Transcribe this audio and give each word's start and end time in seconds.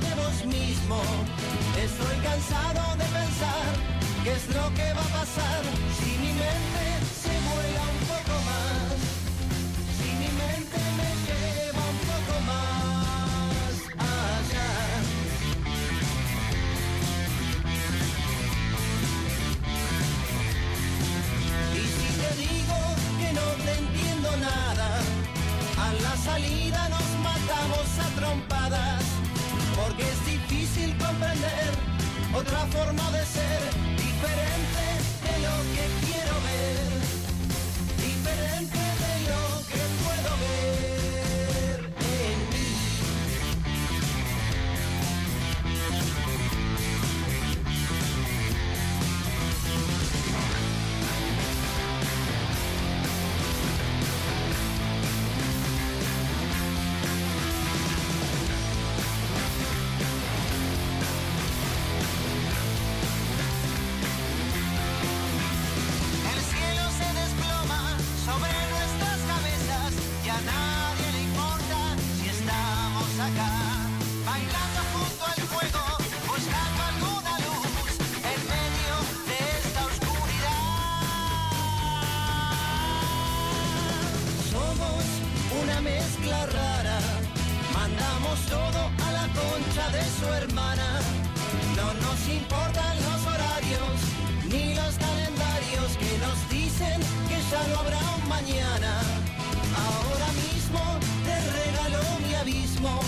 de 0.00 0.14
vos 0.14 0.44
mismo. 0.44 1.00
Estoy 1.76 2.16
cansado 2.22 2.96
de 2.96 3.04
pensar 3.04 3.66
qué 4.24 4.32
es 4.32 4.46
lo 4.48 4.66
que 4.74 4.92
va 4.96 5.02
a 5.02 5.12
pasar 5.20 5.62
si 5.98 6.10
mi 6.22 6.32
mente 6.44 6.84
se 7.22 7.34
vuela 7.48 7.82
un 7.94 8.00
poco 8.12 8.34
más. 8.48 8.98
Si 9.98 10.08
mi 10.20 10.30
mente 10.42 10.78
me 10.98 11.10
lleva 11.26 11.82
un 11.94 12.00
poco 12.12 12.34
más 12.50 13.72
allá. 14.16 14.70
Y 21.74 21.82
si 21.96 22.08
te 22.20 22.30
digo 22.44 22.78
que 23.20 23.28
no 23.38 23.46
te 23.64 23.72
entiendo 23.82 24.30
nada, 24.36 24.88
a 25.86 25.92
la 26.04 26.16
salida 26.16 26.88
nos 26.88 27.08
matamos 27.22 27.88
a 28.04 28.08
es 28.20 28.57
difícil 30.68 30.96
comprender 30.98 31.72
otra 32.34 32.66
forma 32.66 33.10
de 33.10 33.24
ser, 33.24 33.60
diferente 33.96 34.84
de 35.24 35.34
lo 35.42 35.56
que 35.74 36.06
quiero 36.06 36.27
de 89.86 90.02
su 90.18 90.26
hermana. 90.34 91.00
No 91.76 91.94
nos 92.04 92.20
importan 92.28 92.94
los 93.06 93.20
horarios 93.32 93.96
ni 94.50 94.74
los 94.74 94.94
calendarios 94.98 95.88
que 96.02 96.18
nos 96.18 96.38
dicen 96.50 96.98
que 97.28 97.38
ya 97.50 97.62
no 97.70 97.78
habrá 97.80 98.00
un 98.16 98.28
mañana. 98.28 98.92
Ahora 99.86 100.28
mismo 100.44 100.82
te 101.24 101.36
regalo 101.60 102.00
mi 102.26 102.34
abismo. 102.34 103.00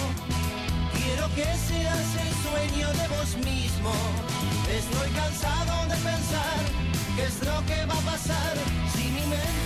Quiero 0.95 1.27
que 1.35 1.49
seas 1.69 2.09
el 2.25 2.33
sueño 2.47 2.87
de 2.99 3.07
vos 3.15 3.31
mismo. 3.45 3.93
Estoy 4.71 5.11
cansado 5.11 5.75
de 5.91 5.97
pensar 5.97 6.61
qué 7.17 7.25
es 7.25 7.37
lo 7.45 7.59
que 7.67 7.85
va 7.85 7.95
a 7.95 8.13
pasar 8.13 8.55
si 8.95 9.05
mi 9.17 9.27
mente 9.27 9.60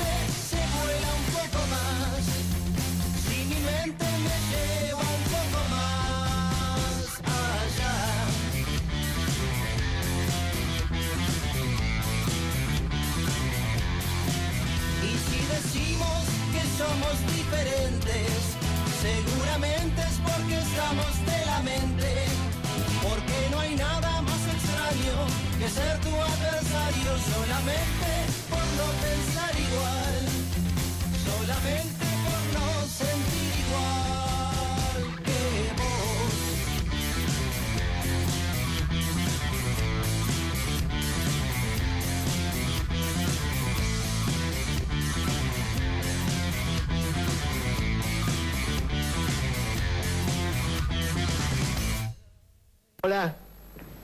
porque 20.25 20.57
estamos 20.59 21.13
de 21.31 21.47
la 21.47 21.59
mente. 21.61 22.11
Porque 23.03 23.39
no 23.51 23.61
hay 23.61 23.75
nada 23.77 24.23
más 24.23 24.43
extraño 24.55 25.17
que 25.59 25.69
ser 25.69 25.95
tu 26.01 26.13
adversario 26.33 27.11
solamente 27.33 28.11
por 28.51 28.65
no 28.79 28.87
pensar 29.05 29.53
igual. 29.69 30.17
Solamente 31.29 32.07
por 32.25 32.41
no 32.57 32.67
sentir 33.01 33.44
Hola, 53.05 53.35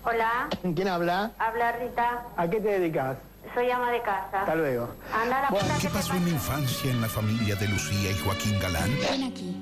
Hola, 0.04 0.50
¿quién 0.74 0.86
habla? 0.86 1.32
habla 1.38 1.72
Rita. 1.72 2.22
¿A 2.36 2.50
qué 2.50 2.60
te 2.60 2.68
dedicas? 2.78 3.16
Soy 3.54 3.70
ama 3.70 3.90
de 3.92 4.02
casa. 4.02 4.40
Hasta 4.40 4.54
luego. 4.54 4.90
Anda 5.10 5.38
a 5.38 5.42
la 5.44 5.48
puta 5.48 5.74
¿Qué 5.80 5.86
que 5.86 5.94
pasó 5.94 6.12
en 6.12 6.24
la 6.26 6.30
infancia 6.32 6.90
en 6.90 7.00
la 7.00 7.08
familia 7.08 7.54
de 7.56 7.66
Lucía 7.68 8.10
y 8.10 8.18
Joaquín 8.22 8.58
Galán? 8.60 8.90
Ven 9.00 9.22
aquí. 9.22 9.56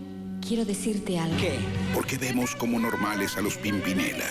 Quiero 0.45 0.65
decirte 0.65 1.21
algo. 1.21 1.37
¿Por 1.95 2.05
qué 2.05 2.19
vemos 2.19 2.57
como 2.57 2.81
normales 2.81 3.37
a 3.37 3.41
los 3.41 3.57
Pimpinela? 3.59 4.27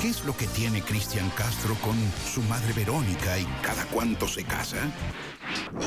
¿Qué 0.00 0.10
es 0.10 0.24
lo 0.24 0.36
que 0.36 0.46
tiene 0.46 0.80
Cristian 0.82 1.28
Castro 1.30 1.74
con 1.82 1.96
su 2.24 2.40
madre 2.42 2.72
Verónica 2.74 3.36
y 3.36 3.44
cada 3.62 3.84
cuánto 3.86 4.28
se 4.28 4.44
casa? 4.44 4.78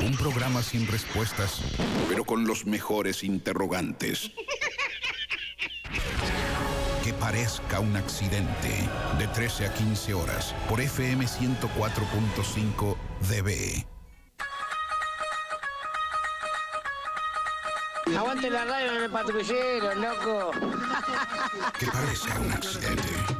Un 0.04 0.14
programa 0.18 0.62
sin 0.62 0.86
respuestas, 0.86 1.62
pero 2.10 2.24
con 2.24 2.46
los 2.46 2.66
mejores 2.66 3.24
interrogantes. 3.24 4.32
Parezca 7.26 7.80
un 7.80 7.96
accidente. 7.96 8.88
De 9.18 9.26
13 9.26 9.66
a 9.66 9.74
15 9.74 10.14
horas 10.14 10.54
por 10.68 10.80
FM 10.80 11.26
104.5 11.26 12.96
DB. 13.28 13.84
Aguante 18.16 18.48
la 18.48 18.64
radio 18.64 18.92
en 18.92 19.02
el 19.02 19.10
patrullero, 19.10 19.92
loco. 19.96 20.52
Que 21.80 21.86
parezca 21.86 22.38
un 22.38 22.52
accidente. 22.52 23.35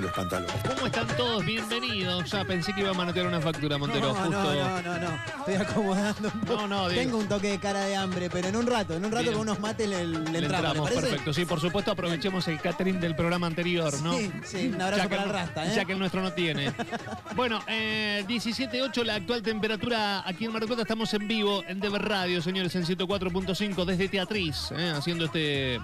Los 0.00 0.12
pantalones. 0.12 0.54
¿Cómo 0.66 0.86
están 0.86 1.06
todos? 1.16 1.44
Bienvenidos. 1.44 2.30
Ya 2.30 2.44
pensé 2.44 2.72
que 2.72 2.80
iba 2.80 2.90
a 2.90 2.94
manotear 2.94 3.26
una 3.26 3.40
factura, 3.40 3.78
Montero. 3.78 4.08
No, 4.08 4.14
justo. 4.14 4.30
no, 4.30 4.54
no, 4.54 4.82
no, 4.82 4.98
no. 4.98 5.18
Estoy 5.38 5.54
acomodando 5.54 6.30
un 6.32 6.40
poco. 6.40 6.66
No, 6.66 6.68
no. 6.68 6.88
Tengo 6.88 7.18
un 7.18 7.28
toque 7.28 7.50
de 7.50 7.58
cara 7.58 7.80
de 7.80 7.96
hambre, 7.96 8.28
pero 8.30 8.48
en 8.48 8.56
un 8.56 8.66
rato, 8.66 8.94
en 8.94 9.04
un 9.04 9.10
rato 9.10 9.24
Bien. 9.24 9.34
con 9.34 9.42
unos 9.42 9.60
mates 9.60 9.88
le, 9.88 10.06
le 10.06 10.40
Le 10.40 10.48
perfecto. 10.48 11.32
Sí, 11.32 11.44
por 11.44 11.60
supuesto, 11.60 11.90
aprovechemos 11.90 12.46
el 12.48 12.60
catering 12.60 13.00
del 13.00 13.14
programa 13.16 13.46
anterior, 13.46 13.92
¿no? 14.02 14.16
Sí, 14.16 14.30
sí, 14.44 14.66
un 14.68 14.80
abrazo 14.80 15.02
Ya 15.02 15.08
que 15.08 15.16
para 15.16 15.22
el 15.24 15.30
Rasta, 15.30 15.66
¿eh? 15.66 15.72
Ya 15.74 15.84
que 15.84 15.92
el 15.92 15.98
nuestro 15.98 16.22
no 16.22 16.32
tiene. 16.32 16.72
bueno, 17.36 17.60
eh, 17.66 18.24
17.8 18.28 19.04
la 19.04 19.16
actual 19.16 19.42
temperatura 19.42 20.22
aquí 20.26 20.44
en 20.44 20.52
Mar 20.52 20.60
del 20.60 20.68
Plata. 20.68 20.82
Estamos 20.82 21.12
en 21.14 21.28
vivo 21.28 21.64
en 21.66 21.80
Deber 21.80 22.02
Radio, 22.02 22.42
señores, 22.42 22.74
en 22.74 22.84
104.5 22.84 23.84
desde 23.84 24.08
Teatriz, 24.08 24.70
¿eh? 24.72 24.92
haciendo 24.96 25.26
este... 25.26 25.80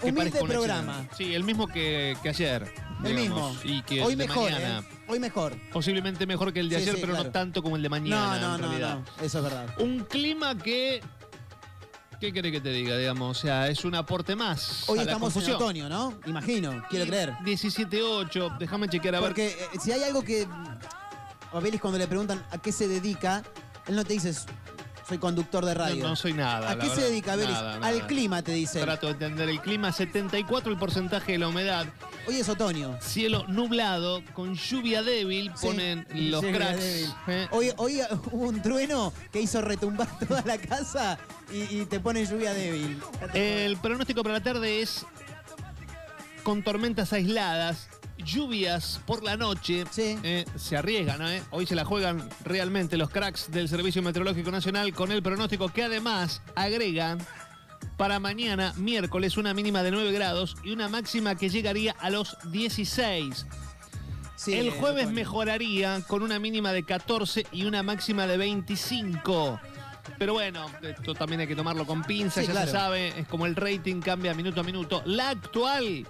que 0.00 0.10
Humilde 0.10 0.40
programa. 0.40 1.06
Sí, 1.16 1.34
el 1.34 1.44
mismo 1.44 1.66
que, 1.66 2.16
que 2.22 2.28
ayer. 2.28 2.91
El 3.10 3.16
digamos, 3.16 3.64
mismo. 3.64 3.76
Y 3.76 3.82
que 3.82 4.02
Hoy 4.02 4.12
el 4.12 4.18
de 4.18 4.26
mejor, 4.28 4.50
mañana, 4.52 4.78
¿eh? 4.80 4.82
Hoy 5.08 5.18
mejor. 5.20 5.56
posiblemente 5.72 6.26
mejor 6.26 6.52
que 6.52 6.60
el 6.60 6.68
de 6.68 6.76
Sí, 6.76 6.82
ayer, 6.82 6.94
sí, 6.96 7.00
pero 7.00 7.14
no 7.16 7.30
tanto 7.30 7.62
como 7.62 7.76
el 7.76 7.82
de 7.82 7.88
No, 7.88 7.90
mañana, 7.90 8.38
no, 8.40 8.54
en 8.56 8.60
no, 8.62 8.68
realidad. 8.68 8.98
no. 8.98 9.24
Eso 9.24 9.38
es 9.38 9.44
verdad. 9.44 9.74
Un 9.78 10.00
clima 10.04 10.56
que. 10.56 11.00
¿Qué 12.20 12.32
querés 12.32 12.52
que 12.52 12.60
te 12.60 12.70
diga, 12.70 12.96
digamos? 12.96 13.36
O 13.36 13.40
sea, 13.40 13.66
es 13.68 13.84
un 13.84 13.96
aporte 13.96 14.36
más. 14.36 14.84
Hoy 14.88 15.00
a 15.00 15.04
la 15.04 15.10
estamos 15.10 15.28
en 15.30 15.32
confusión. 15.34 15.56
otoño, 15.56 15.88
¿no? 15.88 16.14
Imagino, 16.26 16.84
quiero 16.88 17.04
creer. 17.06 17.32
17-8, 17.44 18.58
déjame 18.58 18.88
chequear 18.88 19.16
a 19.16 19.20
ver. 19.20 19.28
Porque 19.30 19.48
eh, 19.48 19.78
si 19.82 19.90
hay 19.92 20.04
algo 20.04 20.22
que. 20.22 20.46
A 21.52 21.58
Belis 21.60 21.80
cuando 21.80 21.98
le 21.98 22.06
preguntan 22.06 22.42
a 22.50 22.58
qué 22.58 22.70
se 22.72 22.86
dedica, 22.88 23.42
él 23.88 23.96
no 23.96 24.04
te 24.04 24.12
dice 24.14 24.32
soy 25.08 25.18
conductor 25.18 25.64
de 25.64 25.74
radio. 25.74 26.02
No, 26.04 26.10
no 26.10 26.16
soy 26.16 26.32
nada. 26.32 26.70
¿A 26.70 26.74
la 26.76 26.82
qué 26.82 26.88
se 26.90 27.02
dedica, 27.02 27.36
Belis? 27.36 27.52
Nada, 27.52 27.86
Al 27.86 28.06
clima, 28.06 28.42
te 28.42 28.52
dice. 28.52 28.80
Trato 28.80 29.06
de 29.08 29.12
entender 29.12 29.48
el 29.48 29.60
clima. 29.60 29.92
74 29.92 30.72
el 30.72 30.78
porcentaje 30.78 31.32
de 31.32 31.38
la 31.38 31.48
humedad. 31.48 31.86
Hoy 32.26 32.36
es 32.36 32.48
otoño. 32.48 32.96
Cielo 33.00 33.44
nublado, 33.48 34.22
con 34.32 34.54
lluvia 34.54 35.02
débil, 35.02 35.50
Sí. 35.56 35.66
ponen 35.66 36.06
los 36.14 36.44
cracks. 36.44 36.80
¿eh? 37.28 37.48
Hoy, 37.50 37.72
hoy 37.76 38.00
hubo 38.30 38.48
un 38.48 38.62
trueno 38.62 39.12
que 39.32 39.40
hizo 39.40 39.60
retumbar 39.60 40.08
toda 40.28 40.42
la 40.46 40.58
casa 40.58 41.18
y, 41.52 41.80
y 41.80 41.86
te 41.86 41.98
pone 42.00 42.24
lluvia 42.24 42.54
débil. 42.54 43.00
El 43.34 43.76
pronóstico 43.78 44.22
para 44.22 44.34
la 44.36 44.42
tarde 44.42 44.82
es 44.82 45.04
con 46.42 46.62
tormentas 46.62 47.12
aisladas, 47.12 47.88
lluvias 48.18 49.00
por 49.06 49.22
la 49.22 49.36
noche. 49.36 49.84
Sí. 49.90 50.18
Eh, 50.22 50.44
se 50.56 50.76
arriesgan, 50.76 51.22
¿eh? 51.26 51.42
Hoy 51.50 51.66
se 51.66 51.74
la 51.74 51.84
juegan 51.84 52.28
realmente 52.44 52.96
los 52.96 53.10
cracks 53.10 53.50
del 53.50 53.68
Servicio 53.68 54.02
Meteorológico 54.02 54.50
Nacional 54.50 54.92
con 54.92 55.12
el 55.12 55.22
pronóstico 55.22 55.68
que 55.68 55.84
además 55.84 56.42
agregan 56.54 57.18
para 57.96 58.20
mañana, 58.20 58.72
miércoles, 58.76 59.36
una 59.36 59.54
mínima 59.54 59.82
de 59.82 59.90
9 59.90 60.12
grados 60.12 60.56
y 60.64 60.72
una 60.72 60.88
máxima 60.88 61.34
que 61.34 61.48
llegaría 61.48 61.94
a 62.00 62.10
los 62.10 62.36
16. 62.50 63.46
Sí, 64.36 64.54
el 64.54 64.68
eh, 64.68 64.70
jueves 64.72 65.08
mejoraría 65.10 66.00
con 66.08 66.22
una 66.22 66.38
mínima 66.38 66.72
de 66.72 66.82
14 66.84 67.46
y 67.52 67.64
una 67.64 67.82
máxima 67.82 68.26
de 68.26 68.36
25. 68.36 69.60
Pero 70.18 70.32
bueno, 70.32 70.66
esto 70.82 71.14
también 71.14 71.42
hay 71.42 71.46
que 71.46 71.54
tomarlo 71.54 71.86
con 71.86 72.02
pinzas, 72.02 72.44
Sí, 72.44 72.48
ya 72.48 72.52
claro. 72.52 72.66
se 72.66 72.72
sabe, 72.72 73.20
es 73.20 73.28
como 73.28 73.46
el 73.46 73.54
rating 73.54 74.00
cambia 74.00 74.34
minuto 74.34 74.60
a 74.60 74.64
minuto. 74.64 75.02
La 75.04 75.30
actual, 75.30 76.06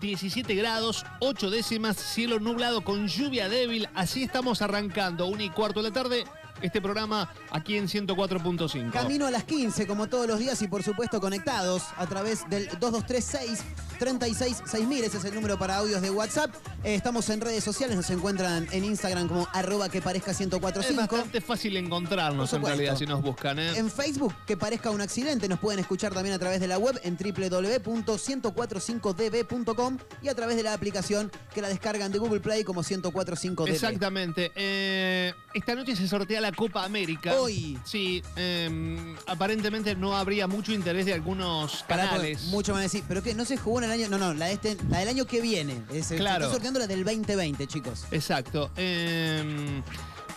17 0.00 0.54
grados, 0.54 1.04
8 1.20 1.50
décimas, 1.50 1.96
cielo 1.96 2.38
nublado 2.38 2.82
con 2.82 3.08
lluvia 3.08 3.48
débil. 3.48 3.88
Así 3.94 4.22
estamos 4.22 4.62
arrancando, 4.62 5.26
una 5.26 5.42
y 5.42 5.50
cuarto 5.50 5.82
de 5.82 5.88
la 5.88 5.94
tarde, 5.94 6.24
este 6.62 6.80
programa 6.80 7.32
aquí 7.50 7.76
en 7.76 7.88
104.5. 7.88 8.92
Camino 8.92 9.26
a 9.26 9.30
las 9.30 9.44
15, 9.44 9.86
como 9.86 10.08
todos 10.08 10.26
los 10.26 10.38
días, 10.38 10.60
y 10.62 10.68
por 10.68 10.82
supuesto 10.82 11.20
conectados 11.20 11.82
a 11.96 12.06
través 12.06 12.48
del 12.48 12.68
2236 12.78 13.64
366000, 13.98 15.04
ese 15.04 15.18
es 15.18 15.24
el 15.24 15.34
número 15.34 15.58
para 15.58 15.76
audios 15.76 16.00
de 16.02 16.10
WhatsApp. 16.10 16.54
Eh, 16.84 16.94
estamos 16.94 17.28
en 17.30 17.40
redes 17.40 17.64
sociales, 17.64 17.96
nos 17.96 18.08
encuentran 18.10 18.68
en 18.70 18.84
Instagram 18.84 19.26
como 19.28 19.48
arroba 19.52 19.88
que 19.88 20.00
parezca 20.00 20.30
Es 20.30 20.38
1045. 20.40 21.00
bastante 21.00 21.40
fácil 21.40 21.76
encontrarnos 21.76 22.52
en 22.52 22.64
realidad 22.64 22.96
si 22.96 23.06
nos 23.06 23.22
buscan, 23.22 23.58
¿eh? 23.58 23.76
En 23.76 23.90
Facebook, 23.90 24.34
que 24.46 24.56
parezca 24.56 24.90
un 24.90 25.00
accidente, 25.00 25.48
nos 25.48 25.58
pueden 25.58 25.80
escuchar 25.80 26.14
también 26.14 26.34
a 26.34 26.38
través 26.38 26.60
de 26.60 26.68
la 26.68 26.78
web 26.78 27.00
en 27.02 27.16
www.1045db.com 27.16 29.98
y 30.22 30.28
a 30.28 30.34
través 30.34 30.56
de 30.56 30.62
la 30.62 30.72
aplicación 30.72 31.30
que 31.52 31.60
la 31.60 31.68
descargan 31.68 32.12
de 32.12 32.18
Google 32.18 32.40
Play 32.40 32.64
como 32.64 32.82
1045db. 32.82 33.68
Exactamente. 33.68 34.52
Eh, 34.54 35.32
esta 35.54 35.74
noche 35.74 35.96
se 35.96 36.06
sortea 36.06 36.40
la 36.40 36.52
Copa 36.52 36.84
América. 36.84 37.34
Hoy. 37.34 37.78
Sí, 37.84 38.22
eh, 38.36 39.16
aparentemente 39.26 39.94
no 39.94 40.16
habría 40.16 40.46
mucho 40.46 40.72
interés 40.72 41.06
de 41.06 41.14
algunos 41.14 41.84
canales. 41.84 42.44
mucho 42.44 42.72
van 42.72 42.80
a 42.80 42.82
decir, 42.84 43.04
¿pero 43.08 43.22
qué? 43.22 43.34
¿No 43.34 43.44
se 43.44 43.56
jugó 43.56 43.78
en 43.78 43.84
año? 43.92 44.08
No, 44.08 44.18
no, 44.18 44.34
la, 44.34 44.46
de 44.46 44.52
este, 44.54 44.76
la 44.90 44.98
del 45.00 45.08
año 45.08 45.26
que 45.26 45.40
viene. 45.40 45.82
Es, 45.92 46.08
Claro. 46.08 46.44
está 46.44 46.52
sorteando 46.54 46.78
la 46.80 46.86
del 46.86 47.04
2020, 47.04 47.66
chicos. 47.66 48.04
Exacto. 48.10 48.70
Eh, 48.76 49.82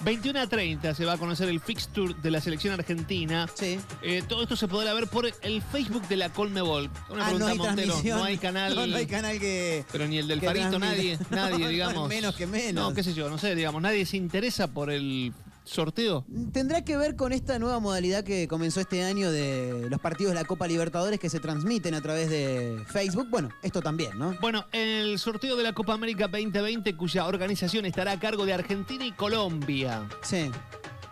21 0.04 0.40
a 0.40 0.48
30 0.48 0.96
se 0.96 1.06
va 1.06 1.14
a 1.14 1.18
conocer 1.18 1.48
el 1.48 1.60
fixture 1.60 2.16
de 2.24 2.32
la 2.32 2.42
selección 2.42 2.74
argentina. 2.74 3.48
Sí. 3.54 3.80
Eh, 4.02 4.24
todo 4.28 4.42
esto 4.44 4.56
se 4.56 4.68
podrá 4.68 4.94
ver 4.96 5.08
por 5.08 5.28
el 5.44 5.62
Facebook 5.62 6.08
de 6.08 6.18
la 6.18 6.30
Colmebol. 6.30 6.90
Una 7.10 7.28
Ah, 7.28 7.32
no 7.32 7.38
pregunta, 7.38 7.52
hay 7.52 7.58
Montero. 7.58 7.76
transmisión. 7.88 8.18
No 8.18 8.24
hay 8.26 8.38
canal. 8.38 8.76
No, 8.76 8.88
no 8.88 8.96
hay 8.98 9.06
canal 9.06 9.40
que. 9.40 9.86
Pero 9.92 10.08
ni 10.08 10.18
el 10.18 10.28
del 10.28 10.42
Farito, 10.42 10.80
nadie, 10.80 11.20
nadie, 11.30 11.52
No, 11.54 11.60
no, 11.60 11.68
digamos. 11.68 12.10
menos 12.10 12.36
que 12.36 12.48
menos. 12.48 12.84
No, 12.90 12.96
qué 12.96 13.04
sé 13.04 13.14
yo, 13.14 13.30
no 13.30 13.38
sé, 13.38 13.54
digamos, 13.54 13.80
nadie 13.82 14.06
se 14.08 14.18
interesa 14.18 14.68
por 14.70 14.90
el 14.90 15.34
sorteo. 15.64 16.26
Tendrá 16.52 16.84
que 16.84 16.98
ver 16.98 17.16
con 17.16 17.32
esta 17.34 17.60
nueva 17.60 17.80
modalidad 17.80 18.24
que 18.24 18.48
comenzó 18.48 18.80
este 18.82 19.04
año 19.04 19.32
de 19.32 19.88
los 19.90 20.00
partidos 20.02 20.34
de 20.34 20.40
la 20.42 20.46
Copa 20.46 20.68
Libertadores 20.68 21.20
que 21.20 21.30
se 21.30 21.40
transmiten 21.40 21.94
a 21.94 22.02
través 22.02 22.30
de 22.30 22.84
Facebook. 22.88 23.28
Bueno, 23.30 23.50
esto 23.62 23.82
también, 23.82 24.18
¿no? 24.18 24.36
Bueno, 24.42 24.66
el 24.72 25.18
sorteo 25.20 25.56
de 25.56 25.64
la 25.64 25.74
Copa 25.74 25.94
América 25.94 26.28
2020, 26.28 26.96
cuya 26.98 27.26
organización 27.28 27.86
estará 27.86 28.14
a 28.14 28.20
cargo 28.20 28.46
de 28.46 28.54
Argentina 28.54 29.06
y 29.06 29.12
Colombia. 29.12 30.08
Sí. 30.24 30.50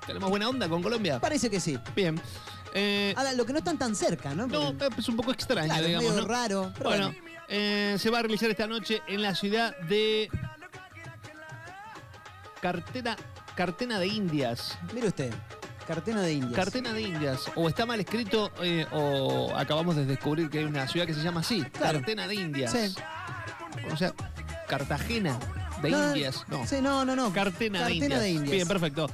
¿Tenemos 0.08 0.30
buena 0.30 0.50
onda 0.50 0.68
con 0.68 0.82
Colombia? 0.82 1.20
Parece 1.20 1.50
que 1.50 1.60
sí. 1.60 1.78
Bien. 1.96 2.20
Eh, 2.74 3.14
Ahora, 3.16 3.34
lo 3.34 3.46
que 3.46 3.54
no 3.54 3.60
están 3.60 3.78
tan 3.78 3.96
cerca, 3.96 4.34
¿no? 4.36 4.48
no, 4.48 4.74
Porque- 4.78 5.00
es 5.02 5.10
un 5.10 5.16
poco 5.16 5.32
extraño, 5.32 5.68
claro, 5.68 5.82
es 5.82 5.88
digamos. 5.88 6.10
medio 6.10 6.22
¿no? 6.24 6.28
raro. 6.28 6.72
Pero 6.78 6.90
Bueno, 6.90 7.06
bueno. 7.12 7.20
eh, 7.48 7.96
se 8.00 8.10
va 8.10 8.20
a 8.20 8.22
realizar 8.24 8.50
esta 8.50 8.68
noche 8.68 9.02
en 9.08 9.22
la 9.22 9.36
ciudad 9.36 9.76
de 9.88 10.30
Cartena, 12.62 13.16
Cartena 13.60 14.00
de 14.00 14.08
Indias. 14.08 14.78
Mire 14.94 15.10
usted, 15.10 15.34
Cartena 15.86 16.22
de 16.22 16.32
Indias. 16.32 16.54
Cartena 16.54 16.94
de 16.94 17.02
Indias. 17.02 17.52
O 17.56 17.68
está 17.68 17.86
mal 17.86 18.00
escrito 18.00 18.54
eh, 18.64 18.86
o 18.94 19.54
acabamos 19.54 19.98
de 19.98 20.06
descubrir 20.06 20.50
que 20.50 20.60
hay 20.60 20.64
una 20.64 20.88
ciudad 20.88 21.06
que 21.06 21.14
se 21.14 21.22
llama 21.22 21.42
así. 21.42 21.62
Claro. 21.74 22.00
Cartena 22.00 22.26
de 22.26 22.36
Indias. 22.36 22.72
Sí. 22.72 22.96
O 23.92 23.98
sea, 23.98 24.14
Cartagena 24.66 25.38
de 25.82 25.90
No, 25.90 26.08
Indias. 26.08 26.46
No. 26.48 26.66
Sí, 26.66 26.78
no, 26.82 27.04
no, 27.04 27.18
no. 27.18 27.34
Cartena, 27.34 27.80
de, 27.80 28.00
Cartena 28.00 28.06
Indias. 28.06 28.22
de 28.22 28.30
Indias. 28.30 28.52
Bien, 28.52 28.68
perfecto. 28.70 29.08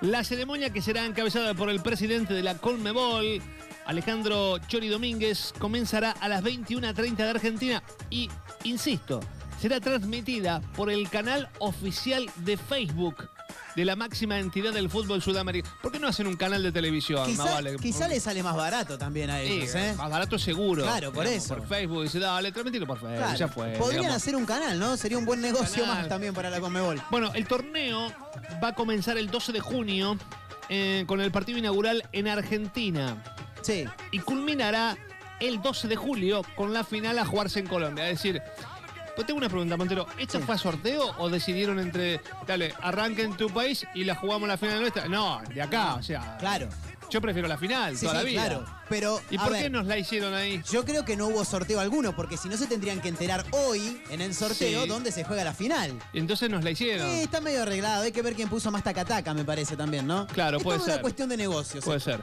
La 0.00 0.24
ceremonia 0.24 0.70
que 0.70 0.82
será 0.82 1.06
encabezada 1.06 1.54
por 1.54 1.70
el 1.70 1.80
presidente 1.80 2.34
de 2.34 2.42
la 2.42 2.58
Colmebol, 2.58 3.40
Alejandro 3.86 4.58
Chori 4.66 4.88
Domínguez, 4.88 5.54
comenzará 5.60 6.10
a 6.10 6.26
las 6.28 6.42
21.30 6.42 7.14
de 7.14 7.30
Argentina 7.30 7.82
y, 8.10 8.28
insisto, 8.64 9.20
será 9.60 9.78
transmitida 9.78 10.62
por 10.74 10.90
el 10.90 11.08
canal 11.08 11.48
oficial 11.60 12.28
de 12.38 12.56
Facebook 12.56 13.28
de 13.74 13.84
la 13.84 13.96
máxima 13.96 14.38
entidad 14.38 14.72
del 14.72 14.88
fútbol 14.88 15.20
sudamericano. 15.20 15.74
¿Por 15.82 15.90
qué 15.90 15.98
no 15.98 16.06
hacen 16.08 16.26
un 16.26 16.36
canal 16.36 16.62
de 16.62 16.70
televisión? 16.72 17.26
Quizá, 17.26 17.44
Más 17.44 17.54
vale. 17.54 17.76
quizá 17.76 18.06
le 18.08 18.20
sale 18.20 18.42
más 18.42 18.54
barato 18.54 18.96
también 18.96 19.30
a 19.30 19.40
Sí, 19.40 19.46
ellos, 19.52 19.74
¿eh? 19.74 19.94
Más 19.96 20.10
barato 20.10 20.38
seguro. 20.38 20.82
Claro, 20.84 21.12
por 21.12 21.24
Digamos, 21.24 21.44
eso. 21.44 21.56
Por 21.56 21.66
Facebook. 21.66 22.02
Dice, 22.04 22.18
dale, 22.20 22.52
transmitilo 22.52 22.86
por 22.86 22.98
Facebook. 22.98 23.16
Claro. 23.18 23.36
Ya 23.38 23.48
fue. 23.48 23.70
Podrían 23.72 24.02
digamos. 24.02 24.16
hacer 24.22 24.36
un 24.36 24.46
canal, 24.46 24.78
¿no? 24.78 24.96
Sería 24.96 25.18
un 25.18 25.24
buen 25.24 25.40
negocio 25.40 25.82
Canal. 25.82 25.98
más 26.02 26.08
también 26.08 26.34
para 26.34 26.50
la 26.50 26.60
Conmebol. 26.60 27.02
Bueno, 27.10 27.32
el 27.34 27.46
torneo 27.46 28.12
va 28.62 28.68
a 28.68 28.74
comenzar 28.74 29.18
el 29.18 29.28
12 29.30 29.52
de 29.52 29.60
junio 29.60 30.16
eh, 30.68 31.04
con 31.06 31.20
el 31.20 31.30
partido 31.32 31.58
inaugural 31.58 32.04
en 32.12 32.28
Argentina 32.28 33.22
Sí. 33.62 33.84
y 34.12 34.18
culminará 34.20 34.96
el 35.40 35.60
12 35.60 35.88
de 35.88 35.96
julio 35.96 36.42
con 36.56 36.72
la 36.72 36.84
final 36.84 37.18
a 37.18 37.24
jugarse 37.26 37.58
en 37.58 37.66
Colombia. 37.66 38.08
Es 38.08 38.22
decir, 38.22 38.40
pues 39.14 39.26
tengo 39.26 39.38
una 39.38 39.48
pregunta, 39.48 39.76
Montero. 39.76 40.06
¿Esto 40.18 40.38
Sí. 40.38 40.44
fue 40.44 40.54
a 40.54 40.58
sorteo 40.58 41.14
o 41.18 41.28
decidieron 41.30 41.78
entre, 41.78 42.20
dale, 42.46 42.74
arranca 42.82 43.22
en 43.22 43.36
tu 43.36 43.48
país 43.50 43.86
y 43.94 44.04
la 44.04 44.14
jugamos 44.14 44.48
la 44.48 44.56
final 44.56 44.80
nuestra? 44.80 45.06
No, 45.08 45.40
de 45.54 45.62
acá, 45.62 45.94
o 45.94 46.02
sea. 46.02 46.36
Claro. 46.38 46.68
Yo 47.14 47.20
prefiero 47.20 47.46
la 47.46 47.56
final 47.56 47.96
Sí, 47.96 48.06
toda 48.06 48.18
sí, 48.18 48.24
la 48.24 48.28
vida. 48.28 48.44
claro. 48.46 48.64
Pero, 48.88 49.20
¿Y 49.30 49.36
a 49.36 49.42
por 49.44 49.52
ver, 49.52 49.62
qué 49.62 49.70
nos 49.70 49.86
la 49.86 49.96
hicieron 49.96 50.34
ahí? 50.34 50.60
Yo 50.68 50.84
creo 50.84 51.04
que 51.04 51.16
no 51.16 51.28
hubo 51.28 51.44
sorteo 51.44 51.78
alguno, 51.78 52.14
porque 52.16 52.36
si 52.36 52.48
no 52.48 52.56
se 52.56 52.66
tendrían 52.66 53.00
que 53.00 53.08
enterar 53.08 53.44
hoy 53.52 54.02
en 54.10 54.20
el 54.20 54.34
sorteo 54.34 54.82
Sí. 54.82 54.88
dónde 54.88 55.12
se 55.12 55.22
juega 55.22 55.44
la 55.44 55.54
final. 55.54 55.92
Entonces 56.12 56.50
nos 56.50 56.64
la 56.64 56.72
hicieron. 56.72 57.08
Sí, 57.08 57.20
está 57.22 57.40
medio 57.40 57.62
arreglado. 57.62 58.02
Hay 58.02 58.10
que 58.10 58.20
ver 58.20 58.34
quién 58.34 58.48
puso 58.48 58.72
más 58.72 58.82
tacataca, 58.82 59.32
me 59.32 59.44
parece 59.44 59.76
también, 59.76 60.08
¿no? 60.08 60.26
Claro, 60.26 60.56
es 60.56 60.62
puede 60.64 60.78
todo 60.78 60.86
ser. 60.86 60.94
una 60.96 61.02
cuestión 61.02 61.28
de 61.28 61.36
negocios. 61.36 61.84
Puede 61.84 62.00
ser. 62.00 62.20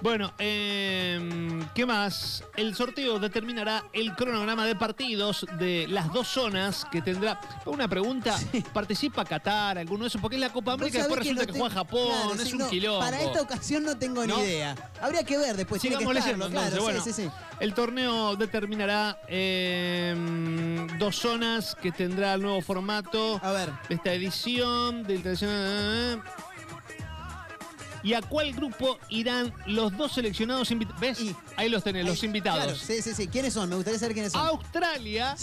Bueno, 0.00 0.32
eh, 0.38 1.64
¿qué 1.74 1.84
más? 1.84 2.44
El 2.56 2.74
sorteo 2.76 3.18
determinará 3.18 3.82
el 3.92 4.14
cronograma 4.14 4.64
de 4.64 4.76
partidos 4.76 5.44
de 5.58 5.86
las 5.88 6.12
dos 6.12 6.28
zonas 6.28 6.84
que 6.92 7.02
tendrá. 7.02 7.40
Una 7.66 7.88
pregunta, 7.88 8.38
¿participa 8.72 9.24
Qatar, 9.24 9.76
alguno 9.78 10.04
de 10.04 10.08
esos? 10.08 10.20
Porque 10.20 10.36
es 10.36 10.40
la 10.40 10.52
Copa 10.52 10.72
Vos 10.72 10.80
América 10.82 10.98
y 10.98 11.00
después 11.02 11.18
sabés 11.18 11.36
resulta 11.36 11.42
no 11.42 11.46
que, 11.46 11.52
te- 11.52 11.58
juega 11.58 11.74
Japón, 11.74 12.12
Claro, 12.12 12.34
es 12.34 12.42
sí, 12.48 12.52
un 12.52 12.58
no, 12.58 12.70
quilombo. 12.70 13.00
Para 13.00 13.20
esta 13.22 13.42
ocasión 13.42 13.82
no 13.82 13.96
tengo 14.14 14.26
¿No? 14.26 14.36
ni 14.38 14.42
idea. 14.44 14.74
Habría 15.00 15.22
que 15.24 15.38
ver 15.38 15.56
después. 15.56 15.80
tiene 15.80 15.96
que 15.96 16.00
Sigamos 16.00 16.16
estarlo, 16.18 16.46
leyendo 16.48 16.60
entonces. 16.60 16.70
claro, 16.70 16.82
bueno, 16.84 17.04
sí, 17.04 17.12
sí, 17.12 17.22
sí. 17.24 17.30
el 17.60 17.74
torneo 17.74 18.36
determinará 18.36 19.18
eh, 19.28 20.86
dos 20.98 21.16
zonas 21.16 21.74
que 21.80 21.92
tendrá 21.92 22.34
el 22.34 22.42
nuevo 22.42 22.60
formato 22.62 23.40
A 23.42 23.52
ver. 23.52 23.70
de 23.88 23.94
esta 23.94 24.12
edición 24.12 25.02
del 25.04 25.22
tradicional. 25.22 26.22
¿Y 28.04 28.14
a 28.14 28.22
cuál 28.22 28.52
grupo 28.52 28.96
irán 29.08 29.52
los 29.66 29.94
dos 29.96 30.12
seleccionados 30.12 30.70
invitados? 30.70 31.00
¿Ves? 31.00 31.20
Y- 31.20 31.34
Ahí 31.56 31.68
los 31.68 31.82
tenés, 31.82 32.06
los 32.06 32.22
invitados. 32.22 32.62
Claro, 32.62 32.78
sí, 32.78 33.02
sí, 33.02 33.12
sí. 33.12 33.26
¿Quiénes 33.26 33.52
son? 33.54 33.68
Me 33.68 33.74
gustaría 33.74 33.98
saber 33.98 34.14
quiénes 34.14 34.32
son. 34.32 34.46
Australia 34.46 35.34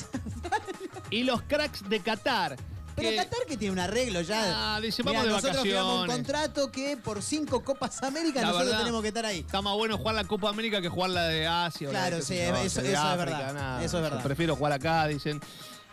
y 1.09 1.23
los 1.25 1.41
cracks 1.41 1.87
de 1.89 1.99
Qatar. 1.99 2.55
Pero 2.95 3.09
que- 3.09 3.15
Qatar 3.17 3.39
que 3.47 3.57
tiene 3.57 3.73
un 3.73 3.79
arreglo 3.79 4.21
ya. 4.21 4.75
Ah, 4.75 4.79
dice, 4.81 5.03
Mirá, 5.03 5.19
vamos 5.19 5.25
de 5.27 5.33
nosotros 5.33 5.63
firmamos 5.63 6.01
un 6.01 6.07
contrato 6.07 6.71
que 6.71 6.95
por 6.97 7.21
cinco 7.21 7.63
Copas 7.63 8.01
América 8.03 8.39
La 8.41 8.47
nosotros 8.47 8.67
verdad, 8.69 8.79
tenemos 8.79 9.01
que 9.01 9.07
estar 9.09 9.25
ahí. 9.25 9.39
Está 9.39 9.61
más 9.61 9.73
bueno 9.75 9.97
jugar 9.97 10.15
la 10.15 10.23
Copa 10.23 10.49
América 10.49 10.81
que 10.81 10.89
jugar 10.89 11.09
la 11.11 11.23
de 11.27 11.45
Asia. 11.47 11.89
o 11.89 11.91
la 11.91 11.99
Claro, 11.99 12.15
de, 12.15 12.21
qué 12.21 12.25
sí, 12.27 12.33
eso- 12.37 12.53
de 12.53 12.65
eso 12.65 13.11
es 13.11 13.17
verdad, 13.17 13.53
nada. 13.53 13.83
eso 13.83 13.97
es 13.97 14.03
verdad. 14.03 14.23
Prefiero 14.23 14.55
jugar 14.55 14.71
acá, 14.73 15.07
dicen. 15.07 15.41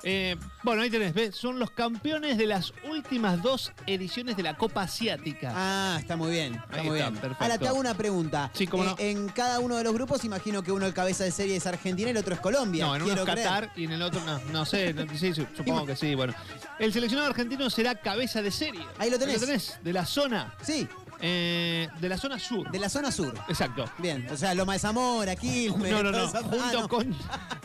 Eh, 0.04 0.36
bueno, 0.64 0.82
ahí 0.82 0.90
tenés, 0.90 1.14
¿ves? 1.14 1.36
Son 1.36 1.58
los 1.58 1.70
campeones 1.70 2.36
de 2.36 2.46
las 2.46 2.72
últimas 2.90 3.40
dos 3.42 3.72
ediciones 3.86 4.36
de 4.36 4.42
la 4.42 4.56
Copa 4.56 4.82
Asiática. 4.82 5.52
Ah, 5.54 5.96
está 6.00 6.16
muy 6.16 6.30
bien. 6.32 6.54
Está 6.54 6.80
Ahí 6.80 6.88
muy 6.88 6.98
está, 6.98 7.10
bien. 7.10 7.20
perfecto. 7.20 7.44
Ahora 7.44 7.58
te 7.58 7.68
hago 7.68 7.78
una 7.78 7.94
pregunta. 7.94 8.50
Sí, 8.52 8.66
cómo 8.66 8.82
Eh, 8.82 8.86
no. 8.86 8.96
En 8.98 9.28
cada 9.28 9.60
uno 9.60 9.76
de 9.76 9.84
los 9.84 9.92
grupos 9.94 10.24
imagino 10.24 10.62
que 10.62 10.72
uno 10.72 10.86
el 10.86 10.94
cabeza 10.94 11.22
de 11.24 11.30
serie 11.30 11.56
es 11.56 11.66
Argentina 11.66 12.08
y 12.08 12.10
el 12.12 12.16
otro 12.16 12.34
es 12.34 12.40
Colombia. 12.40 12.84
no, 12.86 12.96
en 12.96 13.02
uno 13.02 13.12
es 13.14 13.20
creer. 13.22 13.36
Qatar 13.46 13.72
y 13.76 13.84
en 13.84 13.92
el 13.92 14.02
otro 14.02 14.20
no, 14.24 14.38
no 14.52 14.64
sé, 14.64 14.92
no- 14.92 15.06
sí, 15.16 15.32
su- 15.34 15.46
supongo 15.56 15.86
que 15.86 15.94
sí, 15.96 16.14
bueno. 16.14 16.34
El 16.78 16.92
seleccionado 16.92 17.28
argentino 17.28 17.70
será 17.70 17.94
cabeza 17.94 18.42
de 18.42 18.50
serie. 18.50 18.84
Ahí 18.98 19.08
lo 19.10 19.18
tenés. 19.18 19.78
de 19.82 19.92
la 19.92 20.04
zona, 20.06 20.54
Sí, 20.62 20.88
eh, 21.24 21.88
de 22.00 22.08
la 22.08 22.18
zona 22.18 22.38
sur. 22.38 22.70
de 22.70 22.78
la 22.78 22.88
zona 22.88 23.10
sur. 23.12 23.32
Exacto. 23.48 23.84
Bien, 23.98 24.26
o 24.30 24.36
sea, 24.36 24.52
Loma 24.54 24.72
de 24.74 24.78
Zamora, 24.80 25.36
Quilmes. 25.36 25.90
No, 25.90 26.02
no, 26.02 26.10
no. 26.10 26.26
Junto 26.28 26.78
Ah, 26.84 26.88
con, 26.88 27.16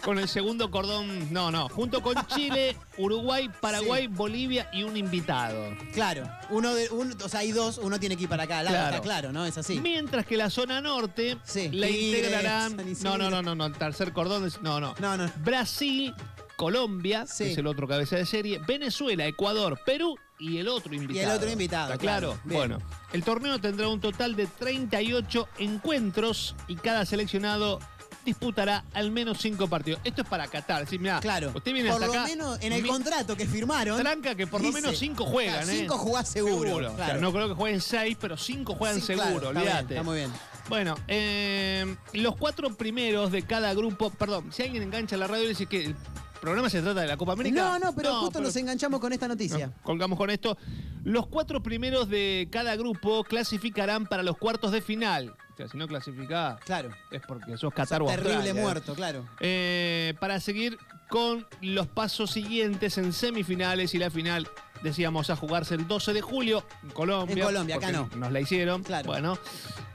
con 0.04 0.20
el 0.20 0.28
segundo 0.30 0.70
cordón. 0.72 1.34
No, 1.34 1.52
no. 1.52 1.68
Junto 1.70 2.02
con 2.02 2.16
Chile, 2.28 2.78
Uruguay, 2.98 3.50
Paraguay, 3.60 4.08
Bolivia 4.08 4.70
y 4.72 4.84
un 4.84 4.96
invitado. 4.96 5.76
Claro, 5.94 6.30
uno 6.52 6.74
de, 6.74 6.90
un, 6.92 7.16
o 7.24 7.28
sea, 7.30 7.40
hay 7.42 7.52
dos, 7.52 7.80
uno 7.80 8.00
tiene 8.00 8.16
que 8.16 8.24
ir 8.24 8.30
para 8.30 8.44
acá, 8.44 8.62
lado, 8.64 8.76
Claro. 8.76 8.90
está 8.96 9.02
claro, 9.02 9.32
¿no? 9.34 9.46
Es 9.46 9.58
así. 9.58 9.80
Mientras 9.82 10.26
que 10.26 10.38
la 10.38 10.50
zona 10.50 10.80
norte 10.80 11.38
Sí. 11.44 11.70
la 11.70 11.90
integrarán. 11.90 12.78
No, 13.02 13.18
no, 13.18 13.30
no, 13.30 13.42
no, 13.42 13.56
no. 13.56 13.66
El 13.66 13.74
tercer 13.74 14.14
cordón. 14.14 14.46
es- 14.46 14.62
No, 14.62 14.80
no. 14.80 14.94
No, 15.00 15.18
no. 15.18 15.32
Brasil, 15.44 16.14
Colombia, 16.58 17.26
Sí. 17.28 17.46
que 17.46 17.52
es 17.54 17.58
el 17.60 17.68
otro 17.68 17.88
cabeza 17.88 18.18
de 18.18 18.26
serie, 18.26 18.60
Venezuela, 18.68 19.26
Ecuador, 19.26 19.80
Perú 19.86 20.18
y 20.40 20.58
el 20.58 20.68
otro 20.68 20.94
invitado. 20.94 21.36
otro 21.38 21.50
invitado, 21.50 21.94
¿Está 21.94 21.98
claro. 22.02 22.38
Bien. 22.44 22.58
Bueno, 22.60 22.78
el 23.14 23.24
torneo 23.24 23.60
tendrá 23.62 23.88
un 23.88 24.02
total 24.02 24.36
de 24.36 24.48
38 24.48 25.48
encuentros 25.60 26.56
y 26.68 26.76
cada 26.76 27.06
seleccionado 27.06 27.80
disputará 28.26 28.84
al 28.94 29.10
menos 29.10 29.38
5 29.40 29.68
partidos. 29.70 30.02
Esto 30.04 30.24
es 30.24 30.28
para 30.28 30.48
Qatar. 30.48 30.86
Sí, 30.86 31.00
mirá, 31.00 31.22
Claro. 31.22 31.54
usted 31.56 31.72
viene 31.72 31.90
por 31.90 32.04
hasta 32.04 32.08
lo 32.08 32.20
acá. 32.22 32.26
menos 32.28 32.60
en 32.62 32.74
el 32.74 32.84
mi- 32.84 32.90
contrato 32.90 33.38
que 33.38 33.46
firmaron. 33.48 33.98
Tranca 34.02 34.36
que 34.36 34.46
por 34.48 34.62
lo 34.62 34.70
menos 34.74 34.98
5 34.98 35.24
juegan, 35.26 35.54
claro, 35.64 35.72
¿eh? 35.72 35.78
Cinco 35.80 35.98
jugás 35.98 36.28
seguro. 36.28 36.76
O 36.76 36.82
sea, 36.82 36.94
claro. 36.96 37.22
no 37.22 37.32
creo 37.32 37.48
que 37.48 37.54
jueguen 37.54 37.80
6, 37.80 38.18
pero 38.20 38.36
5 38.36 38.76
juegan 38.76 39.00
Sí, 39.00 39.14
claro, 39.14 39.24
seguro, 39.30 39.48
está 39.48 39.60
bien, 39.62 39.72
olvídate. 39.74 39.94
está 39.94 40.04
muy 40.04 40.18
bien. 40.18 40.32
Bueno, 40.68 40.96
eh, 41.08 41.96
los 42.12 42.36
cuatro 42.36 42.76
primeros 42.76 43.32
de 43.32 43.44
cada 43.44 43.74
grupo, 43.74 44.10
perdón, 44.10 44.52
si 44.52 44.64
alguien 44.64 44.84
engancha 44.84 45.16
la 45.16 45.28
radio 45.28 45.46
y 45.46 45.48
dice 45.50 45.66
que 45.68 45.86
el 45.86 45.96
programa 46.40 46.70
se 46.70 46.82
trata 46.82 47.02
de 47.02 47.08
la 47.08 47.18
Copa 47.18 47.34
América. 47.34 47.62
No, 47.62 47.80
no, 47.80 47.96
pero 47.96 48.14
justo 48.16 48.34
pero- 48.34 48.46
nos 48.46 48.56
enganchamos 48.56 49.00
con 49.00 49.14
esta 49.14 49.28
noticia. 49.28 49.68
no, 49.68 49.74
colgamos 49.84 50.18
con 50.18 50.30
esto. 50.30 50.58
Los 51.04 51.28
cuatro 51.28 51.62
primeros 51.64 52.10
de 52.10 52.48
cada 52.52 52.76
grupo 52.76 53.24
clasificarán 53.24 54.06
para 54.08 54.24
los 54.24 54.38
cuartos 54.38 54.72
de 54.72 54.82
final. 54.82 55.34
O 55.54 55.58
sea, 55.58 55.68
si 55.70 55.78
no 55.78 55.88
clasificás, 55.88 56.60
Claro. 56.66 56.92
es 57.12 57.22
porque 57.28 57.58
sos 57.58 57.74
Qatar 57.74 58.02
o 58.04 58.06
Terrible 58.06 58.34
Australia. 58.36 58.62
muerto, 58.62 58.94
claro. 58.94 59.26
Eh, 59.40 60.14
para 60.20 60.40
seguir 60.40 60.78
con 61.10 61.48
los 61.62 61.88
pasos 61.88 62.30
siguientes 62.32 62.98
en 63.00 63.12
semifinales 63.12 63.96
y 63.96 63.98
la 63.98 64.12
final, 64.12 64.48
decíamos, 64.84 65.32
a 65.32 65.36
jugarse 65.36 65.74
el 65.74 65.88
12 65.88 66.14
de 66.14 66.22
julio 66.22 66.64
en 66.84 66.90
Colombia. 66.92 67.34
En 67.38 67.42
Colombia, 67.42 67.76
acá 67.78 67.92
no. 67.92 68.08
Nos 68.18 68.32
la 68.32 68.40
hicieron. 68.40 68.84
Claro. 68.84 69.08
Bueno. 69.08 69.40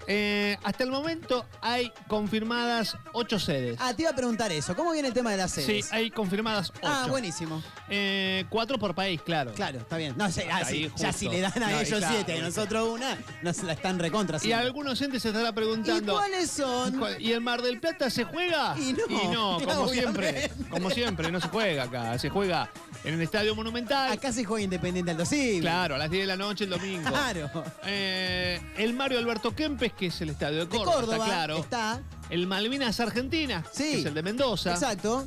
Eh, 0.06 0.56
hasta 0.62 0.84
el 0.84 0.90
momento 0.90 1.44
hay 1.60 1.92
confirmadas 2.08 2.96
ocho 3.12 3.38
sedes. 3.38 3.76
Ah, 3.80 3.94
te 3.94 4.02
iba 4.02 4.10
a 4.10 4.14
preguntar 4.14 4.50
eso. 4.52 4.74
¿Cómo 4.76 4.92
viene 4.92 5.08
el 5.08 5.14
tema 5.14 5.30
de 5.30 5.36
las 5.36 5.50
sí, 5.52 5.62
sedes? 5.62 5.92
hay 5.92 6.10
confirmadas 6.10 6.70
ocho. 6.70 6.80
Ah, 6.82 7.06
buenísimo. 7.08 7.62
Eh, 7.88 8.44
cuatro 8.48 8.78
por 8.78 8.94
país, 8.94 9.20
claro. 9.22 9.52
Claro, 9.54 9.78
está 9.78 9.96
bien. 9.96 10.14
No, 10.16 10.24
ah, 10.24 10.30
Ahí, 10.52 10.64
sí, 10.66 10.84
justo. 10.88 11.02
ya 11.02 11.12
si 11.12 11.28
le 11.28 11.40
dan 11.40 11.62
a 11.62 11.70
No, 11.70 11.80
ellos 11.80 11.98
claro, 11.98 12.14
siete 12.14 12.36
y 12.36 12.40
a 12.40 12.42
nosotros 12.42 12.88
una, 12.88 13.16
nos 13.42 13.62
la 13.62 13.72
están 13.72 13.98
recontra. 13.98 14.36
Y 14.36 14.38
haciendo. 14.38 14.58
algunos 14.66 14.98
gente 14.98 15.20
se 15.20 15.28
estará 15.28 15.50
¿Y 15.50 15.52
preguntando. 15.52 16.12
cuáles 16.14 16.50
son? 16.50 17.00
¿Y 17.18 17.32
el 17.32 17.40
Mar 17.40 17.62
del 17.62 17.80
Plata 17.80 18.10
se 18.10 18.24
juega? 18.24 18.74
Y 18.78 18.92
no, 18.94 19.06
como 19.64 19.82
obviamente. 19.82 19.92
siempre. 19.92 20.52
Como 20.70 20.90
siempre, 20.90 21.30
no 21.32 21.40
se 21.40 21.48
juega 21.48 21.84
acá. 21.84 22.18
Se 22.18 22.28
juega 22.28 22.70
en 23.04 23.14
el 23.14 23.20
Estadio 23.22 23.54
Monumental. 23.54 24.12
Acá 24.12 24.32
se 24.32 24.44
juega 24.44 24.62
Independiente 24.64 25.10
Aldo 25.10 25.24
Civi. 25.26 25.60
Claro, 25.60 25.94
a 25.94 25.98
las 25.98 26.10
10 26.10 26.22
de 26.22 26.26
la 26.26 26.36
noche 26.36 26.64
el 26.64 26.70
domingo. 26.70 27.08
Claro. 27.08 27.50
Eh, 27.84 28.60
el 28.76 28.94
Mario 28.94 29.18
Alberto 29.18 29.54
Kempes, 29.54 29.92
que 29.92 30.06
es 30.06 30.20
el 30.20 30.30
estadio 30.30 30.58
de 30.60 30.64
De 30.66 30.70
Córdoba, 30.76 30.94
Córdoba 30.94 31.14
está 31.16 31.26
claro. 31.26 31.58
está. 31.58 32.02
El 32.30 32.46
Malvinas 32.46 32.98
Argentina, 33.00 33.64
Sí. 33.72 33.84
que 33.92 33.98
es 34.00 34.04
el 34.06 34.14
de 34.14 34.22
Mendoza. 34.22 34.72
Exacto. 34.72 35.26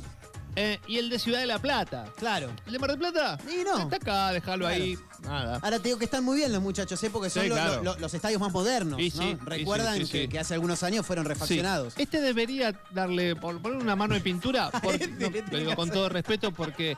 Eh, 0.58 0.80
y 0.86 0.96
el 0.96 1.10
de 1.10 1.18
Ciudad 1.18 1.40
de 1.40 1.44
la 1.46 1.58
Plata. 1.58 2.06
Claro. 2.16 2.50
¿El 2.66 2.72
de 2.72 2.78
Mar 2.78 2.88
del 2.88 2.98
Plata? 2.98 3.38
Y 3.46 3.62
no. 3.62 3.76
Está 3.78 3.96
acá, 3.96 4.32
déjalo 4.32 4.64
Claro. 4.66 4.82
ahí. 4.82 4.98
Nada. 5.22 5.58
Ahora 5.62 5.78
te 5.78 5.88
digo 5.88 5.98
que 5.98 6.06
están 6.06 6.24
muy 6.24 6.38
bien 6.38 6.50
los 6.50 6.62
muchachos, 6.62 7.02
¿eh? 7.04 7.10
porque 7.10 7.28
son 7.28 7.42
Sí, 7.44 7.50
claro. 7.50 7.96
los 7.98 8.14
estadios 8.14 8.40
más 8.40 8.50
modernos. 8.52 8.98
Sí, 8.98 9.12
¿no? 9.16 9.22
sí, 9.22 9.28
sí, 9.32 9.38
Recuerdan 9.44 9.96
sí, 9.98 10.06
sí, 10.06 10.12
que, 10.12 10.22
sí. 10.22 10.28
que 10.28 10.38
hace 10.38 10.54
algunos 10.54 10.82
años 10.82 11.04
fueron 11.04 11.26
Sí. 11.26 11.28
refaccionados. 11.28 11.92
Este 11.98 12.22
debería 12.22 12.72
darle, 12.90 13.36
por 13.36 13.60
poner 13.60 13.76
una 13.78 13.96
mano 13.96 14.14
de 14.14 14.20
pintura, 14.20 14.70
porque, 14.82 15.04
Este 15.04 15.28
no, 15.42 15.52
lo 15.52 15.58
digo 15.58 15.76
con 15.76 15.90
todo 15.90 16.08
respeto, 16.08 16.50
porque 16.52 16.96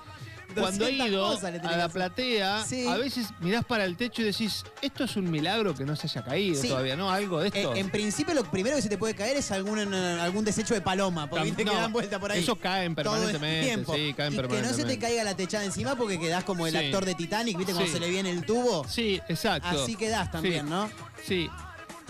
cuando 0.61 0.87
he 0.87 0.97
200 0.97 1.09
ido 1.09 1.69
a 1.69 1.77
la 1.77 1.89
platea, 1.89 2.65
Sí. 2.65 2.87
a 2.87 2.97
veces 2.97 3.29
mirás 3.41 3.65
para 3.65 3.85
el 3.85 3.97
techo 3.97 4.23
y 4.23 4.27
decís, 4.27 4.65
esto 4.83 5.05
es 5.05 5.17
un 5.17 5.31
milagro 5.31 5.75
que 5.75 5.85
no 5.85 5.97
se 5.97 6.07
haya 6.07 6.25
caído 6.25 6.61
Sí. 6.61 6.69
todavía, 6.69 6.97
¿no? 6.97 7.11
Algo 7.11 7.41
de 7.41 7.49
Eh, 7.49 7.53
esto. 7.55 7.75
en 7.75 7.91
principio 7.91 8.35
lo 8.35 8.45
primero 8.45 8.77
que 8.77 8.83
se 8.83 8.89
te 8.89 8.99
puede 8.99 9.15
caer 9.15 9.37
es 9.37 9.51
algún, 9.53 9.79
algún 9.79 10.45
desecho 10.45 10.75
de 10.75 10.81
paloma, 10.81 11.29
porque 11.29 11.51
Tam- 11.53 11.57
que 11.57 11.65
no, 11.65 11.75
dan 11.75 11.93
vuelta 11.93 12.19
por 12.19 12.33
ahí. 12.33 12.41
esos 12.43 12.59
caen 12.59 12.95
todo 12.95 13.15
el 13.15 13.33
permanentemente, 13.33 13.67
tiempo. 13.67 13.95
sí, 13.95 14.15
caen 14.17 14.33
y 14.33 14.37
Que 14.37 14.43
no 14.43 14.49
se 14.49 14.49
te 14.49 14.49
permanentemente. 14.63 14.99
caiga 14.99 15.25
la 15.25 15.37
techada 15.37 15.65
encima 15.65 15.95
porque 15.97 16.19
quedás 16.19 16.45
como 16.45 16.67
el 16.67 16.77
actor 16.77 17.05
de 17.05 17.15
Titanic, 17.15 17.57
¿viste? 17.57 17.73
Cuando 17.73 17.91
se 17.93 18.01
le 18.01 18.09
viene 18.11 18.31
el 18.31 18.45
tubo. 18.45 18.87
Sí, 18.89 19.21
exacto. 19.29 19.69
Así 19.83 19.97
quedás 19.97 20.31
también. 20.31 20.69
¿no? 20.69 20.91
Sí. 21.27 21.49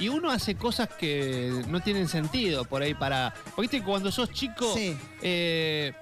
Y 0.00 0.08
uno 0.08 0.30
hace 0.30 0.54
cosas 0.54 0.88
que 0.96 1.64
no 1.68 1.80
tienen 1.80 2.08
sentido 2.08 2.64
por 2.64 2.82
ahí 2.82 2.94
para. 2.94 3.34
Porque 3.56 3.82
cuando 3.82 4.12
sos 4.12 4.30
chico, 4.30 4.72
Sí. 4.76 4.96
eh, 5.22 5.92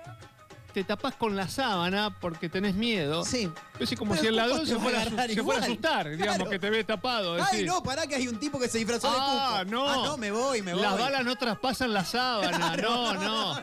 te 0.77 0.85
tapás 0.85 1.15
con 1.15 1.35
la 1.35 1.49
sábana 1.49 2.11
porque 2.21 2.51
tenés 2.51 2.75
miedo. 2.75 3.25
Sí. 3.25 3.51
Es 3.81 3.95
como 3.97 4.11
Pero 4.11 4.21
si 4.23 4.29
el 4.29 4.35
¿cómo 4.35 4.47
ladrón 4.47 4.67
se 4.67 4.77
fuera, 4.77 5.01
a 5.01 5.05
se 5.27 5.43
fuera 5.43 5.61
a 5.61 5.65
asustar, 5.65 6.11
digamos, 6.11 6.35
Claro. 6.37 6.51
que 6.51 6.59
te 6.59 6.69
ve 6.69 6.85
tapado. 6.85 7.43
Ay, 7.51 7.65
no, 7.65 7.83
pará 7.83 8.07
que 8.07 8.15
hay 8.15 8.29
un 8.29 8.39
tipo 8.39 8.59
que 8.61 8.69
se 8.69 8.77
disfrazó 8.77 9.09
Ah, 9.11 9.61
de 9.61 9.65
cuco. 9.65 9.75
no. 9.75 9.89
Ah, 9.89 10.03
no, 10.05 10.19
me 10.19 10.31
voy, 10.31 10.61
me 10.61 10.75
voy. 10.75 10.83
Las 10.83 10.99
balas 10.99 11.25
no 11.25 11.35
traspasan 11.37 11.95
la 11.95 12.05
sábana, 12.05 12.77
no, 12.77 13.15
no. 13.15 13.55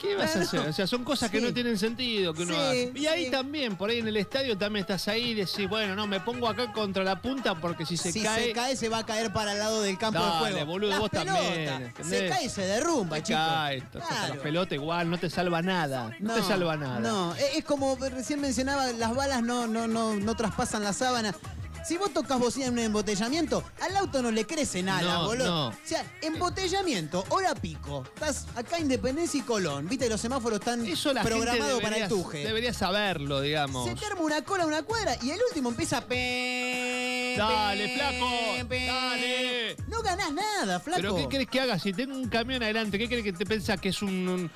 ¿Qué 0.00 0.14
vas 0.16 0.34
a 0.36 0.40
hacer? 0.40 0.60
O 0.60 0.72
sea, 0.72 0.86
son 0.86 1.04
cosas 1.04 1.30
que 1.30 1.40
no 1.40 1.52
tienen 1.54 1.78
sentido 1.78 2.34
que 2.34 2.42
uno 2.42 2.54
Sí, 2.54 2.60
hace. 2.60 2.92
Y 2.96 3.06
ahí 3.06 3.24
sí. 3.26 3.30
también, 3.30 3.76
por 3.76 3.90
ahí 3.90 3.98
en 4.00 4.08
el 4.08 4.16
estadio 4.16 4.56
también 4.58 4.82
estás 4.82 5.06
ahí 5.08 5.30
y 5.30 5.34
decís, 5.34 5.68
bueno, 5.68 5.94
no, 5.94 6.06
me 6.06 6.20
pongo 6.20 6.48
acá 6.48 6.72
contra 6.72 7.04
la 7.04 7.20
punta 7.22 7.54
porque 7.54 7.86
si 7.86 7.96
se 7.96 8.10
si 8.12 8.22
cae. 8.22 8.46
se 8.46 8.52
cae, 8.52 8.76
se 8.76 8.88
va 8.88 8.98
a 8.98 9.06
caer 9.06 9.32
para 9.32 9.52
el 9.52 9.58
lado 9.58 9.80
del 9.82 9.96
campo 9.98 10.18
de 10.24 10.30
juego. 10.52 10.66
boludo, 10.66 10.90
Las 10.90 10.98
vos 11.00 11.10
también. 11.10 11.92
Se 12.02 12.28
cae 12.28 12.44
y 12.46 12.48
se 12.48 12.62
derrumba, 12.62 13.16
te 13.16 13.22
chicos. 13.22 13.42
cae, 13.42 13.80
Claro. 13.92 14.34
la 14.34 14.42
pelota 14.42 14.74
igual, 14.74 15.08
no 15.10 15.18
te 15.18 15.30
salva 15.30 15.62
nada. 15.62 16.10
No, 16.20 16.34
te 16.34 16.42
salva 16.42 16.76
nada. 16.76 17.00
No, 17.00 17.34
es 17.34 17.56
es 17.58 17.64
como 17.64 17.96
recién 17.96 18.40
mencionaba, 18.40 18.92
las 18.92 19.14
balas 19.14 19.42
no, 19.42 19.66
no, 19.66 19.86
no, 19.86 20.14
no 20.16 20.34
traspasan 20.34 20.82
la 20.82 20.92
sábana. 20.92 21.34
Si 21.84 21.96
vos 21.96 22.12
tocas 22.14 22.38
bocina 22.38 22.66
en 22.66 22.72
un 22.74 22.78
embotellamiento, 22.78 23.64
al 23.80 23.96
auto 23.96 24.22
no 24.22 24.30
le 24.30 24.46
crecen 24.46 24.88
alas, 24.88 25.14
No, 25.14 25.24
boludo. 25.26 25.44
no. 25.46 25.68
O 25.68 25.74
sea, 25.84 26.04
embotellamiento, 26.22 27.24
hora 27.28 27.54
pico. 27.56 28.04
Estás 28.14 28.46
acá 28.54 28.78
Independencia 28.78 29.40
y 29.40 29.42
Colón. 29.42 29.88
Viste, 29.88 30.08
los 30.08 30.20
semáforos 30.20 30.60
están 30.60 30.84
programados 31.22 31.82
para 31.82 31.96
el 31.96 32.08
tuje. 32.08 32.44
debería 32.44 32.72
saberlo, 32.72 33.40
digamos. 33.40 33.88
Se 33.88 33.96
te 33.96 34.06
arma 34.06 34.20
una 34.22 34.42
cola, 34.42 34.64
una 34.64 34.82
cuadra 34.84 35.16
y 35.22 35.30
el 35.30 35.40
último 35.48 35.70
empieza 35.70 35.98
a 35.98 36.00
pe, 36.02 37.34
Dale, 37.36 37.88
pe, 37.88 37.94
flaco, 37.96 38.68
pe. 38.68 38.86
dale. 38.86 39.76
No 39.88 40.02
ganás 40.02 40.32
nada, 40.32 40.78
flaco. 40.78 41.00
¿Pero 41.00 41.16
qué 41.16 41.28
querés 41.28 41.48
que 41.48 41.60
haga? 41.60 41.78
Si 41.80 41.92
tengo 41.92 42.14
un 42.14 42.28
camión 42.28 42.62
adelante, 42.62 42.96
¿qué 42.96 43.08
querés 43.08 43.24
que 43.24 43.32
te 43.32 43.44
pensás 43.44 43.80
que 43.80 43.88
es 43.88 44.00
un... 44.02 44.28
un- 44.28 44.50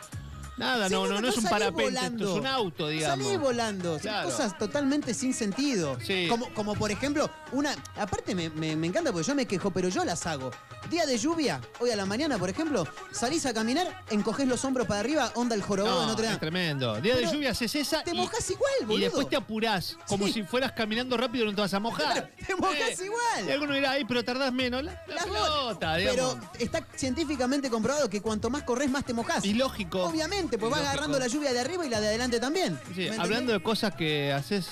Nada, 0.56 0.88
Sí, 0.88 0.94
no, 0.94 1.06
no, 1.06 1.20
no 1.20 1.28
es 1.28 1.36
un 1.36 1.44
parapente, 1.44 1.82
volando. 1.84 2.25
esto 2.25 2.34
es 2.36 2.40
un 2.40 2.46
auto, 2.46 2.88
digamos. 2.88 3.26
Salís 3.26 3.38
volando. 3.40 3.92
Son 3.92 4.00
Claro. 4.00 4.30
cosas 4.30 4.56
totalmente 4.58 5.12
sin 5.12 5.34
sentido. 5.34 5.98
Sí. 6.02 6.26
Como, 6.30 6.48
como 6.54 6.75
por 6.75 6.90
ejemplo, 6.90 7.28
una. 7.52 7.75
Aparte 7.96 8.34
me, 8.34 8.48
me- 8.50 8.75
me 8.75 8.86
encanta 8.86 9.12
porque 9.12 9.26
yo 9.28 9.34
me 9.34 9.44
quejo, 9.46 9.70
pero 9.70 9.88
yo 9.90 10.04
las 10.04 10.26
hago. 10.26 10.50
Día 10.90 11.05
de 11.05 11.19
lluvia, 11.19 11.61
hoy 11.81 11.90
a 11.90 11.97
la 11.97 12.07
mañana, 12.07 12.38
por 12.38 12.49
ejemplo, 12.49 12.87
salís 13.11 13.45
a 13.45 13.52
caminar, 13.52 14.05
encogés 14.11 14.47
los 14.47 14.64
hombros 14.64 14.87
para 14.87 15.00
arriba, 15.00 15.33
onda 15.35 15.55
el 15.57 15.62
jorobado 15.62 15.97
de 16.00 16.02
No, 16.02 16.09
Notre 16.12 16.26
es 16.26 16.31
Dame. 16.33 16.40
tremendo. 16.40 17.00
Día 17.00 17.16
de 17.16 17.26
lluvia 17.26 17.50
haces 17.50 17.75
esa 17.75 18.05
Te 18.05 18.12
y, 18.12 18.14
mojás 18.14 18.49
igual, 18.50 18.71
boludo. 18.83 18.99
y 18.99 19.00
después 19.02 19.28
te 19.28 19.35
apurás, 19.37 19.97
como 20.07 20.26
Sí. 20.26 20.35
si 20.35 20.43
fueras 20.45 20.73
caminando 20.73 21.16
rápido 21.16 21.45
y 21.45 21.49
no 21.49 21.55
te 21.57 21.61
vas 21.62 21.75
a 21.75 21.81
mojar. 21.81 22.12
Claro, 22.12 22.28
te 22.47 22.55
mojás 22.55 23.00
igual. 23.05 23.49
Y 23.49 23.50
alguno 23.50 23.75
dirá, 23.75 23.90
ay, 23.93 24.05
pero 24.05 24.25
tardás 24.25 24.52
menos. 24.52 24.85
La, 24.85 24.93
la 25.09 25.14
Las 25.14 25.25
pelota, 25.25 25.97
digamos. 25.97 26.37
Pero 26.52 26.64
está 26.64 26.87
científicamente 26.95 27.69
comprobado 27.69 28.09
que 28.09 28.23
cuanto 28.23 28.49
más 28.49 28.62
corres, 28.62 28.88
más 28.88 29.05
te 29.05 29.12
mojás. 29.12 29.45
Y 29.45 29.55
lógico. 29.55 30.05
Obviamente, 30.05 30.57
pues 30.57 30.71
vas 30.71 30.81
agarrando 30.83 31.19
la 31.19 31.26
lluvia 31.26 31.52
de 31.52 31.61
arriba 31.61 31.85
y 31.85 31.88
la 31.88 32.00
de 32.00 32.07
adelante 32.09 32.38
también. 32.38 32.78
Sí, 32.88 32.95
¿Me 32.95 33.02
entendés? 33.07 33.19
hablando 33.19 33.52
de 33.52 33.61
cosas 33.61 33.95
que 33.97 34.33
haces 34.33 34.66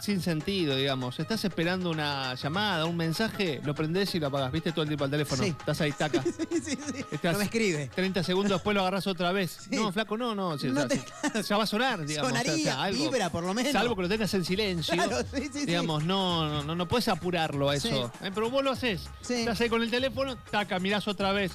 sin 0.00 0.20
sentido, 0.20 0.76
digamos. 0.76 1.18
Estás 1.18 1.44
esperando 1.44 1.90
una 1.90 2.34
llamada, 2.34 2.84
un 2.84 2.96
mensaje, 2.96 3.60
lo 3.64 3.74
prendés 3.74 4.14
y 4.14 4.20
lo 4.20 4.26
apagás. 4.28 4.52
¿Viste 4.52 4.70
todo 4.72 4.82
el 4.82 4.88
tiempo 4.88 5.04
al 5.04 5.10
teléfono? 5.10 5.42
Sí. 5.42 5.48
Estás 5.58 5.80
ahí, 5.80 5.92
taca. 5.92 6.22
Sí, 6.56 6.60
sí, 6.62 6.78
sí. 6.94 7.04
Estás 7.10 7.32
No 7.32 7.38
me 7.38 7.44
escribe. 7.44 7.90
30 7.94 8.22
segundos 8.22 8.52
después 8.52 8.74
lo 8.74 8.80
agarrás 8.82 9.06
otra 9.06 9.32
vez. 9.32 9.56
Sí. 9.70 9.76
No, 9.76 9.92
flaco, 9.92 10.16
no, 10.16 10.34
no. 10.34 10.58
sí, 10.58 10.68
No 10.68 10.82
o 10.84 10.88
sea, 10.88 10.88
te- 10.88 11.42
sí, 11.42 11.48
ya 11.48 11.56
va 11.56 11.64
a 11.64 11.66
sonar, 11.66 12.04
digamos. 12.04 12.30
Sonaría, 12.30 12.52
o 12.54 12.56
sea, 12.58 12.82
algo. 12.82 13.04
vibra, 13.10 13.30
por 13.30 13.44
lo 13.44 13.54
menos. 13.54 13.72
Salvo 13.72 13.96
que 13.96 14.02
lo 14.02 14.08
tengas 14.08 14.32
en 14.34 14.44
silencio. 14.44 14.94
Claro, 14.96 15.18
sí, 15.32 15.42
sí, 15.44 15.48
sí. 15.52 15.66
digamos, 15.66 16.04
no, 16.04 16.48
no, 16.48 16.62
no, 16.64 16.74
no 16.74 16.88
puedes 16.88 17.08
apurarlo 17.08 17.68
a 17.70 17.76
eso. 17.76 18.12
Eh, 18.22 18.30
pero 18.34 18.50
vos 18.50 18.62
lo 18.64 18.70
haces. 18.72 19.08
Estás 19.28 19.60
ahí 19.60 19.68
con 19.68 19.82
el 19.82 19.90
teléfono, 19.90 20.36
taca, 20.50 20.78
mirás 20.78 21.06
otra 21.08 21.32
vez. 21.32 21.52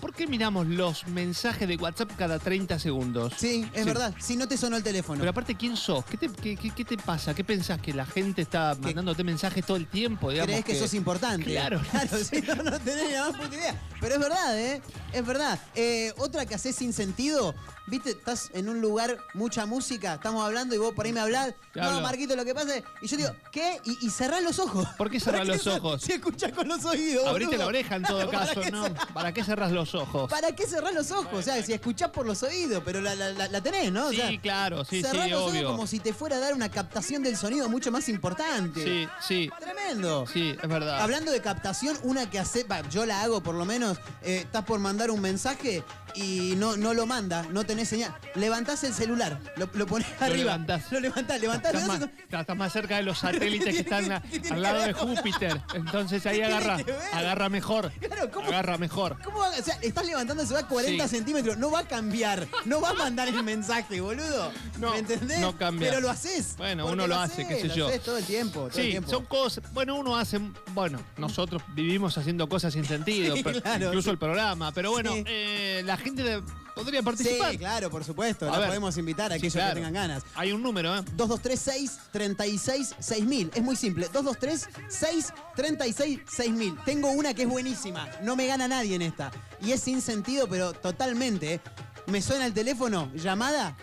¿Por 0.00 0.12
qué 0.14 0.26
miramos 0.26 0.66
los 0.66 1.06
mensajes 1.08 1.68
de 1.68 1.76
WhatsApp 1.76 2.10
cada 2.16 2.38
30 2.38 2.78
segundos? 2.78 3.32
Sí, 3.36 3.66
es 3.72 3.82
Sí. 3.82 3.86
verdad. 3.86 4.14
Si 4.18 4.36
no 4.36 4.48
te 4.48 4.56
sonó 4.56 4.76
el 4.76 4.82
teléfono. 4.82 5.18
Pero 5.20 5.30
aparte, 5.30 5.54
¿quién 5.54 5.76
sos? 5.76 6.04
¿Qué 6.06 6.16
te, 6.16 6.28
qué, 6.28 6.56
qué- 6.56 6.70
qué 6.70 6.84
te 6.84 6.96
pasa? 6.96 7.34
¿Qué 7.34 7.44
pensás? 7.44 7.80
¿Que 7.80 7.92
la 7.92 8.06
gente 8.06 8.42
está 8.42 8.76
mandándote 8.80 9.22
mensajes 9.24 9.64
todo 9.64 9.76
el 9.76 9.86
tiempo? 9.86 10.30
Digamos 10.30 10.50
¿Crees 10.50 10.64
que, 10.64 10.74
sos 10.78 10.94
importante? 10.94 11.44
Claro. 11.50 11.80
Claro, 11.90 12.18
sí, 12.24 12.42
no, 12.46 12.54
no 12.56 12.80
tenés 12.80 13.08
ni 13.08 13.12
la 13.14 13.30
más 13.30 13.36
puta 13.40 13.54
idea. 13.54 13.80
Pero 14.00 14.14
es 14.14 14.20
verdad, 14.20 14.58
¿eh? 14.58 14.82
Es 15.12 15.26
verdad. 15.26 15.58
Eh, 15.74 16.12
otra 16.18 16.46
que 16.46 16.54
haces 16.54 16.74
sin 16.76 16.92
sentido, 16.92 17.54
viste, 17.88 18.10
estás 18.10 18.50
en 18.54 18.68
un 18.68 18.80
lugar, 18.80 19.18
mucha 19.34 19.66
música, 19.66 20.14
estamos 20.14 20.44
hablando 20.44 20.74
y 20.74 20.78
vos 20.78 20.94
por 20.94 21.04
ahí 21.06 21.12
me 21.12 21.20
hablás. 21.20 21.54
Te 21.74 21.80
No, 21.80 21.88
hablo. 21.88 22.00
Marquito, 22.00 22.34
lo 22.36 22.44
que 22.44 22.54
pasa 22.54 22.76
es... 22.76 22.84
Y 23.02 23.06
yo 23.08 23.16
digo, 23.16 23.30
¿qué? 23.52 23.78
Y, 23.84 24.06
y 24.06 24.10
cerrás 24.10 24.42
los 24.42 24.58
ojos. 24.58 24.86
¿Por 24.96 25.10
qué 25.10 25.20
cerrás 25.20 25.40
¿Para 25.46 25.54
los 25.56 25.66
ojos? 25.66 26.02
Si 26.02 26.12
escuchás 26.12 26.52
con 26.52 26.68
los 26.68 26.84
oídos, 26.84 27.26
Abrite 27.26 27.46
boludo. 27.50 27.62
la 27.64 27.66
oreja 27.66 27.96
en 27.96 28.02
todo 28.04 28.28
Claro, 28.28 28.30
¿para 28.32 28.46
caso, 28.46 28.60
qué 28.62 28.70
¿no? 28.70 28.94
¿Para 29.12 29.32
qué 29.34 29.44
cerrás 29.44 29.72
los 29.72 29.89
ojos? 29.94 30.30
¿Para 30.30 30.52
qué 30.52 30.66
cerrás 30.66 30.94
los 30.94 31.10
ojos? 31.10 31.32
O 31.32 31.42
sea, 31.42 31.62
si 31.62 31.72
escuchás 31.72 32.10
por 32.10 32.26
los 32.26 32.42
oídos, 32.42 32.82
pero 32.84 33.00
la, 33.00 33.14
la- 33.14 33.30
la- 33.30 33.48
la 33.48 33.60
tenés, 33.60 33.90
¿no? 33.92 34.06
O 34.08 34.10
Sí, 34.10 34.38
claro, 34.38 34.84
sí, 34.84 35.02
cerrás 35.02 35.24
sí, 35.24 35.30
los 35.30 35.40
ojos 35.40 35.52
obvio. 35.52 35.66
como 35.70 35.86
si 35.86 35.98
te 36.00 36.12
fuera 36.12 36.36
a 36.36 36.40
dar 36.40 36.54
una 36.54 36.68
captación 36.70 37.22
del 37.22 37.36
sonido 37.36 37.68
mucho 37.68 37.90
más 37.90 38.08
importante. 38.08 38.82
Sí, 38.84 39.08
sí, 39.26 39.50
Tremendo. 39.60 40.24
sí, 40.32 40.54
es 40.62 40.68
verdad. 40.68 41.00
Hablando 41.00 41.30
de 41.32 41.40
captación, 41.40 41.96
una 42.02 42.28
que 42.30 42.38
hace, 42.38 42.66
yo 42.90 43.06
la 43.06 43.22
hago 43.22 43.42
por 43.42 43.54
lo 43.54 43.64
menos, 43.64 43.98
eh, 44.22 44.38
estás 44.44 44.64
por 44.64 44.78
mandar 44.80 45.10
un 45.10 45.20
mensaje 45.20 45.82
y 46.14 46.54
no, 46.56 46.76
no 46.76 46.94
lo 46.94 47.06
manda, 47.06 47.46
no 47.50 47.64
tenés 47.64 47.88
señal. 47.88 48.14
Levantás 48.34 48.84
el 48.84 48.92
celular, 48.94 49.38
lo, 49.56 49.68
lo 49.72 49.86
pones 49.86 50.06
arriba. 50.20 50.36
levantás. 50.36 50.90
Lo 50.92 51.00
levantás, 51.00 51.40
levantás. 51.40 51.74
Estás 51.74 51.86
lo 51.86 52.06
más, 52.06 52.10
estás 52.40 52.56
más 52.56 52.72
cerca 52.72 52.96
de 52.96 53.02
los 53.02 53.18
satélites 53.20 53.74
que 53.74 53.80
están 53.80 54.12
a- 54.12 54.22
¿Qué 54.22 54.40
tiene 54.40 54.56
al 54.56 54.62
lado 54.62 54.80
de 54.82 54.92
Júpiter. 54.92 55.60
Entonces 55.74 56.24
ahí 56.26 56.38
¿Qué 56.40 56.46
tiene 56.46 56.56
agarra, 56.56 56.84
agarra 57.12 57.48
mejor. 57.48 57.92
Claro, 58.00 58.30
¿cómo- 58.30 58.48
Agarra 58.48 58.76
mejor. 58.78 59.16
O 59.34 59.62
sea, 59.62 59.78
estás 59.82 60.04
levantando 60.06 60.44
se 60.44 60.52
va 60.54 60.60
a 60.60 60.66
40 60.66 61.04
Sí. 61.08 61.16
centímetros, 61.16 61.56
no 61.58 61.70
va 61.70 61.80
a 61.80 61.84
cambiar, 61.88 62.46
no 62.64 62.80
va 62.80 62.90
a 62.90 62.94
mandar 62.94 63.28
el 63.28 63.42
mensaje, 63.42 64.00
boludo. 64.00 64.50
No, 64.78 64.92
¿Me 64.92 64.98
entendés? 64.98 65.38
no 65.40 65.56
cambia. 65.56 65.88
Pero 65.88 66.00
lo 66.00 66.10
haces. 66.10 66.54
Bueno, 66.56 66.86
uno 66.86 67.06
lo 67.06 67.16
hace, 67.18 67.46
qué 67.46 67.60
sé 67.60 67.68
lo 67.68 67.74
yo. 67.74 67.86
haces 67.88 68.02
todo 68.02 68.18
el 68.18 68.24
tiempo, 68.24 68.60
todo 68.68 68.78
el 68.78 68.84
Sí, 68.84 68.90
tiempo. 68.90 69.10
son 69.10 69.24
cosas. 69.26 69.64
Bueno, 69.72 69.94
uno 69.96 70.16
hace. 70.16 70.40
Bueno, 70.72 71.00
nosotros 71.16 71.62
vivimos 71.74 72.16
haciendo 72.18 72.48
cosas 72.48 72.72
sin 72.72 72.84
sentido, 72.84 73.36
Sí, 73.36 73.42
pero- 73.42 73.60
claro, 73.62 73.86
incluso 73.86 74.06
sí. 74.06 74.10
el 74.10 74.18
programa. 74.18 74.72
Pero 74.72 74.90
bueno, 74.90 75.12
eh, 75.26 75.82
la 75.84 75.96
gente 76.00 76.42
podría 76.74 77.02
participar. 77.02 77.52
Sí, 77.52 77.58
claro, 77.58 77.90
por 77.90 78.04
supuesto. 78.04 78.48
A 78.48 78.52
la 78.52 78.58
ver. 78.58 78.68
podemos 78.68 78.96
invitar 78.96 79.32
a 79.32 79.36
aquellos 79.36 79.52
claro. 79.52 79.70
que 79.70 79.74
tengan 79.76 79.92
ganas. 79.92 80.22
Hay 80.34 80.52
un 80.52 80.62
número, 80.62 80.96
¿eh? 80.96 81.02
2236 81.16 81.98
36 82.12 82.94
6000. 82.98 83.50
Es 83.54 83.62
muy 83.62 83.76
simple. 83.76 84.08
223 84.12 84.68
6 84.88 85.32
36 85.56 86.20
6000. 86.28 86.78
Tengo 86.84 87.10
una 87.10 87.34
que 87.34 87.42
es 87.42 87.48
buenísima. 87.48 88.08
No 88.22 88.36
me 88.36 88.46
gana 88.46 88.68
nadie 88.68 88.94
en 88.94 89.02
esta. 89.02 89.30
Y 89.60 89.72
es 89.72 89.80
sin 89.80 90.00
sentido, 90.00 90.48
pero 90.48 90.72
totalmente. 90.72 91.54
¿eh? 91.54 91.60
Me 92.06 92.22
suena 92.22 92.46
el 92.46 92.52
teléfono, 92.52 93.10
llamada. 93.14 93.76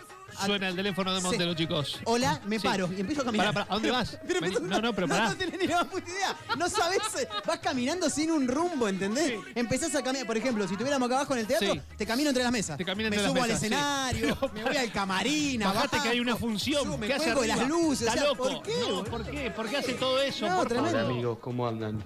Suena 0.46 0.68
el 0.68 0.76
teléfono 0.76 1.12
de 1.12 1.20
Sí. 1.20 1.26
Montero, 1.26 1.54
chicos. 1.54 1.98
Hola, 2.04 2.40
me 2.46 2.58
Sí. 2.58 2.66
paro 2.66 2.88
y 2.96 3.00
empiezo 3.00 3.22
a 3.22 3.24
caminar. 3.24 3.46
Pará, 3.48 3.64
pará, 3.64 3.66
¿a 3.70 3.74
dónde 3.74 3.90
vas? 3.90 4.18
Pero 4.26 4.40
No, 4.60 4.80
no, 4.80 4.92
pero 4.94 5.06
no, 5.06 5.14
pará. 5.14 5.28
no 5.30 5.36
tenés 5.36 5.60
ni 5.60 5.66
la 5.66 5.76
más 5.78 5.86
puta 5.86 6.10
idea. 6.10 6.36
No 6.56 6.68
sabés, 6.68 6.98
eh, 7.20 7.28
vas 7.46 7.58
caminando 7.58 8.08
sin 8.10 8.30
un 8.30 8.46
rumbo, 8.48 8.88
¿entendés? 8.88 9.34
Empezás 9.54 9.94
a 9.94 10.02
caminar. 10.02 10.26
Por 10.26 10.36
ejemplo, 10.36 10.66
si 10.66 10.74
estuviéramos 10.74 11.06
acá 11.06 11.16
abajo 11.16 11.32
en 11.34 11.40
el 11.40 11.46
teatro, 11.46 11.74
Sí. 11.74 11.80
te 11.96 12.06
camino 12.06 12.28
entre 12.30 12.42
las 12.44 12.52
mesas. 12.52 12.76
Te 12.78 12.84
camino 12.84 13.10
me 13.10 13.16
entre 13.16 13.22
las 13.22 13.32
subo 13.32 13.42
al 13.42 13.48
mesas, 13.48 13.60
sí. 13.60 13.66
escenario, 13.66 14.38
me 14.54 14.64
voy 14.64 14.76
al 14.76 14.92
camarín, 14.92 15.60
Bajate 15.60 15.78
abajo, 15.96 16.02
que 16.04 16.08
hay 16.10 16.20
una 16.20 16.36
función. 16.36 16.84
subo, 16.84 16.98
me 16.98 17.06
¿Qué 17.06 17.14
hace 17.14 17.30
arriba? 17.30 17.46
las 17.56 17.68
luces. 17.68 18.08
Está 18.08 18.12
o 18.12 18.14
sea, 18.18 18.26
loco. 18.28 18.42
¿por 18.44 18.62
qué? 18.62 18.74
No? 18.88 19.04
¿por 19.04 19.24
qué? 19.26 19.50
¿Por 19.50 19.68
qué 19.68 19.76
hace 19.78 19.92
todo 19.94 20.20
eso? 20.22 20.48
No, 20.48 20.64
tremendo. 20.66 20.98
Hola 20.98 21.08
amigos, 21.08 21.38
¿cómo 21.40 21.66
andan? 21.66 22.02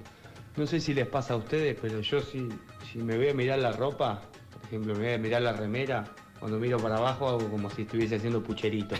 No 0.56 0.66
sé 0.66 0.80
si 0.80 0.94
les 0.94 1.06
pasa 1.06 1.34
a 1.34 1.36
ustedes, 1.36 1.76
pero 1.80 2.00
yo 2.00 2.20
si, 2.20 2.48
si 2.92 2.98
me 2.98 3.16
voy 3.16 3.28
a 3.30 3.34
mirar 3.34 3.58
la 3.58 3.72
ropa, 3.72 4.22
por 4.52 4.64
ejemplo, 4.66 4.94
me 4.94 5.00
voy 5.04 5.12
a 5.14 5.18
mirar 5.18 5.42
la 5.42 5.52
remera, 5.52 6.04
cuando 6.42 6.58
miro 6.58 6.76
para 6.80 6.96
abajo 6.96 7.28
hago 7.28 7.48
como 7.48 7.70
si 7.70 7.82
estuviese 7.82 8.16
haciendo 8.16 8.42
pucherito. 8.42 8.96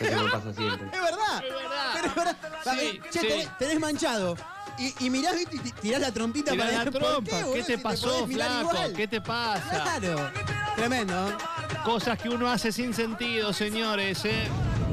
Eso 0.00 0.24
me 0.24 0.30
pasa 0.30 0.54
siempre. 0.54 0.86
Es 0.86 0.92
verdad. 1.02 1.44
Es 1.46 1.54
verdad. 1.54 1.90
Pero 1.92 2.06
es 2.06 2.14
verdad. 2.14 2.36
Sí, 2.64 2.70
ver, 2.98 3.10
che, 3.10 3.20
sí. 3.20 3.26
tenés, 3.28 3.58
tenés 3.58 3.80
manchado. 3.80 4.34
Y, 4.78 4.94
y 5.04 5.10
mirás, 5.10 5.34
viste, 5.36 5.56
y 5.56 5.58
ti- 5.58 5.72
tirás 5.72 6.00
la 6.00 6.10
trompita 6.10 6.52
Tirá 6.52 6.64
para 6.64 6.84
la 6.84 6.90
¿por 6.90 7.00
trompa. 7.02 7.30
¿Qué, 7.52 7.62
te 7.64 7.76
Si 7.76 7.82
pasó, 7.82 8.26
flaco? 8.26 8.60
igual. 8.70 8.92
¿Qué 8.94 9.06
te 9.08 9.20
pasa? 9.20 9.82
Claro. 9.82 10.30
Tremendo. 10.74 11.28
¿eh? 11.28 11.32
Cosas 11.84 12.18
que 12.18 12.30
uno 12.30 12.48
hace 12.48 12.72
sin 12.72 12.94
sentido, 12.94 13.52
señores, 13.52 14.24
¿eh? 14.24 14.48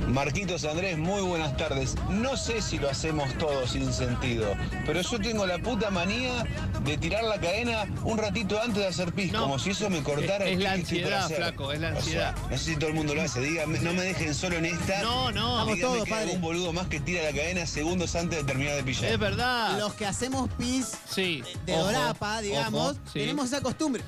Marquitos 0.08 0.64
Andrés, 0.66 0.98
muy 0.98 1.22
buenas 1.22 1.56
tardes. 1.58 1.96
No 2.10 2.36
sé 2.38 2.62
si 2.62 2.78
lo 2.78 2.90
hacemos 2.90 3.34
todos 3.38 3.72
sin 3.72 3.92
sentido, 3.94 4.54
pero 4.86 5.02
yo 5.02 5.20
tengo 5.20 5.46
la 5.46 5.58
puta 5.60 5.90
manía 5.90 6.44
de 6.84 6.98
tirar 6.98 7.24
la 7.24 7.40
cadena 7.40 7.86
un 8.04 8.18
ratito 8.18 8.60
antes 8.62 8.78
de 8.78 8.88
hacer 8.88 9.14
pis, 9.14 9.32
No. 9.32 9.42
como 9.44 9.58
si 9.60 9.72
eso 9.72 9.90
me 9.90 10.04
cortara 10.04 10.46
Es- 10.46 10.52
el 10.52 10.58
es 10.58 10.64
la 10.64 10.72
ansiedad, 10.74 11.24
hacer. 11.26 11.38
flaco, 11.38 11.72
es 11.72 11.80
la 11.80 11.88
O 11.88 11.92
sea, 11.92 12.00
ansiedad. 12.02 12.36
no 12.52 12.58
sé 12.58 12.64
si 12.66 12.76
todo 12.76 12.90
el 12.90 12.96
mundo 12.96 13.16
lo 13.16 13.22
hace. 13.22 13.40
Dígame, 13.42 13.80
no 13.80 13.94
me 13.94 14.02
dejen 14.04 14.36
solo 14.36 14.58
en 14.58 14.66
esta. 14.66 15.02
No, 15.02 15.32
no. 15.32 15.56
Vamos 15.56 15.80
todos, 15.80 16.04
que 16.04 16.14
hay 16.14 16.24
algún 16.24 16.42
boludo 16.42 16.74
más 16.74 16.88
que 16.88 17.00
tira 17.00 17.24
la 17.24 17.32
cadena 17.32 17.66
segundos 17.66 18.16
antes 18.16 18.40
de 18.40 18.44
terminar 18.44 18.76
de 18.76 18.84
pillar. 18.84 19.06
Es 19.06 19.20
verdad. 19.20 19.80
Los 19.80 19.94
que 19.94 20.06
hacemos 20.06 20.50
pis 20.58 20.92
Sí. 21.10 21.44
de 21.66 21.74
ojo, 21.74 21.86
dorapa, 21.86 22.42
digamos, 22.42 22.92
ojo, 22.92 23.00
sí. 23.06 23.20
tenemos 23.20 23.46
esa 23.48 23.62
costumbre. 23.62 24.04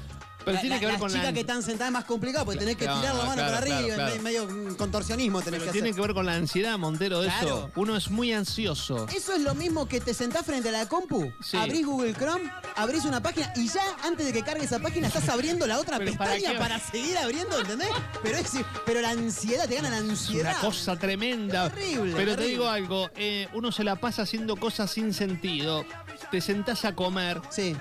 Pero 0.45 0.55
La- 0.55 0.61
tiene 0.61 0.79
que 0.79 0.85
ver 0.85 0.93
las 0.93 1.01
con 1.01 1.11
la- 1.11 1.17
chicas 1.19 1.33
que 1.33 1.39
están 1.41 1.63
sentadas 1.63 1.87
es 1.89 1.93
más 1.93 2.05
complicado 2.05 2.45
porque 2.45 2.59
tenés 2.59 2.77
que 2.77 2.85
Claro, 2.85 2.99
tirar 3.01 3.15
la 3.15 3.23
mano 3.25 3.33
claro, 3.35 3.53
para 3.53 3.57
arriba, 3.77 3.95
claro, 3.95 4.21
medio 4.21 4.77
contorsionismo 4.77 5.41
tenés 5.41 5.59
Pero 5.59 5.71
que 5.71 5.71
tiene 5.73 5.89
hacer. 5.89 5.95
que 5.95 6.07
ver 6.07 6.13
con 6.15 6.25
la 6.25 6.35
ansiedad, 6.35 6.77
Montero, 6.77 7.21
de 7.21 7.27
eso. 7.29 7.71
Uno 7.75 7.95
es 7.97 8.09
muy 8.11 8.31
ansioso. 8.31 9.07
Eso 9.15 9.33
es 9.33 9.41
lo 9.41 9.55
mismo 9.55 9.87
que 9.87 9.99
te 9.99 10.13
sentás 10.13 10.45
frente 10.45 10.69
a 10.69 10.71
la 10.71 10.87
compu, 10.87 11.31
Sí. 11.41 11.57
abrís 11.57 11.85
Google 11.85 12.13
Chrome, 12.13 12.49
abrís 12.75 13.05
una 13.05 13.21
página 13.21 13.51
y 13.55 13.67
ya 13.67 13.83
antes 14.03 14.25
de 14.25 14.33
que 14.33 14.43
cargue 14.43 14.65
esa 14.65 14.79
página 14.79 15.07
estás 15.07 15.27
abriendo 15.29 15.65
la 15.67 15.79
otra 15.79 15.97
Pero 15.99 16.13
¿para 16.15 16.33
pestaña 16.33 16.59
para, 16.59 16.79
seguir 16.79 17.17
abriendo, 17.17 17.59
¿entendés? 17.59 17.89
Pero, 18.21 18.37
es, 18.37 18.51
pero 18.85 19.01
la 19.01 19.09
ansiedad, 19.09 19.67
te 19.67 19.75
gana 19.75 19.89
la 19.89 19.97
Es 19.97 20.03
ansiedad. 20.03 20.51
una 20.51 20.59
cosa 20.61 20.95
tremenda. 20.97 21.69
Terrible, 21.71 22.13
Pero 22.15 22.35
te 22.35 22.43
digo 22.43 22.67
algo, 22.69 23.09
eh, 23.15 23.47
uno 23.53 23.71
se 23.71 23.83
la 23.83 23.95
pasa 23.95 24.21
haciendo 24.21 24.55
cosas 24.57 24.91
sin 24.91 25.13
sentido. 25.13 25.85
Te 26.31 26.41
sentás 26.41 26.85
a 26.85 26.93
comer, 26.95 27.41
Sí, 27.49 27.75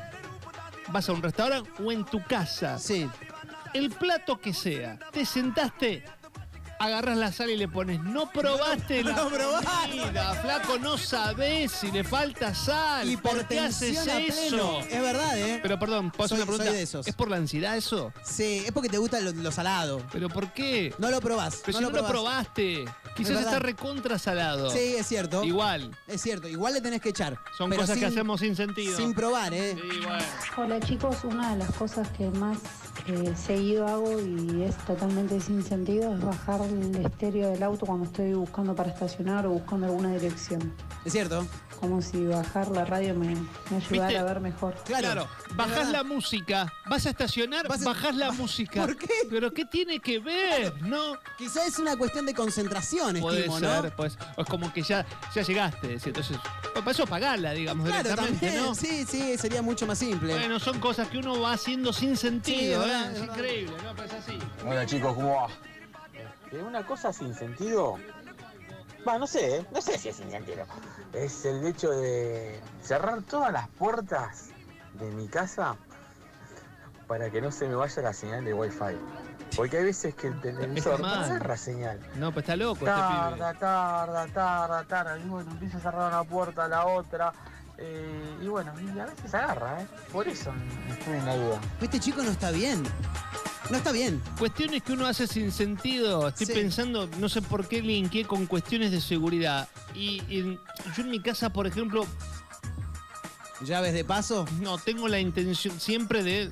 vas 0.89 1.09
a 1.09 1.13
un 1.13 1.23
restaurante 1.23 1.71
o 1.83 1.93
en 1.93 2.05
tu 2.05 2.23
casa. 2.25 2.79
sí. 2.79 3.09
El 3.73 3.91
plato 3.91 4.39
que 4.41 4.55
sea, 4.55 5.01
te 5.11 5.27
sentaste, 5.27 6.05
agarras 6.79 7.17
la 7.17 7.33
sal 7.33 7.51
y 7.51 7.57
le 7.57 7.69
pones, 7.69 8.01
no 8.03 8.31
probaste 8.31 9.03
No, 9.03 9.11
la 9.11 9.17
no 9.17 9.29
probaste. 9.31 9.99
comida, 9.99 10.35
flaco, 10.35 10.79
no 10.79 10.99
sabés 10.99 11.73
si 11.73 11.91
le 11.91 12.05
falta 12.05 12.55
sal. 12.55 13.09
¿Por 13.23 13.47
qué 13.47 13.61
haces 13.61 14.07
eso? 14.07 14.81
Es 14.81 15.01
verdad, 15.01 15.39
¿eh? 15.39 15.61
Pero 15.63 15.79
perdón, 15.79 16.11
¿puedo 16.11 16.25
hacer 16.27 16.37
Soy- 16.37 16.43
una 16.43 16.47
pregunta? 16.47 16.65
soy 16.67 16.75
de 16.77 16.83
esos. 16.83 17.07
¿Es 17.07 17.15
por 17.15 17.31
la 17.31 17.37
ansiedad 17.37 17.77
eso? 17.77 18.13
Sí, 18.25 18.63
es 18.67 18.73
porque 18.73 18.89
te 18.89 18.99
gusta 18.99 19.21
lo, 19.21 19.33
lo 19.33 19.53
salado. 19.53 20.03
¿Pero 20.13 20.29
por 20.29 20.53
qué? 20.53 20.95
No 20.99 21.11
lo 21.11 21.21
probás. 21.21 21.63
Pero 21.65 21.81
no 21.81 21.89
si 21.89 21.93
no 21.95 22.01
lo 22.03 22.07
probaste, 22.09 22.85
quizás 23.17 23.35
verdad. 23.35 23.45
está 23.45 23.59
recontra 23.61 24.19
salado. 24.19 24.71
Sí, 24.71 24.95
es 24.99 25.07
cierto. 25.07 25.45
Igual, 25.45 25.91
Es 26.07 26.21
cierto, 26.23 26.49
igual 26.49 26.75
le 26.75 26.81
tenés 26.81 27.01
que 27.01 27.11
echar. 27.11 27.39
son 27.57 27.71
pero 27.71 27.83
cosas 27.83 27.99
que 27.99 28.07
hacemos 28.07 28.41
sin 28.41 28.57
sentido. 28.57 28.97
Sin 28.97 29.15
probar, 29.15 29.55
¿eh? 29.55 29.75
Sí, 29.81 29.99
bueno. 30.05 30.25
Hola 30.57 30.81
chicos, 30.81 31.17
una 31.25 31.53
de 31.53 31.59
las 31.59 31.73
cosas 31.75 32.09
que 32.17 32.29
más 32.31 32.59
eh, 33.07 33.35
seguido 33.37 33.87
hago 33.87 34.21
y 34.21 34.63
es 34.63 34.77
totalmente 34.87 35.41
sin 35.41 35.63
sentido 35.65 36.15
es 36.15 36.21
bajar 36.23 36.61
el 36.65 37.05
estéreo 37.07 37.51
del 37.51 37.63
auto 37.63 37.87
cuando 37.87 38.05
estoy 38.07 38.33
buscando 38.35 38.75
para 38.75 38.91
estacionar 38.91 39.47
o 39.47 39.51
buscando 39.51 39.87
alguna 39.87 40.13
dirección. 40.13 40.73
Es 41.05 41.13
cierto. 41.13 41.47
Como 41.81 42.01
si 42.01 42.25
bajar 42.25 42.69
la 42.69 42.85
radio 42.87 43.15
me, 43.15 43.35
me 43.35 43.77
ayudara 43.77 44.09
¿Viste? 44.09 44.19
a 44.19 44.23
ver 44.25 44.41
mejor. 44.41 44.75
Claro. 44.87 45.03
Claro, 45.05 45.29
bajás 45.55 45.77
verdad. 45.89 45.93
la 45.93 46.03
música, 46.05 46.73
vas 46.87 47.05
a 47.05 47.11
estacionar, 47.11 47.69
Vas 47.69 47.83
a- 47.83 47.85
bajás 47.87 48.15
la 48.17 48.33
música. 48.33 48.81
¿Por 48.87 48.97
qué? 48.97 49.09
¿Pero 49.29 49.53
qué 49.53 49.65
tiene 49.67 50.01
que 50.01 50.19
ver? 50.19 50.81
No. 50.83 51.17
Quizás 51.37 51.67
es 51.69 51.79
una 51.79 51.97
cuestión 51.97 52.25
de 52.25 52.33
concentración, 52.35 53.21
Puede 53.21 53.41
estimo, 53.41 53.59
ser, 53.59 53.85
¿no? 53.85 53.91
pues. 53.97 54.17
O 54.37 54.43
es 54.43 54.49
como 54.49 54.73
que 54.73 54.83
ya, 54.83 55.05
ya 55.35 55.43
llegaste, 55.43 55.99
¿sí? 56.01 56.09
entonces. 56.09 56.39
Para 56.75 56.91
eso 56.91 57.07
pagala, 57.07 57.53
digamos, 57.53 57.87
Claro, 57.87 58.03
directamente, 58.03 58.47
también. 58.47 58.65
¿no? 58.65 58.75
Sí, 58.75 59.05
sí, 59.07 59.37
sería 59.37 59.61
mucho 59.63 59.87
más 59.87 59.99
simple. 59.99 60.33
Bueno, 60.35 60.59
son 60.59 60.81
cosas 60.81 61.09
que 61.09 61.19
uno 61.19 61.39
va 61.41 61.53
haciendo 61.53 61.93
sin 61.93 62.17
Sí, 62.17 62.29
sentido, 62.29 62.83
es 62.83 62.89
verdad, 62.89 63.11
¿eh? 63.13 63.17
es 63.19 63.23
increíble, 63.25 63.77
¿no? 63.85 63.95
Pero 63.95 64.07
es 64.09 64.13
así. 64.15 64.39
Hola 64.67 64.87
chicos, 64.87 65.15
¿cómo 65.15 65.35
va? 65.37 65.49
Este, 66.45 66.63
una 66.63 66.87
cosa 66.87 67.13
sin 67.13 67.35
sentido. 67.35 67.97
Va, 69.07 69.19
no 69.19 69.27
sé, 69.27 69.59
¿eh? 69.59 69.67
no 69.73 69.81
sé 69.81 69.99
si 69.99 70.09
es 70.09 70.17
sin 70.17 70.31
sentido. 70.31 70.65
Es 71.13 71.45
el 71.45 71.67
hecho 71.67 71.91
de 71.91 72.61
cerrar 72.83 73.23
todas 73.23 73.53
las 73.53 73.69
puertas 73.69 74.49
de 74.95 75.11
mi 75.11 75.29
casa 75.29 75.77
para 77.07 77.29
que 77.31 77.41
no 77.43 77.51
se 77.53 77.69
me 77.69 77.75
vaya 77.75 78.03
la 78.03 78.13
señal 78.13 78.45
de 78.45 78.55
wifi. 78.55 78.97
Porque 79.57 79.79
hay 79.79 79.85
veces 79.85 80.15
que 80.15 80.29
el 80.29 80.41
televisor 80.41 81.01
no 81.01 81.07
agarra 81.07 81.57
señal. 81.57 82.01
No, 82.17 82.33
pues 82.33 82.45
está 82.45 82.57
loco 82.57 82.87
este 82.87 82.87
pibe. 82.87 83.39
Tarda, 83.39 83.55
tarda, 83.55 84.27
tarda, 84.29 84.85
tarda. 84.85 85.19
Y 85.19 85.29
bueno, 85.29 85.51
empieza 85.51 85.79
a 85.79 85.81
cerrar 85.81 86.09
una 86.09 86.25
puerta, 86.25 86.67
la 86.67 86.87
otra. 86.87 87.33
eh, 87.79 88.39
y 88.43 88.49
bueno, 88.49 88.73
y 88.81 88.99
a 88.99 89.05
veces 89.07 89.35
agarra, 89.35 89.83
¿eh? 89.83 89.87
Por 90.13 90.27
eso 90.27 90.53
estoy 90.89 91.15
en 91.15 91.27
la 91.27 91.37
duda. 91.37 91.61
Este 91.81 92.01
chico 92.01 92.23
no 92.23 92.31
está 92.31 92.51
bien. 92.51 92.83
No 93.71 93.79
está 93.79 93.93
bien. 93.93 94.23
Cuestiones 94.39 94.83
que 94.83 94.93
uno 94.93 95.07
hace 95.07 95.27
sin 95.27 95.51
sentido. 95.51 96.29
Estoy 96.29 96.47
Sí. 96.47 96.53
pensando, 96.53 97.09
no 97.19 97.29
sé 97.29 97.41
por 97.43 97.67
qué 97.67 97.81
linkeé 97.81 98.25
con 98.27 98.47
cuestiones 98.47 98.91
de 98.91 99.01
seguridad. 99.01 99.69
Y, 99.95 100.21
y 100.29 100.59
yo 100.97 101.03
en 101.03 101.11
mi 101.11 101.21
casa, 101.21 101.51
por 101.51 101.67
ejemplo, 101.67 102.07
Llaves 103.63 103.95
de 103.95 104.05
paso. 104.05 104.45
no 104.61 104.77
tengo 104.79 105.09
la 105.09 105.19
intención 105.19 105.81
siempre 105.81 106.23
de 106.23 106.51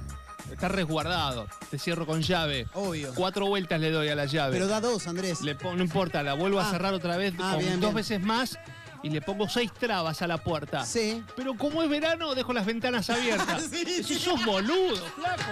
está 0.51 0.69
resguardado. 0.69 1.47
Te 1.71 1.79
cierro 1.79 2.07
con 2.07 2.23
llave. 2.23 2.67
Obvio. 2.75 3.13
Cuatro 3.15 3.47
vueltas 3.47 3.81
le 3.81 3.91
doy 3.91 4.09
a 4.09 4.15
la 4.15 4.25
llave. 4.25 4.53
Pero 4.53 4.67
da 4.67 4.81
dos, 4.81 5.07
Andrés. 5.07 5.43
Le 5.43 5.55
pon- 5.55 5.77
no 5.77 5.83
importa, 5.85 6.23
la 6.23 6.33
vuelvo 6.35 6.61
a 6.61 6.69
Ah. 6.69 6.71
cerrar 6.71 6.95
otra 6.95 7.17
vez 7.19 7.35
Ah, 7.39 7.51
con 7.53 7.59
bien, 7.61 7.73
dos 7.81 7.91
bien. 7.91 7.95
veces 7.97 8.21
más 8.23 8.59
y 9.03 9.11
le 9.11 9.21
pongo 9.21 9.49
seis 9.49 9.71
trabas 9.79 10.23
a 10.23 10.27
la 10.27 10.39
puerta. 10.39 10.87
Sí. 10.87 11.23
Pero 11.37 11.55
como 11.57 11.83
es 11.83 11.91
verano, 11.91 12.35
dejo 12.35 12.53
las 12.55 12.65
ventanas 12.65 13.11
abiertas. 13.11 13.65
Sí, 13.71 14.03
Si 14.05 14.15
sos 14.19 14.43
boludo, 14.45 14.97
flaco. 15.17 15.43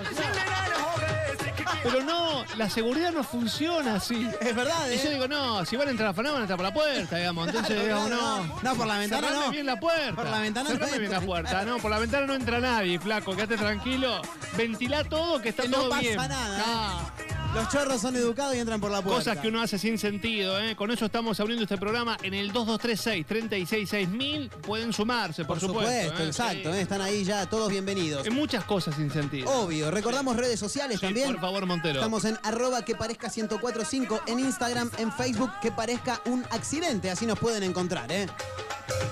Pero 1.83 2.03
no, 2.03 2.45
la 2.57 2.69
seguridad 2.71 3.13
no 3.13 3.23
funciona 3.25 3.95
así. 3.97 4.29
Es 4.41 4.55
verdad, 4.55 4.89
Y 4.91 4.97
yo 4.97 5.09
¿eh? 5.09 5.13
digo, 5.15 5.29
no, 5.29 5.65
si 5.65 5.77
van 5.77 5.89
a 5.89 5.91
entrar 5.91 6.09
a 6.09 6.11
afanar, 6.11 6.33
van 6.33 6.41
a 6.43 6.45
entrar 6.45 6.57
por 6.57 6.67
la 6.67 6.75
puerta, 6.75 7.17
digamos. 7.17 7.49
Entonces, 7.49 7.75
Claro, 7.75 7.83
digamos, 7.85 8.09
claro, 8.09 8.23
no. 8.23 8.47
no. 8.47 8.61
No, 8.63 8.75
por 8.77 8.87
la 8.87 8.99
ventana 8.99 9.27
Cerrame 9.29 9.45
no. 9.47 9.51
bien 9.53 9.67
la 9.67 9.77
puerta. 9.81 10.15
Por 10.15 10.27
la 10.27 10.39
ventana 10.41 10.69
no 10.71 10.75
Cerrame 10.77 10.99
bien 10.99 11.11
la 11.13 11.21
puerta. 11.21 11.65
No, 11.65 11.79
por 11.79 11.91
la 11.91 11.99
ventana 11.99 12.27
no 12.27 12.35
entra 12.35 12.61
nadie, 12.61 12.99
flaco. 12.99 13.35
Quédate 13.35 13.57
tranquilo. 13.57 14.21
Ventilá 14.57 15.05
todo, 15.05 15.41
que 15.41 15.51
está 15.51 15.63
Que 15.65 15.69
no 15.69 15.77
todo 15.79 15.91
pasa 15.91 16.01
bien. 16.03 16.17
nada, 16.17 16.65
Ah. 16.67 17.11
Los 17.55 17.69
chorros 17.69 18.01
son 18.01 18.15
educados 18.15 18.55
y 18.55 18.59
entran 18.61 18.81
por 18.81 18.93
la 18.93 19.03
puerta. 19.03 19.19
Cosas 19.19 19.39
que 19.39 19.49
uno 19.49 19.61
hace 19.61 19.77
sin 19.77 19.99
sentido, 19.99 20.61
¿eh? 20.61 20.77
Con 20.77 20.93
eso 20.93 21.07
estamos 21.07 21.41
abriendo 21.41 21.65
este 21.65 21.77
programa 21.77 22.17
en 22.23 22.33
el 22.33 22.53
2236 22.53 23.27
366000 23.27 24.49
Pueden 24.63 24.93
sumarse, 24.93 25.45
por, 25.45 25.59
Por 25.59 25.69
supuesto, 25.69 26.23
¿eh? 26.23 26.27
exacto. 26.29 26.73
Sí. 26.73 26.79
¿eh? 26.79 26.83
Están 26.83 27.01
ahí 27.01 27.25
ya 27.25 27.47
todos 27.47 27.69
bienvenidos. 27.69 28.25
En 28.25 28.35
muchas 28.35 28.63
cosas 28.65 28.95
sin 28.95 29.11
sentido. 29.11 29.51
Obvio. 29.51 29.91
Recordamos 29.91 30.37
redes 30.37 30.61
sociales 30.61 31.01
Sí, 31.01 31.07
también. 31.07 31.33
Por 31.33 31.41
favor, 31.41 31.67
Montero. 31.67 31.97
Estamos 31.97 32.25
en 32.25 32.39
arroba 32.45 32.85
que 32.85 32.95
parezca 32.95 33.29
1045 33.35 34.21
en 34.29 34.39
Instagram, 34.39 34.89
en 34.99 35.13
Facebook, 35.13 35.51
que 35.61 35.73
parezca 35.73 36.21
un 36.27 36.45
accidente. 36.53 37.11
Así 37.11 37.27
nos 37.27 37.39
pueden 37.39 37.65
encontrar, 37.65 38.13
¿eh? 38.13 38.27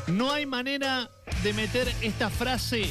No 0.06 0.30
hay 0.32 0.46
manera 0.46 1.10
de 1.42 1.52
meter 1.54 1.92
esta 2.02 2.30
frase, 2.30 2.88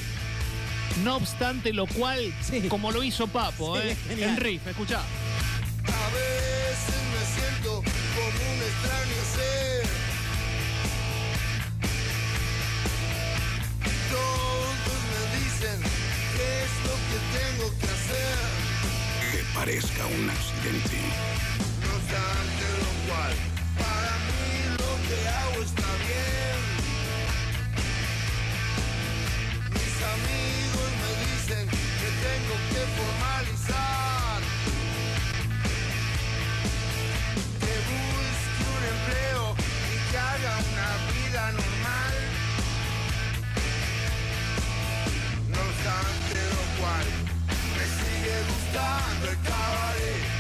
no 1.05 1.15
obstante 1.15 1.71
lo 1.71 1.85
cual, 1.87 2.33
Sí. 2.41 2.67
como 2.67 2.91
lo 2.91 3.01
hizo 3.01 3.27
Papo, 3.27 3.77
Sí, 3.79 3.87
¿eh? 3.87 3.97
genial. 4.09 4.29
En 4.31 4.37
riff, 4.37 4.67
escuchá. 4.67 5.01
A 5.87 6.09
veces 6.09 6.99
me 7.13 7.23
siento 7.35 7.71
como 8.15 8.39
un 8.53 8.59
extraño 8.69 9.19
ser. 9.35 9.85
Todos 14.11 14.99
me 15.11 15.21
dicen 15.39 15.77
qué 16.35 16.47
es 16.63 16.73
lo 16.87 16.95
que 17.07 17.17
tengo 17.37 17.65
que 17.79 17.87
hacer. 17.95 18.37
Que 19.31 19.41
parezca 19.57 20.03
un 20.05 20.29
accidente. 20.29 20.99
No 21.83 21.89
obstante 21.95 22.65
lo 22.83 22.91
cual, 23.07 23.33
para 23.77 24.13
mí 24.27 24.45
lo 24.81 24.91
que 25.07 25.17
hago 25.27 25.59
está 25.63 25.89
bien. 26.07 26.57
Mis 29.73 29.95
amigos 30.15 30.89
me 31.01 31.11
dicen 31.25 31.65
que 31.99 32.09
tengo 32.27 32.55
que 32.71 32.81
formalizar. 32.97 34.26
Sigue 48.77 50.36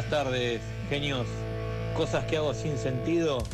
Buenas 0.00 0.24
tardes, 0.24 0.62
genios. 0.88 1.26
Cosas 1.94 2.24
que 2.24 2.38
hago 2.38 2.54
sin 2.54 2.78
sentido. 2.78 3.44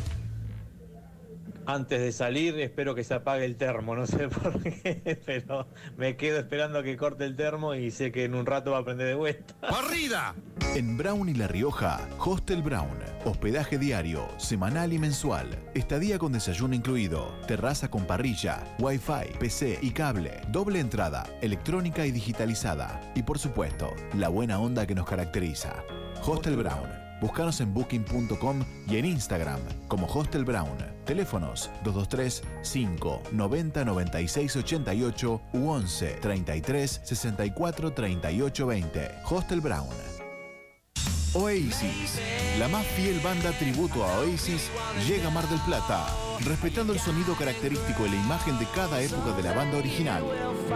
Antes 1.65 1.99
de 1.99 2.13
salir 2.13 2.57
espero 2.61 2.95
que 2.95 3.03
se 3.03 3.15
apague 3.15 3.43
el 3.43 3.57
termo, 3.57 3.97
no 3.97 4.07
sé 4.07 4.29
por 4.29 4.63
qué, 4.63 5.19
pero 5.25 5.67
me 5.97 6.15
quedo 6.15 6.39
esperando 6.39 6.79
a 6.79 6.83
que 6.83 6.95
corte 6.95 7.25
el 7.25 7.35
termo 7.35 7.75
y 7.75 7.91
sé 7.91 8.13
que 8.13 8.23
en 8.23 8.33
un 8.33 8.45
rato 8.45 8.71
va 8.71 8.77
a 8.77 8.85
prender 8.85 9.07
de 9.07 9.15
vuelta. 9.15 9.55
¡Barrida! 9.61 10.35
En 10.73 10.95
Brown 10.95 11.27
y 11.27 11.33
La 11.33 11.49
Rioja, 11.49 12.07
Hostel 12.17 12.61
Brown. 12.61 12.97
Hospedaje 13.25 13.77
diario, 13.77 14.25
semanal 14.37 14.93
y 14.93 14.99
mensual. 14.99 15.49
Estadía 15.73 16.17
con 16.17 16.31
desayuno 16.31 16.75
incluido. 16.75 17.35
Terraza 17.45 17.91
con 17.91 18.07
parrilla, 18.07 18.63
wifi, 18.79 19.33
PC 19.37 19.79
y 19.81 19.91
cable. 19.91 20.39
Doble 20.47 20.79
entrada, 20.79 21.25
electrónica 21.41 22.05
y 22.05 22.11
digitalizada. 22.11 23.01
Y 23.15 23.23
por 23.23 23.37
supuesto, 23.37 23.93
la 24.15 24.29
buena 24.29 24.59
onda 24.59 24.87
que 24.87 24.95
nos 24.95 25.05
caracteriza. 25.05 25.83
Hostel 26.25 26.55
Brown. 26.55 26.89
Búscanos 27.21 27.61
en 27.61 27.73
booking.com 27.73 28.63
y 28.87 28.97
en 28.97 29.05
Instagram 29.05 29.59
como 29.87 30.05
Hostel 30.07 30.45
Brown. 30.45 30.77
Teléfonos 31.05 31.69
223 31.83 32.43
5 32.61 33.23
90 33.31 33.85
96 33.85 34.55
88 34.55 35.41
u 35.53 35.69
11 35.69 36.07
33 36.21 37.01
64 37.03 37.93
38 37.93 38.67
20. 38.67 39.11
Hostel 39.29 39.61
Brown. 39.61 40.16
Oasis, 41.37 42.19
la 42.57 42.67
más 42.67 42.83
fiel 42.87 43.19
banda 43.19 43.51
tributo 43.51 44.03
a 44.03 44.21
Oasis, 44.21 44.71
llega 45.07 45.27
a 45.27 45.29
Mar 45.29 45.47
del 45.47 45.59
Plata, 45.59 46.07
respetando 46.43 46.93
el 46.93 46.99
sonido 46.99 47.35
característico 47.35 48.07
y 48.07 48.09
la 48.09 48.15
imagen 48.15 48.57
de 48.57 48.65
cada 48.73 48.99
época 49.03 49.33
de 49.33 49.43
la 49.43 49.53
banda 49.53 49.77
original. 49.77 50.23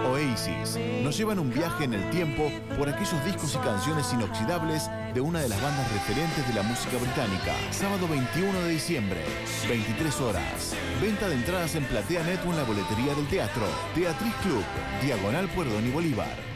Oasis 0.05 0.77
nos 1.01 1.17
lleva 1.17 1.33
en 1.33 1.39
un 1.39 1.49
viaje 1.49 1.85
en 1.85 1.95
el 1.95 2.07
tiempo 2.11 2.51
por 2.77 2.87
aquellos 2.87 3.25
discos 3.25 3.55
y 3.55 3.57
canciones 3.57 4.13
inoxidables 4.13 4.87
de 5.15 5.21
una 5.21 5.39
de 5.39 5.49
las 5.49 5.59
bandas 5.59 5.91
referentes 5.93 6.47
de 6.47 6.53
la 6.53 6.61
música 6.61 6.97
británica. 6.97 7.55
Sábado 7.71 8.07
21 8.07 8.61
de 8.61 8.69
diciembre, 8.69 9.25
23 9.67 10.21
horas. 10.21 10.75
Venta 11.01 11.27
de 11.27 11.35
entradas 11.37 11.73
en 11.73 11.85
PlateaNet 11.85 12.45
o 12.45 12.51
en 12.51 12.57
la 12.57 12.63
boletería 12.65 13.15
del 13.15 13.27
teatro. 13.29 13.63
Teatriz 13.95 14.35
Club, 14.43 14.63
Diagonal 15.01 15.49
Puerdón 15.49 15.87
y 15.87 15.89
Bolívar. 15.89 16.50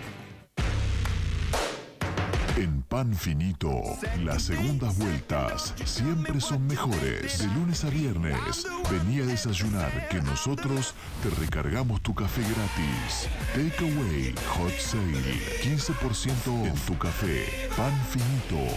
Pan 2.89 3.13
Finito, 3.15 3.81
las 4.23 4.43
segundas 4.43 4.97
vueltas 4.97 5.73
siempre 5.85 6.39
son 6.39 6.67
mejores. 6.67 7.39
De 7.39 7.47
lunes 7.47 7.83
a 7.83 7.89
viernes, 7.89 8.67
vení 8.91 9.19
a 9.21 9.25
desayunar 9.25 10.07
que 10.09 10.21
nosotros 10.21 10.93
te 11.23 11.29
recargamos 11.41 12.01
tu 12.01 12.13
café 12.13 12.41
gratis. 12.41 13.27
Take 13.53 13.91
Away 13.91 14.35
Hot 14.49 14.77
Sale, 14.79 15.21
15% 15.63 16.67
en 16.67 16.75
tu 16.85 16.97
café. 16.97 17.69
Pan 17.75 17.93
Finito. 18.09 18.73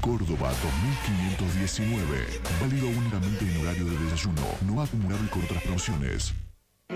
Córdoba 0.00 0.52
2519. 0.62 2.40
Válido 2.60 2.88
únicamente 2.88 3.44
en 3.44 3.60
horario 3.60 3.84
de 3.86 3.98
desayuno. 4.04 4.42
No 4.66 4.80
acumulable 4.80 5.28
con 5.30 5.42
otras 5.42 5.62
promociones. 5.62 6.32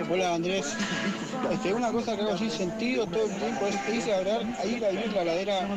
Hola 0.08 0.34
Andrés, 0.34 0.66
este, 1.52 1.72
una 1.74 1.92
cosa 1.92 2.16
que 2.16 2.22
hago 2.22 2.36
sin 2.36 2.50
sentido 2.50 3.06
todo 3.06 3.24
el 3.26 3.36
tiempo 3.36 3.66
es 3.66 3.76
que 4.02 4.12
a 4.12 4.18
hablar, 4.18 4.42
a 4.58 4.66
ir 4.66 4.84
a 4.84 4.88
abrir 4.88 5.12
la 5.12 5.24
ladera 5.24 5.68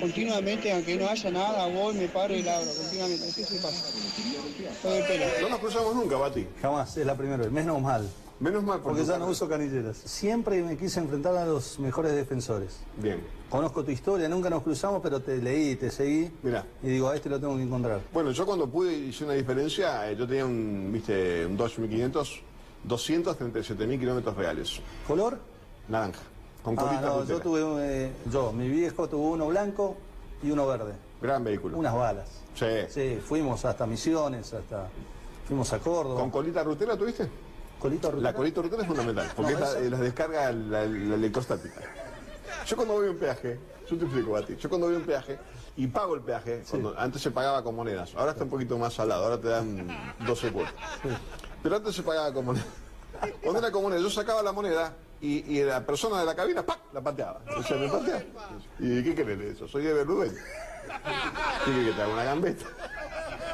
continuamente, 0.00 0.72
aunque 0.72 0.96
no 0.96 1.08
haya 1.08 1.30
nada, 1.30 1.66
voy, 1.66 1.94
me 1.94 2.06
paro 2.08 2.34
y 2.34 2.42
la 2.44 2.56
abro 2.56 2.70
continuamente, 2.72 3.28
así 3.28 3.42
se 3.42 3.56
pasa. 3.60 3.92
Todo 4.82 4.94
el 4.94 5.04
pelo. 5.06 5.24
No 5.42 5.48
nos 5.48 5.58
cruzamos 5.58 5.94
nunca, 5.94 6.16
Bati. 6.16 6.46
Jamás, 6.62 6.96
es 6.96 7.06
la 7.06 7.16
primera 7.16 7.38
vez. 7.38 7.50
Menos 7.50 7.82
mal. 7.82 8.08
Menos 8.38 8.62
mal, 8.62 8.80
porque 8.80 9.04
ya 9.04 9.18
no 9.18 9.26
uso 9.26 9.48
canilleras. 9.48 9.96
Siempre 9.96 10.62
me 10.62 10.76
quise 10.76 11.00
enfrentar 11.00 11.36
a 11.36 11.44
los 11.44 11.80
mejores 11.80 12.12
defensores. 12.12 12.78
Bien. 12.96 13.20
Conozco 13.48 13.84
tu 13.84 13.90
historia, 13.90 14.28
nunca 14.28 14.50
nos 14.50 14.62
cruzamos, 14.62 15.00
pero 15.02 15.20
te 15.20 15.38
leí, 15.38 15.74
te 15.74 15.90
seguí. 15.90 16.30
Mira. 16.44 16.64
Y 16.80 16.88
digo, 16.88 17.08
a 17.08 17.16
este 17.16 17.28
lo 17.28 17.40
tengo 17.40 17.56
que 17.56 17.62
encontrar. 17.62 18.00
Bueno, 18.12 18.30
yo 18.30 18.46
cuando 18.46 18.68
pude 18.68 18.96
hice 18.96 19.24
una 19.24 19.32
diferencia, 19.32 20.08
eh, 20.08 20.16
yo 20.16 20.28
tenía 20.28 20.44
un, 20.44 20.90
viste, 20.92 21.44
un 21.44 21.56
Dodge 21.56 21.78
1500, 21.80 22.42
237 22.84 23.86
mil 23.86 23.98
kilómetros 24.00 24.36
reales. 24.36 24.80
¿Color? 25.06 25.38
Naranja. 25.88 26.20
Con 26.62 26.78
Ah, 26.78 26.82
colita 26.82 27.00
no, 27.02 27.20
rutera. 27.20 27.38
yo 27.38 27.40
tuve, 27.42 28.04
eh, 28.06 28.12
yo, 28.30 28.52
mi 28.52 28.68
viejo 28.68 29.08
tuvo 29.08 29.30
uno 29.30 29.46
blanco 29.48 29.96
y 30.42 30.50
uno 30.50 30.66
verde. 30.66 30.92
Gran 31.20 31.42
vehículo. 31.44 31.78
Unas 31.78 31.94
balas. 31.94 32.28
Sí. 32.54 32.66
Sí, 32.88 33.20
fuimos 33.24 33.64
hasta 33.64 33.86
Misiones, 33.86 34.52
hasta... 34.52 34.88
Fuimos 35.46 35.72
a 35.72 35.78
Córdoba. 35.78 36.20
¿Con 36.20 36.30
colita 36.30 36.62
rutera 36.62 36.96
tuviste? 36.96 37.28
¿Colita 37.78 38.08
rutera? 38.10 38.30
La 38.32 38.36
colita 38.36 38.60
rutera 38.60 38.82
es 38.82 38.88
fundamental, 38.88 39.30
porque 39.34 39.52
No, 39.52 39.58
es 39.58 39.72
la, 39.74 39.80
eh, 39.80 39.90
la 39.90 39.98
descarga 39.98 40.52
la, 40.52 40.84
la 40.84 41.14
electrostática. 41.14 41.80
Yo 42.66 42.76
cuando 42.76 42.94
voy 42.94 43.06
a 43.08 43.10
un 43.12 43.16
peaje, 43.18 43.58
yo 43.88 43.96
te 43.96 44.04
explico, 44.04 44.32
Bati, 44.32 44.56
yo 44.56 44.68
cuando 44.68 44.88
voy 44.88 44.96
a 44.96 44.98
un 44.98 45.04
peaje 45.04 45.38
y 45.76 45.86
pago 45.86 46.14
el 46.16 46.20
peaje, 46.20 46.62
cuando- 46.68 46.94
antes 46.98 47.22
se 47.22 47.30
pagaba 47.30 47.62
con 47.62 47.74
monedas, 47.76 48.12
ahora 48.16 48.32
está 48.32 48.44
un 48.44 48.50
poquito 48.50 48.76
más 48.78 48.92
salado, 48.94 49.24
ahora 49.24 49.40
te 49.40 49.48
dan 49.48 49.86
12 50.26 50.52
cuotas. 50.52 50.74
Pero 51.62 51.76
antes 51.76 51.94
se 51.94 52.02
pagaba 52.02 52.32
con 52.32 52.44
monedas. 52.46 52.66
Cuando 53.42 53.60
era 53.60 53.70
con 53.70 53.82
monedas, 53.82 54.02
yo 54.02 54.10
sacaba 54.10 54.42
la 54.42 54.52
moneda 54.52 54.92
y, 55.20 55.58
y 55.58 55.62
la 55.64 55.84
persona 55.84 56.20
de 56.20 56.26
la 56.26 56.34
cabina, 56.34 56.64
¡pac! 56.64 56.78
la 56.92 57.00
pateaba. 57.00 57.40
O 57.56 57.62
sea, 57.62 57.76
me 57.76 57.88
patea. 57.88 58.24
¿Y 58.78 59.02
qué 59.02 59.14
querés 59.14 59.38
de 59.38 59.50
eso? 59.50 59.66
Soy 59.68 59.82
de 59.82 60.04
Rubén. 60.04 60.34
¿Qué 61.64 61.70
querés 61.70 61.88
que 61.88 61.92
te 61.92 62.02
haga 62.02 62.12
una 62.12 62.24
gambeta? 62.24 62.66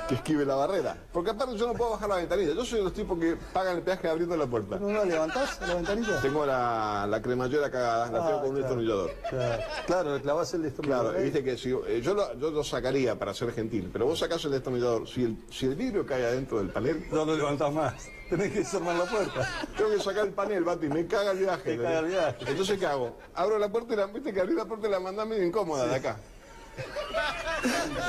Que 0.09 0.17
esquive 0.17 0.45
la 0.45 0.55
barrera. 0.55 0.99
Porque 1.15 1.31
aparte 1.31 1.57
yo 1.57 1.67
no 1.67 1.73
puedo 1.73 1.93
bajar 1.93 2.11
la 2.11 2.17
ventanilla. 2.17 2.53
Yo 2.53 2.63
soy 2.65 2.79
de 2.81 2.85
los 2.85 2.93
tipos 2.93 3.19
que 3.19 3.37
pagan 3.55 3.79
el 3.79 3.83
peaje 3.83 4.07
abriendo 4.07 4.37
la 4.37 4.47
puerta. 4.47 4.79
¿No 4.79 4.89
la 4.93 5.03
levantás 5.05 5.59
la 5.67 5.75
ventanilla? 5.77 6.21
Tengo 6.21 6.45
la, 6.45 7.07
la 7.09 7.23
cremallera 7.23 7.71
cagada, 7.71 8.11
la 8.11 8.19
Ah, 8.19 8.27
tengo 8.27 8.41
con 8.43 8.49
un 8.51 8.57
claro. 8.57 8.77
destornillador. 8.77 9.11
Claro, 9.31 9.63
claro, 9.87 10.21
clavás 10.23 10.53
el 10.55 10.63
destornillador. 10.63 11.07
Claro, 11.13 11.21
y 11.21 11.25
viste 11.25 11.43
que 11.43 11.57
si, 11.57 11.71
eh, 11.71 12.03
yo, 12.03 12.13
lo, 12.13 12.35
yo 12.39 12.51
lo 12.51 12.63
sacaría 12.63 13.19
para 13.19 13.33
ser 13.33 13.51
gentil, 13.53 13.89
pero 13.91 14.05
vos 14.05 14.19
sacás 14.19 14.45
el 14.45 14.51
destornillador, 14.51 15.09
si 15.09 15.25
el, 15.25 15.39
si 15.51 15.65
el 15.67 15.75
vidrio 15.75 16.05
cae 16.05 16.27
adentro 16.27 16.59
del 16.59 16.69
panel... 16.69 17.07
No 17.11 17.25
lo 17.25 17.35
levantás 17.35 17.73
más, 17.73 17.95
tenés 18.29 18.53
que 18.53 18.59
desarmar 18.59 18.97
la 18.97 19.05
puerta. 19.07 19.49
Tengo 19.75 19.91
que 19.91 20.01
sacar 20.01 20.27
el 20.27 20.33
panel, 20.35 20.65
Bati, 20.65 20.87
me 20.89 21.07
caga 21.07 21.31
el 21.31 21.39
viaje. 21.39 21.77
Te 21.79 21.83
caga 21.83 21.99
el 22.01 22.07
viaje. 22.07 22.37
Entonces, 22.47 22.79
¿qué 22.79 22.85
hago? 22.87 23.17
Abro 23.35 23.59
la 23.59 23.71
puerta 23.73 23.95
y 23.95 23.97
la, 23.97 24.07
viste 24.07 24.35
que 24.35 24.41
abrí 24.43 24.55
la 24.55 24.67
puerta 24.67 24.87
y 24.87 24.91
la 24.91 25.01
mandás 25.01 25.27
medio 25.27 25.45
incómoda 25.45 25.87
de 25.87 25.95
acá. 25.97 26.19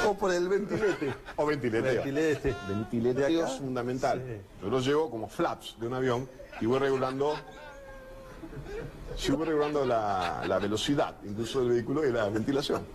O 0.06 0.14
por 0.14 0.32
el 0.32 0.48
ventilete. 0.48 1.14
O 1.36 1.46
ventilete. 1.46 1.94
Ventilete. 1.96 2.56
Ventilete 2.68 3.40
es 3.40 3.52
fundamental. 3.58 4.42
Yo 4.62 4.70
lo 4.70 4.80
llevo 4.80 5.10
como 5.10 5.28
flaps 5.28 5.76
de 5.80 5.88
un 5.88 5.94
avión 5.94 6.30
y 6.62 6.66
voy 6.66 6.80
regulando. 6.80 7.36
Sí, 9.18 9.32
voy 9.32 9.48
regulando 9.48 9.86
la, 9.86 10.44
la 10.46 10.60
velocidad, 10.60 11.16
incluso 11.24 11.62
del 11.62 11.70
vehículo 11.70 12.06
y 12.06 12.12
la 12.12 12.28
ventilación. 12.30 12.86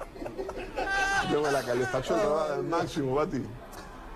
Tengo 1.30 1.50
la 1.50 1.62
calefacción 1.62 2.18
trabada 2.20 2.54
al 2.56 2.64
máximo, 2.64 3.14
Bati. 3.14 3.42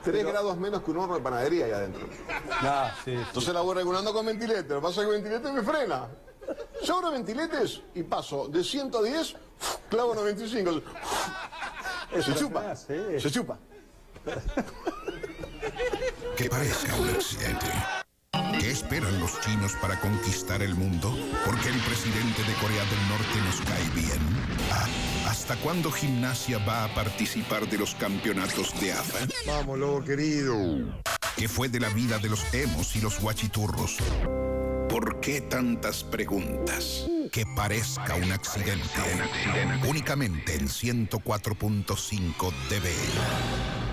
Tres 0.05 0.27
grados 0.27 0.57
menos 0.59 0.83
que 0.83 0.91
un 0.91 0.99
horno 0.99 1.15
de 1.15 1.23
panadería 1.23 1.65
ahí 1.65 1.73
adentro. 1.73 2.07
Ah, 2.51 2.95
sí, 3.05 3.13
Entonces 3.13 3.55
la 3.55 3.63
voy 3.63 3.75
regulando 3.75 4.13
con 4.13 4.27
ventilete. 4.27 4.69
Lo 4.69 4.81
que 4.81 4.87
pasa 4.87 5.01
es 5.01 5.09
que 5.09 5.15
el 5.17 5.23
ventilete 5.23 5.51
me 5.53 5.63
frena. 5.63 6.09
Yo 6.85 6.97
abro 6.99 7.11
ventiletes 7.11 7.81
y 7.95 8.03
paso 8.03 8.49
de 8.49 8.63
110, 8.63 9.35
clavo 9.89 10.15
95. 10.15 10.83
Se 12.23 12.35
chupa. 12.35 12.77
Se 12.77 13.31
chupa. 13.31 13.59
Que 16.37 16.49
parezca 16.49 16.95
un 16.97 17.09
accidente. 17.11 17.67
¿Qué 18.61 18.71
esperan 18.71 19.19
los 19.21 19.41
chinos 19.41 19.73
para 19.81 19.99
conquistar 20.01 20.63
el 20.63 20.75
mundo? 20.75 21.15
Porque 21.45 21.69
el 21.69 21.79
presidente 21.81 22.43
de 22.43 22.55
Corea 22.55 22.85
del 22.85 23.09
Norte 23.09 23.41
nos 23.45 23.61
cae 23.61 23.91
bien. 23.95 24.21
Ah, 24.73 24.87
¿Hasta 25.29 25.57
cuándo 25.57 25.91
gimnasia 25.91 26.59
va 26.59 26.85
a 26.85 26.95
participar 26.95 27.69
de 27.69 27.79
los 27.79 27.95
campeonatos 27.95 28.79
de 28.81 28.93
AFA? 28.93 29.27
Vamos, 29.47 29.79
lobo 29.79 30.05
querido. 30.05 30.55
¿Qué 31.37 31.49
fue 31.49 31.69
de 31.69 31.81
la 31.81 31.89
vida 31.89 32.19
de 32.19 32.29
los 32.29 32.55
emos 32.55 32.95
y 32.97 33.01
los 33.01 33.21
guachiturros? 33.21 33.99
¿Por 34.95 35.19
qué 35.19 35.41
tantas 35.41 36.05
preguntas? 36.05 37.11
Que 37.33 37.45
parezca 37.45 38.15
un 38.15 38.31
accidente. 38.31 38.87
Únicamente 39.89 40.55
en 40.55 40.69
104.5 40.69 42.53
dB. 42.69 43.84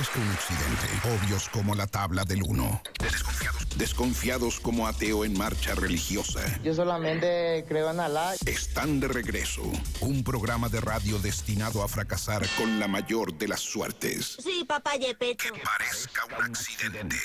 peores 0.00 0.08
que 0.08 0.20
un 0.20 0.30
occidente, 0.30 0.86
obvios 1.24 1.48
como 1.48 1.74
la 1.74 1.86
tabla 1.86 2.24
del 2.24 2.42
1. 2.42 2.82
Desconfiados, 3.00 3.68
desconfiados 3.76 4.60
como 4.60 4.86
ateo 4.86 5.24
en 5.24 5.36
marcha 5.36 5.74
religiosa. 5.74 6.40
Yo 6.62 6.72
solamente 6.74 7.64
creo 7.68 7.90
en 7.90 7.98
Alá. 8.00 8.34
Están 8.46 9.00
de 9.00 9.08
regreso, 9.08 9.62
un 10.00 10.24
programa 10.24 10.68
de 10.68 10.80
radio 10.80 11.18
destinado 11.18 11.82
a 11.82 11.88
fracasar 11.88 12.46
con 12.56 12.78
la 12.78 12.86
mayor 12.88 13.34
de 13.34 13.48
las 13.48 13.60
suertes. 13.60 14.36
Sí, 14.42 14.64
papá 14.66 14.96
Yepecho. 14.96 15.52
Que 15.52 15.60
parezca 15.60 16.24
un 16.26 16.34
accidente. 16.44 17.16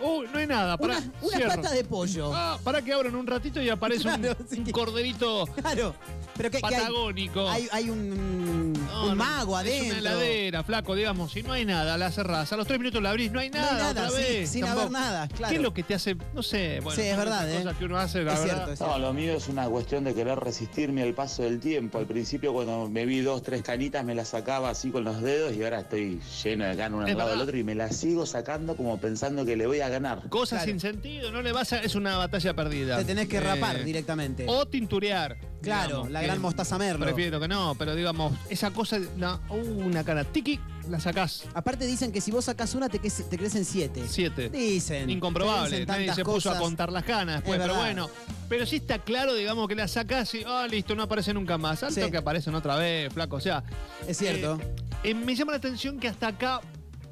Uy, 0.00 0.28
no 0.32 0.38
hay 0.38 0.46
nada. 0.46 0.76
Una, 0.78 1.02
una 1.20 1.48
pata 1.48 1.72
de 1.72 1.82
pollo. 1.82 2.32
Ah, 2.32 2.58
para 2.62 2.80
que 2.80 2.92
abran 2.92 3.16
un 3.16 3.26
ratito 3.26 3.60
y 3.60 3.68
aparece 3.68 4.06
un- 4.08 4.20
Claro, 4.22 4.36
un, 4.56 4.64
corderito 4.70 5.46
Claro. 5.60 5.94
Pero 6.36 6.50
que, 6.50 6.60
que 6.60 6.66
hay- 6.66 6.72
patagónico. 6.76 7.48
hay, 7.48 7.68
hay 7.72 7.90
un, 7.90 8.72
No, 8.72 9.02
un 9.02 9.08
no, 9.10 9.16
mago 9.16 9.58
Es 9.58 9.66
adentro. 9.66 9.88
una 9.90 9.98
heladera, 9.98 10.62
flaco, 10.62 10.94
digamos. 10.94 11.32
Si 11.32 11.42
no 11.42 11.52
hay 11.52 11.64
nada, 11.64 11.98
la 11.98 12.10
cerrás. 12.12 12.52
A 12.52 12.56
los 12.56 12.66
tres 12.68 12.78
minutos 12.78 13.02
la 13.02 13.10
abrís, 13.10 13.32
no 13.32 13.40
hay 13.40 13.50
No 13.50 13.58
hay 13.58 13.62
nada. 13.64 13.92
nada, 13.92 14.06
otra 14.06 14.10
sí, 14.10 14.22
vez, 14.22 14.48
sin 14.50 14.60
tampoco. 14.60 14.80
haber 14.82 14.92
nada, 14.92 15.28
claro. 15.28 15.50
¿Qué 15.50 15.56
es 15.56 15.62
lo 15.62 15.74
que 15.74 15.82
te 15.82 15.94
hace? 15.94 16.16
No 16.34 16.42
sé. 16.44 16.78
Bueno, 16.82 16.96
Sí, 17.02 17.08
es 17.08 17.16
son 17.16 17.18
verdad, 17.24 17.48
esas 17.48 17.60
¿eh? 17.60 17.64
cosas 17.64 17.78
que 17.78 17.84
uno 17.84 17.98
hace, 17.98 18.22
la 18.22 18.32
Es 18.34 18.38
verdad. 18.40 18.54
cierto, 18.54 18.72
es 18.74 18.80
No, 18.80 18.98
lo 18.98 19.12
mío 19.12 19.34
es 19.34 19.48
una 19.48 19.66
cuestión 19.68 20.04
de 20.04 20.14
querer 20.14 20.38
resistirme 20.38 21.02
al 21.02 21.14
paso 21.14 21.42
del 21.42 21.58
tiempo. 21.58 21.98
Al 21.98 22.06
principio 22.06 22.52
cuando 22.52 22.88
me 22.88 23.04
vi 23.06 23.20
dos, 23.22 23.42
tres 23.42 23.62
canitas 23.62 24.04
me 24.04 24.14
las 24.14 24.28
sacaba 24.28 24.70
así 24.70 24.90
con 24.90 25.02
los 25.04 25.20
dedos 25.20 25.52
y 25.54 25.64
ahora 25.64 25.80
estoy 25.80 26.20
lleno 26.44 26.64
de 26.64 26.76
canas 26.76 26.91
uno 26.94 27.06
Es 27.06 27.12
al 27.12 27.18
lado 27.18 27.30
del 27.30 27.40
otro 27.40 27.56
y 27.58 27.64
me 27.64 27.74
las 27.74 27.96
sigo 27.96 28.26
sacando 28.26 28.76
como 28.76 28.98
pensando 28.98 29.44
que 29.44 29.56
le 29.56 29.66
voy 29.66 29.80
a 29.80 29.88
ganar. 29.88 30.28
Cosas 30.28 30.60
Claro. 30.60 30.70
sin 30.70 30.80
sentido, 30.80 31.30
no 31.32 31.42
le 31.42 31.52
vas 31.52 31.72
a. 31.72 31.78
Es 31.80 31.94
una 31.94 32.16
batalla 32.16 32.54
perdida. 32.54 32.98
Te 32.98 33.04
tenés 33.04 33.28
que 33.28 33.36
Eh, 33.38 33.40
rapar 33.40 33.82
directamente. 33.84 34.44
O 34.48 34.66
tinturear. 34.66 35.36
Claro, 35.62 35.88
digamos, 35.88 36.10
la 36.10 36.22
gran 36.22 36.40
mostaza 36.40 36.76
merlo. 36.76 37.04
Prefiero 37.06 37.38
que 37.38 37.46
no, 37.46 37.76
pero 37.78 37.94
digamos, 37.94 38.32
esa 38.50 38.72
cosa, 38.72 38.98
una, 39.16 39.36
uh, 39.48 39.54
una 39.56 40.02
cara 40.02 40.24
tiki, 40.24 40.58
la 40.90 40.98
sacás. 40.98 41.44
Aparte 41.54 41.86
dicen 41.86 42.10
que 42.10 42.20
si 42.20 42.32
vos 42.32 42.46
sacás 42.46 42.74
una 42.74 42.88
te, 42.88 42.98
te 42.98 43.38
crecen 43.38 43.64
siete. 43.64 44.02
Siete. 44.08 44.48
Dicen. 44.50 45.08
Incomprobable. 45.08 45.70
Dicen 45.70 45.86
Nadie 45.86 46.12
se 46.14 46.24
puso 46.24 46.50
a 46.50 46.58
contar 46.58 46.90
las 46.90 47.04
canas 47.04 47.36
después, 47.36 47.60
Es 47.60 47.64
pero 47.64 47.76
bueno. 47.78 48.10
Pero 48.48 48.66
sí 48.66 48.76
está 48.76 48.98
claro, 48.98 49.34
digamos, 49.34 49.68
que 49.68 49.76
la 49.76 49.86
sacás 49.86 50.34
y, 50.34 50.42
ah, 50.44 50.66
listo, 50.68 50.96
no 50.96 51.04
aparece 51.04 51.32
nunca 51.32 51.56
más. 51.58 51.80
Alto 51.84 52.04
Sí. 52.04 52.10
que 52.10 52.16
aparecen 52.16 52.54
otra 52.56 52.74
vez, 52.76 53.12
flaco. 53.12 53.36
O 53.36 53.40
sea. 53.40 53.62
Es 54.08 54.18
cierto. 54.18 54.58
eh, 55.04 55.10
eh, 55.10 55.14
me 55.14 55.34
llama 55.36 55.52
la 55.52 55.58
atención 55.58 56.00
que 56.00 56.08
hasta 56.08 56.26
acá 56.26 56.60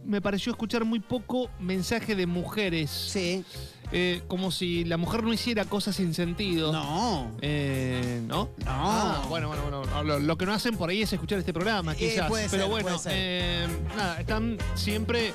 me 0.05 0.21
pareció 0.21 0.53
escuchar 0.53 0.85
muy 0.85 1.01
poco 1.01 1.51
mensaje 1.61 2.15
de 2.15 2.27
mujeres. 2.27 2.91
Sí. 2.91 3.45
Eh, 3.93 4.23
como 4.29 4.53
si 4.53 4.85
la 4.85 4.97
mujer 4.97 5.25
no 5.25 5.33
hiciera 5.33 5.65
cosas 5.65 5.97
sin 5.97 6.15
sentido. 6.15 6.73
No. 6.73 7.33
Eh, 7.41 8.23
¿No? 8.29 8.45
No. 8.59 8.67
Ah, 8.67 9.25
bueno, 9.29 9.49
bueno, 9.49 9.63
bueno. 9.83 10.03
Lo, 10.05 10.21
lo 10.21 10.39
que 10.39 10.47
no 10.47 10.53
hacen 10.53 10.77
por 10.77 10.91
ahí 10.91 11.03
es 11.03 11.13
escuchar 11.13 11.41
este 11.41 11.53
programa, 11.53 11.95
Eh, 11.95 11.97
quizás. 11.97 12.31
Pero 12.53 12.69
bueno, 12.69 12.87
puede 12.87 12.99
ser. 13.01 13.13
eh, 13.17 13.67
nada, 13.97 14.21
están 14.21 14.59
siempre 14.77 15.33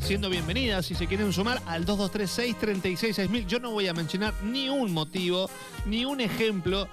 siendo 0.00 0.30
bienvenidas 0.30 0.86
si 0.86 0.94
se 0.94 1.06
quieren 1.06 1.30
sumar 1.32 1.60
al 1.66 1.84
2236-366000. 1.84 3.46
Yo 3.46 3.60
no 3.60 3.70
voy 3.70 3.86
a 3.88 3.92
mencionar 3.94 4.32
ni 4.42 4.68
un 4.70 4.92
motivo, 4.92 5.50
ni 5.86 6.04
un 6.06 6.20
ejemplo 6.22 6.88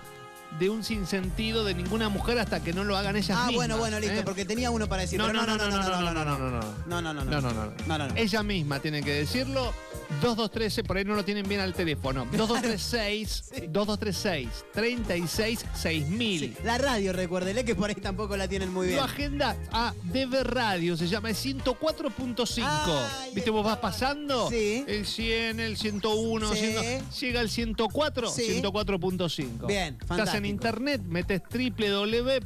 de 0.59 0.69
un 0.69 0.83
sinsentido 0.83 1.63
de 1.63 1.73
ninguna 1.73 2.09
mujer 2.09 2.37
hasta 2.39 2.61
que 2.61 2.73
no 2.73 2.83
lo 2.83 2.97
hagan 2.97 3.15
ellas 3.15 3.31
Ah, 3.37 3.47
mismas. 3.47 3.55
bueno, 3.55 3.77
bueno, 3.77 3.99
listo, 3.99 4.19
¿eh? 4.19 4.23
porque 4.23 4.45
tenía 4.45 4.69
uno 4.69 4.87
para 4.87 5.03
decir. 5.03 5.17
No, 5.17 5.27
pero 5.27 5.39
no, 5.45 5.47
no, 5.47 5.57
no, 5.57 5.67
no, 5.69 5.77
no, 5.77 5.89
no, 5.89 6.11
no, 6.13 6.25
no, 6.25 6.37
no, 6.37 6.49
no. 6.49 6.59
No, 6.87 7.01
no, 7.01 7.13
no, 7.13 7.23
No, 7.25 7.41
no, 7.41 7.41
no. 7.41 7.65
no. 7.65 7.73
No, 7.87 7.97
no, 7.97 8.07
no. 8.07 8.15
Ella 8.15 8.43
misma 8.43 8.79
tiene 8.79 9.01
que 9.01 9.13
decirlo. 9.13 9.73
2213, 10.21 10.83
por 10.83 10.97
ahí 10.97 11.05
no 11.05 11.15
lo 11.15 11.23
tienen 11.23 11.47
bien 11.47 11.61
al 11.61 11.73
teléfono. 11.73 12.25
2236, 12.31 13.51
2236, 13.69 14.49
366000. 14.73 16.39
Sí, 16.39 16.53
La 16.63 16.77
radio, 16.77 17.13
recuérdele 17.13 17.63
que 17.63 17.75
por 17.75 17.89
ahí 17.89 17.95
tampoco 17.95 18.35
la 18.37 18.47
tienen 18.47 18.71
muy 18.73 18.87
bien. 18.87 18.97
Lo 18.97 19.03
agenda 19.05 19.55
a 19.71 19.93
DB 20.03 20.43
Radio, 20.43 20.97
se 20.97 21.07
llama, 21.07 21.29
es 21.29 21.37
104.5. 21.45 22.63
Ay, 22.67 23.31
¿Viste? 23.33 23.49
Vos 23.49 23.63
vas 23.65 23.77
pasando 23.77 24.49
Sí. 24.49 24.83
el 24.87 25.05
100, 25.05 25.59
el 25.59 25.77
101, 25.77 26.53
Sí. 26.53 26.59
100, 26.79 27.09
llega 27.19 27.41
el 27.41 27.49
104, 27.49 28.29
Sí. 28.29 28.43
104.5. 28.61 29.67
Bien, 29.67 29.93
Estás 29.93 30.07
fantástico. 30.07 30.37
en 30.37 30.45
internet, 30.45 31.01
metes 31.07 31.41
www. 31.49 32.41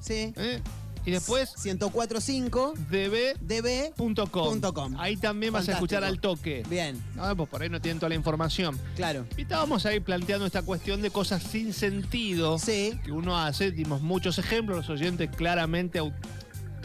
Sí. 0.00 0.32
¿eh? 0.36 0.60
Y 1.06 1.10
después 1.10 1.52
1045 1.62 2.72
db.com. 2.90 4.96
Ahí 4.98 5.16
también 5.16 5.52
vas 5.52 5.68
a 5.68 5.72
escuchar 5.72 6.04
al 6.04 6.20
toque. 6.20 6.62
Bien, 6.68 7.02
Ah, 7.18 7.34
pues 7.36 7.48
por 7.48 7.62
ahí 7.62 7.68
no 7.68 7.80
tienen 7.80 7.98
toda 7.98 8.08
la 8.10 8.14
información. 8.14 8.78
claro. 8.96 9.24
Y 9.36 9.42
estábamos 9.42 9.86
ahí 9.86 10.00
planteando 10.00 10.46
esta 10.46 10.62
cuestión 10.62 11.02
de 11.02 11.10
cosas 11.10 11.42
sin 11.42 11.72
sentido 11.72 12.58
Sí. 12.58 12.98
que 13.04 13.12
uno 13.12 13.38
hace. 13.38 13.70
Dimos 13.70 14.02
muchos 14.02 14.38
ejemplos, 14.38 14.78
los 14.78 14.90
oyentes 14.90 15.30
claramente 15.36 16.00
au- 16.00 16.12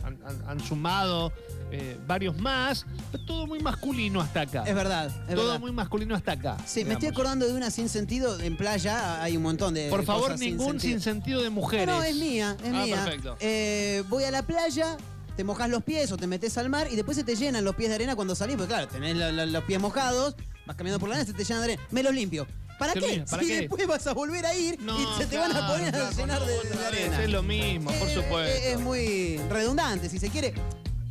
han, 0.03 0.17
han- 0.25 0.49
han 0.49 0.59
sumado 0.59 1.31
eh, 1.71 1.97
varios 2.07 2.37
más. 2.37 2.85
Pero 3.11 3.23
todo 3.25 3.47
muy 3.47 3.59
masculino 3.59 4.21
hasta 4.21 4.41
acá. 4.41 4.63
Es 4.65 4.75
verdad, 4.75 5.07
es 5.27 5.35
todo 5.35 5.45
verdad. 5.45 5.59
muy 5.59 5.71
masculino 5.71 6.15
hasta 6.15 6.33
acá. 6.33 6.57
Sí, 6.65 6.83
me 6.85 6.93
estoy 6.93 7.09
acordando 7.09 7.47
de 7.47 7.53
una 7.53 7.69
sin 7.71 7.89
sentido. 7.89 8.39
En 8.39 8.57
playa 8.57 9.21
hay 9.21 9.37
un 9.37 9.43
montón 9.43 9.73
de. 9.73 9.89
Por 9.89 10.01
de 10.01 10.05
favor, 10.05 10.23
cosas 10.23 10.39
sin 10.39 10.57
ningún 10.57 10.71
sentido. 10.79 10.91
sin 10.93 11.01
sentido 11.01 11.41
de 11.41 11.49
mujeres. 11.49 11.87
No, 11.87 11.97
no, 11.97 12.03
es 12.03 12.15
mía, 12.15 12.55
es 12.63 12.73
Ah, 12.73 12.83
mía. 12.85 12.95
perfecto. 13.03 13.37
Eh, 13.39 14.03
voy 14.09 14.23
a 14.23 14.31
la 14.31 14.43
playa, 14.43 14.97
te 15.35 15.43
mojas 15.43 15.69
los 15.69 15.83
pies 15.83 16.11
o 16.11 16.17
te 16.17 16.27
metes 16.27 16.57
al 16.57 16.69
mar 16.69 16.87
y 16.91 16.95
después 16.95 17.15
se 17.17 17.23
te 17.23 17.35
llenan 17.35 17.63
los 17.63 17.75
pies 17.75 17.89
de 17.89 17.95
arena 17.95 18.15
cuando 18.15 18.35
salís, 18.35 18.55
porque 18.57 18.73
claro, 18.73 18.87
tenés 18.87 19.15
la- 19.15 19.31
la- 19.31 19.45
los 19.45 19.63
pies 19.63 19.79
mojados, 19.79 20.35
vas 20.65 20.75
caminando 20.75 20.99
por 20.99 21.09
la 21.09 21.15
arena, 21.15 21.27
se 21.31 21.33
te 21.37 21.43
llenan 21.43 21.61
de 21.65 21.73
arena. 21.73 21.87
Me 21.91 22.03
los 22.03 22.13
limpio. 22.13 22.47
¿Para 22.77 22.93
qué? 22.93 22.99
lo 23.01 23.07
limpio, 23.07 23.25
¿para 23.29 23.43
si 23.43 23.49
qué? 23.49 23.55
después 23.61 23.87
vas 23.87 24.07
a 24.07 24.13
volver 24.13 24.45
a 24.45 24.55
ir 24.55 24.79
No, 24.81 24.97
y 24.97 25.05
se 25.17 25.25
te 25.27 25.37
van 25.37 25.51
a 25.51 25.55
claro, 25.55 25.73
poner 25.73 25.95
a 25.95 26.11
llenar 26.11 26.39
de, 26.45 26.53
de 26.53 26.59
vez, 26.69 26.77
arena. 26.87 27.23
Es 27.23 27.29
lo 27.29 27.43
mismo, 27.43 27.91
por 27.91 28.07
Eh, 28.07 28.13
supuesto. 28.15 28.37
eh, 28.57 28.71
Es 28.71 28.79
muy 28.79 29.37
redundante, 29.49 30.07
si 30.09 30.17
se 30.17 30.29
quiere. 30.29 30.53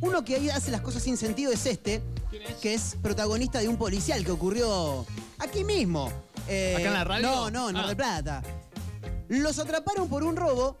Uno 0.01 0.23
que 0.23 0.35
ahí 0.35 0.49
hace 0.49 0.71
las 0.71 0.81
cosas 0.81 1.03
sin 1.03 1.17
sentido 1.17 1.51
es 1.51 1.65
este, 1.65 2.01
que 2.61 2.73
es 2.73 2.95
protagonista 3.01 3.59
de 3.59 3.67
un 3.67 3.77
policial 3.77 4.23
que 4.23 4.31
ocurrió 4.31 5.05
aquí 5.39 5.63
mismo. 5.63 6.11
Eh, 6.47 6.75
¿Acá 6.77 6.87
en 6.87 6.93
la 6.93 7.03
radio? 7.03 7.27
No, 7.27 7.51
no, 7.51 7.69
en 7.69 7.75
Mar 7.75 7.83
Ah. 7.83 7.87
del 7.87 7.97
Plata. 7.97 8.43
Los 9.27 9.59
atraparon 9.59 10.07
por 10.09 10.23
un 10.23 10.35
robo 10.35 10.77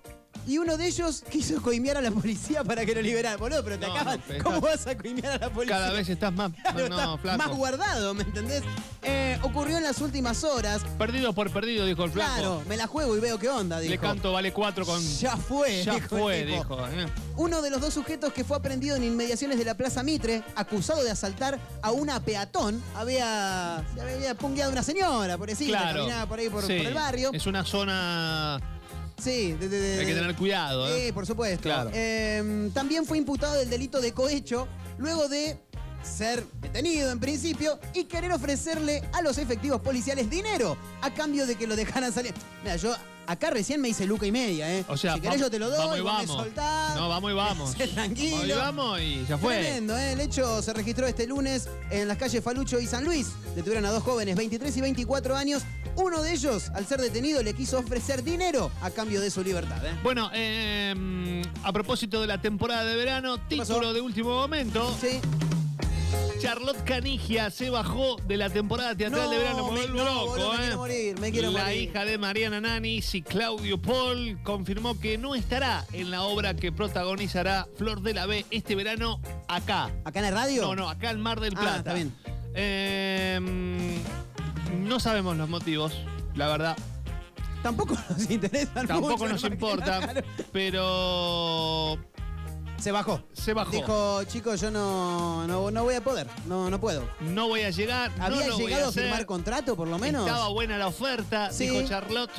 y 0.47 0.57
uno 0.57 0.77
de 0.77 0.87
ellos 0.87 1.23
quiso 1.29 1.61
coimear 1.61 1.97
a 1.97 2.01
la 2.01 2.11
policía 2.11 2.63
para 2.63 2.85
que 2.85 2.95
lo 2.95 3.01
liberaran. 3.01 3.39
Boludo, 3.39 3.63
pero 3.63 3.79
te 3.79 3.85
No, 3.87 3.93
acaban. 3.95 4.21
no, 4.37 4.43
¿Cómo 4.43 4.61
vas 4.61 4.87
a 4.87 4.97
coimear 4.97 5.33
a 5.33 5.37
la 5.45 5.49
policía? 5.51 5.77
Cada 5.77 5.91
vez 5.91 6.09
estás 6.09 6.33
más. 6.33 6.51
Claro, 6.61 6.89
no, 6.89 6.95
está 6.99 7.17
flaco. 7.17 7.37
más 7.37 7.57
guardado, 7.57 8.13
¿me 8.13 8.23
entendés? 8.23 8.63
Eh, 9.01 9.37
ocurrió 9.43 9.77
en 9.77 9.83
las 9.83 9.99
últimas 10.01 10.43
horas. 10.43 10.81
Perdido 10.97 11.33
por 11.33 11.51
perdido, 11.51 11.85
dijo 11.85 12.03
el 12.03 12.11
flaco. 12.11 12.31
Claro, 12.33 12.63
me 12.67 12.77
la 12.77 12.87
juego 12.87 13.15
y 13.15 13.19
veo 13.19 13.37
qué 13.39 13.49
onda, 13.49 13.79
dijo. 13.79 13.91
Le 13.91 13.97
canto 13.99 14.31
vale 14.33 14.51
4 14.51 14.85
con. 14.85 15.01
Ya 15.19 15.37
fue, 15.37 15.83
Ya 15.83 15.95
dijo 15.95 16.17
fue, 16.17 16.45
dijo. 16.45 16.87
eh. 16.87 17.05
Uno 17.37 17.61
de 17.61 17.69
los 17.69 17.79
dos 17.79 17.93
sujetos 17.93 18.33
que 18.33 18.43
fue 18.43 18.57
aprendido 18.57 18.95
en 18.97 19.03
inmediaciones 19.03 19.57
de 19.57 19.65
la 19.65 19.75
Plaza 19.75 20.03
Mitre, 20.03 20.43
acusado 20.55 21.03
de 21.03 21.11
asaltar 21.11 21.57
a 21.81 21.91
una 21.91 22.19
peatón, 22.19 22.81
había, 22.95 23.83
se 23.95 24.01
había 24.01 24.35
pungueado 24.35 24.71
una 24.71 24.83
señora, 24.83 25.37
pobrecita, 25.37 25.77
Claro. 25.79 25.99
caminaba 25.99 26.25
por 26.25 26.39
ahí 26.39 26.49
por, 26.49 26.61
Sí, 26.65 26.77
por 26.77 26.85
el 26.87 26.93
barrio. 26.93 27.29
Es 27.33 27.45
una 27.45 27.63
zona. 27.63 28.59
Sí, 29.21 29.53
de- 29.53 29.69
de- 29.69 29.79
de- 29.79 29.99
Hay 30.01 30.05
que 30.05 30.13
tener 30.15 30.35
cuidado, 30.35 30.87
¿eh? 30.87 31.07
Sí, 31.07 31.11
por 31.11 31.25
supuesto. 31.25 31.63
Claro. 31.63 31.89
Eh, 31.93 32.69
también 32.73 33.05
fue 33.05 33.17
imputado 33.17 33.53
del 33.55 33.69
delito 33.69 33.99
de 34.01 34.11
cohecho 34.13 34.67
luego 34.97 35.27
de 35.27 35.57
ser 36.03 36.45
detenido 36.61 37.11
en 37.11 37.19
principio 37.19 37.77
y 37.93 38.05
querer 38.05 38.31
ofrecerle 38.31 39.03
a 39.11 39.21
los 39.21 39.37
efectivos 39.37 39.81
policiales 39.81 40.29
dinero 40.29 40.77
a 41.01 41.13
cambio 41.13 41.45
de 41.45 41.55
que 41.55 41.67
lo 41.67 41.75
dejaran 41.75 42.13
salir. 42.13 42.33
Mira, 42.63 42.77
yo 42.77 42.95
acá 43.27 43.49
recién 43.49 43.81
me 43.81 43.89
hice 43.89 44.05
luca 44.05 44.25
y 44.25 44.31
media, 44.31 44.73
¿eh? 44.73 44.85
O 44.87 44.95
sea, 44.95 45.15
si 45.15 45.19
querés 45.21 45.39
yo 45.41 45.51
te 45.51 45.59
lo 45.59 45.69
doy, 45.69 45.77
vamos 45.77 45.97
y 45.97 46.01
vos 46.01 46.11
me 46.13 46.25
vamos. 46.25 46.35
soltás. 46.45 46.95
No, 46.95 47.09
vamos 47.09 47.31
y 47.31 47.33
vamos. 47.35 47.71
Sé 47.77 47.87
tranquilo. 47.89 48.37
Vamos 48.37 48.47
y 48.47 48.53
vamos 48.53 49.01
y 49.01 49.25
ya 49.27 49.37
fue. 49.37 49.57
Tremendo, 49.59 49.97
¿eh? 49.97 50.13
El 50.13 50.21
hecho 50.21 50.61
se 50.61 50.71
registró 50.73 51.05
este 51.05 51.27
lunes 51.27 51.67
en 51.91 52.07
las 52.07 52.17
calles 52.17 52.41
Falucho 52.43 52.79
y 52.79 52.87
San 52.87 53.03
Luis. 53.03 53.27
Detuvieron 53.55 53.85
a 53.85 53.91
dos 53.91 54.01
jóvenes, 54.03 54.37
23 54.37 54.75
y 54.77 54.81
24 54.81 55.35
años. 55.35 55.63
Uno 56.01 56.21
de 56.21 56.33
ellos, 56.33 56.69
al 56.73 56.85
ser 56.85 57.01
detenido, 57.01 57.43
le 57.43 57.53
quiso 57.53 57.77
ofrecer 57.79 58.23
dinero 58.23 58.71
a 58.81 58.89
cambio 58.89 59.19
de 59.21 59.29
su 59.29 59.43
libertad. 59.43 59.85
¿eh? 59.85 59.91
Bueno, 60.01 60.29
eh, 60.33 61.41
a 61.63 61.73
propósito 61.73 62.21
de 62.21 62.27
la 62.27 62.39
temporada 62.41 62.85
de 62.85 62.95
verano, 62.95 63.37
título 63.37 63.93
de 63.93 64.01
último 64.01 64.29
momento. 64.29 64.95
Sí. 64.99 65.19
Charlotte 66.41 66.81
Canigia 66.85 67.49
se 67.51 67.69
bajó 67.69 68.15
de 68.25 68.37
la 68.37 68.49
temporada 68.49 68.95
teatral 68.95 69.25
No, 69.25 69.29
de 69.29 69.37
verano. 69.37 69.71
Me 69.71 69.87
no, 69.87 69.93
loco, 70.05 70.27
boludo, 70.27 70.49
me 70.53 70.55
¿eh? 70.55 70.59
quiero 70.61 70.77
morir, 70.77 71.19
me 71.19 71.31
quiero 71.31 71.51
la 71.51 71.63
morir. 71.65 71.81
hija 71.81 72.05
de 72.05 72.17
Mariana 72.17 72.61
Nanis 72.61 73.13
y 73.13 73.21
Claudio 73.21 73.77
Paul 73.79 74.39
confirmó 74.43 74.97
que 74.99 75.17
no 75.17 75.35
estará 75.35 75.85
en 75.91 76.09
la 76.11 76.23
obra 76.23 76.55
que 76.55 76.71
protagonizará 76.71 77.67
Flor 77.77 78.01
de 78.01 78.13
la 78.13 78.25
B 78.25 78.45
este 78.51 78.75
verano 78.75 79.19
acá. 79.49 79.91
¿Acá 80.05 80.19
en 80.19 80.25
la 80.25 80.31
radio? 80.31 80.61
No, 80.63 80.75
no, 80.77 80.89
acá 80.89 81.11
en 81.11 81.19
Mar 81.19 81.41
del 81.41 81.53
Ah, 81.57 81.59
Plata. 81.59 81.77
está 81.79 81.93
bien. 81.93 82.13
Eh, 82.55 83.99
no 84.77 84.99
sabemos 84.99 85.37
los 85.37 85.49
motivos, 85.49 85.93
la 86.35 86.47
verdad. 86.47 86.77
Tampoco 87.63 87.95
nos 88.09 88.29
interesan 88.31 88.87
Tampoco 88.87 89.17
mucho, 89.17 89.27
nos 89.33 89.43
¿no? 89.43 89.49
importa, 89.49 89.99
Claro. 90.11 90.21
pero 90.53 91.97
Se 92.77 92.91
bajó. 92.91 93.21
se 93.33 93.53
bajó. 93.53 93.71
Dijo, 93.71 94.23
chicos, 94.25 94.61
yo 94.61 94.71
no, 94.71 95.45
no, 95.47 95.69
no 95.69 95.83
voy 95.83 95.95
a 95.95 96.01
poder, 96.03 96.27
no, 96.47 96.69
no 96.69 96.79
puedo. 96.79 97.03
no 97.19 97.47
voy 97.49 97.61
a 97.61 97.69
llegar. 97.71 98.11
no 98.17 98.23
¿Había 98.25 98.47
llegado 98.55 98.89
a, 98.89 98.91
firmar 98.93 99.25
contrato, 99.25 99.75
por 99.75 99.87
lo 99.89 99.99
menos? 99.99 100.25
Estaba 100.25 100.47
buena 100.49 100.77
la 100.77 100.87
oferta, 100.87 101.51
Sí. 101.51 101.67
dijo 101.69 101.85
Charlotte. 101.87 102.31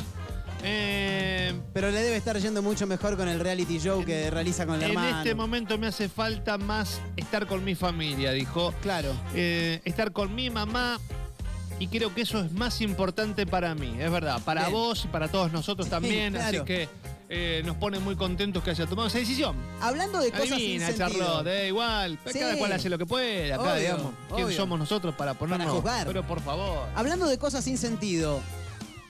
Eh, 0.63 1.59
Pero 1.73 1.91
le 1.91 2.03
debe 2.03 2.17
estar 2.17 2.37
yendo 2.39 2.61
mucho 2.63 2.87
mejor 2.87 3.17
con 3.17 3.29
el 3.29 3.41
reality 3.41 3.79
show 3.79 4.05
que 4.05 4.31
realiza 4.31 4.67
con 4.67 4.75
el 4.77 4.83
en 4.83 4.89
hermano. 4.91 5.19
este 5.19 5.35
momento 5.35 5.79
me 5.79 5.87
hace 5.87 6.09
falta 6.11 6.59
más 6.59 7.01
estar 7.17 7.47
con 7.47 7.65
mi 7.65 7.75
familia, 7.75 8.33
dijo. 8.33 8.75
Claro. 8.83 9.11
Eh, 9.35 9.81
estar 9.87 10.13
con 10.13 10.35
mi 10.35 10.51
mamá. 10.51 10.99
Y 11.81 11.89
creo 11.89 12.15
que 12.15 12.21
eso 12.21 12.41
es 12.41 12.53
más 12.53 12.81
importante 12.83 13.47
para 13.47 13.75
mí, 13.75 13.97
es 13.99 14.11
verdad. 14.13 14.41
Para 14.45 14.63
Bien. 14.63 14.73
vos 14.75 15.05
y 15.05 15.09
para 15.09 15.27
todos 15.29 15.51
nosotros 15.51 15.89
también. 15.89 16.35
claro. 16.35 16.59
Así 16.59 16.65
que 16.67 16.89
eh, 17.31 17.63
nos 17.65 17.77
pone 17.77 17.99
muy 17.99 18.17
contentos 18.17 18.63
que 18.63 18.71
haya 18.71 18.87
tomado 18.87 19.09
esa 19.09 19.19
decisión. 19.19 19.57
Hablando 19.81 20.21
de 20.21 20.31
cosas 20.31 20.53
Adivina, 20.53 20.87
sin 20.89 20.97
sentido. 20.99 21.25
Charlotte, 21.27 21.47
eh, 21.47 21.69
igual. 21.69 22.19
Sí. 22.27 22.39
Cada 22.39 22.57
cual 22.59 22.73
hace 22.73 22.91
lo 22.91 22.99
que 22.99 23.07
puede 23.07 23.53
acá, 23.53 23.63
Obvio, 23.63 23.75
digamos. 23.77 24.13
¿Quién 24.35 24.47
obvio. 24.47 24.57
somos 24.57 24.79
nosotros 24.79 25.15
para 25.15 25.35
ponernos? 25.35 25.71
juzgar. 25.73 26.07
Pero 26.07 26.23
por 26.27 26.41
favor. 26.43 26.87
Hablando 26.95 27.27
de 27.27 27.39
cosas 27.39 27.65
sin 27.65 27.79
sentido, 27.79 28.41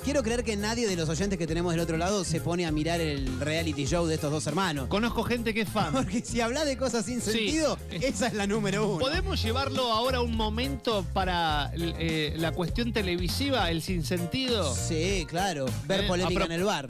quiero 0.05 0.23
creer 0.23 0.43
que 0.45 0.57
nadie 0.57 0.89
de 0.89 0.97
los 0.97 1.09
oyentes 1.09 1.39
que 1.39 1.47
tenemos 1.47 1.73
del 1.73 1.81
otro 1.81 1.97
lado 1.97 2.25
se 2.25 2.41
pone 2.41 2.67
a 2.67 2.73
mirar 2.73 3.01
el 3.01 3.39
reality 3.41 3.87
show 3.87 4.07
de 4.07 4.15
estos 4.17 4.31
dos 4.33 4.47
hermanos. 4.47 4.89
Conozco 4.89 5.23
gente 5.25 5.53
que 5.55 5.63
es 5.63 5.69
fan. 5.69 5.93
Porque 5.93 6.21
si 6.23 6.41
habla 6.41 6.65
de 6.65 6.77
cosas 6.77 7.05
sin 7.07 7.21
Sí. 7.21 7.33
sentido, 7.33 7.79
esa 7.91 8.27
es 8.29 8.35
la 8.35 8.47
número 8.47 8.89
uno. 8.89 8.99
¿Podemos 8.99 9.43
llevarlo 9.43 9.93
ahora 9.93 10.19
a 10.19 10.23
un 10.23 10.37
momento 10.37 11.05
para 11.13 11.71
eh, 11.77 12.35
la 12.37 12.53
cuestión 12.53 12.93
televisiva, 12.93 13.71
el 13.71 13.83
sinsentido? 13.83 14.75
Sí, 14.75 15.27
claro. 15.29 15.67
Ver 15.87 16.05
Eh, 16.05 16.09
polémica 16.09 16.45
a 16.45 16.47
pro- 16.47 16.55
en 16.55 16.61
el 16.61 16.65
bar. 16.65 16.87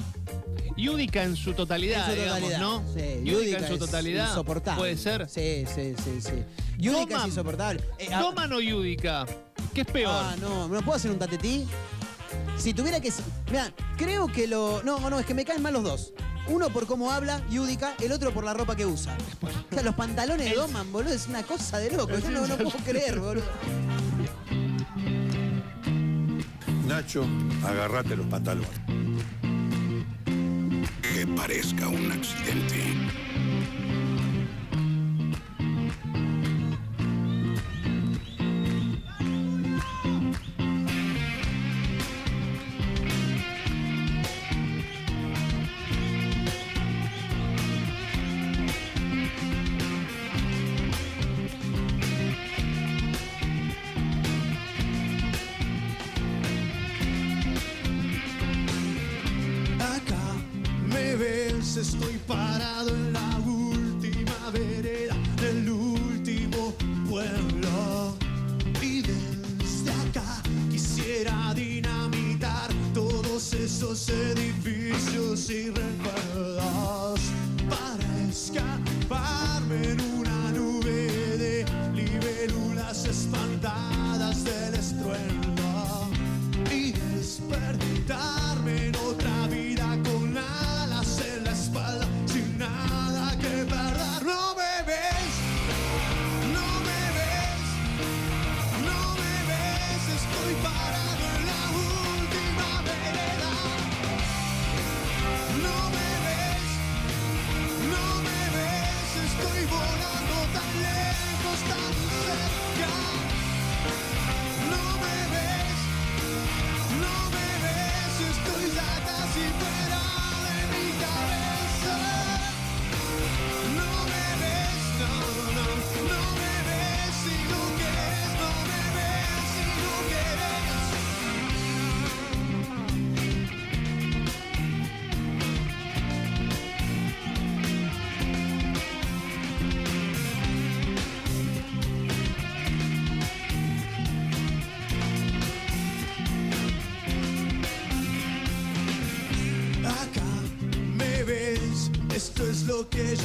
Yudica 0.76 1.24
en 1.24 1.36
su 1.36 1.52
totalidad, 1.52 2.08
En 2.08 2.14
su 2.14 2.20
digamos, 2.22 2.40
totalidad. 2.40 2.60
¿no? 2.60 2.82
Sí, 2.94 3.24
Yudica 3.30 3.58
en 3.58 3.66
su 3.66 3.74
es 3.74 3.78
totalidad. 3.80 4.28
Insoportable. 4.28 4.80
Puede 4.80 4.96
ser. 4.96 5.28
Sí, 5.28 5.64
sí, 5.74 5.94
sí, 6.02 6.20
sí. 6.22 6.30
Yudica 6.78 7.02
es 7.02 7.08
Doman. 7.10 7.26
insoportable. 7.28 7.84
Eh, 7.98 8.08
ah, 8.12 8.22
¿Doman 8.22 8.52
o 8.54 8.60
Yudica? 8.60 9.26
¿Qué 9.74 9.82
es 9.82 9.86
peor? 9.86 10.14
Ah, 10.14 10.36
no, 10.40 10.68
¿no 10.68 10.80
puedo 10.82 10.96
hacer 10.96 11.10
un 11.10 11.18
tatetí? 11.18 11.66
Si 12.60 12.74
tuviera 12.74 13.00
que. 13.00 13.10
Mira, 13.50 13.72
creo 13.96 14.26
que 14.26 14.46
lo. 14.46 14.82
No, 14.82 15.08
no, 15.08 15.18
es 15.18 15.24
que 15.24 15.32
me 15.32 15.44
caen 15.44 15.62
mal 15.62 15.72
los 15.72 15.82
dos. 15.82 16.12
Uno 16.48 16.68
por 16.70 16.86
cómo 16.86 17.10
habla, 17.10 17.40
Yudica, 17.48 17.94
el 18.00 18.12
otro 18.12 18.32
por 18.32 18.44
la 18.44 18.52
ropa 18.52 18.76
que 18.76 18.84
usa. 18.84 19.16
O 19.70 19.74
sea, 19.74 19.82
los 19.82 19.94
pantalones 19.94 20.50
de 20.50 20.56
Doman, 20.56 20.90
boludo, 20.92 21.14
es 21.14 21.26
una 21.28 21.42
cosa 21.42 21.78
de 21.78 21.90
loco. 21.90 22.18
Yo 22.18 22.30
no, 22.30 22.46
no 22.46 22.56
puedo 22.56 22.76
creer, 22.84 23.18
boludo. 23.18 23.44
Nacho, 26.86 27.24
agárrate 27.64 28.16
los 28.16 28.26
pantalones. 28.26 28.68
Que 31.02 31.26
parezca 31.36 31.88
un 31.88 32.12
accidente. 32.12 32.84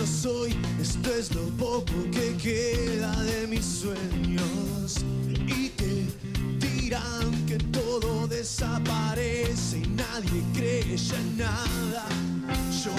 Soy, 0.05 0.55
esto 0.81 1.13
es 1.13 1.33
lo 1.33 1.43
poco 1.57 1.93
que 2.11 2.35
queda 2.37 3.11
de 3.23 3.47
mis 3.47 3.65
sueños. 3.65 5.03
Y 5.47 5.69
que 5.69 6.05
dirán 6.59 7.45
que 7.47 7.57
todo 7.57 8.27
desaparece 8.27 9.79
y 9.79 9.87
nadie 9.87 10.43
cree 10.53 10.97
ya 10.97 11.15
en 11.17 11.37
nada. 11.37 12.05
Yo 12.83 12.91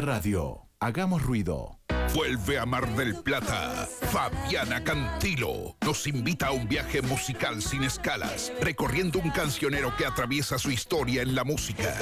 Radio. 0.00 0.68
Hagamos 0.80 1.22
ruido. 1.22 1.81
Vuelve 2.14 2.58
a 2.58 2.66
Mar 2.66 2.94
del 2.94 3.14
Plata. 3.16 3.88
Fabiana 4.10 4.84
Cantilo 4.84 5.76
nos 5.80 6.06
invita 6.06 6.48
a 6.48 6.50
un 6.52 6.68
viaje 6.68 7.00
musical 7.00 7.62
sin 7.62 7.84
escalas, 7.84 8.52
recorriendo 8.60 9.18
un 9.18 9.30
cancionero 9.30 9.96
que 9.96 10.04
atraviesa 10.04 10.58
su 10.58 10.70
historia 10.70 11.22
en 11.22 11.34
la 11.34 11.42
música. 11.42 11.94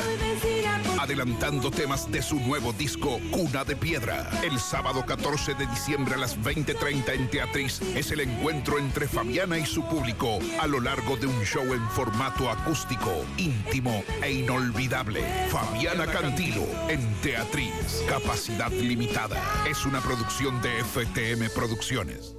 Adelantando 0.99 1.71
temas 1.71 2.11
de 2.11 2.23
su 2.23 2.41
nuevo 2.41 2.73
disco 2.73 3.21
Cuna 3.31 3.65
de 3.65 3.77
Piedra. 3.77 4.29
El 4.43 4.59
sábado 4.59 5.07
14 5.07 5.55
de 5.55 5.67
diciembre 5.69 6.15
a 6.17 6.19
las 6.19 6.37
20:30 6.37 7.15
en 7.15 7.31
Teatriz 7.31 7.81
es 7.95 8.11
el 8.11 8.21
encuentro 8.21 8.79
entre 8.79 9.07
Fabiana 9.07 9.59
y 9.59 9.67
su 9.67 9.87
público 9.89 10.41
a 10.61 10.67
lo 10.67 10.81
largo 10.81 11.17
de 11.17 11.29
un 11.29 11.45
show 11.45 11.73
en 11.73 11.89
formato 11.91 12.51
acústico, 12.51 13.25
íntimo 13.37 14.03
e 14.23 14.33
inolvidable. 14.33 15.23
Fabiana 15.51 16.07
Cantilo 16.07 16.67
en 16.89 17.01
Teatriz. 17.23 18.03
Capacidad 18.09 18.73
limitada. 18.73 19.41
Es 19.69 19.87
una 19.87 20.00
producción 20.01 20.61
de 20.63 20.83
FTM 20.85 21.51
Producciones. 21.55 22.37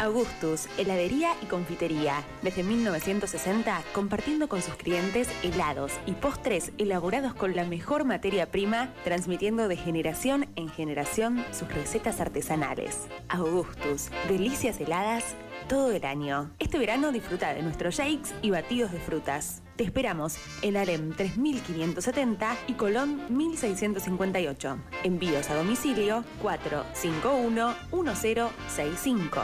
Augustus, 0.00 0.66
heladería 0.76 1.32
y 1.42 1.46
confitería. 1.46 2.24
Desde 2.42 2.62
1960, 2.62 3.82
compartiendo 3.92 4.48
con 4.48 4.60
sus 4.60 4.74
clientes 4.74 5.28
helados 5.42 5.92
y 6.06 6.12
postres 6.12 6.72
elaborados 6.78 7.34
con 7.34 7.54
la 7.54 7.64
mejor 7.64 8.04
materia 8.04 8.50
prima, 8.50 8.92
transmitiendo 9.04 9.68
de 9.68 9.76
generación 9.76 10.48
en 10.56 10.68
generación 10.68 11.44
sus 11.52 11.72
recetas 11.72 12.20
artesanales. 12.20 13.06
Augustus, 13.28 14.10
delicias 14.28 14.80
heladas 14.80 15.36
todo 15.68 15.92
el 15.92 16.04
año. 16.04 16.50
Este 16.58 16.78
verano 16.78 17.12
disfruta 17.12 17.54
de 17.54 17.62
nuestros 17.62 17.96
shakes 17.96 18.34
y 18.42 18.50
batidos 18.50 18.92
de 18.92 18.98
frutas. 18.98 19.63
Te 19.76 19.82
esperamos 19.82 20.36
en 20.62 20.76
Alem 20.76 21.12
3570 21.12 22.56
y 22.68 22.74
Colón 22.74 23.22
1658. 23.28 24.78
Envíos 25.02 25.50
a 25.50 25.56
domicilio 25.56 26.24
451-1065. 26.44 29.42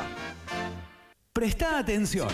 Presta 1.33 1.79
atención. 1.79 2.27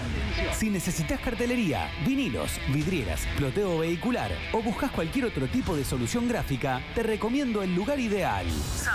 Si 0.55 0.71
necesitas 0.71 1.21
cartelería, 1.21 1.91
vinilos, 2.07 2.53
vidrieras, 2.73 3.21
ploteo 3.37 3.81
vehicular 3.81 4.31
o 4.55 4.63
buscas 4.63 4.91
cualquier 4.91 5.27
otro 5.27 5.47
tipo 5.49 5.77
de 5.77 5.85
solución 5.85 6.27
gráfica, 6.27 6.81
te 6.95 7.03
recomiendo 7.03 7.63
el 7.63 7.75
lugar 7.75 8.01
ideal. 8.01 8.47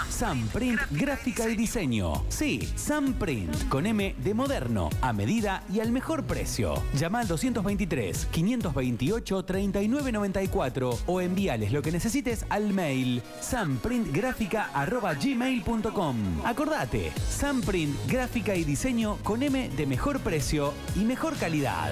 Sam 0.10 0.48
Print 0.48 0.80
Gráfica 0.90 1.48
y 1.48 1.56
Diseño. 1.56 2.26
Sí, 2.30 2.68
Sam 2.76 3.14
Print 3.14 3.68
con 3.68 3.86
M 3.86 4.16
de 4.18 4.34
moderno, 4.34 4.90
a 5.02 5.14
medida 5.14 5.62
y 5.72 5.82
al 5.82 5.92
mejor 5.92 6.26
precio. 6.26 6.82
Llama 6.96 7.20
al 7.20 7.28
223 7.28 8.26
528 8.26 9.46
3994 9.46 11.00
o 11.06 11.22
envíales 11.22 11.72
lo 11.72 11.84
que 11.84 11.92
necesites 11.92 12.44
al 12.50 12.74
mail 12.74 13.22
samprintgrafica@gmail.com. 13.40 16.16
Acordate, 16.44 17.12
Sam 17.30 17.62
Print 17.62 17.96
Gráfica 18.08 18.56
y 18.56 18.64
Diseño 18.64 19.20
con 19.24 19.44
M 19.44 19.70
de 19.70 19.91
mejor 19.92 20.22
precio 20.22 20.74
y 20.96 21.00
mejor 21.00 21.36
calidad. 21.36 21.92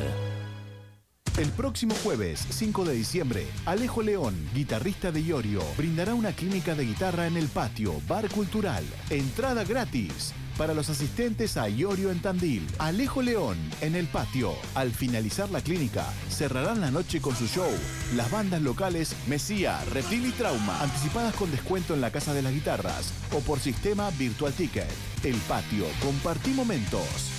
El 1.38 1.50
próximo 1.50 1.94
jueves, 2.02 2.48
5 2.50 2.86
de 2.86 2.94
diciembre, 2.94 3.46
Alejo 3.66 4.02
León, 4.02 4.38
guitarrista 4.54 5.12
de 5.12 5.22
Iorio, 5.22 5.62
brindará 5.76 6.14
una 6.14 6.32
clínica 6.32 6.76
de 6.76 6.86
guitarra 6.86 7.28
en 7.28 7.36
el 7.36 7.50
patio 7.50 8.02
Bar 8.08 8.30
Cultural. 8.30 8.86
Entrada 9.10 9.66
gratis 9.66 10.34
para 10.58 10.74
los 10.74 10.90
asistentes 10.90 11.58
a 11.58 11.68
Iorio 11.68 12.10
en 12.10 12.22
Tandil. 12.22 12.66
Alejo 12.78 13.22
León 13.22 13.58
en 13.82 13.96
el 13.96 14.08
patio. 14.08 14.54
Al 14.76 14.92
finalizar 14.92 15.50
la 15.50 15.60
clínica, 15.60 16.06
cerrarán 16.30 16.80
la 16.80 16.92
noche 16.92 17.20
con 17.20 17.36
su 17.36 17.48
show. 17.48 17.72
Las 18.16 18.32
bandas 18.32 18.62
locales 18.62 19.14
Mesía, 19.28 19.84
Reptil 19.92 20.26
y 20.26 20.32
Trauma, 20.32 20.82
anticipadas 20.82 21.36
con 21.36 21.52
descuento 21.52 21.94
en 21.94 22.00
la 22.00 22.12
Casa 22.12 22.34
de 22.34 22.44
las 22.44 22.54
Guitarras 22.54 23.12
o 23.34 23.40
por 23.40 23.60
sistema 23.60 24.10
Virtual 24.12 24.54
Ticket. 24.54 24.88
El 25.26 25.36
patio, 25.50 25.86
compartí 26.02 26.52
momentos. 26.52 27.39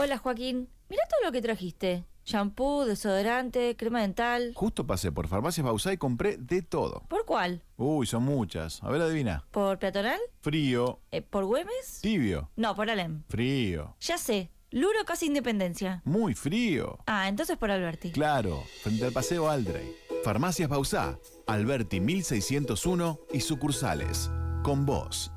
Hola 0.00 0.16
Joaquín, 0.16 0.68
mira 0.88 1.02
todo 1.10 1.26
lo 1.26 1.32
que 1.32 1.42
trajiste. 1.42 2.04
Shampoo, 2.24 2.84
desodorante, 2.84 3.74
crema 3.76 4.00
dental. 4.02 4.52
Justo 4.54 4.86
pasé 4.86 5.10
por 5.10 5.26
Farmacias 5.26 5.64
Bausá 5.66 5.92
y 5.92 5.96
compré 5.96 6.36
de 6.36 6.62
todo. 6.62 7.02
¿Por 7.08 7.24
cuál? 7.24 7.64
Uy, 7.76 8.06
son 8.06 8.22
muchas. 8.22 8.80
A 8.84 8.90
ver, 8.90 9.02
adivina. 9.02 9.44
¿Por 9.50 9.80
peatonal? 9.80 10.20
Frío. 10.40 11.00
Eh, 11.10 11.20
¿Por 11.20 11.46
Güemes? 11.46 11.98
Tibio. 12.00 12.48
No, 12.54 12.76
por 12.76 12.88
Alem. 12.88 13.24
Frío. 13.28 13.96
Ya 14.00 14.18
sé, 14.18 14.52
Luro 14.70 15.04
casi 15.04 15.26
Independencia. 15.26 16.00
Muy 16.04 16.32
frío. 16.34 16.98
Ah, 17.06 17.26
entonces 17.28 17.56
por 17.56 17.72
Alberti. 17.72 18.12
Claro, 18.12 18.62
frente 18.84 19.04
al 19.04 19.12
Paseo 19.12 19.48
Aldrey. 19.48 19.96
Farmacias 20.22 20.68
Bausá, 20.68 21.18
Alberti 21.48 21.98
1601 21.98 23.18
y 23.32 23.40
sucursales. 23.40 24.30
Con 24.62 24.86
vos. 24.86 25.32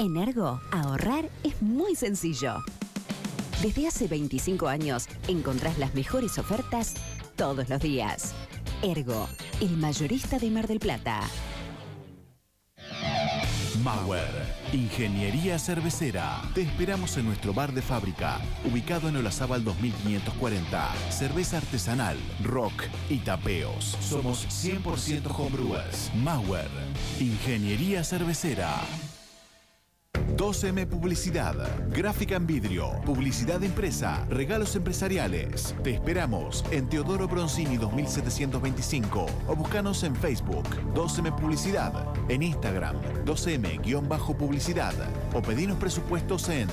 En 0.00 0.16
Ergo, 0.16 0.60
ahorrar 0.72 1.28
es 1.44 1.62
muy 1.62 1.94
sencillo. 1.94 2.56
Desde 3.62 3.88
hace 3.88 4.06
25 4.06 4.68
años 4.68 5.08
encontrás 5.26 5.78
las 5.78 5.92
mejores 5.92 6.38
ofertas 6.38 6.94
todos 7.34 7.68
los 7.68 7.80
días. 7.80 8.32
Ergo, 8.82 9.28
el 9.60 9.76
mayorista 9.76 10.38
de 10.38 10.48
Mar 10.48 10.68
del 10.68 10.78
Plata. 10.78 11.22
Mauer, 13.82 14.30
Ingeniería 14.72 15.58
Cervecera. 15.58 16.40
Te 16.54 16.62
esperamos 16.62 17.16
en 17.16 17.26
nuestro 17.26 17.52
bar 17.52 17.72
de 17.72 17.82
fábrica, 17.82 18.40
ubicado 18.64 19.08
en 19.08 19.16
Olazábal 19.16 19.64
2540. 19.64 20.94
Cerveza 21.10 21.56
artesanal, 21.56 22.16
rock 22.44 22.84
y 23.08 23.18
tapeos. 23.18 23.96
Somos 24.00 24.46
100% 24.46 25.34
homebrewers. 25.36 26.12
Mauer, 26.14 26.68
Ingeniería 27.18 28.04
Cervecera. 28.04 28.74
2M 30.36 30.86
Publicidad, 30.86 31.54
gráfica 31.90 32.36
en 32.36 32.46
vidrio, 32.46 32.92
publicidad 33.04 33.60
impresa, 33.62 34.24
regalos 34.30 34.76
empresariales. 34.76 35.74
Te 35.82 35.94
esperamos 35.94 36.64
en 36.70 36.88
Teodoro 36.88 37.26
Bronzini 37.28 37.76
2725 37.76 39.26
o 39.48 39.56
búscanos 39.56 40.04
en 40.04 40.16
Facebook 40.16 40.64
2M 40.94 41.36
Publicidad, 41.36 41.92
en 42.28 42.42
Instagram 42.42 42.96
2M-publicidad 43.24 44.94
o 45.34 45.42
pedinos 45.42 45.76
presupuestos 45.78 46.48
en 46.48 46.68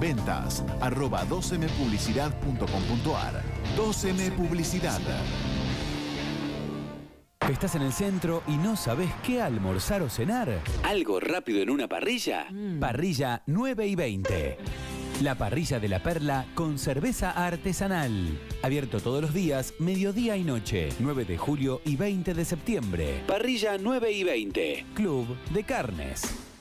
ventas 0.00 0.64
arroba 0.80 1.24
2mpublicidad.com.ar 1.26 3.42
2M 3.76 4.36
Publicidad. 4.36 5.00
¿Estás 7.50 7.74
en 7.74 7.82
el 7.82 7.92
centro 7.92 8.42
y 8.46 8.52
no 8.52 8.76
sabes 8.76 9.10
qué 9.26 9.42
almorzar 9.42 10.00
o 10.02 10.08
cenar? 10.08 10.60
¿Algo 10.84 11.18
rápido 11.18 11.60
en 11.60 11.70
una 11.70 11.88
parrilla? 11.88 12.46
Parrilla 12.78 13.42
9 13.46 13.86
y 13.88 13.96
20. 13.96 14.58
La 15.22 15.34
parrilla 15.34 15.80
de 15.80 15.88
la 15.88 16.00
perla 16.00 16.46
con 16.54 16.78
cerveza 16.78 17.32
artesanal. 17.32 18.38
Abierto 18.62 19.00
todos 19.00 19.20
los 19.20 19.34
días, 19.34 19.74
mediodía 19.80 20.36
y 20.36 20.44
noche. 20.44 20.90
9 21.00 21.24
de 21.24 21.36
julio 21.36 21.80
y 21.84 21.96
20 21.96 22.32
de 22.32 22.44
septiembre. 22.44 23.22
Parrilla 23.26 23.76
9 23.76 24.12
y 24.12 24.22
20. 24.22 24.86
Club 24.94 25.36
de 25.52 25.64
Carnes. 25.64 26.51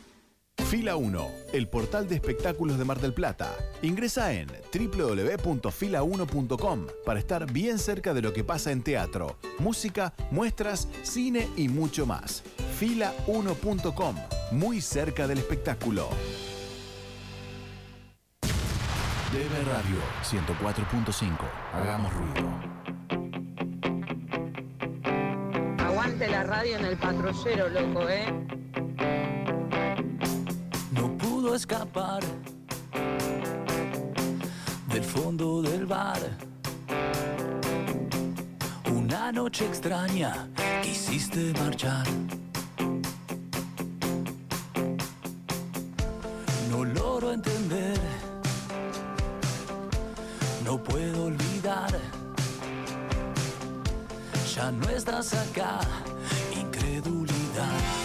Fila 0.72 0.96
1, 0.96 1.32
el 1.52 1.68
portal 1.68 2.08
de 2.08 2.16
espectáculos 2.16 2.78
de 2.78 2.86
Mar 2.86 3.02
del 3.02 3.14
Plata. 3.14 3.54
Ingresa 3.82 4.32
en 4.32 4.48
www.fila1.com 4.74 6.88
para 7.06 7.20
estar 7.20 7.52
bien 7.52 7.78
cerca 7.78 8.14
de 8.14 8.22
lo 8.22 8.32
que 8.32 8.46
pasa 8.46 8.72
en 8.72 8.82
teatro, 8.82 9.36
música, 9.60 10.14
muestras, 10.32 10.88
cine 11.04 11.50
y 11.58 11.68
mucho 11.68 12.06
más. 12.06 12.42
Fila1.com, 12.80 14.16
muy 14.54 14.80
cerca 14.80 15.28
del 15.28 15.40
espectáculo. 15.40 16.08
DB 19.34 19.66
Radio 19.66 19.98
104.5. 20.24 21.38
Hagamos 21.74 22.14
ruido. 22.14 22.50
Aguante 25.80 26.30
la 26.30 26.44
radio 26.44 26.78
en 26.78 26.86
el 26.86 26.98
patrullero, 26.98 27.68
loco, 27.68 28.08
¿eh? 28.08 28.34
Pudo 31.42 31.56
escapar 31.56 32.22
del 34.90 35.04
fondo 35.04 35.64
del 35.64 35.88
bar. 35.88 36.20
Una 38.96 39.32
noche 39.32 39.66
extraña 39.66 40.48
quisiste 40.84 41.52
marchar. 41.54 42.06
No 46.70 46.86
logro 46.86 47.32
entender, 47.32 48.00
no 50.64 50.78
puedo 50.84 51.24
olvidar. 51.26 52.00
Ya 54.56 54.72
no 54.72 54.88
estás 54.90 55.34
acá, 55.34 55.80
incredulidad. 56.56 58.01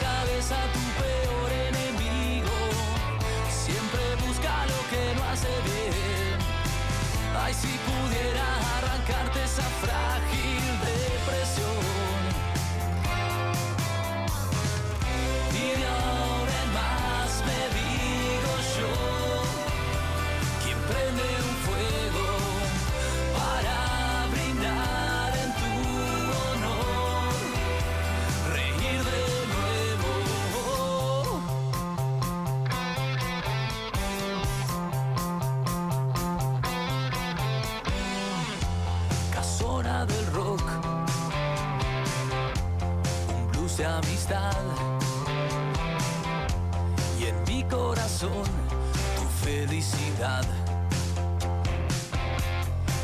Cabeza 0.00 0.56
tu 0.72 0.95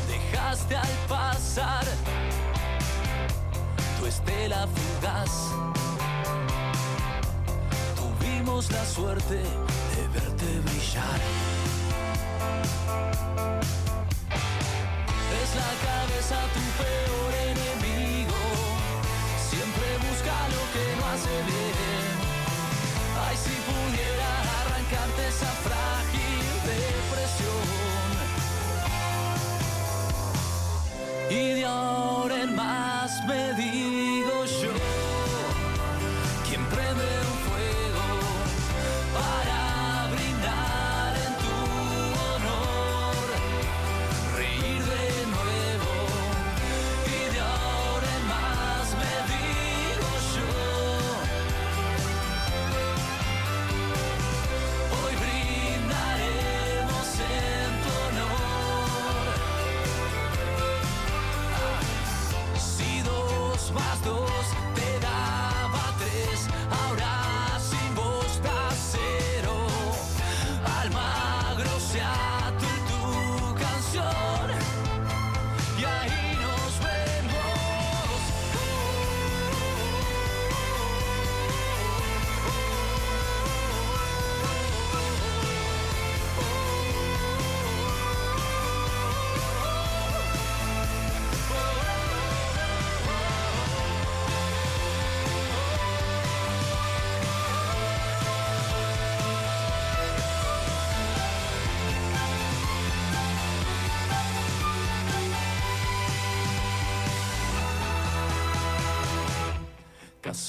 Dejaste 0.07 0.75
al 0.75 0.89
pasar 1.07 1.85
tu 3.99 4.07
estela 4.07 4.67
fugaz. 4.67 5.51
Tuvimos 7.95 8.71
la 8.71 8.83
suerte 8.83 9.35
de 9.35 10.07
verte 10.11 10.45
brillar. 10.65 11.19
Es 15.43 15.49
la 15.61 15.71
cabeza 15.85 16.37
tu 16.55 16.63
peor 16.81 17.31
enemigo. 17.51 18.41
Siempre 19.51 19.87
busca 20.07 20.35
lo 20.55 20.63
que 20.73 20.85
no 20.97 21.03
hace 21.13 21.35
bien. 21.51 22.13
Ay, 23.27 23.37
si 23.37 23.55
pudiera 23.69 24.29
arrancarte 24.61 25.27
esa 25.27 25.51
frágil 25.61 25.92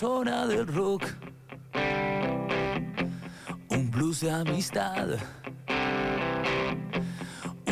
Casona 0.05 0.47
del 0.47 0.67
rock, 0.67 1.03
un 3.71 3.91
blues 3.91 4.21
de 4.21 4.31
amistad, 4.31 5.09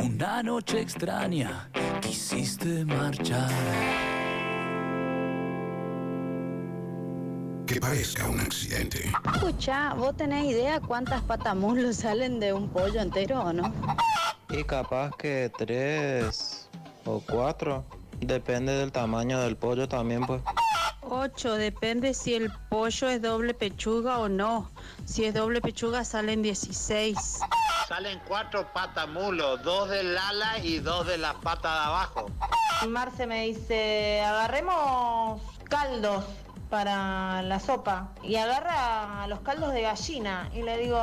una 0.03 0.43
noche 0.43 0.81
extraña, 0.81 1.69
quisiste 2.01 2.87
marchar. 2.87 3.51
Que 7.67 7.79
parezca 7.79 8.27
un 8.27 8.41
accidente. 8.41 9.13
Escucha, 9.35 9.93
¿vos 9.93 10.17
tenés 10.17 10.47
idea 10.47 10.81
cuántas 10.81 11.21
patamuslos 11.21 11.97
salen 11.97 12.41
de 12.41 12.55
un 12.55 12.71
pollo 12.71 13.03
entero 13.03 13.43
o 13.43 13.53
no? 13.53 13.71
Y 14.49 14.65
capaz 14.65 15.15
que 15.19 15.53
tres 15.59 16.71
o 17.05 17.21
cuatro. 17.21 17.85
Depende 18.21 18.73
del 18.73 18.91
tamaño 18.91 19.39
del 19.41 19.57
pollo 19.57 19.87
también, 19.87 20.25
pues. 20.25 20.41
8, 21.17 21.57
depende 21.59 22.15
si 22.15 22.35
el 22.35 22.51
pollo 22.71 23.09
es 23.11 23.21
doble 23.21 23.53
pechuga 23.53 24.19
o 24.19 24.31
no. 24.31 24.71
Si 25.05 25.27
es 25.27 25.35
doble 25.35 25.61
pechuga 25.61 26.05
salen 26.07 26.41
16. 26.43 27.41
Salen 27.87 28.19
cuatro 28.27 28.73
patamulos, 28.73 29.63
dos 29.63 29.91
del 29.91 30.17
ala 30.17 30.59
y 30.63 30.79
dos 30.79 31.07
de 31.07 31.19
la 31.19 31.35
pata 31.35 31.69
de 31.75 31.81
abajo. 31.85 32.27
Marce 32.89 33.27
me 33.27 33.45
dice, 33.45 34.23
agarremos 34.25 35.43
caldos 35.69 36.25
para 36.71 37.43
la 37.43 37.61
sopa 37.61 38.09
y 38.23 38.37
agarra 38.37 39.27
los 39.27 39.41
caldos 39.41 39.75
de 39.75 39.83
gallina 39.83 40.49
y 40.55 40.63
le 40.63 40.79
digo, 40.79 40.97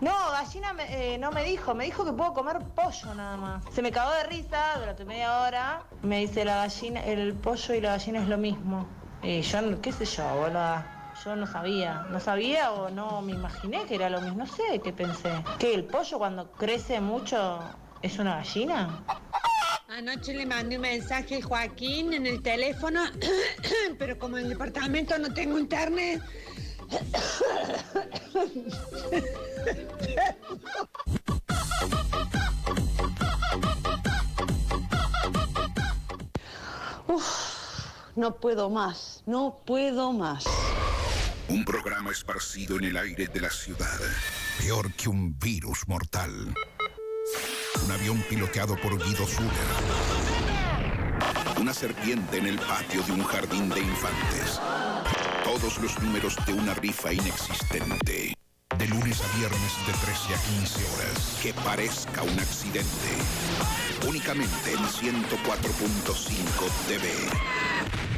no, 0.00 0.14
gallina 0.32 0.72
me- 0.72 1.14
eh, 1.14 1.18
no 1.18 1.30
me 1.32 1.44
dijo, 1.44 1.74
me 1.74 1.84
dijo 1.84 2.06
que 2.06 2.12
puedo 2.14 2.32
comer 2.32 2.60
pollo 2.74 3.14
nada 3.14 3.36
más. 3.36 3.62
Se 3.74 3.82
me 3.82 3.92
cagó 3.92 4.10
de 4.12 4.24
risa 4.24 4.78
durante 4.78 5.04
media 5.04 5.40
hora, 5.42 5.82
me 6.02 6.20
dice 6.20 6.46
la 6.46 6.56
gallina, 6.56 7.04
el 7.04 7.34
pollo 7.34 7.74
y 7.74 7.82
la 7.82 7.90
gallina 7.90 8.22
es 8.22 8.28
lo 8.28 8.38
mismo. 8.38 8.86
Y 9.24 9.40
yo, 9.40 9.80
qué 9.80 9.90
sé 9.90 10.04
yo, 10.04 10.22
boluda. 10.34 11.14
Yo 11.24 11.34
no 11.34 11.46
sabía, 11.46 12.06
no 12.10 12.20
sabía 12.20 12.72
o 12.72 12.90
no 12.90 13.22
me 13.22 13.32
imaginé 13.32 13.86
que 13.86 13.94
era 13.94 14.10
lo 14.10 14.20
mismo, 14.20 14.36
no 14.38 14.46
sé 14.46 14.80
qué 14.82 14.92
pensé. 14.92 15.30
¿Que 15.58 15.72
el 15.72 15.84
pollo 15.84 16.18
cuando 16.18 16.52
crece 16.52 17.00
mucho 17.00 17.60
es 18.02 18.18
una 18.18 18.36
gallina? 18.36 19.02
Anoche 19.88 20.34
le 20.34 20.44
mandé 20.44 20.76
un 20.76 20.82
mensaje 20.82 21.38
a 21.38 21.42
Joaquín 21.42 22.12
en 22.12 22.26
el 22.26 22.42
teléfono, 22.42 23.02
pero 23.98 24.18
como 24.18 24.36
en 24.36 24.44
el 24.44 24.50
departamento 24.50 25.16
no 25.16 25.32
tengo 25.32 25.58
internet. 25.58 26.20
Uf, 37.06 37.43
no 38.16 38.36
puedo 38.36 38.70
más, 38.70 39.22
no 39.26 39.60
puedo 39.64 40.12
más. 40.12 40.44
Un 41.48 41.64
programa 41.64 42.10
esparcido 42.10 42.78
en 42.78 42.84
el 42.84 42.96
aire 42.96 43.26
de 43.26 43.40
la 43.40 43.50
ciudad. 43.50 43.98
Peor 44.60 44.92
que 44.94 45.08
un 45.08 45.38
virus 45.38 45.86
mortal. 45.88 46.54
Un 47.84 47.90
avión 47.90 48.24
piloteado 48.28 48.76
por 48.80 48.96
Guido 48.98 49.26
Zuller. 49.26 49.50
Una 51.60 51.74
serpiente 51.74 52.38
en 52.38 52.46
el 52.46 52.58
patio 52.58 53.02
de 53.02 53.12
un 53.12 53.24
jardín 53.24 53.68
de 53.68 53.80
infantes. 53.80 54.60
Todos 55.44 55.78
los 55.78 56.00
números 56.02 56.36
de 56.46 56.52
una 56.52 56.74
rifa 56.74 57.12
inexistente. 57.12 58.34
De 58.78 58.88
lunes 58.88 59.20
a 59.22 59.36
viernes 59.38 59.72
de 59.86 59.92
13 59.92 60.34
a 60.34 60.38
15 60.58 60.84
horas. 60.92 61.38
Que 61.42 61.54
parezca 61.54 62.22
un 62.22 62.38
accidente. 62.38 62.86
Únicamente 64.08 64.72
en 64.72 64.78
104.5 64.78 66.70
TV. 66.88 68.13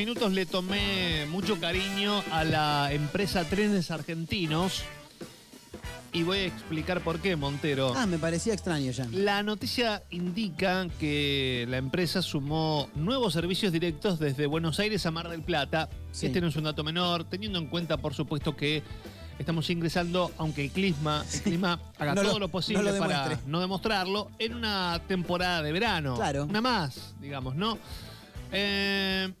Minutos 0.00 0.32
le 0.32 0.46
tomé 0.46 1.26
mucho 1.26 1.60
cariño 1.60 2.24
a 2.32 2.42
la 2.42 2.90
empresa 2.90 3.44
Trenes 3.44 3.90
Argentinos 3.90 4.82
y 6.14 6.22
voy 6.22 6.38
a 6.38 6.46
explicar 6.46 7.02
por 7.02 7.20
qué, 7.20 7.36
Montero. 7.36 7.92
Ah, 7.94 8.06
me 8.06 8.18
parecía 8.18 8.54
extraño 8.54 8.92
ya. 8.92 9.06
La 9.12 9.42
noticia 9.42 10.02
indica 10.08 10.88
que 10.98 11.66
la 11.68 11.76
empresa 11.76 12.22
sumó 12.22 12.88
nuevos 12.94 13.34
servicios 13.34 13.72
directos 13.72 14.18
desde 14.18 14.46
Buenos 14.46 14.80
Aires 14.80 15.04
a 15.04 15.10
Mar 15.10 15.28
del 15.28 15.42
Plata. 15.42 15.90
Sí. 16.12 16.28
Este 16.28 16.40
no 16.40 16.46
es 16.46 16.56
un 16.56 16.64
dato 16.64 16.82
menor, 16.82 17.24
teniendo 17.24 17.58
en 17.58 17.66
cuenta, 17.66 17.98
por 17.98 18.14
supuesto, 18.14 18.56
que 18.56 18.82
Estamos 19.38 19.70
ingresando, 19.70 20.30
aunque 20.36 20.64
el 20.64 20.70
clima, 20.70 21.24
el 21.32 21.40
clima 21.40 21.80
haga 21.98 22.14
No 22.14 22.22
todo 22.22 22.38
lo, 22.38 22.48
posible 22.48 22.92
lo 22.92 22.98
para 22.98 23.40
no 23.46 23.60
demostrarlo, 23.60 24.30
en 24.38 24.54
una 24.54 25.00
temporada 25.08 25.62
de 25.62 25.72
verano. 25.72 26.14
Claro. 26.14 26.44
Una 26.44 26.60
más, 26.60 27.14
digamos, 27.22 27.54
¿no? 27.54 27.78
Eh, 28.52 29.32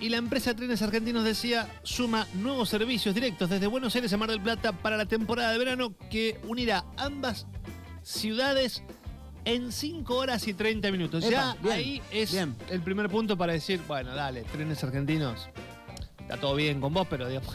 y 0.00 0.08
la 0.08 0.18
empresa 0.18 0.54
Trenes 0.54 0.82
Argentinos 0.82 1.24
decía, 1.24 1.68
suma 1.82 2.26
nuevos 2.34 2.68
servicios 2.68 3.14
directos 3.14 3.48
desde 3.48 3.66
Buenos 3.66 3.94
Aires 3.94 4.12
a 4.12 4.16
Mar 4.16 4.28
del 4.28 4.40
Plata 4.40 4.72
para 4.72 4.96
la 4.96 5.06
temporada 5.06 5.52
de 5.52 5.58
verano 5.58 5.94
que 6.10 6.38
unirá 6.46 6.84
ambas 6.96 7.46
ciudades 8.02 8.82
en 9.44 9.72
5 9.72 10.14
horas 10.14 10.46
y 10.48 10.54
30 10.54 10.90
minutos. 10.90 11.24
Epa, 11.24 11.30
ya 11.30 11.56
bien, 11.62 11.74
ahí 11.74 12.02
es 12.10 12.32
bien. 12.32 12.54
el 12.70 12.82
primer 12.82 13.08
punto 13.08 13.38
para 13.38 13.52
decir, 13.52 13.80
bueno, 13.86 14.14
dale, 14.14 14.42
Trenes 14.44 14.82
Argentinos, 14.84 15.48
está 16.20 16.36
todo 16.36 16.54
bien 16.54 16.80
con 16.80 16.92
vos, 16.92 17.06
pero 17.08 17.28
digamos, 17.28 17.54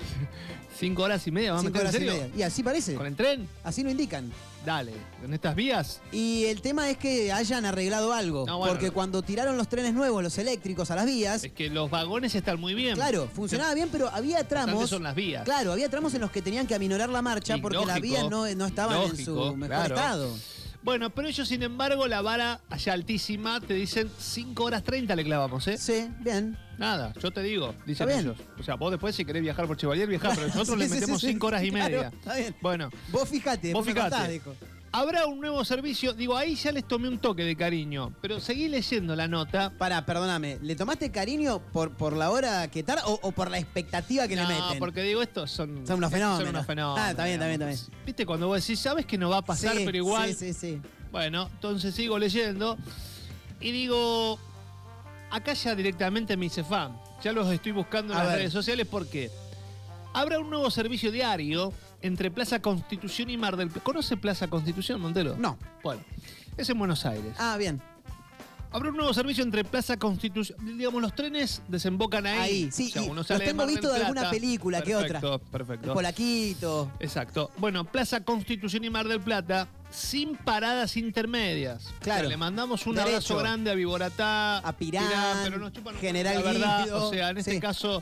5 0.81 1.03
horas 1.03 1.27
y 1.27 1.31
media, 1.31 1.51
¿vamos 1.51 1.65
a 1.65 1.67
Cinco 1.67 1.77
meter 1.77 1.81
en 1.81 1.87
horas 1.87 1.95
y 1.95 2.05
serio? 2.17 2.23
media. 2.31 2.39
Y 2.39 2.41
así 2.41 2.63
parece. 2.63 2.95
¿Con 2.95 3.05
el 3.05 3.15
tren? 3.15 3.47
Así 3.63 3.83
lo 3.83 3.91
indican. 3.91 4.31
Dale, 4.65 4.93
en 5.23 5.31
estas 5.33 5.55
vías. 5.55 6.01
Y 6.11 6.45
el 6.45 6.61
tema 6.61 6.89
es 6.89 6.97
que 6.97 7.31
hayan 7.31 7.65
arreglado 7.65 8.13
algo. 8.13 8.45
No, 8.47 8.57
bueno, 8.57 8.73
porque 8.73 8.87
no. 8.87 8.93
cuando 8.93 9.21
tiraron 9.21 9.57
los 9.57 9.67
trenes 9.67 9.93
nuevos, 9.93 10.23
los 10.23 10.35
eléctricos, 10.39 10.89
a 10.89 10.95
las 10.95 11.05
vías, 11.05 11.43
Es 11.43 11.51
que 11.51 11.69
los 11.69 11.89
vagones 11.91 12.33
están 12.33 12.59
muy 12.59 12.73
bien. 12.73 12.95
claro, 12.95 13.29
funcionaba 13.31 13.73
bien, 13.75 13.89
pero 13.91 14.09
había 14.09 14.43
tramos. 14.47 14.89
son 14.89 15.03
las 15.03 15.13
vías. 15.13 15.43
Claro, 15.45 15.71
había 15.71 15.87
tramos 15.89 16.15
en 16.15 16.21
los 16.21 16.31
que 16.31 16.41
tenían 16.41 16.65
que 16.65 16.73
aminorar 16.73 17.09
la 17.09 17.21
marcha 17.21 17.57
Y 17.57 17.61
porque 17.61 17.77
las 17.77 17.85
lógico, 17.87 18.01
vías 18.01 18.23
no, 18.29 18.47
no 18.55 18.65
estaban 18.65 19.01
en 19.03 19.17
su 19.23 19.35
lógico, 19.35 19.55
mejor 19.57 19.67
claro. 19.75 19.95
estado. 19.95 20.37
Bueno, 20.83 21.11
pero 21.11 21.27
ellos, 21.27 21.47
sin 21.47 21.61
embargo, 21.61 22.07
la 22.07 22.23
vara 22.23 22.61
allá 22.69 22.93
altísima, 22.93 23.61
te 23.61 23.75
dicen 23.75 24.09
5 24.17 24.63
horas 24.63 24.83
30 24.83 25.15
le 25.15 25.23
clavamos, 25.23 25.67
¿eh? 25.67 25.77
Sí, 25.77 26.07
bien. 26.21 26.57
Nada, 26.81 27.13
yo 27.21 27.31
te 27.31 27.41
digo, 27.43 27.73
dicen 27.85 28.07
bien. 28.07 28.19
ellos. 28.19 28.37
O 28.59 28.63
sea, 28.63 28.75
vos 28.75 28.91
después 28.91 29.15
si 29.15 29.23
querés 29.23 29.41
viajar 29.41 29.67
por 29.67 29.77
Chevalier, 29.77 30.07
viajá, 30.09 30.29
pero 30.35 30.47
nosotros 30.47 30.67
Sí, 30.69 30.75
le 30.77 30.89
metemos 30.89 31.21
sí, 31.21 31.27
sí. 31.27 31.33
5 31.33 31.47
horas 31.47 31.63
y 31.63 31.69
Claro, 31.71 31.85
media. 31.95 32.07
está 32.09 32.35
bien. 32.35 32.55
Bueno, 32.61 32.89
Vos 33.11 33.29
fijate, 33.29 33.71
Vos 33.73 33.85
fijate. 33.85 34.09
contás, 34.09 34.29
dijo. 34.29 34.55
habrá 34.91 35.25
un 35.27 35.39
nuevo 35.39 35.63
servicio. 35.63 36.13
Digo, 36.13 36.35
ahí 36.35 36.55
ya 36.55 36.71
les 36.71 36.85
tomé 36.87 37.07
un 37.07 37.17
toque 37.19 37.43
de 37.43 37.55
cariño, 37.55 38.13
pero 38.21 38.39
seguí 38.39 38.67
leyendo 38.67 39.15
la 39.15 39.27
nota. 39.27 39.71
Pará, 39.77 40.05
perdóname, 40.05 40.57
¿le 40.61 40.75
tomaste 40.75 41.11
cariño 41.11 41.59
por, 41.71 41.91
por 41.91 42.13
la 42.17 42.29
hora 42.31 42.67
que 42.69 42.83
tarda 42.83 43.05
o, 43.05 43.19
o 43.21 43.31
por 43.31 43.49
la 43.51 43.57
expectativa 43.59 44.27
que 44.27 44.35
no, 44.35 44.47
le 44.47 44.55
meten? 44.55 44.79
porque 44.79 45.03
digo, 45.03 45.21
estos 45.21 45.49
son... 45.51 45.85
Son 45.87 45.97
unos 45.97 46.11
fenómenos. 46.11 46.39
Son 46.39 46.49
unos 46.49 46.65
fenómenos. 46.65 46.99
Ah, 46.99 47.11
está 47.11 47.23
bien, 47.25 47.35
está 47.35 47.47
bien, 47.47 47.61
está 47.61 47.71
digamos. 47.71 48.05
Viste, 48.05 48.25
cuando 48.25 48.47
vos 48.47 48.59
decís, 48.59 48.79
sabes 48.79 49.05
que 49.05 49.17
no 49.17 49.29
va 49.29 49.37
a 49.37 49.45
pasar, 49.45 49.75
pero 49.85 49.95
igual... 49.97 50.33
Sí, 50.33 50.51
sí, 50.51 50.53
sí. 50.53 50.81
Bueno, 51.11 51.47
entonces 51.53 51.93
sigo 51.93 52.17
leyendo 52.17 52.77
y 53.59 53.71
digo, 53.71 54.39
acá 55.31 55.53
ya 55.53 55.73
directamente 55.75 56.35
me 56.37 56.45
hice 56.45 56.63
fan. 56.63 56.97
Ya 57.23 57.31
los 57.31 57.51
estoy 57.51 57.71
buscando 57.71 58.13
en 58.13 58.19
A 58.19 58.23
las 58.23 58.31
ver. 58.33 58.39
redes 58.41 58.53
sociales 58.53 58.87
porque 58.89 59.29
habrá 60.13 60.39
un 60.39 60.49
nuevo 60.49 60.69
servicio 60.69 61.11
diario 61.11 61.73
entre 62.01 62.31
Plaza 62.31 62.61
Constitución 62.61 63.29
y 63.29 63.37
Mar 63.37 63.55
del 63.57 63.69
Plata. 63.69 63.83
¿Conoce 63.83 64.17
Plaza 64.17 64.47
Constitución, 64.47 64.99
Montero? 65.01 65.35
No. 65.37 65.57
Bueno, 65.83 66.03
es 66.57 66.69
en 66.69 66.77
Buenos 66.79 67.05
Aires. 67.05 67.33
Ah, 67.39 67.57
bien. 67.57 67.81
Habrá 68.73 68.89
un 68.89 68.95
nuevo 68.97 69.13
servicio 69.13 69.43
entre 69.43 69.65
Plaza 69.65 69.97
Constitución. 69.97 70.57
Digamos, 70.77 71.01
los 71.01 71.13
trenes 71.13 71.61
desembocan 71.67 72.25
ahí. 72.25 72.39
Ahí, 72.39 72.71
sí, 72.71 72.87
O 72.89 72.91
sea, 72.93 73.01
uno 73.03 73.13
los 73.15 73.27
sale 73.27 73.45
tengo 73.45 73.65
visto 73.67 73.91
de 73.91 74.01
alguna 74.01 74.29
película 74.29 74.81
que 74.81 74.95
otra. 74.95 75.19
Perfecto, 75.19 75.39
perfecto. 75.51 75.93
Polaquito. 75.93 76.91
Exacto. 76.99 77.51
Bueno, 77.57 77.83
Plaza 77.83 78.23
Constitución 78.23 78.85
y 78.85 78.89
Mar 78.89 79.07
del 79.09 79.19
Plata, 79.19 79.67
sin 79.89 80.37
paradas 80.37 80.95
intermedias. 80.95 81.93
Claro. 81.99 82.19
O 82.19 82.23
sea, 82.23 82.29
le 82.29 82.37
mandamos 82.37 82.87
un 82.87 82.95
Derecho. 82.95 83.09
abrazo 83.15 83.37
grande 83.37 83.71
a 83.71 83.73
Viboratá, 83.73 84.59
A 84.59 84.71
Pirán, 84.77 85.09
pero 85.43 85.57
nos 85.57 85.73
chupan 85.73 85.95
General 85.95 86.35
la 86.35 86.41
verdad. 86.41 86.83
Guido. 86.85 87.07
O 87.07 87.11
sea, 87.11 87.29
en 87.31 87.37
este 87.39 87.51
Sí. 87.51 87.59
caso, 87.59 88.01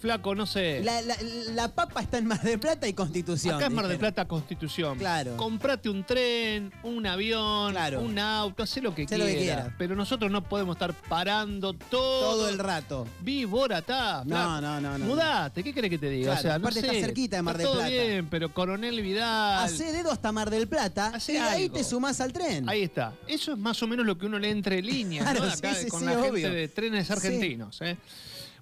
flaco, 0.00 0.34
no 0.34 0.46
sé. 0.46 0.80
La, 0.82 1.00
la- 1.02 1.16
la 1.54 1.68
papa 1.74 2.00
está 2.00 2.18
en 2.18 2.26
Mar 2.26 2.40
del 2.42 2.58
Plata 2.58 2.88
y 2.88 2.94
Constitución. 2.94 3.54
Acá 3.54 3.66
en 3.66 3.74
Mar 3.74 3.86
del. 3.86 3.98
Plata, 3.98 4.26
Constitución. 4.26 4.98
Claro. 4.98 5.36
Comprate 5.36 5.88
un 5.88 6.04
tren, 6.04 6.72
un 6.82 7.06
avión, 7.06 7.72
Claro. 7.72 8.00
un 8.00 8.18
auto, 8.18 8.62
haz 8.62 8.76
lo 8.78 8.94
que 8.94 9.06
quieras. 9.06 9.26
que 9.28 9.36
quieras. 9.36 9.68
Pero 9.78 9.94
nosotros 9.94 10.30
no 10.30 10.42
podemos 10.42 10.76
estar 10.76 10.92
parando 11.08 11.74
todo, 11.74 12.20
Todo 12.32 12.48
el 12.48 12.58
rato. 12.58 13.06
Viboratá. 13.20 14.22
No, 14.24 14.60
no, 14.60 14.80
no, 14.80 14.98
no. 14.98 15.04
Mudate, 15.04 15.62
¿qué 15.62 15.72
querés 15.74 15.90
que 15.90 15.98
te 15.98 16.08
diga? 16.08 16.32
Claro, 16.32 16.38
o 16.38 16.42
sea, 16.42 16.58
no 16.58 16.64
aparte 16.66 16.80
está 16.80 16.92
sé, 16.92 17.00
cerquita 17.00 17.36
de 17.36 17.42
Mar 17.42 17.56
está 17.56 17.68
del 17.68 17.72
todo 17.78 17.86
Plata. 17.86 18.02
bien, 18.04 18.28
pero 18.30 18.52
Coronel 18.54 19.00
Vidal. 19.02 19.64
Hacé 19.64 19.92
dedo 19.92 20.10
hasta 20.10 20.32
Mar 20.32 20.50
del 20.50 20.68
Plata 20.68 21.08
Hacé 21.14 21.34
y 21.34 21.36
ahí 21.36 21.68
te 21.68 21.84
sumás 21.84 22.20
al 22.20 22.32
tren. 22.32 22.68
Ahí 22.68 22.82
está. 22.82 23.12
Eso 23.26 23.52
es 23.52 23.58
más 23.58 23.82
o 23.82 23.86
menos 23.86 24.06
lo 24.06 24.16
que 24.16 24.26
uno 24.26 24.38
lee 24.38 24.48
entre 24.48 24.80
líneas, 24.82 25.24
Claro, 25.24 25.40
¿no? 25.40 25.46
De 25.46 25.52
Acá 25.52 25.74
sí, 25.74 25.84
sí, 25.84 25.90
con 25.90 26.00
sí, 26.00 26.06
la 26.06 26.12
obvio. 26.18 26.32
gente 26.32 26.50
de 26.50 26.68
trenes 26.68 27.10
argentinos. 27.10 27.80
¿eh? 27.82 27.96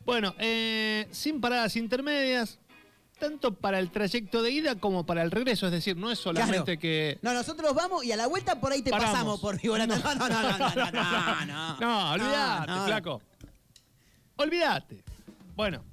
Bueno, 0.08 0.34
eh, 0.38 1.06
sin 1.10 1.38
paradas 1.38 1.76
intermedias, 1.76 2.58
tanto 3.18 3.52
para 3.52 3.78
el 3.78 3.90
trayecto 3.90 4.40
de 4.40 4.50
ida 4.50 4.74
como 4.76 5.04
para 5.04 5.20
el 5.22 5.30
regreso. 5.30 5.66
Es 5.66 5.72
decir, 5.72 5.98
no 5.98 6.10
es 6.10 6.18
solamente 6.18 6.64
Claro. 6.64 6.80
que. 6.80 7.18
No, 7.20 7.34
nosotros 7.34 7.74
vamos 7.74 8.04
y 8.06 8.12
a 8.12 8.16
la 8.16 8.26
vuelta 8.26 8.58
por 8.58 8.72
ahí 8.72 8.80
te 8.80 8.88
Paramos. 8.90 9.12
pasamos 9.12 9.40
por 9.40 9.60
Viborata. 9.60 9.98
No, 9.98 10.14
no, 10.14 10.14
no, 10.14 10.42
no, 10.42 10.58
no, 10.58 10.58
no, 10.58 10.90
no, 10.90 11.44
no. 11.44 11.78
No, 11.78 12.10
olvídate, 12.12 12.66
no. 12.72 12.86
flaco. 12.86 13.22
Olvídate. 14.36 15.04
Bueno. 15.54 15.84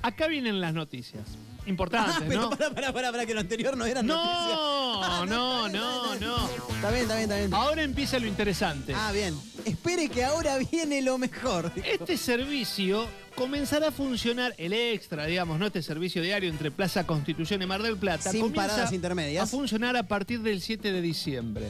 Acá 0.00 0.26
vienen 0.26 0.58
las 0.58 0.72
noticias. 0.72 1.22
Importantes, 1.66 2.16
Ah, 2.18 2.24
pero 2.26 2.40
¿no? 2.42 2.50
pará, 2.50 2.92
pará, 2.92 3.12
pará, 3.12 3.26
que 3.26 3.34
lo 3.34 3.40
anterior 3.40 3.76
no 3.76 3.84
era 3.86 4.02
noticia. 4.02 4.54
No, 4.56 5.26
no, 5.26 5.68
no, 5.68 6.14
no. 6.16 6.48
Está 6.74 6.90
bien, 6.90 7.02
está 7.02 7.14
bien, 7.16 7.22
está 7.30 7.36
bien. 7.36 7.54
Ahora 7.54 7.82
empieza 7.82 8.18
lo 8.18 8.26
interesante. 8.26 8.92
Ah, 8.96 9.12
bien. 9.12 9.34
Espere 9.64 10.08
que 10.08 10.24
ahora 10.24 10.58
viene 10.58 11.00
lo 11.02 11.18
mejor. 11.18 11.70
Este 11.84 12.16
servicio 12.16 13.06
comenzará 13.36 13.88
a 13.88 13.92
funcionar, 13.92 14.54
el 14.58 14.72
extra, 14.72 15.26
digamos, 15.26 15.58
¿no? 15.58 15.66
Este 15.66 15.82
servicio 15.82 16.20
diario 16.20 16.50
entre 16.50 16.70
Plaza 16.72 17.06
Constitución 17.06 17.62
y 17.62 17.66
Mar 17.66 17.82
del 17.82 17.96
Plata. 17.96 18.30
Sin 18.32 18.40
comienza 18.40 18.66
paradas 18.68 18.92
intermedias. 18.92 19.44
A 19.44 19.46
funcionar 19.46 19.96
a 19.96 20.02
partir 20.02 20.40
del 20.40 20.60
7 20.60 20.90
de 20.92 21.00
diciembre. 21.00 21.66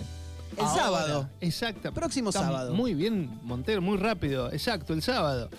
El 0.56 0.66
sábado. 0.68 1.28
Exacto. 1.40 1.92
Próximo 1.92 2.30
Está 2.30 2.40
sábado. 2.42 2.74
Muy 2.74 2.94
bien, 2.94 3.38
Montero, 3.42 3.80
muy 3.82 3.96
rápido. 3.98 4.50
Exacto, 4.52 4.92
el 4.94 5.02
sábado. 5.02 5.50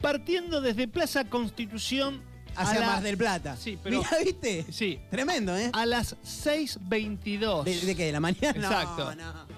Partiendo 0.00 0.60
desde 0.60 0.86
Plaza 0.86 1.24
Constitución 1.24 2.22
Hacia 2.62 2.80
la- 2.80 2.86
Mar 2.86 3.02
del 3.02 3.16
Plata. 3.16 3.56
Sí, 3.56 3.78
pero. 3.82 3.98
Mira, 3.98 4.10
¿viste? 4.24 4.66
Sí. 4.70 4.98
Tremendo, 5.10 5.56
¿eh? 5.56 5.70
A 5.72 5.86
las 5.86 6.16
6.22. 6.24 7.64
¿De, 7.64 7.80
de 7.80 7.96
qué? 7.96 8.04
¿De 8.06 8.12
la 8.12 8.20
mañana? 8.20 8.52
No, 8.58 8.66
Exacto. 8.70 9.14
No, 9.14 9.32
no. 9.32 9.48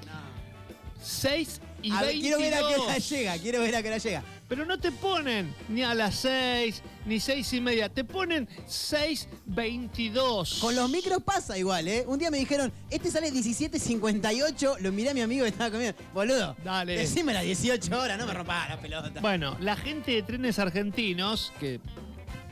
6 1.03 1.61
y 1.82 1.90
A 1.92 2.03
ver, 2.03 2.09
22. 2.11 2.20
quiero 2.20 2.38
ver 2.38 2.55
a 2.55 2.68
qué 2.68 2.76
hora 2.80 2.98
llega, 2.98 3.38
quiero 3.38 3.61
ver 3.62 3.74
a 3.76 3.82
qué 3.82 3.88
hora 3.88 3.98
llega. 3.98 4.22
Pero 4.48 4.64
no 4.66 4.78
te 4.78 4.90
ponen 4.92 5.55
ni 5.68 5.82
a 5.82 5.94
las 5.94 6.16
6, 6.16 6.82
ni 7.07 7.20
6 7.20 7.53
y 7.55 7.61
media. 7.61 7.88
Te 7.88 8.05
ponen 8.05 8.46
6.22. 8.68 10.59
Con 10.61 10.74
los 10.76 10.90
micros 10.90 11.22
pasa 11.22 11.57
igual, 11.57 11.88
¿eh? 11.88 12.05
Un 12.07 12.18
día 12.18 12.30
me 12.30 12.38
dijeron, 12.38 12.72
este 12.90 13.11
sale 13.11 13.32
17.58, 13.32 14.78
lo 14.80 14.92
miré 14.92 15.11
a 15.11 15.14
mi 15.14 15.20
amigo 15.22 15.44
que 15.44 15.51
estaba 15.51 15.70
conmigo. 15.70 15.92
Boludo, 16.12 16.57
Dale. 16.64 16.98
decime 16.98 17.32
las 17.32 17.44
18 17.44 17.98
horas, 17.98 18.18
no 18.18 18.26
me 18.26 18.34
rompas 18.34 18.68
la 18.68 18.78
pelota. 18.80 19.20
Bueno, 19.20 19.57
la 19.61 19.76
gente 19.76 20.11
de 20.12 20.22
trenes 20.22 20.59
argentinos, 20.59 21.53
que 21.61 21.80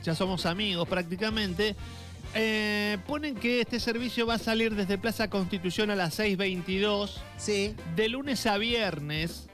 ya 0.03 0.15
somos 0.15 0.45
amigos 0.45 0.87
prácticamente, 0.87 1.75
eh, 2.35 2.97
ponen 3.07 3.35
que 3.35 3.61
este 3.61 3.79
servicio 3.79 4.27
va 4.27 4.35
a 4.35 4.39
salir 4.39 4.75
desde 4.75 4.97
Plaza 4.97 5.29
Constitución 5.29 5.89
a 5.91 5.95
las 5.95 6.19
6.22. 6.19 7.19
Sí. 7.37 7.75
De 7.95 8.07
lunes 8.09 8.45
a 8.45 8.57
viernes. 8.57 9.47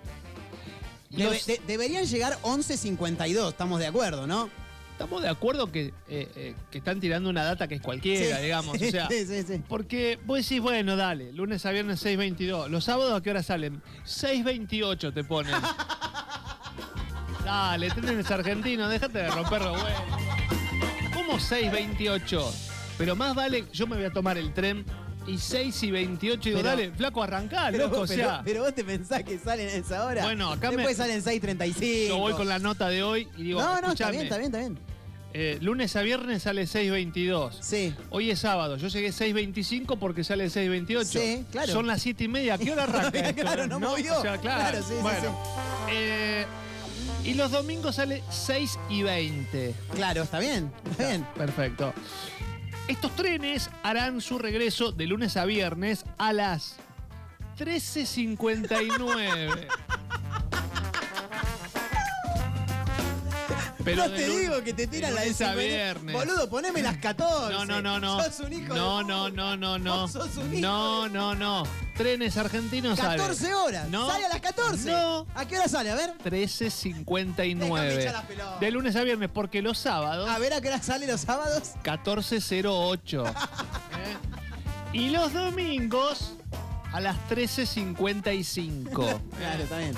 Debe- 1.10 1.24
Los- 1.36 1.46
de- 1.46 1.62
deberían 1.68 2.06
llegar 2.06 2.38
11.52, 2.41 3.50
estamos 3.50 3.80
de 3.80 3.88
acuerdo, 3.88 4.28
¿no? 4.28 4.50
Estamos 4.91 5.22
de 5.22 5.28
acuerdo 5.30 5.72
que, 5.72 5.88
eh, 6.10 6.30
eh, 6.36 6.56
que 6.72 6.78
están 6.78 7.00
tirando 7.02 7.30
una 7.30 7.43
data 7.43 7.68
que 7.68 7.76
es 7.76 7.82
cualquiera, 7.82 8.38
Sí. 8.38 8.43
digamos. 8.43 8.76
O 8.76 8.80
sea, 8.91 9.08
Sí, 9.10 9.26
sí, 9.26 9.43
sí. 9.43 9.62
porque 9.68 10.18
vos 10.26 10.38
decís, 10.41 10.62
bueno, 10.62 10.96
dale, 10.98 11.32
lunes 11.34 11.66
a 11.66 11.72
viernes 11.72 12.00
6.22. 12.02 12.70
¿Los 12.70 12.84
sábados 12.86 13.14
a 13.18 13.22
qué 13.22 13.30
hora 13.30 13.43
salen? 13.43 13.82
6.28 14.06 15.14
te 15.14 15.24
ponen. 15.24 15.54
dale, 17.46 17.89
trenes 17.91 18.30
argentinos, 18.32 18.89
déjate 18.89 19.20
de 19.20 19.30
romper 19.32 19.62
los 19.62 19.76
huevos. 19.82 20.25
¿Cómo 21.26 21.40
6.28? 21.40 22.52
Pero 22.98 23.16
más 23.16 23.36
vale, 23.36 23.66
yo 23.74 23.88
me 23.88 23.96
voy 23.96 24.06
a 24.06 24.12
tomar 24.12 24.38
el 24.38 24.54
tren 24.54 24.86
y 25.28 25.38
6 25.38 25.84
y 25.84 25.92
28 25.92 26.42
digo, 26.50 26.58
Pero- 26.58 26.70
dale, 26.70 26.92
flaco, 26.92 27.24
arrancá, 27.24 27.68
Pero, 27.72 27.86
loco, 27.88 28.02
o 28.02 28.06
pero- 28.08 28.24
sea. 28.30 28.42
pero 28.46 28.62
vos 28.64 28.74
te 28.76 28.84
pensás 28.84 29.24
que 29.24 29.38
salen 29.40 29.68
a 29.70 29.74
esa 29.74 30.06
hora. 30.06 30.24
Bueno, 30.24 30.52
acá 30.52 30.70
me- 30.70 30.78
Después 30.78 30.98
salen 30.98 31.22
6.35. 31.24 32.08
Yo 32.10 32.18
voy 32.18 32.34
con 32.34 32.48
la 32.48 32.60
nota 32.60 32.88
de 32.90 33.02
hoy 33.04 33.28
y 33.38 33.44
digo, 33.44 33.62
No, 33.62 33.82
no, 33.82 33.92
está 33.92 34.12
bien, 34.12 34.24
está 34.24 34.38
bien, 34.38 34.48
está 34.48 34.60
bien. 34.60 34.80
eh, 35.34 35.58
lunes 35.62 35.96
a 35.96 36.02
viernes 36.04 36.44
sale 36.44 36.68
6.22. 36.68 37.58
Sí. 37.60 37.94
Hoy 38.12 38.30
es 38.30 38.40
sábado, 38.40 38.78
yo 38.78 38.88
llegué 38.88 39.12
6.25 39.12 39.98
porque 39.98 40.24
sale 40.24 40.46
6.28. 40.50 41.06
Sí, 41.20 41.44
claro. 41.52 41.74
Son 41.74 41.88
las 41.88 42.02
7 42.04 42.24
y 42.24 42.28
media, 42.28 42.54
¿a 42.54 42.58
qué 42.60 42.72
hora 42.72 42.84
arranca 42.84 43.20
esto? 43.30 43.42
Claro, 43.42 43.68
no 43.68 43.80
movió. 43.80 44.18
O 44.18 44.22
sea, 44.22 44.38
claro. 44.38 44.80
Claro, 44.80 44.86
sí, 44.88 44.94
eh, 45.92 46.46
y 47.26 47.34
los 47.34 47.52
domingos 47.52 47.96
sale 47.96 48.24
6 48.30 48.80
y 48.90 49.04
20. 49.04 49.74
Claro, 49.94 50.24
está 50.24 50.40
bien, 50.40 50.72
está 50.92 51.08
bien. 51.08 51.26
Perfecto. 51.36 51.94
Estos 52.88 53.16
trenes 53.16 53.70
harán 53.82 54.22
su 54.22 54.38
regreso 54.38 54.92
de 54.92 55.08
lunes 55.08 55.38
a 55.38 55.46
viernes 55.46 56.06
a 56.18 56.34
las 56.34 56.76
13.59. 57.58 59.68
Pero 63.86 64.04
no 64.04 64.10
de 64.10 64.18
te 64.18 64.28
lun- 64.28 64.40
digo 64.42 64.64
que 64.64 64.74
te 64.74 64.88
tiran 64.88 65.12
de 65.12 65.16
la 65.16 65.22
de 65.22 65.28
lunes 65.28 65.42
a 65.42 65.46
50. 65.54 65.64
viernes. 65.76 66.14
Boludo, 66.16 66.50
poneme 66.50 66.82
las 66.82 66.98
14. 66.98 67.54
No, 67.54 67.66
no, 67.66 67.82
no, 67.82 68.00
no. 68.00 68.24
Sos 68.24 68.40
un 68.42 68.52
hijo 68.54 68.74
de- 68.74 68.80
no, 68.80 69.04
no, 69.04 69.30
no, 69.30 69.56
no, 69.56 69.78
no. 69.80 70.02
Vos 70.02 70.12
sos 70.12 70.36
un 70.38 70.52
hijo 70.54 70.62
No, 70.62 71.08
no, 71.08 71.36
no. 71.36 71.64
Trenes 71.96 72.36
argentinos 72.36 72.98
sale. 73.00 73.18
14 73.18 73.54
horas. 73.54 73.88
No. 73.90 74.10
Sale 74.10 74.26
a 74.26 74.30
las 74.30 74.42
14. 74.42 74.92
No. 74.92 75.26
¿A 75.36 75.46
qué 75.48 75.58
hora 75.58 75.68
sale? 75.70 75.92
A 75.92 75.96
ver. 75.96 76.14
13.59. 76.24 77.56
Déjame 77.58 77.94
echar 78.02 78.14
las 78.14 78.26
pelotas. 78.26 78.60
De 78.60 78.72
lunes 78.72 78.96
a 78.96 79.04
viernes, 79.04 79.30
porque 79.34 79.62
los 79.62 79.78
sábados. 79.78 80.28
A 80.30 80.38
ver 80.40 80.54
a 80.54 80.60
qué 80.62 80.68
hora 80.68 80.82
sale 80.82 81.08
los 81.08 81.22
sábados. 81.22 81.72
14.08. 81.84 83.24
¿Eh? 83.34 83.38
Y 84.98 85.10
los 85.12 85.32
domingos 85.32 86.34
a 86.92 87.00
las 87.00 87.16
13.55. 87.30 89.20
Claro, 89.38 89.64
está 89.64 89.78
bien. 89.78 89.94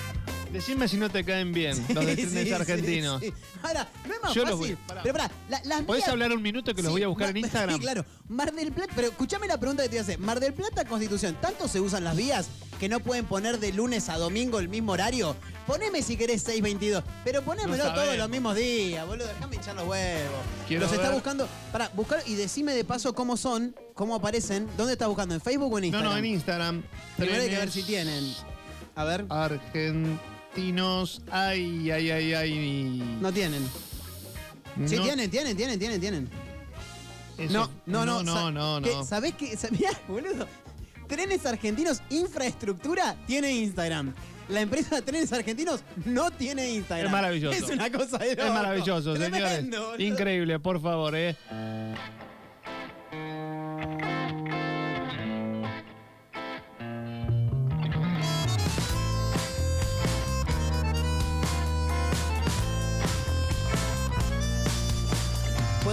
Decime 0.51 0.87
si 0.87 0.97
no 0.97 1.09
te 1.09 1.23
caen 1.23 1.51
bien 1.53 1.77
los 1.93 2.05
de 2.05 2.15
trenes 2.15 2.47
sí, 2.47 2.51
argentinos. 2.53 3.21
sí, 3.21 3.27
sí. 3.27 3.33
Ahora, 3.63 3.87
no 4.07 4.13
es 4.13 4.21
más 4.21 4.33
Yo 4.33 4.45
los 4.45 4.59
fácil. 4.59 4.75
voy- 4.87 4.95
pero 5.03 5.13
pará, 5.17 5.31
la- 5.49 5.61
las 5.65 5.81
¿Podés 5.83 6.03
vías- 6.03 6.09
hablar 6.11 6.31
un 6.31 6.41
minuto 6.41 6.73
que 6.73 6.81
los 6.81 6.89
Sí, 6.89 6.93
voy 6.93 7.03
a 7.03 7.07
buscar 7.07 7.29
en 7.29 7.37
Instagram? 7.45 7.75
Sí, 7.75 7.81
claro. 7.81 8.05
Mar 8.29 8.53
del 8.53 8.71
Plata, 8.71 8.93
pero 8.95 9.09
escúchame 9.09 9.47
la 9.47 9.59
pregunta 9.59 9.83
que 9.83 9.89
te 9.89 9.95
voy 9.95 9.99
a 9.99 10.01
hacer. 10.03 10.19
Mar 10.19 10.39
del 10.39 10.53
Plata, 10.53 10.85
Constitución, 10.85 11.35
¿tanto 11.41 11.67
se 11.67 11.79
usan 11.81 12.03
las 12.03 12.15
vías 12.15 12.47
que 12.79 12.87
no 12.89 12.99
pueden 12.99 13.25
poner 13.25 13.59
de 13.59 13.73
lunes 13.73 14.09
a 14.09 14.17
domingo 14.17 14.59
el 14.59 14.69
mismo 14.69 14.93
horario? 14.93 15.35
Poneme 15.65 16.01
si 16.01 16.15
querés 16.15 16.43
6.22, 16.47 17.03
pero 17.25 17.41
ponémelo 17.43 17.77
No 17.83 17.83
todos 17.89 17.95
sabemos. 18.05 18.17
los 18.17 18.29
mismos 18.29 18.55
días, 18.55 19.05
boludo. 19.05 19.27
Déjame 19.27 19.55
echar 19.57 19.75
los 19.75 19.85
huevos. 19.87 20.39
Quiero 20.67 20.83
los 20.83 20.91
está 20.93 21.07
ver. 21.07 21.13
buscando. 21.13 21.47
Pará, 21.73 21.91
buscar 21.93 22.23
y 22.25 22.35
decime 22.35 22.73
de 22.73 22.85
paso 22.85 23.13
cómo 23.13 23.35
son, 23.35 23.75
cómo 23.93 24.15
aparecen. 24.15 24.67
¿Dónde 24.77 24.93
estás 24.93 25.09
buscando? 25.09 25.35
¿En 25.35 25.41
Facebook 25.41 25.73
o 25.73 25.77
en 25.77 25.81
No, 25.81 25.85
Instagram? 25.87 26.11
no, 26.13 26.17
en 26.17 26.25
Instagram. 26.25 26.83
Primero 27.17 27.41
hay 27.41 27.49
que 27.49 27.57
ver 27.57 27.69
Trenes 27.69 27.73
si 27.73 27.83
tienen. 27.83 28.33
A 28.95 29.03
ver. 29.03 29.25
Argentinos. 29.29 30.19
Ay, 31.31 31.91
ay, 31.91 32.11
ay, 32.11 32.33
ay. 32.33 33.17
No 33.21 33.31
tienen. 33.31 33.63
Sí, 34.85 34.97
tienen, 34.99 35.29
tienen, 35.29 35.55
tienen, 35.57 35.79
tienen, 35.79 35.99
tienen. 35.99 36.29
Eso- 37.37 37.69
no, 37.85 38.05
no, 38.05 38.23
no. 38.23 38.23
no, 38.23 38.51
no, 38.51 38.79
no. 38.79 39.03
¿Sabés 39.05 39.33
qué? 39.35 39.57
Mirá, 39.71 39.91
boludo. 40.07 40.47
Trenes 41.07 41.45
Argentinos 41.45 42.01
Infraestructura 42.09 43.15
tiene 43.27 43.51
Instagram. 43.51 44.13
La 44.49 44.61
empresa 44.61 45.01
Trenes 45.01 45.31
Argentinos 45.33 45.81
no 46.05 46.31
tiene 46.31 46.71
Instagram. 46.71 47.07
Es 47.07 47.11
maravilloso. 47.11 47.57
Es 47.57 47.69
una 47.69 47.91
cosa 47.91 48.17
de 48.17 48.31
Es 48.31 48.37
loco. 48.37 48.53
maravilloso, 48.53 49.13
Tremendo, 49.13 49.47
señores. 49.47 49.69
boludo. 49.79 49.99
Increíble, 49.99 50.59
por 50.59 50.81
favor, 50.81 51.15
eh. 51.15 51.35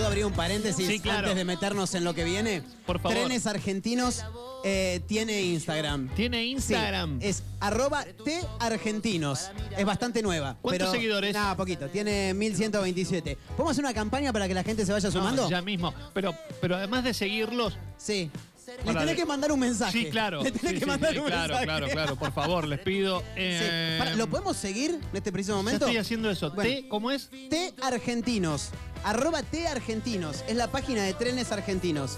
¿Puedo 0.05 0.13
abrir 0.13 0.27
un 0.27 0.35
paréntesis 0.35 0.87
Sí, 0.87 1.01
claro. 1.01 1.21
antes 1.21 1.35
de 1.35 1.45
meternos 1.47 1.95
en 1.95 2.05
lo 2.05 2.13
que 2.13 2.25
viene? 2.25 2.63
Por 2.85 3.01
favor. 3.01 3.17
Trenes 3.17 3.47
Argentinos 3.47 4.23
eh, 4.63 5.01
tiene 5.07 5.41
Instagram. 5.41 6.11
Tiene 6.15 6.45
Instagram. 6.45 7.23
Sí, 7.23 7.29
es 7.29 7.43
arroba 7.59 8.05
T 8.23 8.39
Argentinos. 8.61 9.51
Es 9.75 9.87
bastante 9.87 10.21
nueva. 10.21 10.59
¿Cuántos 10.61 10.89
pero- 10.89 10.93
seguidores? 10.93 11.33
Nada, 11.33 11.57
poquito. 11.57 11.89
Tiene 11.89 12.35
1127. 12.35 13.39
¿Podemos 13.57 13.71
hacer 13.73 13.83
una 13.83 13.95
campaña 13.95 14.31
para 14.31 14.47
que 14.47 14.53
la 14.53 14.63
gente 14.63 14.85
se 14.85 14.93
vaya 14.93 15.11
sumando? 15.11 15.45
No, 15.45 15.51
ya 15.51 15.63
mismo. 15.63 15.95
Pero, 16.13 16.35
pero 16.61 16.77
además 16.77 17.03
de 17.03 17.15
seguirlos. 17.15 17.79
Sí. 17.97 18.31
Le 18.79 18.85
Para 18.85 19.01
tenés 19.01 19.17
que 19.17 19.25
mandar 19.25 19.53
un 19.53 19.61
mensaje. 19.61 19.93
Sí, 19.99 20.11
claro. 20.11 20.43
Le 20.43 20.51
tenés 20.51 20.69
Sí, 20.73 20.75
que 20.75 20.81
sí, 20.81 20.87
mandar 20.87 21.13
sí, 21.13 21.19
un 21.19 21.27
claro, 21.27 21.41
mensaje. 21.49 21.65
claro, 21.67 21.87
claro. 21.89 22.17
Por 22.17 22.33
favor, 22.33 22.67
les 22.69 22.81
pido. 22.81 23.23
Eh, 23.37 24.15
¿Lo 24.17 24.27
podemos 24.29 24.57
seguir 24.57 24.91
en 24.93 25.17
este 25.17 25.33
preciso 25.33 25.57
momento? 25.57 25.85
estoy 25.87 25.99
haciendo 25.99 26.31
eso. 26.31 26.51
Bueno. 26.53 26.71
T, 26.71 26.89
¿Cómo 26.89 27.11
es? 27.11 27.29
T 27.31 27.73
Argentinos. 27.83 28.71
Arroba 29.05 29.43
T 29.43 29.67
Argentinos. 29.69 30.45
Es 30.49 30.57
la 30.57 30.69
página 30.71 31.03
de 31.03 31.15
trenes 31.15 31.53
argentinos. 31.53 32.17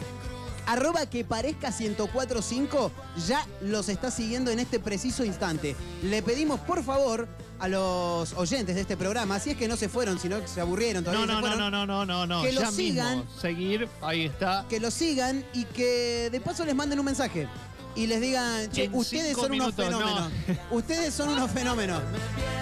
Arroba 0.66 1.06
que 1.06 1.24
parezca 1.24 1.70
1045 1.70 2.90
ya 3.26 3.46
los 3.62 3.88
está 3.88 4.10
siguiendo 4.10 4.50
en 4.50 4.58
este 4.58 4.80
preciso 4.80 5.24
instante. 5.24 5.76
Le 6.02 6.22
pedimos 6.22 6.60
por 6.60 6.82
favor 6.84 7.28
a 7.58 7.68
los 7.68 8.32
oyentes 8.34 8.74
de 8.74 8.82
este 8.82 8.96
programa, 8.96 9.38
si 9.40 9.50
es 9.50 9.56
que 9.56 9.68
no 9.68 9.76
se 9.76 9.88
fueron, 9.88 10.18
sino 10.18 10.40
que 10.40 10.48
se 10.48 10.60
aburrieron 10.60 11.04
todavía. 11.04 11.24
No, 11.26 11.32
no, 11.34 11.40
no, 11.40 11.46
fueron, 11.46 11.70
no, 11.70 11.86
no, 11.86 12.04
no, 12.04 12.06
no, 12.06 12.26
no. 12.26 12.42
Que 12.42 12.52
lo 12.52 12.60
ya 12.60 12.70
sigan. 12.72 13.18
mismo. 13.20 13.40
Seguir, 13.40 13.88
ahí 14.02 14.26
está. 14.26 14.66
Que 14.68 14.80
lo 14.80 14.90
sigan 14.90 15.44
y 15.54 15.64
que 15.64 16.28
de 16.30 16.40
paso 16.40 16.64
les 16.64 16.74
manden 16.74 16.98
un 16.98 17.04
mensaje. 17.06 17.48
Y 17.94 18.06
les 18.08 18.20
digan, 18.20 18.70
che, 18.72 18.90
ustedes 18.92 19.34
son 19.34 19.52
unos 19.52 19.74
minutos, 19.74 19.90
no. 19.90 19.98
fenómenos. 19.98 20.32
Ustedes 20.70 21.14
son 21.14 21.30
unos 21.30 21.50
fenómenos. 21.50 22.02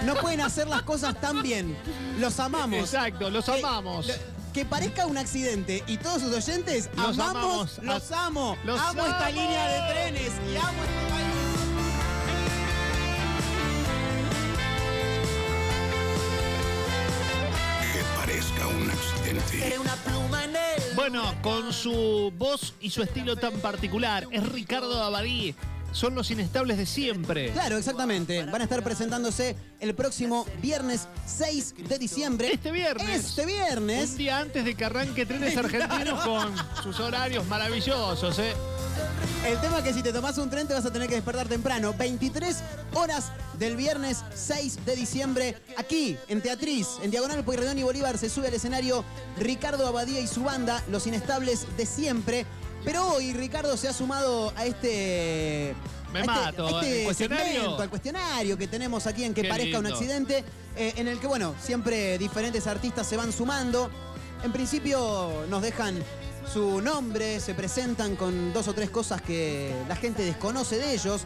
No 0.07 0.15
pueden 0.15 0.41
hacer 0.43 0.69
las 0.69 0.83
cosas 0.83 1.21
tan 1.21 1.43
bien. 1.43 1.77
Los 2.21 2.39
amamos. 2.39 2.79
Exacto, 2.79 3.31
los 3.31 3.45
Que- 3.45 3.59
amamos. 3.59 4.07
lo- 4.07 4.15
Que 4.55 4.65
parezca 4.65 5.05
un 5.07 5.19
accidente 5.19 5.83
y 5.89 5.97
todos 5.99 6.23
sus 6.23 6.33
oyentes 6.33 6.89
Los 6.97 7.19
amamos, 7.19 7.79
amamos. 7.79 7.79
los 7.83 8.13
amo. 8.13 8.57
Los 8.65 8.81
amo 8.81 9.03
esta 9.05 9.27
amo. 9.27 9.35
línea 9.35 9.67
de 9.69 9.93
trenes 9.93 10.33
y 10.53 10.57
amo 10.57 10.83
este 10.85 11.11
país. 11.11 11.25
Que 17.93 18.03
parezca 18.17 18.67
un 18.67 18.91
accidente. 18.91 19.79
una 19.79 19.95
pluma 19.97 20.45
en 20.45 20.51
el 20.57 20.95
Bueno, 20.97 21.35
con 21.43 21.73
su 21.73 22.33
voz 22.39 22.75
y 22.81 22.91
su 22.91 23.03
estilo 23.03 23.37
tan 23.37 23.55
particular, 23.61 24.27
es 24.31 24.43
Ricardo 24.49 25.03
Abadí. 25.03 25.55
Son 25.95 26.12
los 26.16 26.28
inestables 26.32 26.76
de 26.76 26.86
siempre. 26.86 27.53
Claro, 27.53 27.78
exactamente. 27.78 28.45
Van 28.45 28.61
a 28.61 28.64
estar 28.64 28.82
presentándose 28.82 29.55
el 29.78 29.95
próximo 29.95 30.45
viernes 30.61 31.07
6 31.24 31.74
de 31.88 31.99
diciembre. 31.99 32.53
Este 32.53 32.72
viernes. 32.72 33.24
Este 33.24 33.47
viernes. 33.47 34.11
Un 34.11 34.16
día 34.18 34.38
antes 34.40 34.64
de 34.64 34.74
que 34.74 34.84
arranque 34.84 35.24
Trenes 35.24 35.57
Argentinos 35.57 36.20
con 36.24 36.53
sus 36.82 36.99
horarios 36.99 37.47
maravillosos, 37.47 38.40
¿eh? 38.40 38.55
El 39.47 39.61
tema 39.61 39.78
es 39.78 39.84
que 39.84 39.92
si 39.92 40.03
te 40.03 40.12
tomás 40.12 40.36
un 40.38 40.51
tren 40.51 40.66
te 40.66 40.74
vas 40.74 40.84
a 40.84 40.92
tener 40.92 41.09
que 41.09 41.14
despertar 41.14 41.47
temprano. 41.47 41.95
23 41.97 42.57
horas 42.95 43.30
del 43.59 43.76
viernes 43.76 44.24
6 44.34 44.84
de 44.84 44.97
diciembre. 44.97 45.57
Aquí, 45.76 46.16
en 46.26 46.40
Teatriz, 46.40 46.88
en 47.03 47.12
Diagonal 47.12 47.45
Pueyrredón 47.45 47.78
y 47.78 47.84
Bolívar, 47.84 48.18
se 48.18 48.28
sube 48.28 48.49
al 48.49 48.55
escenario 48.55 49.05
Ricardo 49.38 49.86
Abadía 49.86 50.18
y 50.20 50.26
su 50.26 50.42
banda, 50.42 50.82
Los 50.90 51.07
Inestables 51.07 51.66
de 51.76 51.86
Siempre. 51.86 52.47
Pero 52.85 53.14
hoy 53.14 53.32
Ricardo 53.32 53.76
se 53.76 53.89
ha 53.89 53.93
sumado 53.93 54.53
a 54.57 54.66
este... 54.66 55.74
Me 56.12 56.20
este- 56.20 56.30
mato, 56.32 56.68
este 56.80 57.01
¿el 57.01 57.05
cuestionario? 57.07 57.53
segmento, 57.53 57.82
al 57.82 57.91
cuestionario 57.91 58.57
que 58.59 58.68
tenemos 58.68 59.07
aquí 59.07 59.24
en 59.24 59.35
Que 59.35 59.43
Qué 59.43 59.49
Parezca 59.49 59.78
un. 59.80 59.87
Accidente, 59.87 60.45
eh, 60.76 60.93
en 60.97 61.09
el 61.09 61.18
que, 61.18 61.26
bueno, 61.26 61.55
siempre 61.61 62.18
diferentes 62.18 62.66
artistas 62.68 63.07
se 63.07 63.16
van 63.16 63.32
sumando. 63.32 63.91
En 64.45 64.53
principio 64.53 65.45
nos 65.49 65.62
dejan 65.62 66.01
su 66.53 66.80
nombre, 66.80 67.41
se 67.41 67.55
presentan 67.55 68.14
con 68.14 68.53
dos 68.53 68.68
o 68.68 68.74
tres 68.74 68.91
cosas 68.91 69.22
que 69.22 69.74
la 69.89 69.97
gente 69.97 70.22
desconoce 70.24 70.76
de 70.76 70.93
ellos. 70.95 71.22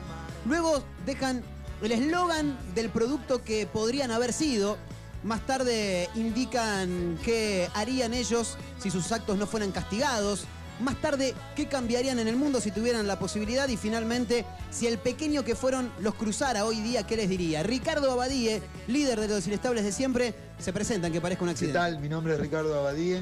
Luego 0.46 0.82
dejan 1.04 1.42
el 1.82 1.92
eslogan 1.92 2.56
del 2.74 2.88
producto 2.88 3.44
que 3.44 3.66
podrían 3.66 4.10
haber 4.10 4.32
sido. 4.32 4.78
Más 5.22 5.44
tarde 5.46 6.08
indican 6.14 7.18
qué 7.24 7.68
harían 7.74 8.14
ellos 8.14 8.56
si 8.78 8.90
sus 8.90 9.10
actos 9.12 9.36
no 9.36 9.46
fueran 9.46 9.70
castigados. 9.72 10.44
Más 10.80 11.00
tarde, 11.00 11.34
qué 11.56 11.66
cambiarían 11.66 12.18
en 12.20 12.28
el 12.28 12.36
mundo 12.36 12.60
si 12.60 12.70
tuvieran 12.70 13.06
la 13.06 13.18
posibilidad. 13.18 13.68
Y 13.68 13.76
finalmente, 13.76 14.44
si 14.70 14.86
el 14.86 14.98
pequeño 14.98 15.44
que 15.44 15.56
fueron 15.56 15.90
los 16.00 16.14
cruzara 16.14 16.64
hoy 16.64 16.80
día, 16.80 17.04
¿qué 17.06 17.16
les 17.16 17.28
diría? 17.28 17.62
Ricardo 17.64 18.10
Abadie, 18.12 18.62
líder 18.86 19.20
de 19.20 19.28
los 19.28 19.46
inestables 19.46 19.82
de 19.84 19.90
siempre, 19.92 20.34
se 20.58 20.72
presentan 20.72 21.12
que 21.12 21.20
parezca 21.20 21.42
un 21.42 21.48
¿Qué 21.48 21.52
accidente. 21.52 21.78
tal? 21.78 21.98
Mi 22.00 22.08
nombre 22.08 22.34
es 22.34 22.40
Ricardo 22.40 22.78
Abadie, 22.78 23.20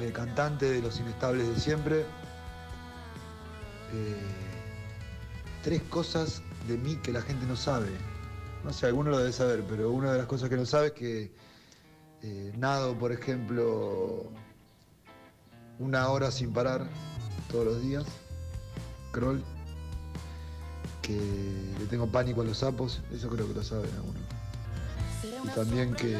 eh, 0.00 0.12
cantante 0.14 0.70
de 0.70 0.80
Los 0.80 0.98
Inestables 0.98 1.46
de 1.48 1.60
Siempre. 1.60 2.00
Eh, 3.92 4.16
tres 5.62 5.82
cosas 5.90 6.42
de 6.66 6.76
mí 6.78 6.96
que 7.02 7.12
la 7.12 7.20
gente 7.22 7.44
no 7.46 7.56
sabe. 7.56 7.88
No 8.64 8.72
sé, 8.72 8.86
alguno 8.86 9.10
lo 9.10 9.18
debe 9.18 9.32
saber, 9.32 9.62
pero 9.68 9.90
una 9.90 10.12
de 10.12 10.18
las 10.18 10.26
cosas 10.26 10.48
que 10.48 10.56
no 10.56 10.66
sabe 10.66 10.88
es 10.88 10.92
que 10.92 11.32
eh, 12.22 12.52
nado, 12.56 12.98
por 12.98 13.12
ejemplo, 13.12 14.30
una 15.78 16.08
hora 16.08 16.30
sin 16.30 16.52
parar 16.52 16.88
todos 17.50 17.64
los 17.64 17.82
días. 17.82 18.04
Crawl. 19.12 19.42
Que 21.02 21.18
le 21.78 21.86
tengo 21.86 22.06
pánico 22.06 22.42
a 22.42 22.44
los 22.44 22.58
sapos, 22.58 23.00
eso 23.12 23.28
creo 23.30 23.48
que 23.48 23.54
lo 23.54 23.62
saben 23.62 23.90
algunos. 23.94 24.22
Y 25.44 25.48
también 25.54 25.94
que 25.94 26.16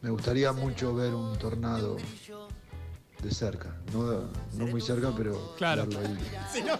me 0.00 0.10
gustaría 0.10 0.52
mucho 0.52 0.94
ver 0.94 1.14
un 1.14 1.36
tornado 1.38 1.96
de 3.24 3.30
cerca. 3.34 3.74
No, 3.92 4.28
no 4.54 4.66
muy 4.66 4.80
cerca, 4.82 5.10
pero 5.16 5.54
Claro. 5.56 5.86
verlo 5.86 6.00
ahí. 6.00 6.18
Si 6.52 6.62
no, 6.62 6.78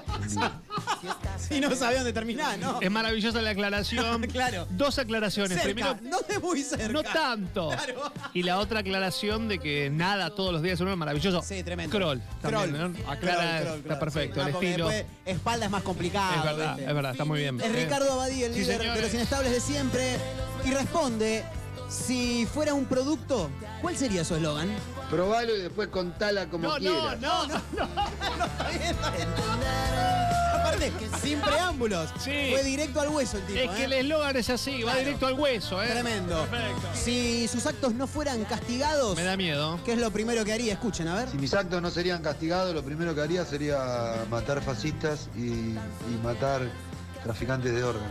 si 1.38 1.60
no 1.60 1.74
sabía 1.74 1.98
dónde 1.98 2.12
terminar, 2.12 2.58
¿no? 2.58 2.80
Es 2.80 2.90
maravillosa 2.90 3.40
la 3.42 3.50
aclaración. 3.50 4.22
Claro. 4.34 4.66
Dos 4.70 4.98
aclaraciones. 4.98 5.52
Cerca, 5.60 5.64
Primero, 5.64 5.96
no 6.02 6.18
de 6.20 6.38
muy 6.38 6.62
cerca. 6.62 6.88
no 6.88 7.02
tanto. 7.02 7.68
Claro. 7.70 8.12
Y 8.34 8.42
la 8.42 8.58
otra 8.58 8.80
aclaración 8.80 9.48
de 9.48 9.58
que 9.58 9.90
nada 9.90 10.34
todos 10.34 10.52
los 10.52 10.60
días 10.62 10.74
es 10.74 10.80
uno 10.80 10.94
maravilloso. 10.96 11.42
Sí, 11.42 11.62
tremendo. 11.62 11.96
Kroll. 11.96 12.20
también, 12.42 12.74
Kroll. 12.74 12.92
¿no? 12.92 13.10
Aclara, 13.10 13.60
Kroll, 13.60 13.64
kroll, 13.64 13.78
está 13.80 14.00
perfecto. 14.00 14.34
Sí, 14.44 14.48
el 14.48 14.54
estilo. 14.54 14.90
espalda 15.24 15.64
es 15.66 15.70
más 15.70 15.82
complicado. 15.82 16.34
Es 16.36 16.42
verdad, 16.44 16.76
¿viste? 16.76 16.90
es 16.90 16.94
verdad, 16.94 17.12
está 17.12 17.24
muy 17.24 17.38
bien. 17.40 17.60
Es 17.60 17.72
Ricardo 17.72 18.12
Abadí, 18.12 18.42
el 18.42 18.52
sí, 18.52 18.60
líder 18.60 18.72
de 18.78 18.82
señores. 18.84 19.02
los 19.02 19.14
inestables 19.14 19.52
de 19.52 19.60
siempre, 19.60 20.16
y 20.64 20.70
responde 20.72 21.44
Si 21.88 22.46
fuera 22.46 22.74
un 22.74 22.86
producto, 22.86 23.50
¿cuál 23.80 23.96
sería 23.96 24.24
su 24.24 24.34
eslogan? 24.34 24.68
Probalo 25.14 25.56
y 25.56 25.60
después 25.62 25.88
contala 25.88 26.46
como 26.46 26.66
No, 26.68 26.72
no, 26.74 26.78
quieras. 26.78 27.20
no, 27.20 27.46
no. 27.46 27.58
Aparte, 30.54 30.92
sin 31.22 31.40
preámbulos. 31.40 32.10
Sí. 32.18 32.48
Fue 32.52 32.62
directo 32.64 33.00
al 33.00 33.08
hueso 33.10 33.36
el 33.38 33.44
tipo. 33.44 33.58
Es 33.60 33.70
que 33.70 33.82
¿eh? 33.82 33.84
el 33.84 33.92
eslogan 33.92 34.36
es 34.36 34.50
así, 34.50 34.82
va 34.82 34.92
Claro. 34.92 34.98
directo 35.06 35.26
al 35.26 35.34
hueso, 35.34 35.82
¿eh? 35.82 35.88
Tremendo. 35.88 36.46
Perfecto. 36.46 36.88
Si 36.94 37.48
sus 37.48 37.66
actos 37.66 37.94
no 37.94 38.06
fueran 38.06 38.44
castigados, 38.44 39.16
Me 39.16 39.24
da 39.24 39.36
miedo. 39.36 39.78
¿qué 39.84 39.92
es 39.92 39.98
lo 39.98 40.10
primero 40.10 40.44
que 40.44 40.52
haría? 40.52 40.72
Escuchen, 40.74 41.08
a 41.08 41.14
ver. 41.16 41.28
Si 41.28 41.36
mis 41.38 41.52
actos 41.54 41.80
no 41.82 41.90
serían 41.90 42.22
castigados, 42.22 42.74
lo 42.74 42.82
primero 42.82 43.14
que 43.14 43.20
haría 43.20 43.44
sería 43.44 44.24
matar 44.30 44.62
fascistas 44.62 45.28
y, 45.36 45.48
y 45.48 46.20
matar 46.22 46.62
traficantes 47.22 47.72
de 47.74 47.82
órganos. 47.84 48.10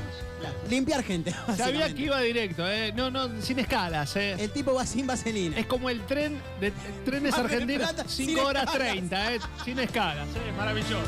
Limpiar 0.70 1.04
gente. 1.04 1.34
Sabía 1.58 1.94
que 1.94 2.04
iba 2.04 2.20
directo, 2.22 2.68
¿eh? 2.68 2.92
No, 2.96 3.10
no, 3.12 3.42
sin 3.42 3.60
escalas, 3.60 4.16
¿eh? 4.16 4.36
El 4.40 4.50
tipo 4.52 4.74
va 4.74 4.86
sin 4.86 5.06
vaselina. 5.08 5.58
Es 5.58 5.66
como 5.66 5.90
el 5.90 6.06
tren 6.06 6.42
de 6.60 6.72
trenes 7.06 7.32
Mar 7.32 7.44
del 7.44 7.52
argentinos, 7.54 7.94
Plata, 7.94 8.10
5 8.10 8.32
sin 8.32 8.40
horas 8.40 8.64
escalas. 8.64 8.92
30, 8.92 9.34
¿eh? 9.36 9.40
Sin 9.64 9.80
escalas, 9.80 10.28
¿eh? 10.30 10.52
Maravilloso. 10.58 11.08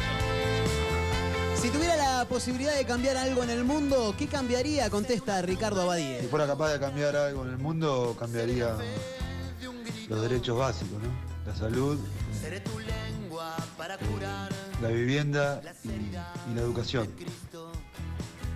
Si 1.62 1.70
tuviera 1.70 1.96
la 1.96 2.26
posibilidad 2.26 2.76
de 2.76 2.86
cambiar 2.86 3.18
algo 3.18 3.44
en 3.44 3.50
el 3.50 3.64
mundo, 3.64 4.14
¿qué 4.18 4.28
cambiaría? 4.28 4.90
Contesta 4.90 5.42
Ricardo 5.42 5.78
Si 5.78 5.84
Abadie. 5.84 6.22
fuera 6.30 6.46
capaz 6.46 6.74
de 6.74 6.80
cambiar 6.80 7.16
algo 7.16 7.44
en 7.44 7.52
el 7.52 7.58
mundo, 7.58 8.16
cambiaría 8.20 8.76
los 10.10 10.22
derechos 10.22 10.58
básicos, 10.58 11.02
¿no? 11.02 11.10
La 11.48 11.56
salud, 11.56 12.00
la 14.82 14.88
vivienda 14.90 15.62
y, 15.84 15.88
y 16.52 16.56
la 16.56 16.62
educación. 16.62 17.08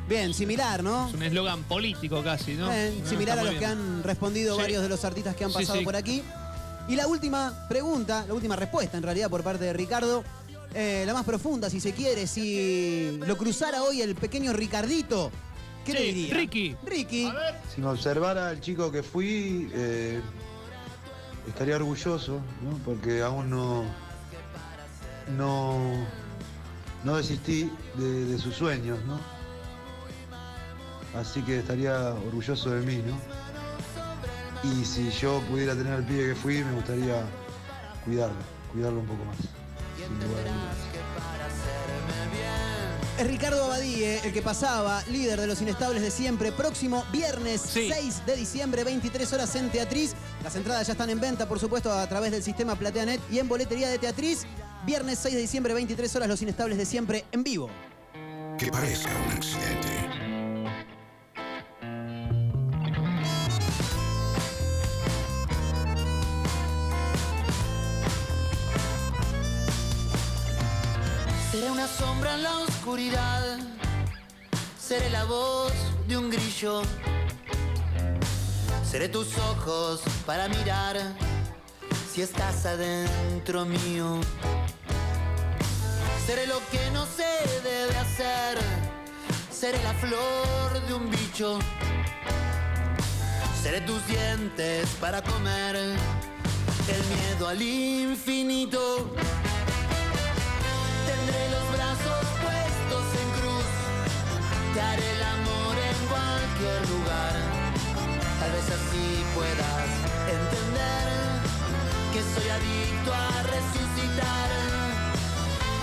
Bien, 0.10 0.34
similar, 0.34 0.84
¿no? 0.84 1.08
Es 1.08 1.14
un 1.14 1.22
eslogan 1.22 1.64
político 1.64 2.24
casi, 2.24 2.56
¿no? 2.56 2.68
Bien, 2.70 3.04
No, 3.04 3.08
similar 3.10 3.38
a 3.38 3.44
los 3.44 3.54
que 3.56 3.66
han 3.66 4.02
respondido 4.04 4.56
Sí. 4.56 4.62
varios 4.62 4.82
de 4.82 4.90
los 4.90 5.06
artistas 5.06 5.36
que 5.36 5.44
han 5.46 5.54
pasado 5.54 5.78
sí. 5.80 5.86
por 5.86 5.96
aquí. 5.96 6.24
Y 6.88 6.96
la 6.96 7.06
última 7.08 7.68
pregunta, 7.70 8.26
la 8.28 8.34
última 8.34 8.56
respuesta 8.56 8.98
en 8.98 9.04
realidad 9.04 9.30
por 9.30 9.44
parte 9.44 9.66
de 9.66 9.74
Ricardo, 9.74 10.24
eh, 10.74 11.04
la 11.06 11.14
más 11.14 11.24
profunda 11.26 11.70
si 11.70 11.80
se 11.80 11.94
quiere, 11.94 12.26
si 12.26 13.20
lo 13.26 13.38
cruzara 13.38 13.84
hoy 13.84 14.02
el 14.02 14.16
pequeño 14.16 14.52
Ricardito, 14.52 15.30
¿qué 15.86 15.94
le 15.94 16.02
diría? 16.02 16.34
Ricky. 16.34 16.76
Ricky. 16.84 17.32
Si 17.76 17.80
me 17.80 17.88
observara 17.88 18.50
el 18.52 18.60
chico 18.62 18.92
que 18.92 19.04
fui, 19.04 19.70
eh, 19.74 20.20
estaría 21.48 21.76
orgulloso, 21.76 22.42
¿no? 22.64 22.78
Porque 22.84 23.22
aún 23.22 23.52
no, 23.52 23.84
no, 25.38 25.78
no 27.04 27.18
desistí 27.18 27.70
de, 27.96 28.26
de 28.26 28.40
sus 28.40 28.56
sueños, 28.56 28.98
¿no? 29.06 29.20
Así 31.16 31.42
que 31.42 31.60
estaría 31.60 32.14
orgulloso 32.14 32.70
de 32.72 32.82
mí, 32.82 33.02
¿no? 33.06 33.18
Y 34.70 34.86
si 34.86 35.10
yo 35.12 35.42
pudiera 35.50 35.74
tener 35.74 35.94
al 35.94 36.04
pibe 36.04 36.30
que 36.30 36.36
fui, 36.36 36.64
me 36.64 36.74
gustaría 36.74 37.24
cuidarlo, 38.06 38.36
cuidarlo 38.74 39.00
un 39.00 39.08
poco 39.08 39.26
más. 39.26 39.38
sin 39.98 40.20
lugar 40.28 40.48
a 40.48 40.52
dudas. 40.52 40.78
Es 43.18 43.28
Ricardo 43.28 43.66
Abadie, 43.66 44.22
el 44.24 44.32
que 44.32 44.42
pasaba, 44.42 45.04
líder 45.12 45.42
de 45.42 45.48
los 45.48 45.62
inestables 45.62 46.02
de 46.02 46.10
siempre. 46.10 46.54
Próximo 46.54 47.04
viernes 47.12 47.62
6 47.62 48.26
de 48.26 48.36
diciembre, 48.38 48.86
23 48.86 49.34
horas 49.34 49.56
en 49.56 49.70
Teatriz. 49.70 50.14
Las 50.42 50.56
entradas 50.56 50.88
ya 50.88 50.94
están 50.94 51.10
en 51.10 51.20
venta, 51.20 51.48
por 51.48 51.60
supuesto, 51.60 51.92
a 51.92 52.08
través 52.08 52.32
del 52.32 52.44
sistema 52.44 52.76
PlateaNet 52.76 53.20
y 53.30 53.40
en 53.40 53.50
boletería 53.50 53.90
de 53.90 53.98
Teatriz. 53.98 54.46
Viernes 54.86 55.20
6 55.22 55.36
de 55.36 55.42
diciembre, 55.42 55.74
23 55.74 56.16
horas, 56.16 56.30
los 56.30 56.42
inestables 56.42 56.78
de 56.78 56.86
siempre 56.86 57.26
en 57.34 57.44
vivo. 57.44 57.70
Que 58.58 58.72
parezca 58.72 59.12
un 59.26 59.34
accidente. 59.34 60.29
Una 71.80 71.88
sombra 71.88 72.36
en 72.36 72.44
la 72.44 72.58
oscuridad, 72.60 73.58
seré 74.78 75.10
la 75.12 75.24
voz 75.24 75.72
de 76.10 76.18
un 76.18 76.30
grillo, 76.30 76.82
seré 78.84 79.08
tus 79.08 79.38
ojos 79.38 80.02
para 80.26 80.50
mirar 80.50 80.98
si 82.12 82.22
estás 82.22 82.66
adentro 82.66 83.64
mío. 83.64 84.20
Seré 86.26 86.48
lo 86.48 86.60
que 86.70 86.92
no 86.92 87.06
se 87.06 87.32
debe 87.64 87.96
hacer, 87.98 88.58
seré 89.50 89.82
la 89.82 89.94
flor 89.94 90.86
de 90.86 90.94
un 90.94 91.10
bicho, 91.10 91.60
seré 93.64 93.80
tus 93.80 94.06
dientes 94.06 94.86
para 95.00 95.22
comer 95.22 95.78
el 95.78 97.04
miedo 97.16 97.48
al 97.48 97.62
infinito. 97.62 99.16
Tendré 101.20 101.50
los 101.50 101.68
brazos 101.76 102.24
puestos 102.40 103.06
en 103.22 103.30
cruz. 103.40 103.70
Te 104.74 104.80
haré 104.80 105.12
el 105.18 105.24
amor 105.24 105.76
en 105.76 105.98
cualquier 106.08 106.80
lugar. 106.94 107.34
Tal 108.40 108.52
vez 108.56 108.68
así 108.72 109.08
puedas 109.36 109.90
entender 110.38 111.08
que 112.14 112.22
soy 112.24 112.48
adicto 112.58 113.12
a 113.12 113.30
resucitar. 113.52 114.50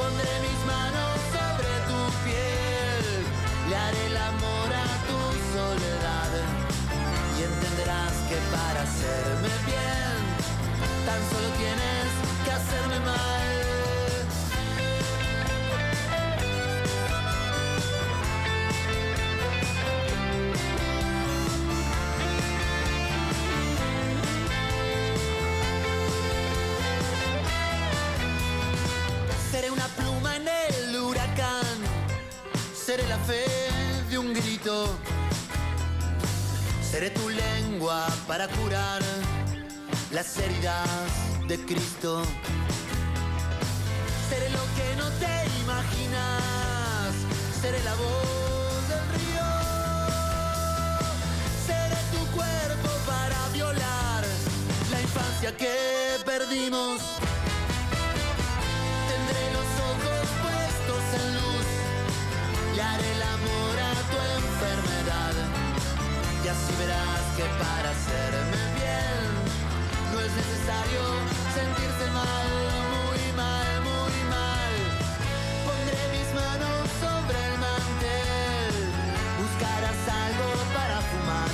Pondré 0.01 0.33
mis 0.41 0.61
manos 0.65 1.15
sobre 1.37 1.73
tu 1.91 2.01
piel. 2.25 3.05
Le 3.69 3.77
haré 3.77 4.07
el 4.07 4.17
amor 4.17 4.69
a 4.73 4.89
tu 5.09 5.21
soledad. 5.53 6.33
Y 7.37 7.43
entenderás 7.45 8.15
que 8.29 8.39
para 8.57 8.81
hacerme 8.89 9.53
bien, 9.69 10.17
tan 11.05 11.21
solo 11.29 11.49
tienes 11.61 12.16
en 30.47 30.75
el 30.89 30.97
huracán, 30.97 31.77
seré 32.75 33.07
la 33.09 33.19
fe 33.19 33.45
de 34.11 34.19
un 34.19 34.33
grito, 34.33 34.97
seré 36.81 37.11
tu 37.11 37.29
lengua 37.29 38.07
para 38.27 38.49
curar 38.49 39.03
las 40.11 40.39
heridas 40.39 40.89
de 41.49 41.59
Cristo. 41.65 42.23
Seré 44.29 44.51
lo 44.51 44.65
que 44.77 44.97
no 44.97 45.09
te 45.23 45.35
imaginas, 45.63 47.15
seré 47.61 47.83
la 47.85 47.95
voz 47.95 48.89
del 48.89 49.05
río, 49.17 49.49
seré 51.67 51.99
tu 52.13 52.37
cuerpo 52.37 52.91
para 53.07 53.49
violar 53.53 54.25
la 54.91 55.01
infancia 55.01 55.57
que 55.57 56.19
perdimos. 56.25 57.01
Y 66.71 66.75
verás 66.81 67.25
que 67.37 67.45
para 67.63 67.89
hacerme 67.91 68.63
bien 68.81 69.29
no 70.13 70.19
es 70.21 70.33
necesario 70.43 71.03
sentirse 71.55 72.07
mal, 72.17 72.49
muy 72.97 73.23
mal, 73.37 73.71
muy 73.89 74.19
mal. 74.35 74.75
Pondré 75.67 76.03
mis 76.17 76.29
manos 76.41 76.83
sobre 77.05 77.39
el 77.49 77.55
mantel, 77.67 78.75
buscarás 79.41 80.01
algo 80.25 80.49
para 80.77 80.97
fumar 81.11 81.53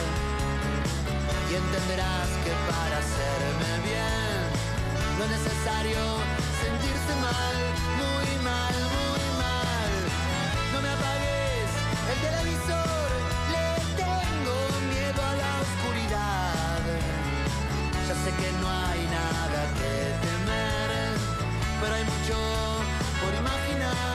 y 1.51 1.53
entenderás 1.63 2.31
que 2.45 2.53
para 2.71 2.97
hacerme 3.03 3.71
bien 3.89 4.41
no 5.19 5.25
es 5.25 5.31
necesario 5.39 6.01
sentirse 6.63 7.13
mal, 7.27 7.57
muy 8.01 8.31
mal, 8.47 8.77
muy 8.97 9.25
mal. 9.43 9.91
No 10.73 10.79
me 10.81 10.91
apagues 10.97 11.71
el 12.13 12.19
televisor, 12.27 12.82
que 18.39 18.53
no 18.61 18.69
hay 18.71 19.03
nada 19.07 19.61
que 19.79 19.93
temer, 20.27 20.89
pero 21.81 21.95
hay 21.95 22.05
mucho 22.05 22.37
por 23.21 23.33
imaginar. 23.35 24.13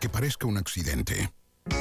Que 0.00 0.08
parezca 0.08 0.46
un 0.46 0.58
accidente. 0.58 1.30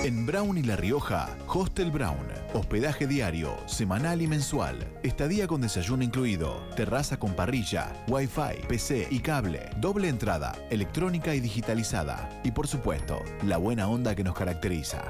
En 0.03 0.25
Brown 0.25 0.57
y 0.57 0.63
La 0.63 0.75
Rioja, 0.75 1.29
Hostel 1.47 1.91
Brown. 1.91 2.25
Hospedaje 2.53 3.05
diario, 3.05 3.55
semanal 3.67 4.23
y 4.23 4.27
mensual. 4.27 4.77
Estadía 5.03 5.45
con 5.45 5.61
desayuno 5.61 6.03
incluido. 6.03 6.59
Terraza 6.75 7.19
con 7.19 7.35
parrilla, 7.35 7.91
wifi, 8.07 8.65
PC 8.67 9.07
y 9.11 9.19
cable. 9.19 9.69
Doble 9.77 10.07
entrada, 10.07 10.55
electrónica 10.71 11.35
y 11.35 11.39
digitalizada. 11.39 12.29
Y 12.43 12.49
por 12.49 12.67
supuesto, 12.67 13.21
la 13.43 13.57
buena 13.57 13.87
onda 13.87 14.15
que 14.15 14.23
nos 14.23 14.33
caracteriza. 14.33 15.03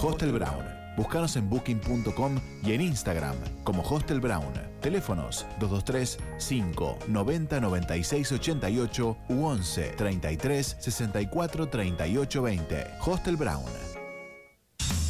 Hostel 0.00 0.32
Brown. 0.32 0.64
Búscanos 0.96 1.36
en 1.36 1.48
booking.com 1.50 2.40
y 2.64 2.72
en 2.72 2.80
Instagram 2.80 3.36
como 3.64 3.82
Hostel 3.82 4.20
Brown. 4.20 4.52
Teléfonos 4.80 5.46
223 5.60 6.18
5 6.38 6.98
90 7.06 7.60
96 7.60 8.32
88 8.32 9.16
u 9.28 9.44
11 9.44 9.88
33 9.90 10.76
64 10.80 11.68
38 11.68 12.42
20. 12.42 12.86
Hostel 13.04 13.36
Brown. 13.36 13.97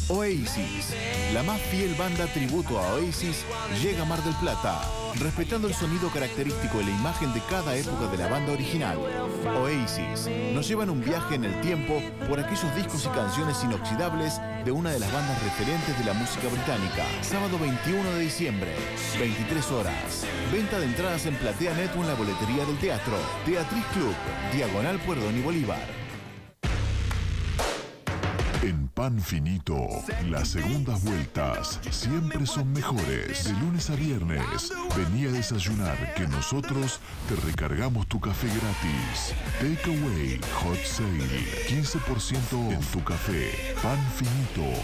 Oasis, 0.09 0.91
la 1.35 1.43
más 1.43 1.61
fiel 1.61 1.93
banda 1.93 2.25
tributo 2.33 2.79
a 2.79 2.95
Oasis, 2.95 3.45
llega 3.79 4.01
a 4.01 4.05
Mar 4.05 4.23
del 4.23 4.33
Plata, 4.37 4.81
respetando 5.19 5.67
el 5.67 5.75
sonido 5.75 6.09
característico 6.09 6.81
y 6.81 6.85
la 6.85 6.89
imagen 6.89 7.31
de 7.31 7.41
cada 7.47 7.75
época 7.75 8.07
de 8.07 8.17
la 8.17 8.27
banda 8.27 8.53
original. 8.53 8.97
Oasis 9.61 10.27
nos 10.51 10.67
lleva 10.67 10.83
en 10.83 10.89
un 10.89 11.01
viaje 11.01 11.35
en 11.35 11.43
el 11.43 11.61
tiempo 11.61 12.01
por 12.27 12.39
aquellos 12.39 12.75
discos 12.75 13.05
y 13.05 13.09
canciones 13.09 13.63
inoxidables 13.63 14.41
de 14.65 14.71
una 14.71 14.89
de 14.89 14.99
las 14.99 15.13
bandas 15.13 15.43
referentes 15.43 15.99
de 15.99 16.05
la 16.05 16.13
música 16.13 16.47
británica. 16.47 17.05
Sábado 17.21 17.59
21 17.59 18.09
de 18.09 18.19
diciembre, 18.19 18.75
23 19.19 19.71
horas. 19.71 20.25
Venta 20.51 20.79
de 20.79 20.85
entradas 20.85 21.27
en 21.27 21.35
Platea 21.35 21.75
Net 21.75 21.91
o 21.95 22.01
en 22.01 22.07
la 22.07 22.15
boletería 22.15 22.65
del 22.65 22.79
teatro. 22.79 23.13
Teatriz 23.45 23.85
Club, 23.93 24.15
Diagonal 24.51 24.97
Puerdón 25.01 25.37
y 25.37 25.41
Bolívar. 25.43 26.08
En 28.61 28.89
Pan 28.89 29.21
Finito, 29.21 29.87
las 30.29 30.49
segundas 30.49 31.01
vueltas 31.05 31.79
siempre 31.91 32.45
son 32.45 32.73
mejores. 32.73 33.45
De 33.45 33.53
lunes 33.53 33.89
a 33.89 33.95
viernes, 33.95 34.73
vení 34.97 35.27
a 35.27 35.31
desayunar 35.31 36.13
que 36.13 36.27
nosotros 36.27 36.99
te 37.29 37.37
recargamos 37.37 38.07
tu 38.07 38.19
café 38.19 38.47
gratis. 38.47 39.33
Take 39.59 39.97
Away 39.97 40.41
Hot 40.61 40.83
Sale, 40.83 41.23
15% 41.69 42.73
en 42.73 42.81
tu 42.81 43.01
café. 43.01 43.49
Pan 43.81 43.99
Finito. 44.13 44.77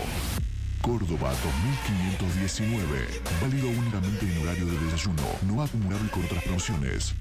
Córdoba 0.82 1.34
2519. 1.44 3.08
Válido 3.42 3.68
únicamente 3.68 4.26
en 4.26 4.42
horario 4.42 4.68
de 4.68 4.78
desayuno, 4.86 5.24
no 5.48 5.62
acumulable 5.62 6.10
con 6.12 6.24
otras 6.24 6.44
promociones. 6.44 7.14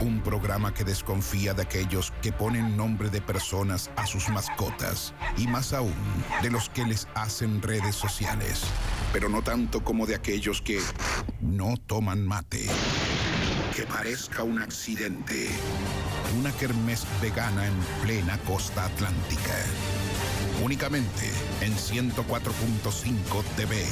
Un 0.00 0.20
programa 0.20 0.72
que 0.72 0.84
desconfía 0.84 1.52
de 1.52 1.62
aquellos 1.62 2.12
que 2.22 2.30
ponen 2.30 2.76
nombre 2.76 3.10
de 3.10 3.20
personas 3.20 3.90
a 3.96 4.06
sus 4.06 4.28
mascotas 4.28 5.12
y 5.36 5.48
más 5.48 5.72
aún 5.72 5.94
de 6.42 6.50
los 6.50 6.68
que 6.68 6.84
les 6.84 7.08
hacen 7.14 7.60
redes 7.60 7.96
sociales, 7.96 8.62
pero 9.12 9.28
no 9.28 9.42
tanto 9.42 9.82
como 9.82 10.06
de 10.06 10.14
aquellos 10.14 10.62
que 10.62 10.78
no 11.40 11.76
toman 11.86 12.24
mate. 12.24 12.66
Que 13.74 13.82
parezca 13.82 14.44
un 14.44 14.60
accidente. 14.60 15.48
Una 16.38 16.52
kermés 16.52 17.04
vegana 17.20 17.66
en 17.66 17.74
plena 18.02 18.38
costa 18.46 18.84
atlántica. 18.84 19.54
Únicamente 20.62 21.30
en 21.62 21.74
104.5 21.74 23.42
TV. 23.56 23.84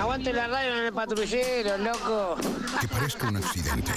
Aguante 0.00 0.32
la 0.32 0.46
radio 0.48 0.74
en 0.74 0.84
el 0.86 0.92
patrullero, 0.92 1.78
loco. 1.78 2.36
Que 2.80 2.88
parezca 2.88 3.28
un 3.28 3.36
accidente. 3.36 3.92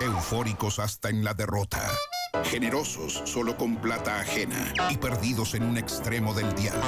Eufóricos 0.00 0.78
hasta 0.78 1.08
en 1.08 1.24
la 1.24 1.34
derrota. 1.34 1.80
Generosos 2.44 3.22
solo 3.24 3.56
con 3.56 3.76
plata 3.76 4.18
ajena 4.20 4.72
y 4.90 4.96
perdidos 4.96 5.54
en 5.54 5.64
un 5.64 5.76
extremo 5.76 6.34
del 6.34 6.52
dial. 6.54 6.80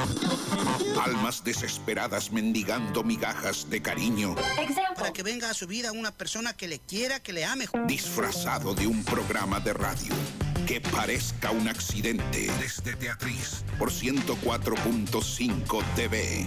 Almas 1.05 1.45
desesperadas 1.45 2.33
mendigando 2.33 3.05
migajas 3.05 3.69
de 3.71 3.83
cariño, 3.83 4.35
Para 4.97 5.13
que 5.13 5.23
venga 5.23 5.51
a 5.51 5.55
su 5.55 5.67
vida 5.67 5.93
una 5.93 6.13
persona 6.13 6.55
que 6.55 6.67
le 6.67 6.79
quiera, 6.79 7.21
que 7.21 7.33
le 7.33 7.45
ame. 7.45 7.67
disfrazado 7.87 8.75
de 8.75 8.87
un 8.87 9.05
programa 9.05 9.61
de 9.61 9.75
radio. 9.75 10.15
Que 10.67 10.81
parezca 10.81 11.51
un 11.51 11.69
accidente 11.69 12.51
desde 12.59 12.97
Teatriz 12.97 13.65
por 13.79 13.91
104.5 13.91 15.85
TV. 15.95 16.47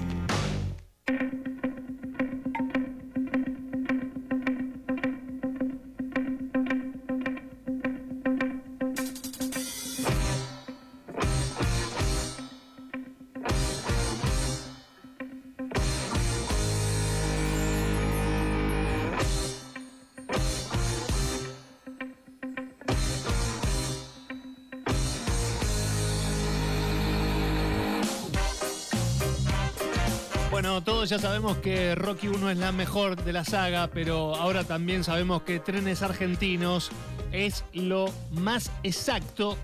Ya 31.17 31.23
sabemos 31.23 31.57
que 31.57 31.95
Rocky 31.95 32.27
1 32.27 32.51
es 32.51 32.57
la 32.57 32.71
mejor 32.71 33.23
de 33.23 33.33
la 33.33 33.43
saga, 33.43 33.87
pero 33.87 34.35
ahora 34.35 34.63
también 34.63 35.03
sabemos 35.03 35.41
que 35.41 35.59
Trenes 35.59 36.03
Argentinos 36.03 36.91
es 37.31 37.63
lo 37.73 38.11
más 38.31 38.71
exacto 38.83 39.57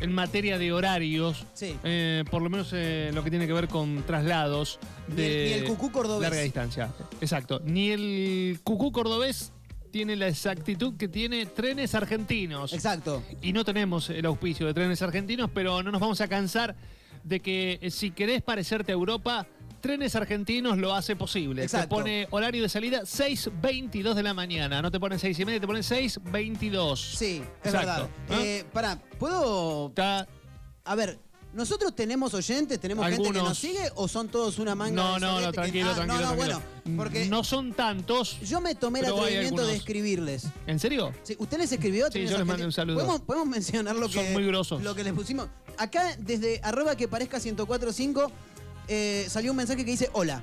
en 0.00 0.12
materia 0.12 0.58
de 0.58 0.70
horarios, 0.72 1.46
eh, 1.62 2.24
por 2.30 2.42
lo 2.42 2.50
menos 2.50 2.70
eh, 2.72 3.10
lo 3.14 3.24
que 3.24 3.30
tiene 3.30 3.46
que 3.46 3.52
ver 3.54 3.68
con 3.68 4.02
traslados 4.04 4.78
Ni 5.08 5.14
el- 5.14 5.16
de 5.16 5.44
ni 5.46 5.52
el 5.54 5.64
cucú 5.64 5.90
cordobés. 5.90 6.22
larga 6.28 6.42
distancia. 6.42 6.92
Exacto. 7.22 7.60
Ni 7.64 7.90
el 7.90 8.60
cucú 8.62 8.92
cordobés 8.92 9.52
tiene 9.90 10.14
la 10.14 10.28
exactitud 10.28 10.94
que 10.98 11.08
tiene 11.08 11.46
Trenes 11.46 11.94
Argentinos. 11.94 12.72
Exacto. 12.74 13.22
Y 13.40 13.52
no 13.54 13.64
tenemos 13.64 14.10
el 14.10 14.26
auspicio 14.26 14.66
de 14.66 14.74
Trenes 14.74 15.00
Argentinos, 15.00 15.50
pero 15.54 15.82
no 15.82 15.90
nos 15.90 16.00
vamos 16.02 16.20
a 16.20 16.28
cansar 16.28 16.76
de 17.24 17.40
que 17.40 17.78
eh, 17.82 17.90
si 17.90 18.10
querés 18.10 18.42
parecerte 18.42 18.92
a 18.92 18.94
Europa, 18.94 19.46
Trenes 19.80 20.14
Argentinos 20.16 20.76
lo 20.78 20.94
hace 20.94 21.16
posible. 21.16 21.62
Exacto. 21.62 21.88
Te 21.88 22.00
pone 22.02 22.26
horario 22.30 22.62
de 22.62 22.68
salida 22.68 23.02
6.22 23.02 24.14
de 24.14 24.22
la 24.22 24.34
mañana. 24.34 24.82
No 24.82 24.90
te 24.90 24.98
ponen 25.00 25.18
6 25.18 25.38
y 25.38 25.44
media, 25.44 25.60
te 25.60 25.66
ponen 25.66 25.82
6.22. 25.82 26.96
Sí, 27.16 27.42
es 27.62 27.72
verdad. 27.72 28.08
Eh, 28.30 28.64
pará, 28.72 28.98
¿puedo...? 29.18 29.92
A 30.84 30.94
ver, 30.94 31.18
¿nosotros 31.52 31.94
tenemos 31.94 32.32
oyentes, 32.34 32.80
tenemos 32.80 33.04
gente 33.06 33.20
que 33.22 33.28
Algunos. 33.28 33.48
nos 33.50 33.58
sigue 33.58 33.90
o 33.96 34.08
son 34.08 34.28
todos 34.28 34.58
una 34.58 34.74
manga 34.74 34.94
No, 34.94 35.14
de 35.14 35.20
no, 35.20 35.26
no, 35.26 35.32
sorete 35.34 35.50
que- 35.50 35.52
tranquilo, 35.56 35.90
Ah, 35.90 35.94
tranquilo, 35.94 36.14
No, 36.16 36.20
no, 36.30 36.34
tranquilo. 36.36 36.62
bueno, 36.84 36.96
porque 37.02 37.26
No 37.26 37.44
son 37.44 37.72
tantos. 37.74 38.40
yo 38.40 38.60
me 38.62 38.74
tomé 38.74 39.00
el 39.00 39.04
pero 39.04 39.16
hay 39.18 39.22
atrevimiento 39.24 39.56
de 39.62 39.68
algunos. 39.68 39.80
escribirles. 39.80 40.44
¿En 40.66 40.78
serio? 40.78 41.12
Sí, 41.22 41.36
¿Usted 41.38 41.58
les 41.58 41.70
escribió? 41.72 42.06
Sí, 42.06 42.12
¿Tenés 42.14 42.30
yo 42.30 42.38
les 42.38 42.46
mandé 42.46 42.64
Argentina? 42.64 42.66
un 42.68 42.72
saludo. 42.72 42.96
¿Podemos, 42.96 43.20
podemos 43.20 43.48
mencionar 43.48 43.96
lo 43.96 44.08
Son 44.08 44.24
que, 44.24 44.30
muy 44.32 44.46
grosos. 44.46 44.82
lo 44.82 44.94
que 44.94 45.04
les 45.04 45.12
pusimos? 45.12 45.48
Acá, 45.76 46.16
desde 46.18 46.58
arroba 46.64 46.96
que 46.96 47.06
parezca 47.06 47.38
1045, 47.38 48.32
eh, 48.88 49.26
salió 49.28 49.50
un 49.52 49.56
mensaje 49.56 49.84
que 49.84 49.90
dice, 49.90 50.10
hola, 50.12 50.42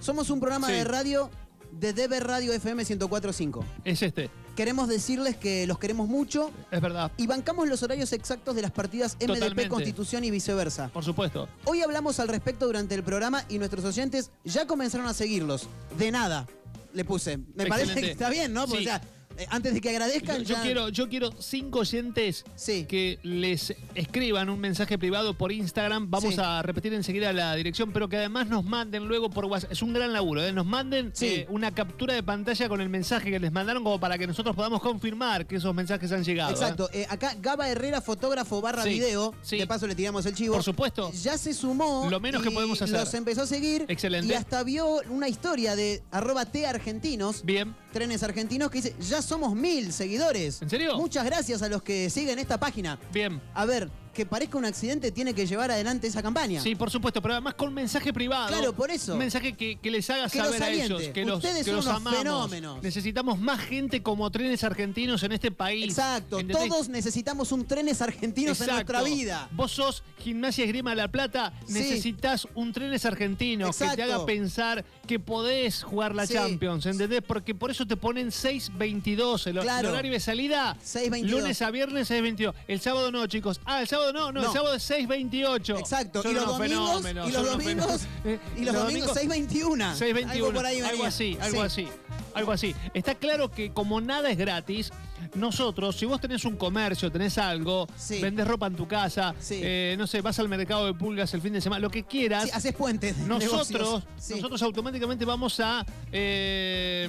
somos 0.00 0.30
un 0.30 0.40
programa 0.40 0.66
Sí. 0.68 0.74
de 0.74 0.84
radio 0.84 1.30
de 1.72 1.92
DB 1.92 2.20
Radio 2.20 2.52
FM 2.52 2.84
1045. 2.84 3.64
Es 3.84 4.02
este. 4.02 4.30
Queremos 4.54 4.86
decirles 4.88 5.36
que 5.36 5.66
los 5.66 5.80
queremos 5.80 6.06
mucho 6.06 6.52
Es 6.70 6.80
verdad. 6.80 7.10
y 7.16 7.26
bancamos 7.26 7.66
los 7.68 7.82
horarios 7.82 8.12
exactos 8.12 8.54
de 8.54 8.62
las 8.62 8.70
partidas 8.70 9.16
MDP 9.16 9.26
Totalmente. 9.26 9.68
Constitución 9.68 10.22
y 10.22 10.30
viceversa. 10.30 10.88
Por 10.90 11.04
supuesto. 11.04 11.48
Hoy 11.64 11.82
hablamos 11.82 12.20
al 12.20 12.28
respecto 12.28 12.66
durante 12.66 12.94
el 12.94 13.02
programa 13.02 13.44
y 13.48 13.58
nuestros 13.58 13.84
oyentes 13.84 14.30
ya 14.44 14.66
comenzaron 14.68 15.06
a 15.08 15.14
seguirlos. 15.14 15.68
De 15.98 16.12
nada, 16.12 16.46
le 16.92 17.04
puse. 17.04 17.38
Me 17.38 17.66
parece 17.66 17.88
Excelente. 17.94 18.00
que 18.02 18.10
está 18.12 18.30
bien, 18.30 18.52
¿no? 18.52 18.62
Porque 18.66 18.78
Sí. 18.78 18.84
ya, 18.84 19.00
eh, 19.38 19.46
antes 19.50 19.74
de 19.74 19.80
que 19.80 19.90
agradezcan, 19.90 20.38
Yo, 20.38 20.42
yo 20.50 20.54
ya... 20.56 20.62
quiero, 20.62 20.88
yo 20.88 21.08
quiero 21.08 21.30
cinco 21.38 21.80
oyentes 21.80 22.44
que 22.88 23.18
les 23.22 23.74
escriban 23.94 24.48
un 24.50 24.60
mensaje 24.60 24.98
privado 24.98 25.34
por 25.34 25.52
Instagram. 25.52 26.10
Vamos 26.10 26.34
Sí. 26.34 26.40
a 26.42 26.62
repetir 26.62 26.92
enseguida 26.94 27.32
la 27.32 27.54
dirección, 27.54 27.92
pero 27.92 28.08
que 28.08 28.16
además 28.16 28.48
nos 28.48 28.64
manden 28.64 29.06
luego 29.06 29.30
por 29.30 29.44
WhatsApp. 29.46 29.72
Es 29.72 29.82
un 29.82 29.92
gran 29.92 30.12
laburo, 30.12 30.42
¿eh? 30.44 30.52
Nos 30.52 30.66
manden 30.66 31.12
eh, 31.20 31.46
una 31.50 31.72
captura 31.74 32.14
de 32.14 32.22
pantalla 32.22 32.68
con 32.68 32.80
el 32.80 32.88
mensaje 32.88 33.30
que 33.30 33.38
les 33.40 33.52
mandaron 33.52 33.82
como 33.84 33.98
para 34.00 34.18
que 34.18 34.26
nosotros 34.26 34.54
podamos 34.54 34.80
confirmar 34.80 35.46
que 35.46 35.56
esos 35.56 35.74
mensajes 35.74 36.10
han 36.12 36.24
llegado. 36.24 36.50
¿eh? 36.50 36.54
Exacto. 36.54 36.88
Acá 37.08 37.34
Gaba 37.40 37.68
Herrera, 37.68 38.00
fotógrafo 38.00 38.60
barra 38.60 38.82
Sí, 38.84 38.90
video. 38.90 39.34
sí. 39.42 39.58
De 39.58 39.66
paso 39.66 39.86
le 39.86 39.94
tiramos 39.94 40.24
el 40.26 40.34
chivo. 40.34 40.54
Por 40.54 40.62
supuesto. 40.62 41.10
Ya 41.12 41.36
se 41.38 41.52
sumó. 41.54 42.08
Lo 42.10 42.20
menos 42.20 42.42
que 42.42 42.50
podemos 42.50 42.80
hacer. 42.80 42.98
Los 42.98 43.12
empezó 43.14 43.42
a 43.42 43.46
seguir. 43.46 43.84
Excelente. 43.88 44.32
Y 44.32 44.34
hasta 44.36 44.62
vio 44.62 45.00
una 45.10 45.28
historia 45.28 45.76
de 45.76 46.02
arroba 46.10 46.44
T 46.46 46.66
argentinos. 46.66 47.42
Bien. 47.44 47.74
Trenes 47.92 48.22
argentinos 48.22 48.70
que 48.70 48.78
dice, 48.82 48.94
ya 49.08 49.22
somos 49.24 49.54
mil 49.54 49.92
seguidores. 49.92 50.62
¿En 50.62 50.70
serio? 50.70 50.96
Muchas 50.96 51.24
gracias 51.24 51.62
a 51.62 51.68
los 51.68 51.82
que 51.82 52.10
siguen 52.10 52.38
esta 52.38 52.58
página. 52.58 52.98
Bien. 53.12 53.40
A 53.54 53.64
ver, 53.64 53.90
que 54.14 54.24
parezca 54.24 54.56
un 54.56 54.64
accidente 54.64 55.12
tiene 55.12 55.34
que 55.34 55.46
llevar 55.46 55.70
adelante 55.70 56.06
esa 56.06 56.22
campaña. 56.22 56.60
Sí, 56.60 56.74
por 56.74 56.90
supuesto, 56.90 57.20
pero 57.20 57.34
además 57.34 57.54
con 57.54 57.74
mensaje 57.74 58.12
privado. 58.12 58.48
Claro, 58.48 58.72
por 58.72 58.90
eso. 58.90 59.12
Un 59.12 59.18
mensaje 59.18 59.52
que, 59.54 59.76
que 59.76 59.90
les 59.90 60.08
haga 60.08 60.28
Que 60.30 60.38
saber 60.38 60.62
a 60.62 60.70
ellos 60.70 61.02
que 61.12 61.24
los, 61.24 61.36
Ustedes 61.36 61.58
que 61.58 61.64
son 61.64 61.76
los 61.76 61.84
unos 61.86 61.96
amamos. 61.96 62.18
fenómenos. 62.18 62.82
Necesitamos 62.82 63.38
más 63.38 63.60
gente 63.60 64.02
como 64.02 64.30
trenes 64.30 64.64
argentinos 64.64 65.22
en 65.22 65.32
este 65.32 65.50
país. 65.50 65.84
Exacto. 65.84 66.38
¿Entendés? 66.40 66.68
Todos 66.68 66.88
necesitamos 66.88 67.52
un 67.52 67.66
trenes 67.66 68.00
argentinos 68.00 68.60
en 68.60 68.68
nuestra 68.68 69.02
vida. 69.02 69.48
Vos 69.52 69.72
sos 69.72 70.02
Gimnasia 70.20 70.64
Esgrima 70.64 70.90
de 70.90 70.96
La 70.96 71.08
Plata, 71.08 71.52
Sí. 71.66 71.72
necesitas 71.74 72.46
un 72.54 72.72
trenes 72.72 73.04
argentino 73.04 73.70
que 73.72 73.88
te 73.96 74.02
haga 74.02 74.24
pensar 74.24 74.84
que 75.06 75.18
podés 75.18 75.82
jugar 75.82 76.14
la 76.14 76.26
Sí. 76.26 76.34
Champions, 76.34 76.86
¿entendés? 76.86 77.22
Porque 77.26 77.54
por 77.54 77.70
eso 77.70 77.86
te 77.86 77.96
ponen 77.96 78.30
6.22. 78.30 79.46
El, 79.46 79.58
el 79.58 79.68
horario 79.86 80.12
de 80.12 80.20
salida, 80.20 80.76
6:22. 80.82 81.30
lunes 81.30 81.62
a 81.62 81.70
viernes 81.70 82.10
6.22. 82.10 82.54
El 82.68 82.80
sábado 82.80 83.10
no, 83.10 83.26
chicos. 83.26 83.60
Ah, 83.64 83.80
el 83.80 83.88
sábado 83.88 84.03
no, 84.12 84.32
no, 84.32 84.40
el 84.40 84.52
sábado 84.52 84.74
es 84.74 84.90
6.28. 84.90 85.78
Exacto. 85.78 86.22
Son 86.22 86.30
y 86.30 86.34
los 86.34 86.44
unos 86.44 86.58
domingos, 86.58 87.02
fenómenos, 87.02 87.28
y 87.28 87.32
son 87.32 87.42
los 87.44 87.54
unos 87.54 87.64
domingos, 87.64 88.00
fenómenos. 88.22 88.58
y 88.58 88.64
los 88.64 88.74
domingos 88.74 89.16
6.21. 89.16 89.94
6.21. 89.98 90.30
Algo 90.30 90.52
por 90.52 90.66
ahí 90.66 90.80
venía. 90.80 91.08
así, 91.08 91.38
algo 91.40 91.60
Sí. 91.60 91.66
así. 91.84 91.88
Algo 92.34 92.52
así. 92.52 92.74
Está 92.94 93.14
claro 93.14 93.50
que 93.50 93.72
como 93.72 94.00
nada 94.00 94.28
es 94.30 94.36
gratis, 94.36 94.92
nosotros, 95.34 95.96
si 95.96 96.06
vos 96.06 96.20
tenés 96.20 96.44
un 96.44 96.56
comercio, 96.56 97.10
tenés 97.10 97.38
algo, 97.38 97.86
vendés 98.20 98.46
ropa 98.46 98.66
en 98.66 98.76
tu 98.76 98.86
casa, 98.86 99.34
eh, 99.50 99.94
no 99.98 100.06
sé, 100.06 100.20
vas 100.20 100.38
al 100.38 100.48
mercado 100.48 100.86
de 100.86 100.94
pulgas 100.94 101.32
el 101.34 101.40
fin 101.40 101.52
de 101.52 101.60
semana, 101.60 101.80
lo 101.80 101.90
que 101.90 102.04
quieras. 102.04 102.44
Sí, 102.44 102.50
haces 102.52 102.72
puentes. 102.72 103.16
Nosotros. 103.18 104.04
Sí. 104.16 104.34
nosotros 104.34 104.62
automáticamente 104.62 105.24
vamos 105.24 105.60
a 105.60 105.84
eh, 106.12 107.08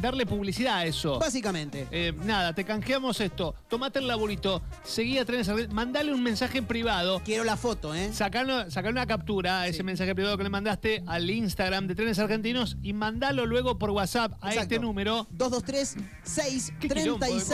darle 0.00 0.26
publicidad 0.26 0.76
a 0.76 0.84
eso. 0.86 1.18
Básicamente. 1.18 1.86
Eh, 1.90 2.12
nada, 2.24 2.54
te 2.54 2.64
canjeamos 2.64 3.20
esto. 3.20 3.54
Tomate 3.68 3.98
el 3.98 4.06
laburito, 4.06 4.62
seguí 4.84 5.18
a 5.18 5.24
Trenes 5.24 5.48
Argentinos, 5.48 5.74
mandale 5.74 6.12
un 6.12 6.22
mensaje 6.22 6.62
privado. 6.62 7.20
Quiero 7.24 7.44
la 7.44 7.56
foto, 7.56 7.94
¿eh? 7.94 8.12
Sacale 8.12 8.66
una 8.90 9.06
captura 9.06 9.62
a 9.62 9.68
ese 9.68 9.82
mensaje 9.82 10.14
privado 10.14 10.36
que 10.36 10.44
le 10.44 10.50
mandaste 10.50 11.02
al 11.06 11.28
Instagram 11.28 11.86
de 11.86 11.94
Trenes 11.94 12.18
Argentinos 12.18 12.76
y 12.82 12.92
mandalo 12.92 13.46
luego 13.46 13.78
por 13.78 13.90
WhatsApp 13.90 14.32
a 14.40 14.48
Exacto. 14.48 14.74
este 14.74 14.78
número. 14.78 15.26
223 15.30 15.96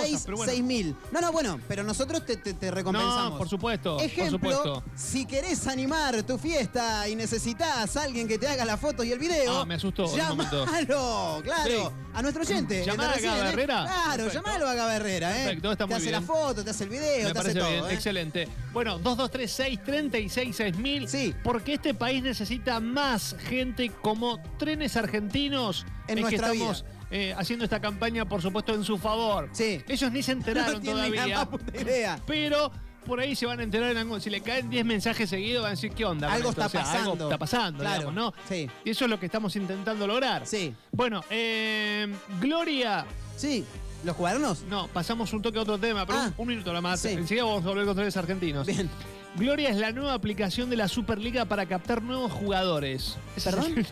6 0.09 0.19
Qué 0.19 0.25
quilombo 0.25 0.25
de 0.25 0.25
36 0.25 0.25
cosas, 0.25 0.25
pero 0.25 0.37
bueno. 0.37 0.53
6000. 0.53 0.97
No, 1.13 1.21
no, 1.21 1.33
bueno, 1.33 1.61
pero 1.69 1.83
nosotros 1.85 2.25
te, 2.27 2.37
te- 2.37 2.55
te 2.55 2.71
recompensamos. 2.71 3.33
No, 3.33 3.39
por 3.39 3.49
supuesto, 3.49 3.99
Ejemplo, 4.01 4.39
por 4.39 4.53
supuesto. 4.53 4.83
si 4.97 5.27
querés 5.27 5.67
animar 5.67 6.23
tu 6.23 6.39
fiesta 6.39 7.09
y 7.09 7.17
necesitas 7.17 7.97
a 7.97 8.03
alguien 8.03 8.27
que 8.29 8.39
te 8.39 8.49
haga 8.49 8.65
la 8.65 8.77
foto 8.77 9.05
y 9.05 9.13
el 9.13 9.19
video, 9.19 9.61
Ah, 9.61 9.65
me 9.65 9.75
asustó 9.75 10.15
llamalo, 10.17 10.65
claro, 11.45 11.67
Sí. 11.67 11.75
a 12.15 12.23
nuestro 12.23 12.43
oyente. 12.43 12.85
¿Llamá 12.85 13.11
a 13.11 13.19
Gaba 13.21 13.47
¿eh? 13.49 13.53
Herrera? 13.53 13.83
Claro, 13.85 14.25
Perfecto. 14.25 14.47
llamalo 14.47 14.69
a 14.69 14.75
Gaba 14.75 14.97
Herrera, 14.97 15.31
¿eh? 15.39 15.45
Perfecto, 15.45 15.73
está 15.73 15.87
te 15.87 15.95
hace 15.95 16.03
bien. 16.03 16.13
la 16.13 16.23
foto, 16.23 16.65
te 16.65 16.71
hace 16.71 16.85
el 16.85 16.91
video, 16.91 17.29
Me 17.29 17.33
te 17.33 17.39
hace 17.39 17.55
todo, 17.55 17.71
bien, 17.71 17.85
¿eh? 17.85 17.95
excelente. 17.95 18.49
Bueno, 18.73 18.99
2236 18.99 19.81
366000 19.85 21.09
Sí. 21.09 21.35
Porque 21.43 21.75
este 21.75 21.95
país 21.95 22.23
necesita 22.23 22.81
más 22.81 23.37
gente 23.49 23.91
como 24.03 24.41
trenes 24.59 24.97
argentinos. 24.97 25.87
En 26.07 26.19
Es 26.19 26.23
nuestra 26.23 26.51
que 26.51 26.57
estamos 26.57 26.85
eh, 27.11 27.35
haciendo 27.37 27.65
esta 27.65 27.81
campaña, 27.81 28.25
por 28.27 28.43
supuesto, 28.43 28.75
en 28.75 28.85
su 28.85 28.99
favor. 28.99 29.49
Sí. 29.53 29.83
Ellos 29.89 30.13
ni 30.13 30.23
se 30.23 30.33
enteraron 30.33 30.75
No 30.75 30.81
tienen 30.81 31.11
todavía. 31.13 31.39
la 31.39 31.49
puta 31.51 31.81
idea. 31.81 32.21
Pero 32.27 32.71
por 33.07 33.21
ahí 33.21 33.35
se 33.35 33.47
van 33.47 33.61
a 33.61 33.63
enterar 33.63 33.91
en 33.93 33.97
algo. 33.99 34.21
Si 34.21 34.29
le 34.29 34.41
caen 34.43 34.69
10 34.69 34.85
mensajes 34.85 35.31
seguidos, 35.31 35.63
van 35.63 35.69
a 35.69 35.75
decir, 35.75 35.93
¿qué 35.93 36.05
onda? 36.05 36.31
Algo 36.33 36.51
está 36.51 36.67
O 36.67 36.69
sea, 36.69 36.81
Algo 36.83 36.93
pasando. 36.95 37.25
está 37.25 37.39
pasando, 37.39 37.79
Claro. 37.81 37.99
digamos, 38.11 38.15
¿no? 38.15 38.35
Sí. 38.49 38.69
Y 38.85 38.91
eso 38.91 39.05
es 39.07 39.11
lo 39.11 39.19
que 39.19 39.27
estamos 39.27 39.57
intentando 39.57 40.07
lograr. 40.07 40.47
Sí. 40.47 40.75
Bueno, 40.93 41.25
eh, 41.31 42.13
Gloria. 42.41 43.07
Sí. 43.37 43.65
¿Los 44.05 44.15
cuadernos? 44.15 44.63
No, 44.65 44.87
pasamos 44.89 45.33
un 45.33 45.43
toque 45.43 45.59
a 45.59 45.63
otro 45.63 45.77
tema, 45.79 46.07
pero 46.07 46.19
Ah. 46.19 46.27
un, 46.27 46.35
un 46.43 46.49
minuto 46.49 46.71
nada 46.71 46.83
más. 46.83 47.01
Sí. 47.01 47.09
Enseguida 47.09 47.45
vamos 47.45 47.65
a 47.65 47.69
volver 47.69 47.87
con 47.87 47.97
tres 47.97 48.17
argentinos. 48.17 48.67
Bien. 48.67 48.89
Gloria 49.37 49.71
es 49.71 49.77
la 49.77 49.93
nueva 49.93 50.15
aplicación 50.15 50.71
de 50.71 50.77
la 50.77 50.89
Superliga 50.89 51.45
para 51.47 51.67
captar 51.67 52.03
nuevos 52.03 52.31
jugadores. 52.33 53.17
¿Perdón? 53.43 53.87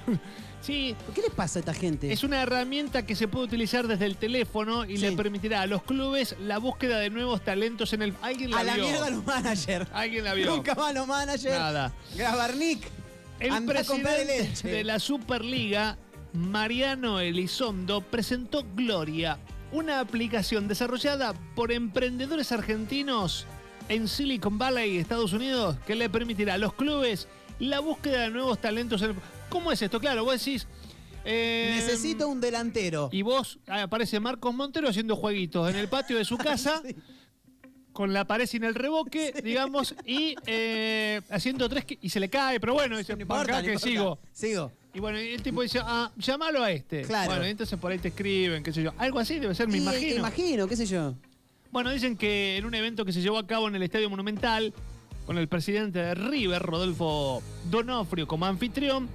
Sí. 0.63 0.97
¿Qué 1.15 1.23
les 1.23 1.31
pasa 1.31 1.59
a 1.59 1.61
esta 1.61 1.75
gente? 1.75 2.13
Es 2.13 2.25
una 2.25 2.43
herramienta 2.43 3.07
que 3.07 3.15
se 3.15 3.29
puede 3.29 3.45
utilizar 3.45 3.87
desde 3.87 4.07
el 4.07 4.17
teléfono 4.17 4.85
y 4.85 4.97
le 4.97 5.13
permitirá 5.13 5.61
a 5.63 5.67
los 5.67 5.83
clubes 5.83 6.35
la 6.41 6.59
búsqueda 6.59 6.99
de 6.99 7.11
nuevos 7.11 7.43
talentos 7.45 7.93
en 7.93 8.03
el. 8.03 8.15
¿Alguien 8.23 8.51
la 8.51 8.59
A 8.61 8.65
la 8.65 8.75
vio? 8.75 8.85
mierda 8.85 9.11
los 9.11 9.25
managers. 9.25 9.89
¿Alguien 9.93 10.25
la 10.25 10.35
vio? 10.35 10.47
Nunca 10.57 10.75
más 10.75 10.93
los 10.95 11.07
managers. 11.07 11.59
Nada. 11.59 11.93
Grabarnik. 12.17 12.81
El 13.39 13.53
Anda 13.53 13.81
a 13.81 13.85
comprar 13.85 14.15
presidente 14.17 14.49
leche. 14.49 14.69
de 14.69 14.83
la 14.85 14.99
Superliga, 14.99 15.99
Mariano 16.33 17.21
Elizondo, 17.21 18.01
presentó 18.01 18.65
Gloria, 18.75 19.39
una 19.73 20.01
aplicación 20.01 20.69
desarrollada 20.69 21.35
por 21.55 21.71
emprendedores 21.71 22.51
argentinos 22.51 23.47
en 23.89 24.09
Silicon 24.09 24.59
Valley, 24.59 24.97
Estados 24.97 25.33
Unidos, 25.33 25.77
que 25.87 25.95
le 25.95 26.09
permitirá 26.11 26.55
a 26.55 26.59
los 26.59 26.73
clubes 26.75 27.29
la 27.59 27.81
búsqueda 27.81 28.23
de 28.23 28.31
nuevos 28.31 28.59
talentos. 28.61 29.03
en 29.03 29.11
el- 29.11 29.17
¿Cómo 29.49 29.73
es 29.73 29.81
esto? 29.83 30.01
Claro, 30.01 30.25
vos 30.25 30.39
decís... 30.45 30.67
eh, 31.25 31.73
Necesito 31.77 32.29
un 32.29 32.41
delantero. 32.41 33.09
Y 33.13 33.23
vos, 33.23 33.59
ah, 33.69 33.83
aparece 33.83 34.21
Marcos 34.21 34.55
Montero 34.55 34.89
haciendo 34.89 35.17
jueguitos 35.17 35.69
en 35.71 35.77
el 35.77 35.89
patio 35.89 36.17
de 36.19 36.25
su 36.25 36.37
casa, 36.39 36.83
con 37.93 38.13
la 38.13 38.27
pared 38.27 38.47
sin 38.47 38.65
el 38.65 38.75
reboque, 38.75 39.33
digamos, 39.43 39.95
y 40.05 40.35
eh, 40.47 41.21
haciendo 41.31 41.69
tres 41.69 41.85
que- 41.87 41.99
y 42.01 42.11
se 42.11 42.21
le 42.21 42.29
cae, 42.29 42.61
pero 42.61 42.75
bueno, 42.75 42.99
dice, 42.99 43.15
importa, 43.15 43.43
"Acá 43.43 43.57
no 43.59 43.63
que 43.63 43.69
importa. 43.73 43.89
sigo. 43.89 44.19
Sigo. 44.33 44.73
Y 44.93 45.01
bueno, 45.01 45.19
el 45.19 45.43
tipo 45.43 45.63
dice, 45.63 45.79
ah, 45.83 46.11
llamalo 46.17 46.63
a 46.63 46.71
este. 46.73 47.03
Claro. 47.03 47.31
Bueno, 47.31 47.47
y 47.47 47.51
entonces 47.51 47.79
por 47.79 47.93
ahí 47.93 47.99
te 47.99 48.09
escriben, 48.09 48.63
qué 48.63 48.73
sé 48.73 48.83
yo. 48.83 48.93
Algo 48.99 49.19
así 49.19 49.39
debe 49.39 49.55
ser, 49.55 49.69
me 49.69 49.79
Y- 49.79 49.83
imagino. 49.83 50.17
Imagino, 50.17 50.67
qué 50.69 50.77
sé 50.77 50.87
yo. 50.87 51.15
Bueno, 51.71 51.91
dicen 51.91 52.17
que 52.17 52.57
en 52.57 52.65
un 52.65 52.75
evento 52.75 53.05
que 53.05 53.13
se 53.13 53.21
llevó 53.21 53.39
a 53.39 53.47
cabo 53.47 53.69
en 53.69 53.75
el 53.77 53.83
Estadio 53.83 54.09
Monumental, 54.09 54.73
con 55.27 55.37
el 55.39 55.49
presidente 55.49 55.99
de 55.99 56.15
River, 56.15 56.63
Rodolfo 56.63 57.43
Donofrio, 57.71 58.27
como 58.27 58.47
anfitrión, 58.47 59.09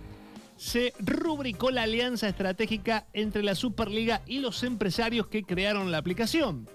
se 0.61 0.93
rubricó 0.99 1.71
la 1.71 1.81
alianza 1.81 2.27
estratégica 2.27 3.07
entre 3.13 3.41
la 3.41 3.55
Superliga 3.55 4.21
y 4.27 4.37
los 4.37 4.61
empresarios 4.61 5.25
que 5.25 5.41
crearon 5.41 5.89
la 5.89 5.97
aplicación. 5.97 6.69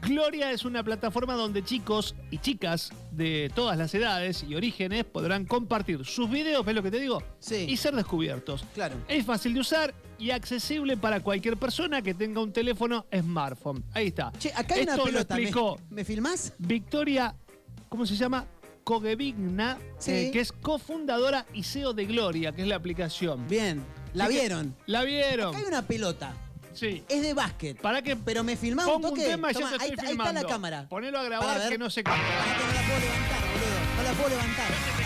Gloria 0.00 0.50
es 0.50 0.64
una 0.64 0.82
plataforma 0.82 1.34
donde 1.34 1.62
chicos 1.62 2.14
y 2.30 2.38
chicas 2.38 2.90
de 3.10 3.52
todas 3.54 3.76
las 3.76 3.94
edades 3.94 4.42
y 4.48 4.54
orígenes 4.54 5.04
podrán 5.04 5.44
compartir 5.44 6.06
sus 6.06 6.30
videos, 6.30 6.64
¿ves 6.64 6.74
lo 6.74 6.82
que 6.82 6.90
te 6.90 7.00
digo? 7.00 7.22
Sí. 7.38 7.66
Y 7.68 7.76
ser 7.76 7.94
descubiertos. 7.94 8.64
Claro. 8.72 8.96
Es 9.08 9.26
fácil 9.26 9.52
de 9.52 9.60
usar 9.60 9.94
y 10.18 10.30
accesible 10.30 10.96
para 10.96 11.20
cualquier 11.20 11.58
persona 11.58 12.00
que 12.00 12.14
tenga 12.14 12.40
un 12.40 12.50
teléfono 12.50 13.04
smartphone. 13.14 13.84
Ahí 13.92 14.06
está. 14.06 14.32
Che, 14.38 14.52
acá 14.54 14.74
hay 14.74 14.80
Esto 14.80 14.94
una 14.94 14.96
lo 14.96 15.04
pelota. 15.04 15.34
¿Me, 15.34 15.42
explicó 15.42 15.78
¿Me 15.90 16.04
filmás? 16.06 16.54
Victoria, 16.56 17.36
¿cómo 17.90 18.06
se 18.06 18.16
llama? 18.16 18.46
Cogevigna, 18.84 19.78
Sí. 19.98 20.10
eh, 20.12 20.30
que 20.32 20.40
es 20.40 20.52
cofundadora 20.52 21.46
y 21.52 21.62
CEO 21.62 21.92
de 21.92 22.04
Gloria, 22.06 22.52
que 22.52 22.62
es 22.62 22.68
la 22.68 22.76
aplicación. 22.76 23.46
Bien. 23.48 23.84
¿La 24.14 24.24
Así 24.24 24.34
que- 24.34 24.40
vieron? 24.40 24.76
La 24.86 25.04
vieron. 25.04 25.48
Acá 25.48 25.58
hay 25.58 25.64
una 25.64 25.82
pelota. 25.86 26.34
Sí. 26.74 27.04
Es 27.08 27.22
de 27.22 27.34
básquet. 27.34 27.80
¿Para 27.80 28.00
qué? 28.02 28.16
Pero 28.16 28.42
me 28.44 28.56
filmás 28.56 28.86
un 28.86 28.92
Pongo 28.94 29.08
un 29.08 29.14
toque. 29.14 29.26
tema 29.28 29.50
y 29.50 29.54
yo 29.54 29.60
Tomá, 29.60 29.70
te 29.70 29.74
estoy 29.76 29.88
ahí, 29.88 29.92
está- 29.92 30.02
ahí 30.02 30.08
está 30.12 30.24
filmando. 30.24 30.42
la 30.42 30.48
cámara. 30.48 30.86
Ponelo 30.88 31.18
a 31.18 31.22
grabar 31.24 31.68
que 31.68 31.78
no 31.78 31.90
se 31.90 32.02
canta. 32.02 32.20
Que 32.20 32.64
no 32.64 32.72
la 32.72 32.82
puedo 32.82 33.00
levantar, 33.00 33.40
boludo. 33.52 33.96
No 33.96 34.02
la 34.02 34.12
puedo 34.12 34.28
levantar. 34.30 35.01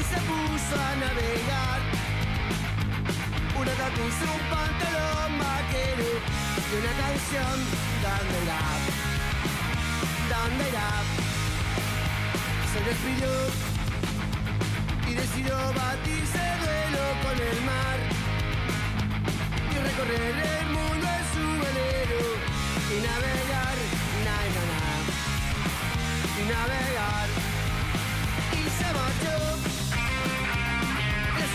Y 0.00 0.02
se 0.02 0.20
puso 0.30 0.74
a 0.80 0.96
navegar. 0.96 1.80
Una 3.60 3.74
camisa, 3.82 4.24
un 4.38 4.44
pantalón 4.54 5.30
vaquero 5.38 6.08
y 6.68 6.72
una 6.80 6.92
canción, 7.02 7.56
¿dónde 8.04 8.36
irá? 8.44 8.64
¿Dónde 10.32 10.62
irá? 10.70 10.90
Se 12.72 12.78
despidió 12.88 13.32
y 15.10 15.12
decidió 15.14 15.56
batirse 15.82 16.42
duelo 16.62 17.04
con 17.24 17.36
el 17.50 17.58
mar 17.70 17.98
y 19.72 19.76
recorrer 19.88 20.34
el 20.60 20.68
mundo 20.76 21.06
en 21.18 21.24
su 21.32 21.44
velero 21.64 22.22
y 22.94 22.96
navegar, 23.06 23.76
na, 24.26 24.36
na, 24.56 24.62
na 24.70 24.82
y 26.38 26.42
navegar 26.52 27.28
y 28.58 28.62
se 28.78 28.88
marchó 28.98 29.50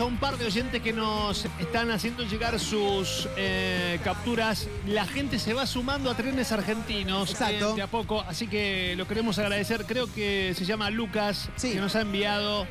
a 0.00 0.04
un 0.04 0.16
par 0.16 0.36
de 0.38 0.46
oyentes 0.46 0.80
que 0.82 0.92
nos 0.92 1.44
están 1.58 1.90
haciendo 1.90 2.22
llegar 2.24 2.58
sus 2.58 3.28
eh, 3.36 3.98
capturas. 4.02 4.66
La 4.86 5.04
gente 5.06 5.38
se 5.38 5.52
va 5.52 5.66
sumando 5.66 6.10
a 6.10 6.14
trenes 6.14 6.52
argentinos 6.52 7.30
Exacto. 7.30 7.72
eh, 7.72 7.76
de 7.76 7.82
a 7.82 7.86
poco, 7.86 8.20
así 8.22 8.46
que 8.46 8.94
lo 8.96 9.06
queremos 9.06 9.38
agradecer. 9.38 9.84
Creo 9.84 10.12
que 10.12 10.54
se 10.56 10.64
llama 10.64 10.90
Lucas, 10.90 11.50
Sí. 11.56 11.72
que 11.72 11.80
nos 11.80 11.94
ha 11.96 12.00
enviado 12.00 12.66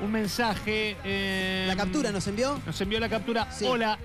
un 0.00 0.12
mensaje. 0.12 0.96
eh, 1.04 1.64
¿La 1.66 1.76
captura 1.76 2.12
nos 2.12 2.26
envió? 2.28 2.60
Nos 2.64 2.80
envió 2.80 3.00
la 3.00 3.08
captura. 3.08 3.50
Sí. 3.52 3.64
Hola. 3.64 3.98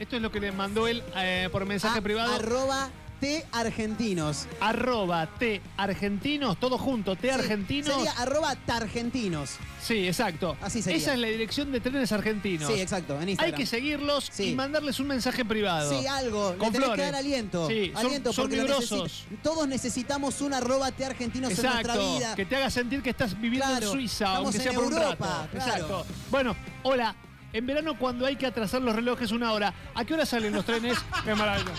Esto 0.00 0.16
es 0.16 0.22
lo 0.22 0.30
que 0.30 0.40
le 0.40 0.52
mandó 0.52 0.88
él 0.88 1.02
eh, 1.16 1.48
por 1.52 1.64
mensaje 1.64 2.00
A- 2.00 2.02
privado. 2.02 2.34
Arroba 2.34 2.90
T 3.20 3.44
argentinos. 3.52 4.46
Arroba 4.60 5.26
T 5.38 5.60
argentinos, 5.76 6.58
todo 6.60 6.78
junto, 6.78 7.16
T 7.16 7.28
Sí, 7.28 7.34
argentinos. 7.34 7.94
Sería 7.94 8.12
arroba 8.12 8.54
targentinos. 8.56 9.56
Sí, 9.82 10.06
exacto. 10.06 10.56
Así 10.60 10.82
sería. 10.82 10.98
Esa 10.98 11.14
es 11.14 11.18
la 11.20 11.28
dirección 11.28 11.70
de 11.72 11.80
trenes 11.80 12.10
argentinos. 12.12 12.70
Sí, 12.72 12.80
exacto, 12.80 13.14
en 13.16 13.22
Hay 13.22 13.30
Instagram. 13.30 13.58
que 13.58 13.66
seguirlos 13.66 14.28
Sí. 14.32 14.50
y 14.50 14.54
mandarles 14.54 15.00
un 15.00 15.06
mensaje 15.06 15.44
privado. 15.44 15.98
Sí, 15.98 16.06
algo. 16.06 16.52
Le 16.52 16.58
Con 16.58 16.72
tenés 16.72 16.86
flores. 16.88 17.04
que 17.06 17.10
dar 17.12 17.20
aliento. 17.20 17.68
Sí, 17.68 17.92
aliento 17.94 18.32
son 18.32 18.44
porque 18.44 18.56
lo 18.56 18.62
vibrosos. 18.64 19.26
necesi- 19.30 19.38
Todos 19.42 19.68
necesitamos 19.68 20.40
un 20.40 20.54
arroba 20.54 20.90
T 20.92 21.04
argentinos 21.04 21.50
en 21.52 21.56
nuestra 21.62 21.80
Exacto. 21.80 22.16
vida. 22.16 22.34
Que 22.34 22.44
te 22.46 22.56
haga 22.56 22.70
sentir 22.70 23.02
que 23.02 23.10
estás 23.10 23.40
viviendo 23.40 23.66
Claro, 23.68 23.86
en 23.86 23.92
Suiza, 23.92 24.36
aunque 24.36 24.56
en 24.58 24.62
sea 24.62 24.72
por 24.72 24.84
un 24.84 24.92
rato. 24.94 25.16
claro. 25.16 25.48
Exacto. 25.54 26.06
Bueno, 26.30 26.56
hola. 26.82 27.14
En 27.52 27.64
verano, 27.64 27.96
cuando 27.98 28.26
hay 28.26 28.36
que 28.36 28.44
atrasar 28.44 28.82
los 28.82 28.94
relojes 28.94 29.30
una 29.30 29.52
hora, 29.52 29.72
¿a 29.94 30.04
qué 30.04 30.12
hora 30.12 30.26
salen 30.26 30.52
los 30.52 30.66
trenes? 30.66 30.98
Qué 31.24 31.34
maravilla. 31.34 31.72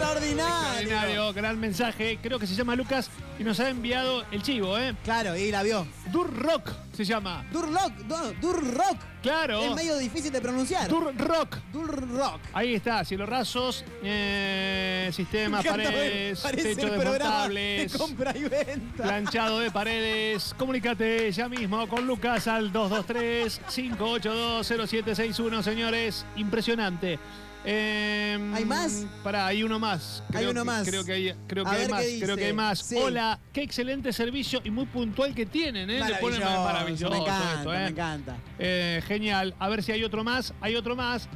Extraordinario. 0.00 0.80
Extraordinario, 0.80 1.32
gran 1.34 1.60
mensaje. 1.60 2.18
Creo 2.22 2.38
que 2.38 2.46
se 2.46 2.54
llama 2.54 2.74
Lucas 2.74 3.10
y 3.38 3.44
nos 3.44 3.60
ha 3.60 3.68
enviado 3.68 4.24
el 4.32 4.42
chivo, 4.42 4.78
¿eh? 4.78 4.94
Claro, 5.04 5.36
y 5.36 5.50
la 5.50 5.62
vio. 5.62 5.86
Dur 6.10 6.34
Rock 6.34 6.70
se 6.92 7.04
llama. 7.04 7.44
Durlock, 7.52 7.92
no, 8.06 8.32
Durrock. 8.40 8.96
Claro. 9.22 9.62
Es 9.62 9.74
medio 9.74 9.98
difícil 9.98 10.32
de 10.32 10.40
pronunciar. 10.40 10.88
Dur 10.88 11.14
Rock. 11.16 11.58
Durrock. 11.72 12.40
Ahí 12.52 12.74
está, 12.74 13.04
cielo 13.04 13.26
rasos, 13.26 13.84
eh, 14.02 15.08
sistemas, 15.12 15.64
paredes, 15.64 16.42
techo 16.42 16.90
desmontables, 16.90 17.92
de 17.92 17.98
compra 17.98 18.36
y 18.36 18.42
venta. 18.44 19.02
planchado 19.04 19.60
de 19.60 19.70
paredes. 19.70 20.54
Comunícate 20.58 21.30
ya 21.32 21.48
mismo 21.48 21.86
con 21.88 22.06
Lucas 22.06 22.48
al 22.48 22.72
223-582-0761, 22.72 25.62
señores. 25.62 26.26
Impresionante. 26.36 27.18
Eh, 27.64 28.38
¿Hay 28.54 28.64
más? 28.64 29.06
Pará, 29.22 29.46
hay 29.46 29.62
uno 29.62 29.78
más. 29.78 30.22
Hay 30.32 30.46
uno 30.46 30.62
que- 30.62 30.66
más. 30.66 30.88
Creo 30.88 31.04
que 31.04 31.12
hay, 31.12 31.34
creo 31.46 31.64
que 31.64 31.70
hay 31.70 31.88
más. 31.88 32.04
Creo 32.20 32.36
que 32.36 32.44
hay 32.46 32.52
más. 32.54 32.78
Sí. 32.78 32.96
Hola, 32.96 33.38
qué 33.52 33.62
excelente 33.62 34.12
servicio 34.12 34.60
y 34.64 34.70
muy 34.70 34.86
puntual 34.86 35.34
que 35.34 35.44
tienen, 35.46 35.90
¿eh? 35.90 36.00
Le 36.00 36.14
ponen 36.16 36.40
Maravilloso, 36.40 36.64
maravilloso 36.64 37.10
me 37.10 37.18
encanta, 37.18 37.54
esto, 37.58 37.74
¿eh? 37.74 37.78
me 37.78 37.86
encanta. 37.88 38.36
Eh, 38.58 39.02
genial. 39.06 39.54
A 39.58 39.68
ver 39.68 39.82
si 39.82 39.92
hay 39.92 40.02
otro 40.04 40.24
más. 40.24 40.54
Hay 40.60 40.74
otro 40.76 40.96
más. 40.96 41.28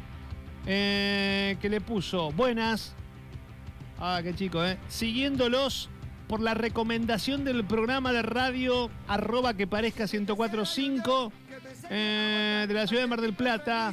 eh, 0.67 1.59
que 1.61 1.69
le 1.69 1.83
puso 1.83 2.33
buenas. 2.33 2.95
Ah, 4.01 4.21
qué 4.23 4.35
chico, 4.35 4.65
¿eh? 4.65 4.79
Siguiéndolos 4.89 5.91
por 6.27 6.41
la 6.41 6.55
recomendación 6.55 7.45
del 7.45 7.65
programa 7.67 8.15
de 8.15 8.23
radio 8.23 8.89
arroba 9.07 9.53
que 9.53 9.67
parezca 9.67 10.07
1045 10.07 11.31
eh, 11.91 12.65
de 12.67 12.73
la 12.73 12.87
ciudad 12.87 13.03
de 13.03 13.09
Mar 13.09 13.21
del 13.21 13.35
Plata. 13.35 13.93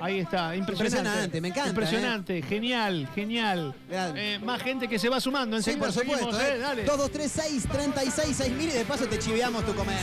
Ahí 0.00 0.20
está, 0.20 0.56
impresionante. 0.56 0.82
Impresionante, 0.98 1.40
me 1.40 1.48
encanta, 1.48 1.68
Impresionante, 1.70 2.42
genial, 2.42 3.08
genial. 3.14 3.74
Eh, 3.90 4.38
más 4.42 4.62
gente 4.62 4.88
que 4.88 4.98
se 4.98 5.08
va 5.08 5.20
sumando. 5.20 5.56
Sí, 5.60 5.70
Enseguida 5.70 5.86
por 5.86 5.92
supuesto. 5.92 6.32
seguimos, 6.32 6.42
¿eh? 6.42 6.54
eh, 6.56 6.58
dale. 6.58 6.84
2236 6.84 7.68
36 7.70 8.36
6000 8.36 8.68
y 8.68 8.72
de 8.72 8.84
paso 8.84 9.06
te 9.06 9.18
chiveamos 9.18 9.64
tu 9.66 9.74
comer. 9.74 9.98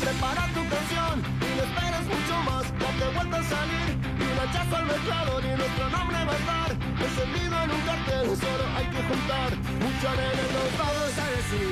Prepara 0.00 0.46
tu 0.54 0.62
canción 0.66 1.14
y 1.42 1.56
no 1.56 1.62
esperes 1.62 2.04
mucho 2.06 2.34
más. 2.42 2.64
Date 2.78 3.06
vuelta 3.14 3.36
a 3.38 3.44
salir 3.44 3.88
y 4.18 4.22
un 4.30 4.38
hachazo 4.38 4.76
al 4.76 4.86
mercado 4.86 5.40
y 5.40 5.56
nuestro 5.58 5.90
nombre 5.90 6.16
va 6.24 6.32
a 6.32 6.38
estar 6.38 6.70
encendido 7.02 7.54
en 7.62 7.70
un 7.70 7.80
cartel. 7.82 8.24
Solo 8.38 8.64
hay 8.76 8.86
que 8.86 9.02
juntar 9.10 9.50
mucha 9.82 10.06
arena 10.10 10.42
y 10.42 10.50
nos 10.54 10.70
vamos 10.78 11.12
a 11.18 11.26
decir, 11.34 11.70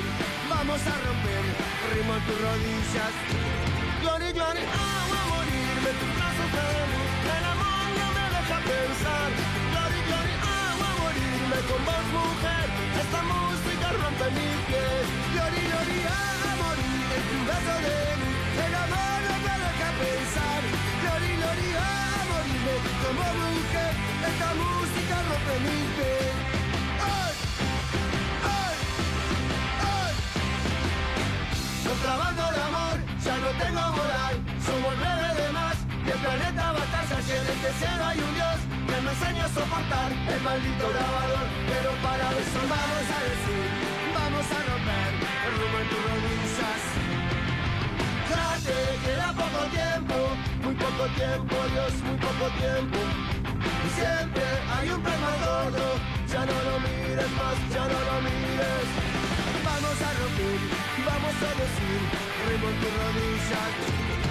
vamos 0.49 0.79
a 0.79 0.93
romper 1.07 1.43
ritmo 1.91 2.13
en 2.15 2.23
tus 2.27 2.39
rodillas. 2.39 3.13
Glory, 4.01 4.31
glory, 4.31 4.59
agua 4.59 5.20
El 6.53 7.45
amor 7.53 7.85
no 7.99 8.07
me 8.17 8.25
deja 8.35 8.57
pensar. 8.71 9.29
Glory, 9.71 9.99
glory, 10.07 10.35
agua 10.35 10.87
a 10.91 10.99
morirme 11.01 11.59
con 11.69 11.81
vos 11.87 12.05
mujer. 12.17 12.65
Esta 13.01 13.21
música 13.31 13.87
rompe 14.01 14.27
mi 14.37 14.49
piel. 14.67 15.03
Glory, 15.33 15.61
glory, 15.69 15.99
a 16.11 16.53
morir 16.61 17.07
en 17.15 17.23
tu 17.29 17.37
beso 17.49 17.75
de 17.87 17.99
mí. 18.19 18.31
El 18.65 18.73
amor 18.85 19.19
no 19.29 19.35
me 19.45 19.53
deja 19.63 19.89
pensar. 20.01 20.61
Glory, 21.01 21.31
glory, 21.39 21.69
a 21.79 21.89
morirme 22.31 22.75
como 23.03 23.25
mujer. 23.41 23.93
Esta 24.29 24.49
música 24.61 25.15
rompe 25.29 25.53
mi 25.65 25.77
piel. 25.95 26.35
¡Ay! 27.15 27.33
¡Ay! 28.59 28.75
¡Ay! 29.95 30.13
Nuestra 31.85 32.13
banda 32.21 32.45
de 32.55 32.61
amor 32.69 32.97
ya 33.25 33.35
no 33.43 33.49
tengo 33.61 33.83
moral 33.97 34.35
y 36.11 36.13
el 36.13 36.19
planeta 36.19 36.71
batalla 36.71 37.21
Si 37.21 37.31
en 37.31 37.47
este 37.47 37.71
cielo 37.79 38.05
hay 38.05 38.19
un 38.19 38.33
Dios 38.35 38.57
que 38.87 38.97
me 39.01 39.11
enseña 39.11 39.45
a 39.45 39.49
soportar 39.49 40.11
El 40.11 40.41
maldito 40.41 40.85
grabador. 40.89 41.45
Pero 41.71 41.91
para 42.03 42.25
eso 42.35 42.59
vamos 42.67 43.05
a 43.15 43.19
decir 43.29 43.67
Vamos 44.19 44.45
a 44.51 44.59
romper 44.67 45.11
el 45.45 45.51
rumbo 45.59 45.77
en 45.79 45.87
tus 45.89 46.01
rodillas 46.09 46.81
queda 49.05 49.27
poco 49.33 49.61
tiempo 49.71 50.15
Muy 50.63 50.75
poco 50.75 51.03
tiempo 51.15 51.55
Dios, 51.73 51.93
muy 52.03 52.17
poco 52.17 52.45
tiempo. 52.59 52.99
Y 53.85 53.89
siempre 53.99 54.45
hay 54.73 54.89
un 54.89 55.01
premagogo 55.01 55.87
Ya 56.27 56.43
no 56.45 56.57
lo 56.67 56.75
mires 56.85 57.31
más, 57.39 57.57
ya 57.71 57.85
no 57.91 57.99
lo 58.09 58.15
mires. 58.27 58.87
Vamos 59.63 59.97
a 60.07 60.09
romper, 60.19 60.59
vamos 61.07 61.35
a 61.47 61.51
decir 61.61 61.99
Ritmo 62.47 62.69
en 62.69 64.30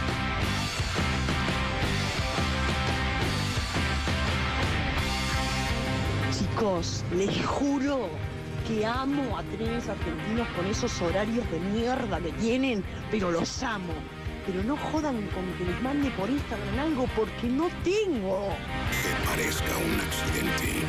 Chicos, 6.51 7.03
les 7.15 7.45
juro 7.45 8.09
que 8.67 8.85
amo 8.85 9.37
a 9.37 9.43
trenes 9.43 9.87
argentinos 9.87 10.47
con 10.49 10.65
esos 10.65 11.01
horarios 11.01 11.49
de 11.49 11.59
mierda 11.59 12.19
que 12.19 12.31
tienen, 12.33 12.83
pero 13.09 13.31
los 13.31 13.63
amo. 13.63 13.93
Pero 14.45 14.61
no 14.63 14.75
jodan 14.75 15.15
con 15.27 15.45
que 15.57 15.63
les 15.65 15.81
mande 15.81 16.11
por 16.11 16.29
Instagram 16.29 16.79
algo 16.79 17.07
porque 17.15 17.47
no 17.47 17.69
tengo. 17.83 18.49
Que 18.91 19.29
parezca 19.29 19.77
un 19.77 19.99
accidente. 20.01 20.85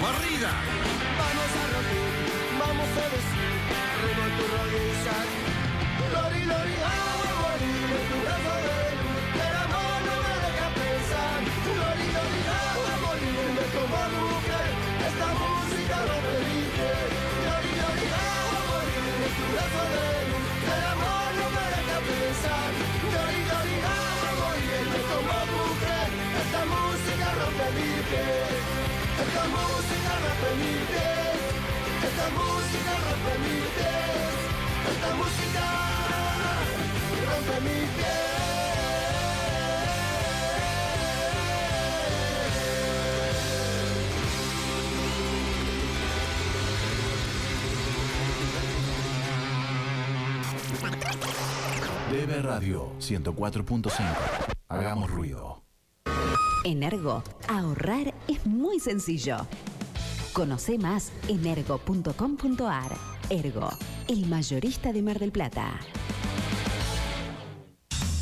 ¡Corrida! 0.00 0.52
Vamos 1.18 1.50
a 1.56 1.74
romper, 1.74 2.09
104.5. 53.00 54.04
Hagamos 54.68 55.10
ruido. 55.10 55.62
En 56.64 56.82
Ergo, 56.82 57.22
ahorrar 57.48 58.14
es 58.28 58.46
muy 58.46 58.80
sencillo. 58.80 59.38
Conoce 60.32 60.78
más 60.78 61.10
en 61.28 61.46
ergo.com.ar. 61.46 62.96
Ergo, 63.30 63.70
el 64.08 64.26
mayorista 64.26 64.92
de 64.92 65.02
Mar 65.02 65.18
del 65.18 65.32
Plata. 65.32 65.80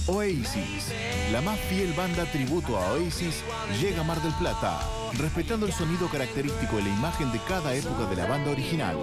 Oasis, 0.06 0.90
la 1.32 1.42
más 1.42 1.58
fiel 1.60 1.92
banda 1.92 2.24
tributo 2.32 2.78
a 2.78 2.92
Oasis, 2.92 3.42
llega 3.78 4.00
a 4.00 4.04
Mar 4.04 4.22
del 4.22 4.32
Plata, 4.34 4.80
respetando 5.16 5.66
el 5.66 5.72
sonido 5.72 6.08
característico 6.08 6.78
y 6.78 6.82
la 6.82 6.88
imagen 6.88 7.32
de 7.32 7.38
cada 7.48 7.74
época 7.74 8.06
de 8.06 8.16
la 8.16 8.26
banda 8.26 8.50
original. 8.50 8.96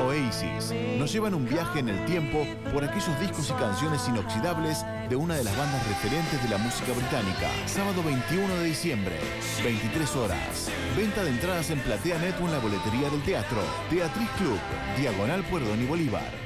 Oasis 0.00 0.72
nos 0.98 1.12
llevan 1.12 1.34
un 1.34 1.48
viaje 1.48 1.80
en 1.80 1.88
el 1.88 2.04
tiempo 2.06 2.46
por 2.72 2.84
aquellos 2.84 3.18
discos 3.20 3.50
y 3.50 3.52
canciones 3.52 4.06
inoxidables 4.08 4.84
de 5.08 5.16
una 5.16 5.36
de 5.36 5.44
las 5.44 5.56
bandas 5.56 5.86
referentes 5.86 6.42
de 6.42 6.48
la 6.48 6.58
música 6.58 6.92
británica. 6.92 7.50
Sábado 7.66 8.02
21 8.02 8.54
de 8.56 8.64
diciembre, 8.64 9.18
23 9.62 10.16
horas. 10.16 10.70
Venta 10.96 11.22
de 11.22 11.30
entradas 11.30 11.70
en 11.70 11.80
Platea 11.80 12.18
Net 12.18 12.34
o 12.40 12.44
en 12.46 12.52
la 12.52 12.58
boletería 12.58 13.10
del 13.10 13.22
teatro. 13.22 13.58
Teatriz 13.90 14.28
Club, 14.38 14.58
Diagonal 14.98 15.42
Puerdón 15.44 15.82
y 15.82 15.86
Bolívar. 15.86 16.44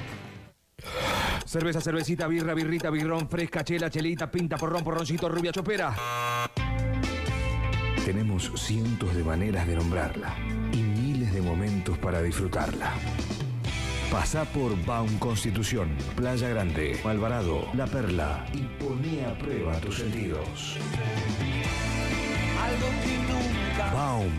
Cerveza, 1.44 1.80
cervecita, 1.80 2.26
birra, 2.26 2.52
birrita, 2.52 2.90
birrón, 2.90 3.28
fresca, 3.28 3.64
chela, 3.64 3.88
chelita, 3.88 4.30
pinta, 4.30 4.56
porrón, 4.56 4.84
porroncito, 4.84 5.28
rubia, 5.28 5.50
chopera. 5.50 5.94
Tenemos 8.08 8.50
cientos 8.56 9.14
de 9.14 9.22
maneras 9.22 9.66
de 9.66 9.76
nombrarla 9.76 10.34
y 10.72 10.78
miles 10.78 11.30
de 11.30 11.42
momentos 11.42 11.98
para 11.98 12.22
disfrutarla. 12.22 12.94
Pasá 14.10 14.46
por 14.46 14.82
Baum 14.86 15.18
Constitución, 15.18 15.94
Playa 16.16 16.48
Grande, 16.48 16.98
Alvarado, 17.04 17.68
La 17.74 17.86
Perla 17.86 18.46
y 18.54 18.62
poné 18.82 19.26
a 19.26 19.36
prueba 19.36 19.78
tus 19.80 19.98
sentidos. 19.98 20.78
Algo 22.58 22.86
que 23.04 23.18
nunca 23.30 23.92
Baum. 23.92 24.32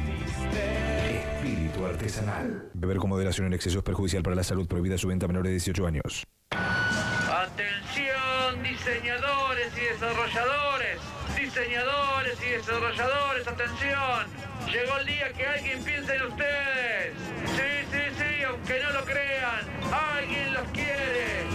Espíritu 1.12 1.86
artesanal. 1.86 2.72
Beber 2.74 2.98
con 2.98 3.12
moderación 3.12 3.46
en 3.46 3.54
exceso 3.54 3.78
es 3.78 3.84
perjudicial 3.84 4.24
para 4.24 4.36
la 4.36 4.44
salud. 4.44 4.68
Prohibida 4.68 4.98
su 4.98 5.10
venta 5.10 5.26
a 5.26 5.28
menores 5.28 5.50
de 5.50 5.54
18 5.54 5.86
años. 5.86 6.24
Atención 6.50 8.64
diseñadores 8.64 9.72
y 9.78 9.82
desarrolladores, 9.94 10.89
diseñadores 11.50 12.38
y 12.46 12.50
desarrolladores, 12.52 13.48
atención. 13.48 14.28
Llegó 14.72 14.98
el 15.00 15.06
día 15.08 15.34
que 15.34 15.48
alguien 15.48 15.84
piense 15.84 16.16
en 16.16 16.22
ustedes. 16.24 17.14
Sí, 17.56 17.88
sí, 17.92 18.00
sí, 18.18 18.44
aunque 18.44 18.80
no 18.84 18.92
lo 18.92 19.04
crean, 19.04 19.62
alguien 19.92 20.54
los 20.54 20.64
quiere. 20.68 21.50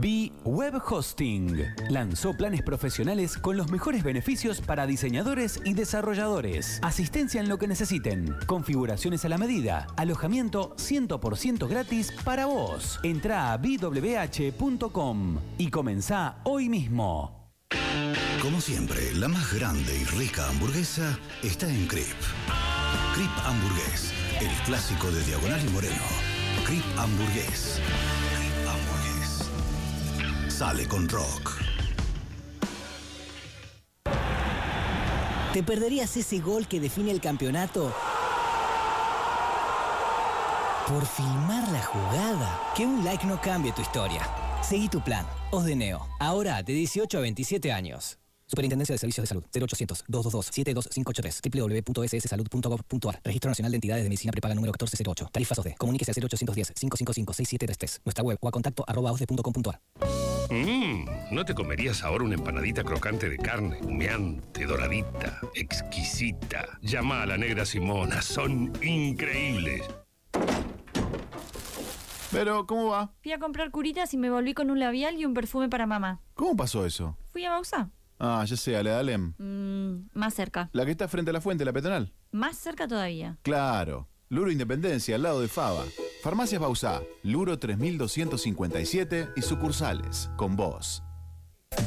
B 0.00 0.32
Web 0.44 0.80
Hosting 0.88 1.64
lanzó 1.90 2.36
planes 2.36 2.62
profesionales 2.62 3.36
con 3.36 3.56
los 3.56 3.70
mejores 3.70 4.04
beneficios 4.04 4.60
para 4.60 4.86
diseñadores 4.86 5.60
y 5.64 5.74
desarrolladores. 5.74 6.78
Asistencia 6.82 7.40
en 7.40 7.48
lo 7.48 7.58
que 7.58 7.66
necesiten, 7.66 8.36
configuraciones 8.46 9.24
a 9.24 9.28
la 9.28 9.38
medida, 9.38 9.88
alojamiento 9.96 10.76
100% 10.76 11.68
gratis 11.68 12.12
para 12.24 12.46
vos. 12.46 13.00
Entra 13.02 13.52
a 13.52 13.56
bwh.com 13.56 15.38
y 15.58 15.70
comenzá 15.70 16.36
hoy 16.44 16.68
mismo. 16.68 17.43
Como 18.40 18.60
siempre, 18.60 19.12
la 19.14 19.28
más 19.28 19.52
grande 19.54 19.96
y 19.96 20.04
rica 20.04 20.48
hamburguesa 20.48 21.18
está 21.42 21.68
en 21.68 21.86
Crip. 21.86 22.20
Crip 23.14 23.30
Hamburgués, 23.44 24.12
el 24.40 24.50
clásico 24.66 25.10
de 25.10 25.24
Diagonal 25.24 25.64
y 25.64 25.70
Moreno. 25.70 26.04
Crip 26.66 26.84
Hamburgués. 26.98 27.80
Crip 28.36 28.68
Hamburgués. 28.68 30.52
Sale 30.52 30.86
con 30.86 31.08
rock. 31.08 31.52
¿Te 35.54 35.62
perderías 35.62 36.16
ese 36.16 36.40
gol 36.40 36.66
que 36.66 36.80
define 36.80 37.12
el 37.12 37.20
campeonato? 37.20 37.94
Por 40.88 41.06
filmar 41.06 41.68
la 41.68 41.82
jugada. 41.82 42.60
Que 42.76 42.84
un 42.84 43.04
like 43.04 43.26
no 43.26 43.40
cambie 43.40 43.72
tu 43.72 43.80
historia. 43.80 44.43
Seguí 44.68 44.88
tu 44.88 45.00
plan. 45.04 45.24
Os 45.50 45.64
de 45.66 45.76
Neo. 45.76 46.08
Ahora 46.18 46.62
de 46.62 46.72
18 46.72 47.18
a 47.18 47.20
27 47.20 47.70
años. 47.70 48.18
Superintendencia 48.46 48.94
de 48.94 48.98
Servicios 48.98 49.24
de 49.24 49.28
Salud. 49.28 49.44
0800-222-72583. 49.52 51.84
www.sssalud.gov.ar. 51.84 53.20
Registro 53.22 53.50
Nacional 53.50 53.72
de 53.72 53.76
Entidades 53.76 54.04
de 54.04 54.08
Medicina 54.08 54.32
Prepaga 54.32 54.54
número 54.54 54.72
1408. 54.72 55.28
Tarifas 55.30 55.58
OSDE. 55.58 55.74
Comuníquese 55.76 56.12
al 56.12 56.16
0810-555-6733. 56.16 58.00
Nuestra 58.06 58.24
web 58.24 58.38
o 58.40 58.48
a 58.48 58.50
contacto 58.50 58.86
osde.com.ar. 58.86 59.82
Mmm, 60.50 61.04
¿no 61.30 61.44
te 61.44 61.54
comerías 61.54 62.02
ahora 62.02 62.24
una 62.24 62.34
empanadita 62.34 62.82
crocante 62.84 63.28
de 63.28 63.36
carne, 63.36 63.80
humeante, 63.82 64.64
doradita, 64.64 65.40
exquisita? 65.54 66.78
Llama 66.80 67.22
a 67.22 67.26
la 67.26 67.36
negra 67.36 67.66
Simona, 67.66 68.22
son 68.22 68.72
increíbles. 68.82 69.82
Pero, 72.34 72.66
¿cómo 72.66 72.88
va? 72.88 73.12
Fui 73.22 73.32
a 73.32 73.38
comprar 73.38 73.70
curitas 73.70 74.12
y 74.12 74.16
me 74.16 74.30
volví 74.30 74.54
con 74.54 74.70
un 74.70 74.80
labial 74.80 75.16
y 75.16 75.24
un 75.24 75.34
perfume 75.34 75.68
para 75.68 75.86
mamá. 75.86 76.20
¿Cómo 76.34 76.56
pasó 76.56 76.84
eso? 76.84 77.16
Fui 77.32 77.44
a 77.44 77.50
Bausa. 77.50 77.90
Ah, 78.18 78.44
ya 78.46 78.56
sé, 78.56 78.76
a 78.76 78.82
la 78.82 78.90
de 78.90 78.96
Alem. 78.96 79.34
Mm, 79.38 80.08
más 80.14 80.34
cerca. 80.34 80.68
La 80.72 80.84
que 80.84 80.90
está 80.90 81.08
frente 81.08 81.30
a 81.30 81.32
la 81.32 81.40
fuente, 81.40 81.64
la 81.64 81.72
peatonal. 81.72 82.12
Más 82.32 82.56
cerca 82.56 82.88
todavía. 82.88 83.38
Claro. 83.42 84.08
Luro 84.28 84.50
Independencia, 84.50 85.14
al 85.16 85.22
lado 85.22 85.40
de 85.40 85.48
Fava. 85.48 85.84
Farmacias 86.22 86.60
Bausá, 86.60 87.02
Luro 87.22 87.58
3257 87.58 89.30
y 89.36 89.42
sucursales. 89.42 90.30
Con 90.36 90.56
vos. 90.56 91.02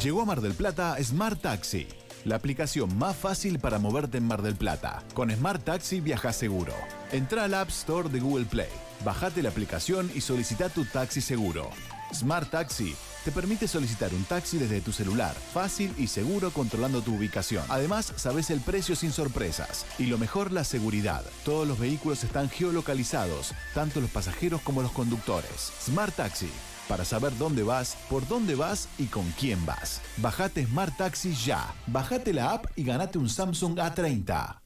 Llegó 0.01 0.21
a 0.21 0.25
Mar 0.25 0.41
del 0.41 0.53
Plata 0.53 0.95
Smart 1.03 1.41
Taxi. 1.41 1.87
La 2.25 2.35
aplicación 2.35 2.97
más 2.97 3.15
fácil 3.15 3.59
para 3.59 3.79
moverte 3.79 4.17
en 4.17 4.27
Mar 4.27 4.41
del 4.41 4.55
Plata. 4.55 5.03
Con 5.13 5.31
Smart 5.31 5.63
Taxi 5.63 6.01
viajas 6.01 6.35
seguro. 6.35 6.73
Entra 7.11 7.45
al 7.45 7.53
App 7.53 7.69
Store 7.69 8.09
de 8.09 8.19
Google 8.19 8.45
Play. 8.45 8.69
Bajate 9.05 9.41
la 9.43 9.49
aplicación 9.49 10.09
y 10.13 10.21
solicita 10.21 10.69
tu 10.69 10.83
taxi 10.85 11.21
seguro. 11.21 11.69
Smart 12.13 12.49
Taxi 12.49 12.95
te 13.23 13.31
permite 13.31 13.67
solicitar 13.67 14.13
un 14.13 14.23
taxi 14.23 14.57
desde 14.57 14.79
tu 14.79 14.91
celular, 14.91 15.35
fácil 15.53 15.93
y 15.97 16.07
seguro 16.07 16.51
controlando 16.51 17.01
tu 17.01 17.15
ubicación. 17.15 17.63
Además, 17.69 18.13
sabes 18.15 18.49
el 18.49 18.61
precio 18.61 18.95
sin 18.95 19.11
sorpresas. 19.11 19.85
Y 19.99 20.05
lo 20.05 20.17
mejor, 20.17 20.51
la 20.51 20.63
seguridad. 20.63 21.23
Todos 21.43 21.67
los 21.67 21.77
vehículos 21.77 22.23
están 22.23 22.49
geolocalizados, 22.49 23.53
tanto 23.73 24.01
los 24.01 24.09
pasajeros 24.09 24.61
como 24.61 24.81
los 24.81 24.91
conductores. 24.91 25.73
Smart 25.81 26.15
Taxi. 26.15 26.49
Para 26.87 27.03
saber 27.03 27.37
dónde 27.37 27.63
vas, 27.63 27.97
por 28.09 28.27
dónde 28.27 28.55
vas 28.55 28.87
y 28.97 29.05
con 29.05 29.29
quién 29.39 29.65
vas. 29.65 30.01
Bajate 30.17 30.65
Smart 30.65 30.95
Taxi 30.97 31.33
ya. 31.33 31.73
Bajate 31.87 32.33
la 32.33 32.53
app 32.53 32.65
y 32.75 32.83
ganate 32.83 33.17
un 33.17 33.29
Samsung 33.29 33.77
A30. 33.77 34.61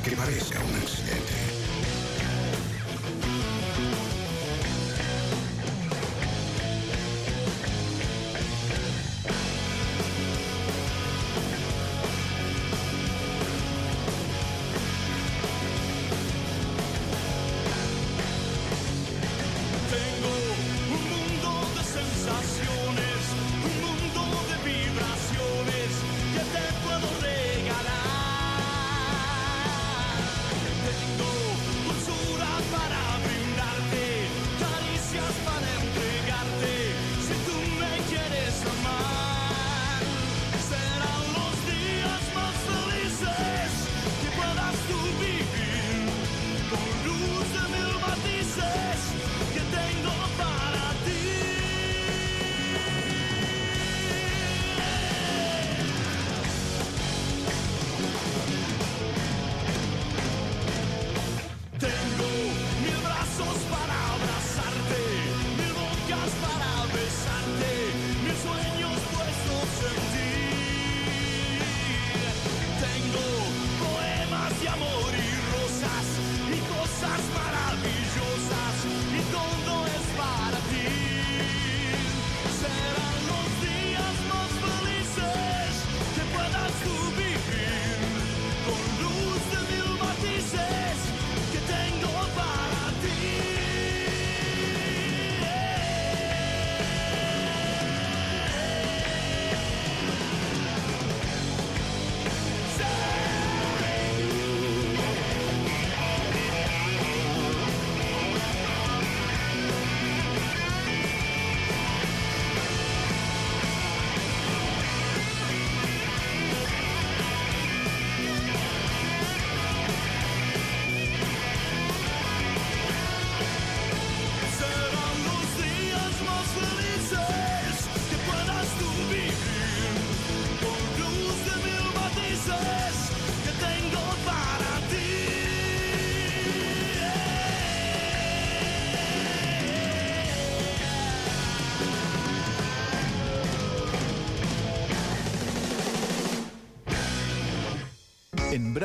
Que 0.03 0.17
parezca 0.17 0.59
un 0.59 0.75
accidente. 0.77 1.28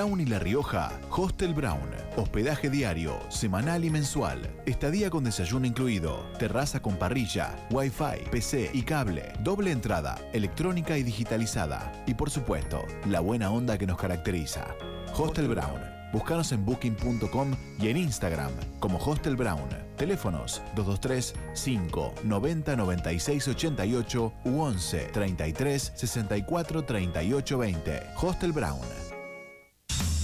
Y 0.03 0.25
La 0.25 0.37
Rioja, 0.37 0.91
Hostel 1.11 1.53
Brown. 1.53 1.89
Hospedaje 2.17 2.69
diario, 2.69 3.17
semanal 3.29 3.85
y 3.85 3.89
mensual. 3.89 4.41
Estadía 4.65 5.09
con 5.09 5.23
desayuno 5.23 5.65
incluido. 5.65 6.25
Terraza 6.37 6.81
con 6.81 6.97
parrilla, 6.97 7.55
wifi, 7.71 8.29
PC 8.29 8.69
y 8.73 8.81
cable. 8.81 9.31
Doble 9.39 9.71
entrada, 9.71 10.19
electrónica 10.33 10.97
y 10.97 11.03
digitalizada. 11.03 12.03
Y 12.05 12.15
por 12.15 12.29
supuesto, 12.29 12.83
la 13.07 13.21
buena 13.21 13.49
onda 13.49 13.77
que 13.77 13.87
nos 13.87 13.97
caracteriza. 13.97 14.75
Hostel 15.15 15.47
Brown. 15.47 15.79
Búscanos 16.11 16.51
en 16.51 16.65
booking.com 16.65 17.55
y 17.79 17.87
en 17.87 17.95
Instagram 17.95 18.51
como 18.81 18.97
Hostel 18.97 19.37
Brown. 19.37 19.69
Teléfonos 19.95 20.61
223 20.75 21.33
5 21.53 22.13
90 22.25 22.75
96 22.75 23.47
88 23.47 24.33
u 24.43 24.61
11 24.61 24.99
33 25.13 25.93
64 25.95 26.83
38 26.83 27.57
20. 27.57 28.03
Hostel 28.21 28.51
Brown. 28.51 29.02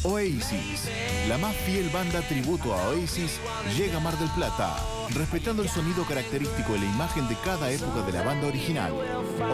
Oasis, 0.03 0.87
la 1.27 1.37
más 1.37 1.53
fiel 1.57 1.89
banda 1.89 2.21
tributo 2.21 2.73
a 2.73 2.87
Oasis, 2.87 3.37
llega 3.75 3.97
a 3.97 3.99
Mar 3.99 4.17
del 4.17 4.29
Plata, 4.29 4.77
respetando 5.13 5.61
el 5.61 5.67
sonido 5.67 6.05
característico 6.05 6.73
y 6.73 6.79
la 6.79 6.85
imagen 6.85 7.27
de 7.27 7.35
cada 7.43 7.69
época 7.69 8.03
de 8.03 8.13
la 8.13 8.21
banda 8.21 8.47
original. 8.47 8.93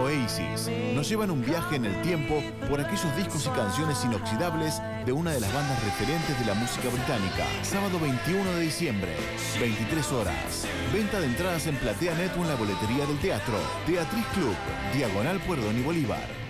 Oasis 0.04 0.70
nos 0.94 1.10
lleva 1.10 1.24
en 1.24 1.32
un 1.32 1.42
viaje 1.42 1.78
en 1.78 1.86
el 1.86 2.00
tiempo 2.04 2.44
por 2.70 2.80
aquellos 2.80 3.16
discos 3.18 3.48
y 3.48 3.58
canciones 3.58 4.06
inoxidables 4.06 4.80
de 5.04 5.12
una 5.14 5.32
de 5.32 5.40
las 5.40 5.52
bandas 5.52 5.84
referentes 5.84 6.40
de 6.40 6.46
la 6.46 6.54
música 6.54 6.90
británica. 6.90 7.48
Sábado 7.64 8.00
21 8.00 8.52
de 8.52 8.62
diciembre, 8.62 9.16
23 9.60 10.12
horas. 10.12 10.68
Venta 10.94 11.22
de 11.22 11.26
entradas 11.26 11.66
en 11.66 11.76
PlateaNet 11.78 12.38
o 12.38 12.42
en 12.42 12.50
la 12.50 12.56
boletería 12.56 13.08
del 13.08 13.18
teatro. 13.18 13.56
Teatriz 13.88 14.26
Club, 14.36 14.56
Diagonal 14.94 15.40
Puerdón 15.40 15.80
y 15.80 15.82
Bolívar. 15.82 16.45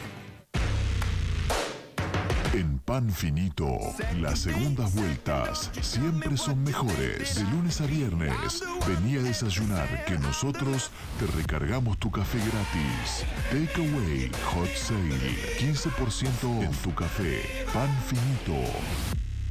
Pan 2.85 3.09
Finito, 3.09 3.79
las 4.19 4.41
segundas 4.41 4.93
vueltas 4.93 5.71
siempre 5.81 6.37
son 6.37 6.63
mejores. 6.63 7.33
De 7.33 7.41
lunes 7.49 7.81
a 7.81 7.87
viernes, 7.87 8.63
vení 8.87 9.17
a 9.17 9.23
desayunar 9.23 10.05
que 10.05 10.19
nosotros 10.19 10.91
te 11.19 11.25
recargamos 11.35 11.97
tu 11.97 12.11
café 12.11 12.37
gratis. 12.37 13.25
Take 13.49 13.89
away, 13.89 14.31
hot 14.53 14.69
sale, 14.75 15.17
15% 15.57 16.63
en 16.63 16.71
tu 16.83 16.93
café. 16.93 17.65
Pan 17.73 17.89
Finito. 18.05 18.71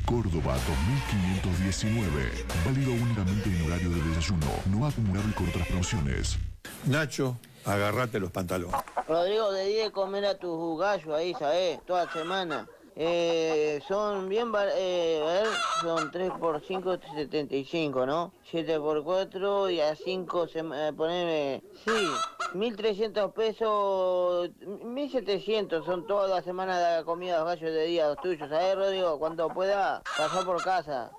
Córdoba 0.06 0.56
2519. 0.68 2.30
Válido 2.64 2.92
únicamente 2.92 3.50
en 3.50 3.66
horario 3.66 3.90
de 3.90 4.02
desayuno, 4.10 4.46
no 4.66 4.86
acumulable 4.86 5.34
con 5.34 5.48
otras 5.48 5.66
promociones. 5.66 6.38
Nacho, 6.84 7.36
agárrate 7.64 8.20
los 8.20 8.30
pantalones. 8.30 8.76
Rodrigo, 9.08 9.50
de 9.50 9.66
10 9.66 9.90
comer 9.90 10.24
a 10.24 10.38
tus 10.38 10.78
gallos 10.78 11.12
ahí, 11.16 11.34
¿sabes? 11.36 11.84
Toda 11.84 12.08
semana. 12.12 12.68
Eh, 12.96 13.82
son 13.88 14.28
bien, 14.28 14.52
eh, 14.76 15.20
a 15.20 15.26
ver, 15.26 15.48
son 15.80 16.12
3 16.12 16.30
por 16.38 16.60
5, 16.60 16.98
75, 17.16 18.06
¿no? 18.06 18.32
7 18.50 18.78
por 18.78 19.02
4 19.02 19.70
y 19.70 19.80
a 19.80 19.96
5, 19.96 20.46
se, 20.46 20.60
eh, 20.60 20.92
poneme, 20.96 21.64
sí, 21.84 22.08
1.300 22.54 23.32
pesos, 23.32 24.50
1.700 24.60 25.84
son 25.84 26.06
toda 26.06 26.28
la 26.28 26.42
semana 26.42 26.78
de 26.78 26.96
la 26.98 27.04
comida 27.04 27.32
de 27.32 27.38
los 27.40 27.48
gallos 27.48 27.74
de 27.74 27.84
día, 27.86 28.08
los 28.08 28.18
tuyos, 28.18 28.48
¿sabes, 28.48 28.76
Rodrigo? 28.76 29.18
Cuando 29.18 29.48
pueda, 29.48 30.00
pasar 30.16 30.44
por 30.44 30.62
casa. 30.62 31.10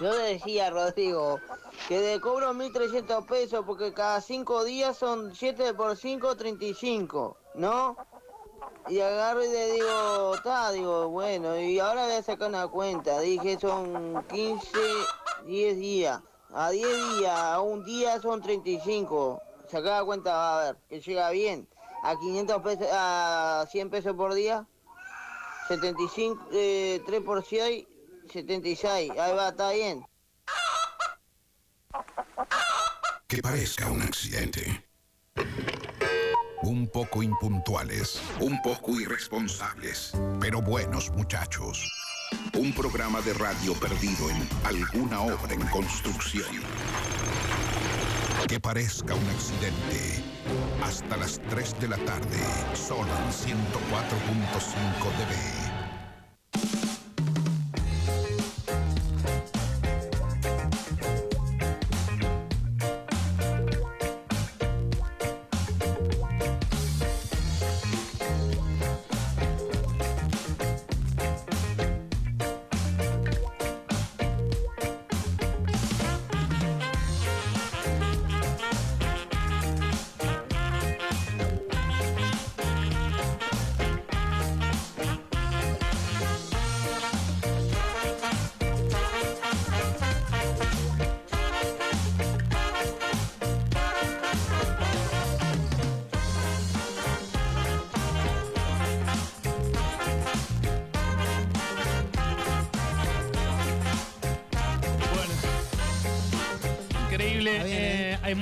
Yo 0.00 0.10
le 0.10 0.34
decía 0.34 0.66
a 0.66 0.70
Rodrigo 0.70 1.38
que 1.86 2.00
le 2.00 2.20
cobro 2.20 2.52
1.300 2.52 3.26
pesos 3.26 3.64
porque 3.64 3.92
cada 3.92 4.20
5 4.20 4.64
días 4.64 4.96
son 4.96 5.32
7 5.32 5.74
por 5.74 5.96
5, 5.96 6.36
35, 6.36 7.36
¿no? 7.54 7.96
Y 8.88 9.00
agarro 9.00 9.44
y 9.44 9.48
le 9.48 9.72
digo, 9.72 10.34
está, 10.34 10.72
digo, 10.72 11.08
bueno, 11.08 11.58
y 11.58 11.78
ahora 11.78 12.04
voy 12.04 12.14
a 12.14 12.22
sacar 12.22 12.48
una 12.48 12.66
cuenta. 12.66 13.20
Dije, 13.20 13.58
son 13.60 14.24
15, 14.28 14.68
10 15.46 15.76
días. 15.78 16.20
A 16.52 16.70
10 16.70 17.18
días, 17.18 17.38
a 17.38 17.60
un 17.60 17.84
día 17.84 18.20
son 18.20 18.42
35. 18.42 19.40
Sacá 19.70 19.98
la 19.98 20.04
cuenta, 20.04 20.58
a 20.58 20.64
ver, 20.64 20.76
que 20.88 21.00
llega 21.00 21.30
bien. 21.30 21.68
A 22.02 22.18
500 22.18 22.62
pesos, 22.62 22.88
a 22.92 23.64
100 23.70 23.90
pesos 23.90 24.14
por 24.14 24.34
día. 24.34 24.66
75, 25.68 26.48
eh, 26.52 27.02
3 27.06 27.20
por 27.22 27.44
6, 27.44 27.86
76. 28.30 29.10
Ahí 29.12 29.34
va, 29.34 29.48
está 29.48 29.70
bien. 29.70 30.04
Que 33.28 33.40
parezca 33.40 33.90
un 33.90 34.02
accidente. 34.02 34.84
Un 36.62 36.86
poco 36.86 37.24
impuntuales, 37.24 38.22
un 38.38 38.60
poco 38.62 38.92
irresponsables, 39.00 40.12
pero 40.40 40.62
buenos 40.62 41.10
muchachos. 41.10 41.90
Un 42.56 42.72
programa 42.72 43.20
de 43.20 43.34
radio 43.34 43.74
perdido 43.74 44.30
en 44.30 44.48
alguna 44.64 45.22
obra 45.22 45.54
en 45.54 45.66
construcción. 45.66 46.46
Que 48.46 48.60
parezca 48.60 49.12
un 49.12 49.28
accidente. 49.30 50.22
Hasta 50.84 51.16
las 51.16 51.40
3 51.50 51.80
de 51.80 51.88
la 51.88 51.96
tarde, 51.98 52.38
solo 52.74 53.10
en 53.10 53.32
104.5 53.32 53.58
dB. 55.18 55.61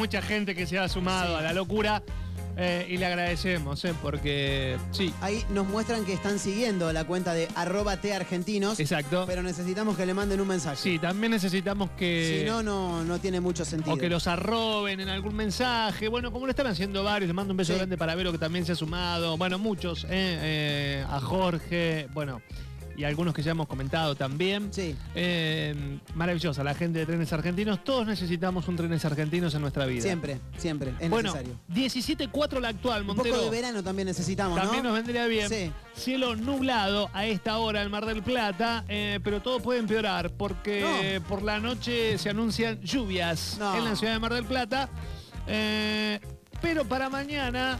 Mucha 0.01 0.23
gente 0.23 0.55
que 0.55 0.67
se 0.67 0.79
ha 0.79 0.89
sumado 0.89 1.37
a 1.37 1.43
la 1.43 1.53
locura 1.53 2.03
eh, 2.57 2.87
y 2.89 2.97
le 2.97 3.05
agradecemos, 3.05 3.85
eh, 3.85 3.93
porque 4.01 4.79
sí. 4.93 5.13
Ahí 5.21 5.45
nos 5.51 5.67
muestran 5.67 6.07
que 6.07 6.15
están 6.15 6.39
siguiendo 6.39 6.91
la 6.91 7.05
cuenta 7.05 7.35
de 7.35 7.49
arroba 7.55 7.99
argentinos. 8.15 8.81
Exacto. 8.81 9.25
Pero 9.27 9.43
necesitamos 9.43 9.99
que 9.99 10.07
le 10.07 10.15
manden 10.15 10.41
un 10.41 10.49
mensaje. 10.49 10.77
Sí, 10.79 10.99
también 10.99 11.33
necesitamos 11.33 11.91
que. 11.99 12.41
Si 12.41 12.51
no, 12.51 12.63
no, 12.63 13.05
no 13.05 13.19
tiene 13.19 13.41
mucho 13.41 13.63
sentido. 13.67 13.95
O 13.95 13.99
que 13.99 14.09
los 14.09 14.27
arroben 14.27 15.01
en 15.01 15.11
algún 15.11 15.37
mensaje. 15.37 16.09
Bueno, 16.09 16.33
como 16.33 16.47
lo 16.47 16.51
están 16.51 16.67
haciendo 16.67 17.05
varios, 17.05 17.29
le 17.29 17.35
mando 17.35 17.53
un 17.53 17.59
beso 17.59 17.75
Sí. 17.75 17.79
grande 17.79 17.99
para 17.99 18.15
Vero 18.15 18.33
que 18.33 18.39
también 18.39 18.65
se 18.65 18.73
ha 18.73 18.77
sumado. 18.77 19.37
Bueno, 19.37 19.59
muchos, 19.59 20.05
eh, 20.05 20.09
eh, 20.11 21.05
a 21.11 21.21
Jorge, 21.21 22.09
bueno, 22.15 22.41
y 23.01 23.05
algunos 23.05 23.33
que 23.35 23.43
ya 23.43 23.53
hemos 23.53 23.67
comentado 23.67 24.15
también. 24.15 24.69
Sí. 24.73 24.95
Eh, 25.15 25.99
maravillosa 26.15 26.63
la 26.63 26.75
gente 26.75 26.99
de 26.99 27.07
Trenes 27.07 27.33
Argentinos. 27.33 27.83
Todos 27.83 28.07
necesitamos 28.07 28.69
un 28.69 28.77
Trenes 28.77 29.05
Argentinos 29.05 29.55
en 29.55 29.63
nuestra 29.63 29.87
vida. 29.87 30.03
Siempre, 30.03 30.39
siempre. 30.59 30.93
Es 31.01 31.09
bueno, 31.09 31.33
necesario. 31.33 31.59
17.4 31.73 32.61
la 32.61 32.69
actual, 32.69 33.01
Un 33.03 33.07
Montero. 33.09 33.35
poco 33.37 33.45
de 33.47 33.51
verano 33.51 33.83
también 33.83 34.07
necesitamos, 34.07 34.57
¿no? 34.57 34.63
También 34.65 34.85
nos 34.85 34.95
vendría 34.95 35.27
bien. 35.27 35.49
Sí. 35.49 35.73
Cielo 35.95 36.37
nublado 36.37 37.09
a 37.15 37.27
esta 37.27 37.57
hora 37.59 37.83
en 37.83 37.91
Mar 37.91 38.05
del 38.07 38.23
Plata, 38.23 38.85
eh, 38.89 39.19
pero 39.25 39.41
todo 39.41 39.61
puede 39.61 39.81
empeorar 39.81 40.31
porque 40.31 41.21
por 41.29 41.43
la 41.43 41.59
noche 41.59 42.19
se 42.19 42.31
anuncian 42.31 42.81
lluvias 42.83 43.57
No. 43.59 43.77
en 43.77 43.85
la 43.85 43.97
ciudad 43.97 44.13
de 44.13 44.19
Mar 44.19 44.35
del 44.35 44.45
Plata. 44.45 44.89
Eh, 45.47 46.21
pero 46.61 46.85
para 46.85 47.09
mañana 47.09 47.79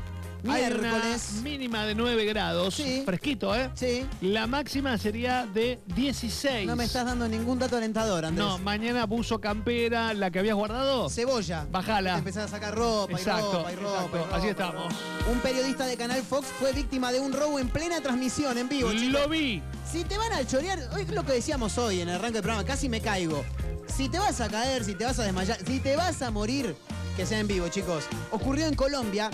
hay 0.49 0.73
una 0.73 0.81
Miércoles. 0.93 1.33
mínima 1.43 1.85
de 1.85 1.95
9 1.95 2.25
grados. 2.25 2.75
Sí. 2.75 3.03
Fresquito, 3.05 3.55
¿eh? 3.55 3.71
Sí. 3.75 4.07
La 4.21 4.47
máxima 4.47 4.97
sería 4.99 5.47
de 5.47 5.81
16. 5.95 6.67
No 6.67 6.77
me 6.77 6.85
estás 6.85 7.05
dando 7.07 7.29
ningún 7.29 7.59
dato 7.59 7.77
alentador, 7.77 8.25
Andrés. 8.25 8.47
No, 8.47 8.59
mañana 8.59 9.07
buzo 9.07 9.41
campera, 9.41 10.15
la 10.15 10.31
que 10.31 10.39
habías 10.39 10.55
guardado. 10.57 11.09
Cebolla. 11.11 11.67
Bajala. 11.71 12.19
Empezás 12.19 12.45
a 12.45 12.49
sacar 12.49 12.75
ropa 12.75 13.13
Exacto, 13.13 13.51
y 13.51 13.55
ropa 13.55 13.73
y 13.73 13.77
ropa. 13.77 13.97
exacto. 13.97 14.17
y 14.17 14.21
ropa, 14.21 14.37
Así 14.37 14.47
y 14.47 14.51
estamos. 14.51 14.95
Un 15.31 15.39
periodista 15.41 15.87
de 15.87 15.97
Canal 15.97 16.23
Fox 16.23 16.47
fue 16.59 16.73
víctima 16.73 17.13
de 17.13 17.21
un 17.21 17.33
robo 17.33 17.59
en 17.59 17.69
plena 17.69 18.01
transmisión, 18.01 18.57
en 18.59 18.69
vivo. 18.69 18.91
chicos. 18.93 19.21
Lo 19.21 19.29
vi. 19.29 19.63
Si 19.91 20.05
te 20.05 20.17
van 20.19 20.33
a 20.33 20.47
chorear, 20.47 20.79
hoy 20.95 21.03
es 21.03 21.11
lo 21.11 21.25
que 21.25 21.33
decíamos 21.33 21.77
hoy 21.79 22.01
en 22.01 22.09
el 22.09 22.15
arranque 22.17 22.35
del 22.35 22.43
programa, 22.43 22.65
casi 22.67 22.89
me 22.89 23.01
caigo. 23.01 23.45
Si 23.87 24.09
te 24.09 24.19
vas 24.21 24.41
a 24.41 24.49
caer, 24.49 24.85
si 24.85 24.95
te 24.95 25.05
vas 25.05 25.19
a 25.19 25.25
desmayar, 25.25 25.59
si 25.67 25.81
te 25.81 25.97
vas 25.97 26.23
a 26.23 26.31
morir, 26.31 26.77
que 27.17 27.27
sea 27.27 27.41
en 27.41 27.49
vivo, 27.49 27.69
chicos. 27.69 28.05
Ocurrió 28.31 28.67
en 28.67 28.75
Colombia 28.75 29.31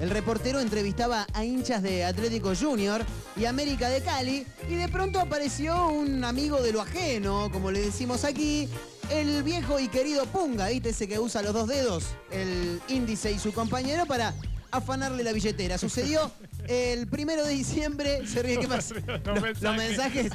El 0.00 0.10
reportero 0.10 0.60
entrevistaba 0.60 1.26
a 1.32 1.44
hinchas 1.44 1.82
de 1.82 2.04
Atlético 2.04 2.52
Junior 2.54 3.02
y 3.34 3.46
América 3.46 3.88
de 3.88 4.02
Cali 4.02 4.46
y 4.68 4.74
de 4.74 4.88
pronto 4.88 5.20
apareció 5.20 5.88
un 5.88 6.22
amigo 6.22 6.60
de 6.60 6.72
lo 6.72 6.82
ajeno, 6.82 7.50
como 7.50 7.70
le 7.70 7.80
decimos 7.80 8.24
aquí, 8.24 8.68
el 9.10 9.42
viejo 9.42 9.80
y 9.80 9.88
querido 9.88 10.26
Punga, 10.26 10.68
¿viste? 10.68 10.90
Ese 10.90 11.08
que 11.08 11.18
usa 11.18 11.40
los 11.40 11.54
dos 11.54 11.68
dedos, 11.68 12.04
el 12.30 12.80
índice 12.88 13.32
y 13.32 13.38
su 13.38 13.52
compañero 13.54 14.04
para 14.04 14.34
afanarle 14.70 15.22
la 15.24 15.32
billetera. 15.32 15.78
Sucedió 15.78 16.30
el 16.68 17.06
primero 17.06 17.44
de 17.44 17.54
diciembre, 17.54 18.26
se 18.26 18.42
ríe, 18.42 18.58
¿qué 18.58 18.68
pasa? 18.68 18.96
Los, 19.24 19.62
los 19.62 19.76
mensajes. 19.76 20.30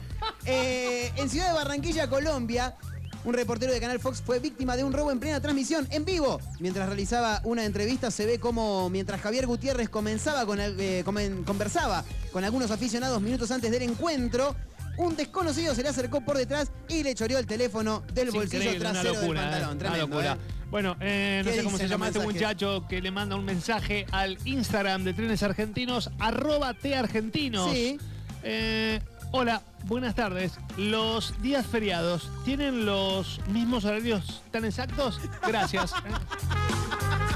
Eh, 0.46 1.12
en 1.18 1.30
Ciudad 1.30 1.50
de 1.50 1.54
Barranquilla, 1.54 2.10
Colombia, 2.10 2.76
un 3.24 3.34
reportero 3.34 3.72
de 3.74 3.80
Canal 3.80 4.00
Fox 4.00 4.22
fue 4.26 4.40
víctima 4.40 4.76
de 4.76 4.84
un 4.84 4.94
robo 4.94 5.12
en 5.12 5.20
plena 5.20 5.40
transmisión, 5.40 5.88
en 5.92 6.06
vivo. 6.06 6.40
Mientras 6.60 6.88
realizaba 6.88 7.42
una 7.44 7.66
entrevista, 7.66 8.10
se 8.12 8.26
ve 8.26 8.40
como 8.40 8.90
mientras 8.90 9.22
Javier 9.22 9.46
Gutiérrez 9.48 9.90
comenzaba 9.90 10.46
con 10.46 10.60
el- 10.60 10.80
eh, 10.80 11.04
comen- 11.06 11.44
conversaba 11.44 12.04
con 12.32 12.44
algunos 12.44 12.72
aficionados 12.72 13.22
minutos 13.22 13.52
antes 13.52 13.70
del 13.72 13.84
encuentro. 13.84 14.56
Un 14.98 15.16
desconocido 15.16 15.74
se 15.74 15.84
le 15.84 15.90
acercó 15.90 16.22
por 16.22 16.38
detrás 16.38 16.70
y 16.90 17.04
le 17.04 17.16
choreó 17.16 17.38
el 17.40 17.46
teléfono 17.46 18.04
del 18.14 18.28
Es 18.30 18.34
bolsillo 18.34 18.78
trasero 18.78 19.14
locura, 19.14 19.42
del 19.52 19.62
eh, 19.64 19.66
pantalón. 19.66 19.78
una 19.78 19.98
locura. 19.98 20.34
¿eh? 20.34 20.38
Bueno, 20.70 20.96
eh, 21.02 21.42
no 21.44 21.52
¿Qué 21.52 21.58
sé 21.58 21.64
cómo 21.64 21.78
se 21.78 21.88
llama 21.88 22.08
este 22.08 22.20
muchacho 22.20 22.86
que 22.88 23.02
le 23.02 23.12
manda 23.12 23.36
un 23.36 23.44
mensaje 23.46 24.06
al 24.12 24.38
Instagram 24.46 25.04
de 25.04 25.14
Trenes 25.14 25.44
Argentinos, 25.44 26.10
arroba 26.20 26.76
Argentinos. 26.98 27.72
Sí. 27.74 27.98
Eh, 28.44 29.00
hola, 29.32 29.62
buenas 29.86 30.16
tardes. 30.16 30.54
¿Los 30.78 31.42
días 31.42 31.66
feriados 31.66 32.30
tienen 32.46 32.86
los 32.86 33.40
mismos 33.48 33.86
horarios 33.86 34.42
tan 34.52 34.66
exactos? 34.66 35.20
Gracias. 35.48 35.94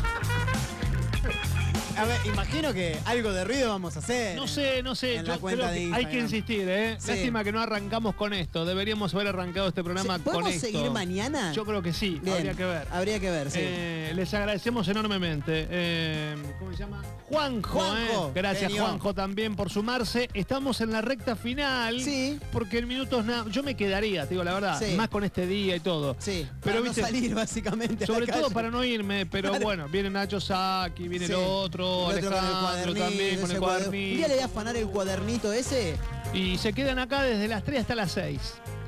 A 1.97 2.05
ver, 2.05 2.19
imagino 2.25 2.73
que 2.73 2.97
algo 3.05 3.31
de 3.31 3.43
ruido 3.45 3.69
vamos 3.69 3.95
a 3.95 3.99
hacer. 3.99 4.35
No 4.35 4.47
sé, 4.47 4.83
no 4.83 4.95
sé. 4.95 5.15
En 5.17 5.25
yo 5.25 5.33
la 5.33 5.37
cuenta 5.37 5.61
creo 5.69 5.71
de 5.71 5.75
que 5.75 5.79
hay 5.79 5.85
Instagram. 5.87 6.11
que 6.11 6.19
insistir, 6.19 6.69
¿eh? 6.69 6.95
Sí. 6.99 7.07
Lástima 7.11 7.43
que 7.43 7.51
no 7.51 7.59
arrancamos 7.61 8.15
con 8.15 8.33
esto. 8.33 8.65
Deberíamos 8.65 9.13
haber 9.13 9.27
arrancado 9.27 9.67
este 9.69 9.83
programa 9.83 10.15
con 10.15 10.23
¿podemos 10.33 10.51
esto. 10.53 10.67
seguir 10.67 10.91
mañana? 10.91 11.53
Yo 11.53 11.65
creo 11.65 11.81
que 11.81 11.93
sí. 11.93 12.19
Bien, 12.21 12.35
Habría 12.37 12.53
que 12.53 12.65
ver. 12.65 12.87
Habría 12.91 13.19
que 13.19 13.31
ver, 13.31 13.51
sí. 13.51 13.59
Eh, 13.61 14.11
les 14.15 14.33
agradecemos 14.33 14.87
enormemente. 14.87 15.67
Eh, 15.69 16.35
¿Cómo 16.59 16.71
se 16.73 16.77
llama? 16.79 17.01
Juanjo. 17.29 17.79
Juanjo, 17.79 18.27
eh. 18.27 18.31
Gracias, 18.35 18.67
genio. 18.71 18.83
Juanjo, 18.85 19.13
también 19.13 19.55
por 19.55 19.69
sumarse. 19.69 20.29
Estamos 20.33 20.81
en 20.81 20.91
la 20.91 21.01
recta 21.01 21.35
final. 21.35 22.01
Sí. 22.01 22.39
Porque 22.51 22.79
en 22.79 22.87
minutos 22.87 23.23
nada. 23.25 23.45
Yo 23.49 23.63
me 23.63 23.75
quedaría, 23.75 24.23
te 24.23 24.31
digo 24.31 24.43
la 24.43 24.53
verdad. 24.53 24.79
Sí. 24.83 24.95
Más 24.95 25.07
con 25.09 25.23
este 25.23 25.47
día 25.47 25.75
y 25.75 25.79
todo. 25.79 26.15
Sí, 26.19 26.47
Pero 26.61 26.77
para 26.77 26.81
viste. 26.81 27.01
no 27.01 27.07
salir 27.07 27.35
básicamente 27.35 28.05
Sobre 28.05 28.27
todo 28.27 28.41
calle. 28.43 28.53
para 28.53 28.69
no 28.69 28.83
irme, 28.83 29.25
pero 29.25 29.49
Claro. 29.49 29.63
bueno, 29.63 29.87
viene 29.87 30.09
Nacho 30.09 30.39
Saki, 30.41 31.07
viene 31.07 31.27
Sí. 31.27 31.31
el 31.33 31.39
otro, 31.39 31.84
El 32.11 32.17
otro 32.17 32.29
con 32.29 32.37
el 32.39 32.45
Alejandro 32.45 32.61
cuadernito, 32.93 32.99
también 33.05 33.41
con 33.41 33.51
el 33.51 33.57
cuader- 33.57 33.59
cuadernito. 33.59 34.11
Un 34.11 34.17
día 34.17 34.27
le 34.27 34.33
voy 34.35 34.43
a 34.43 34.45
afanar 34.45 34.75
el 34.77 34.87
cuadernito 34.87 35.53
ese. 35.53 35.97
Y 36.33 36.57
se 36.57 36.73
quedan 36.73 36.99
acá 36.99 37.23
desde 37.23 37.47
las 37.47 37.63
3 37.63 37.81
hasta 37.81 37.95
las 37.95 38.11
6. 38.11 38.39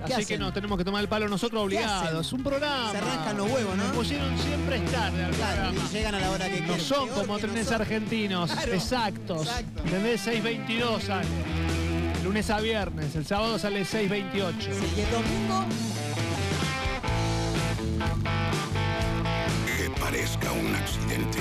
¿Qué 0.05 0.13
Así 0.13 0.25
que 0.25 0.37
no, 0.37 0.53
tenemos 0.53 0.77
que 0.77 0.83
tomar 0.85 1.01
el 1.01 1.07
palo 1.07 1.27
nosotros 1.27 1.63
obligados. 1.63 2.27
hacen? 2.27 2.37
Un 2.37 2.43
programa. 2.43 2.91
Se 2.91 2.97
arrancan 2.97 3.37
los 3.37 3.51
huevos, 3.51 3.75
¿no? 3.77 3.83
Nos 3.85 3.95
pusieron 3.95 4.37
siempre 4.37 4.75
es 4.77 4.91
tarde 4.91 5.23
al 5.23 5.31
Claro, 5.31 5.55
programa. 5.63 5.89
y 5.89 5.93
llegan 5.93 6.15
a 6.15 6.19
la 6.19 6.31
hora 6.31 6.45
que 6.45 6.59
No 6.61 6.67
quieren. 6.67 6.81
son 6.85 7.09
Peor 7.09 7.21
como 7.21 7.39
trenes 7.39 7.71
argentinos, 7.71 8.51
Claro, 8.51 8.73
exactos. 8.73 9.47
exacto. 9.47 9.83
¿Entendés? 9.85 10.21
6.22 10.21 11.01
sale. 11.03 11.27
Lunes 12.23 12.49
a 12.51 12.59
viernes, 12.59 13.15
el 13.15 13.25
sábado 13.25 13.57
sale 13.57 13.85
6.28. 13.85 14.55
Sí, 14.61 14.69
y 14.97 15.01
el 15.01 15.11
domingo 15.11 15.65
Que 19.77 19.89
parezca 20.01 20.51
un 20.51 20.75
accidente. 20.75 21.39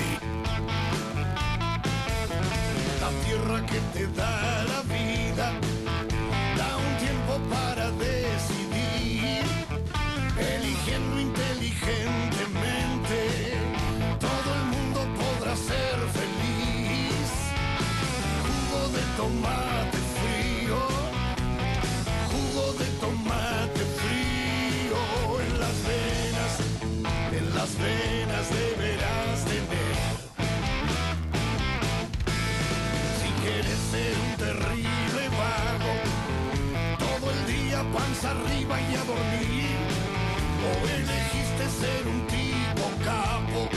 La 3.07 3.13
tierra 3.25 3.57
que 3.65 3.79
te 3.93 4.03
da 4.07 4.65
la 4.65 4.81
vida 4.81 5.47
da 6.57 6.69
un 6.75 6.91
tiempo 6.97 7.39
para 7.49 7.85
decidir, 7.91 9.45
eligiendo 10.37 11.15
inteligentemente. 11.21 13.19
Todo 14.19 14.49
el 14.59 14.63
mundo 14.73 14.99
podrá 15.21 15.55
ser 15.55 15.97
feliz. 16.17 17.29
Jugo 18.43 18.81
de 18.97 19.03
tomate 19.15 19.99
frío, 20.19 20.79
jugo 22.29 22.65
de 22.73 22.87
tomate 23.05 23.83
frío 24.01 24.99
en 25.45 25.51
las 25.61 25.77
venas, 25.87 26.53
en 27.31 27.45
las 27.55 27.71
venas 27.77 28.26
arriba 38.25 38.79
y 38.81 38.95
a 38.95 39.03
dormir. 39.03 39.77
O 40.67 40.87
elegiste 40.87 41.65
ser 41.69 42.07
un 42.07 42.25
tipo 42.27 42.85
capo, 43.03 43.69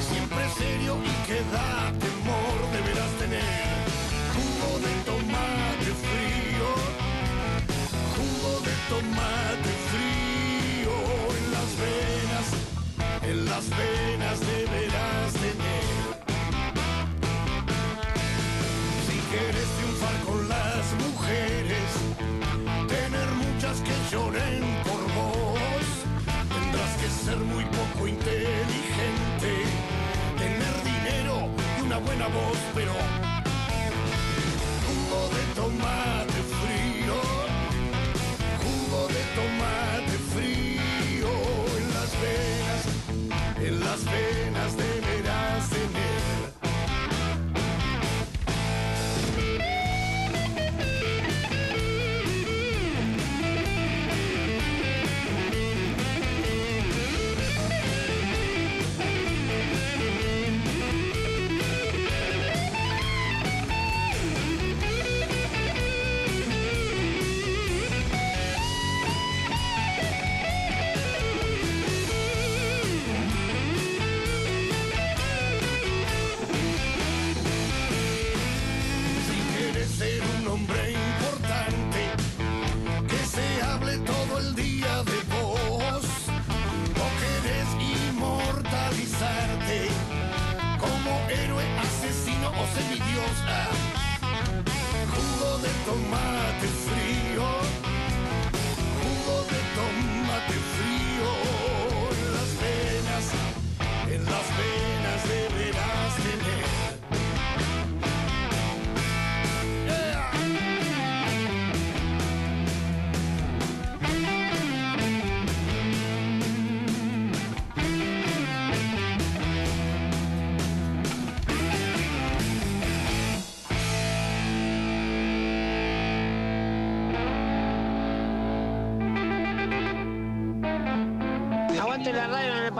siempre 0.00 0.48
serio 0.56 0.96
y 1.04 1.26
que 1.26 1.40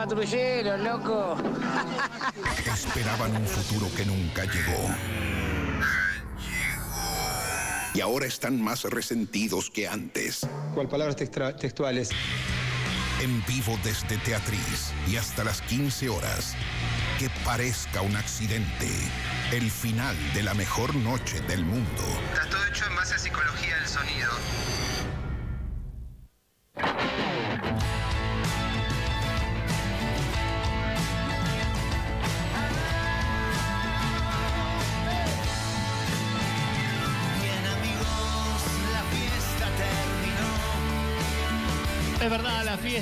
patrullero, 0.01 0.79
loco. 0.79 1.37
Esperaban 2.73 3.37
un 3.37 3.47
futuro 3.47 3.87
que 3.95 4.07
nunca 4.07 4.45
llegó. 4.45 4.89
Y 7.93 8.01
ahora 8.01 8.25
están 8.25 8.63
más 8.63 8.85
resentidos 8.85 9.69
que 9.69 9.89
antes. 9.89 10.47
¿Cuál 10.75 10.89
palabras 10.89 11.17
textuales? 11.17 12.09
En 13.21 13.45
vivo 13.45 13.79
desde 13.85 14.17
Teatriz 14.17 14.93
y 15.07 15.17
hasta 15.17 15.45
las 15.45 15.61
15 15.63 16.09
horas. 16.09 16.57
Que 17.19 17.29
parezca 17.45 18.01
un 18.01 18.17
accidente. 18.17 18.89
El 19.53 19.71
final 19.71 20.17
de 20.33 20.43
la 20.45 20.55
mejor 20.55 20.95
noche 20.95 21.41
del 21.43 21.63
mundo. 21.63 22.03
Está 22.33 22.49
todo 22.49 22.67
hecho 22.67 22.87
en 22.87 22.97
base 22.97 23.17
a 23.17 23.19
psicología 23.19 23.77
del 23.77 23.87
sonido. 23.87 24.31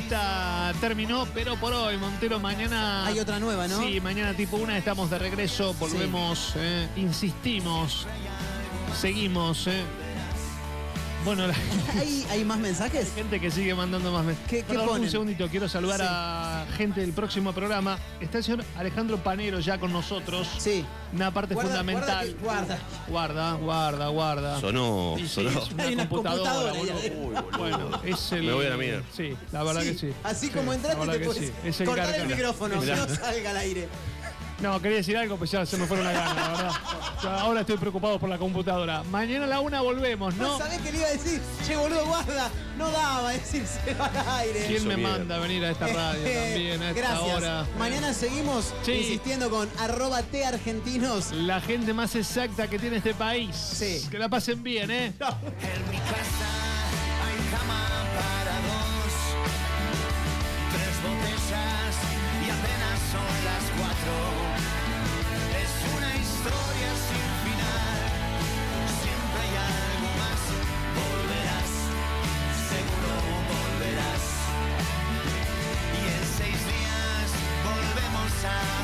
Fiesta 0.09 0.72
terminó, 0.80 1.26
pero 1.35 1.56
por 1.56 1.72
hoy, 1.72 1.97
Montero, 1.98 2.40
mañana. 2.40 3.06
Hay 3.06 3.18
otra 3.18 3.39
nueva, 3.39 3.68
¿no? 3.68 3.82
Sí, 3.82 4.01
mañana 4.01 4.35
tipo 4.35 4.56
una 4.56 4.78
estamos 4.78 5.10
de 5.10 5.18
regreso, 5.18 5.74
volvemos, 5.74 6.55
eh, 6.56 6.89
insistimos, 6.97 8.06
seguimos, 8.98 9.66
eh. 9.66 9.82
Bueno, 11.24 11.47
la 11.47 11.55
¿Hay, 11.99 12.24
hay 12.31 12.45
más 12.45 12.59
mensajes? 12.59 13.12
gente 13.15 13.40
que 13.40 13.51
sigue 13.51 13.74
mandando 13.74 14.12
más 14.12 14.24
mensajes. 14.24 14.49
¿Qué- 14.49 14.57
qué 14.62 14.74
Perdón, 14.74 15.03
un 15.03 15.11
segundito, 15.11 15.49
quiero 15.49 15.69
saludar 15.69 16.01
Sí. 16.01 16.07
a 16.09 16.65
gente 16.77 17.01
del 17.01 17.12
próximo 17.12 17.53
programa. 17.53 17.99
Está 18.20 18.39
el 18.39 18.45
señor 18.45 18.65
Alejandro 18.77 19.19
Panero 19.19 19.59
ya 19.61 19.78
con 19.78 19.93
nosotros. 19.93 20.49
Sí. 20.59 20.85
Una 21.12 21.32
parte 21.32 21.55
Guarda, 21.55 21.70
fundamental. 21.70 22.36
guarda 22.43 22.78
Guarda, 23.09 23.53
guarda, 23.55 24.09
guarda. 24.09 24.61
Sonó, 24.61 25.15
Sí, 25.19 25.23
sí, 25.27 25.35
sonó. 25.35 25.51
es 25.51 25.70
una 25.73 25.82
Hay 25.85 25.95
una 25.95 26.09
computadora, 26.09 26.73
computadora 26.73 27.11
boludo. 27.15 27.59
Bueno, 27.59 28.01
es 28.05 28.32
el. 28.32 28.43
Me 28.45 28.53
voy 28.53 28.66
a 28.66 28.70
la 28.70 28.77
mierda. 28.77 29.03
Sí, 29.15 29.36
la 29.53 29.62
verdad 29.65 29.82
Sí, 29.82 29.89
que 29.93 29.99
sí. 29.99 30.12
Así 30.23 30.47
Sí, 30.47 30.53
como 30.53 30.73
entraste 30.73 31.01
te 31.19 31.20
puedes 31.20 31.47
sí. 31.47 31.53
Es 31.65 31.81
el 31.81 31.86
cortar 31.86 32.15
el 32.15 32.27
micrófono, 32.28 32.81
Mirá. 32.81 32.97
no 32.97 33.09
salga 33.15 33.51
al 33.51 33.57
aire. 33.57 33.89
No, 34.60 34.82
quería 34.82 34.97
decir 34.98 35.16
algo, 35.16 35.36
pues 35.36 35.52
ya 35.52 35.64
se 35.64 35.76
me 35.76 35.86
fueron 35.86 36.05
la 36.05 36.12
gana, 36.12 36.35
la 36.35 36.48
verdad. 36.48 36.70
Ya 37.22 37.40
ahora 37.40 37.60
estoy 37.60 37.76
preocupado 37.76 38.18
por 38.18 38.28
la 38.28 38.39
computadora. 38.39 39.05
Mañana 39.05 39.44
a 39.44 39.48
la 39.48 39.60
una 39.60 39.80
volvemos, 39.82 40.35
¿no? 40.35 40.59
¿Sabés 40.59 40.80
qué 40.80 40.90
le 40.90 40.98
iba 40.98 41.06
a 41.06 41.10
decir? 41.12 41.40
Che, 41.64 41.76
boludo, 41.76 42.05
guarda. 42.06 42.51
No 42.76 42.90
daba 42.90 43.30
decirse 43.30 43.78
al 44.01 44.39
aire. 44.39 44.64
¿Quién 44.66 44.86
me 44.89 44.97
manda 44.97 45.36
a 45.36 45.39
venir 45.39 45.64
a 45.64 45.70
esta 45.70 45.86
radio 45.86 46.22
también 46.24 46.82
a 46.82 46.90
esta 46.90 47.01
Gracias. 47.01 47.36
hora? 47.36 47.66
Mañana 47.78 48.12
seguimos 48.12 48.74
Sí. 48.82 48.93
insistiendo 48.93 49.48
con 49.48 49.68
arroba 49.78 50.22
T 50.22 50.44
argentinos. 50.44 51.30
La 51.32 51.60
gente 51.60 51.93
más 51.94 52.16
exacta 52.16 52.66
que 52.68 52.78
tiene 52.80 52.97
este 52.97 53.14
país. 53.14 53.55
Sí. 53.55 54.05
Que 54.10 54.18
la 54.18 54.28
pasen 54.28 54.62
bien, 54.62 54.90
¿eh? 54.90 55.12
En 55.20 55.90
mi 55.90 55.98
casa 55.98 56.57
time. 78.49 78.77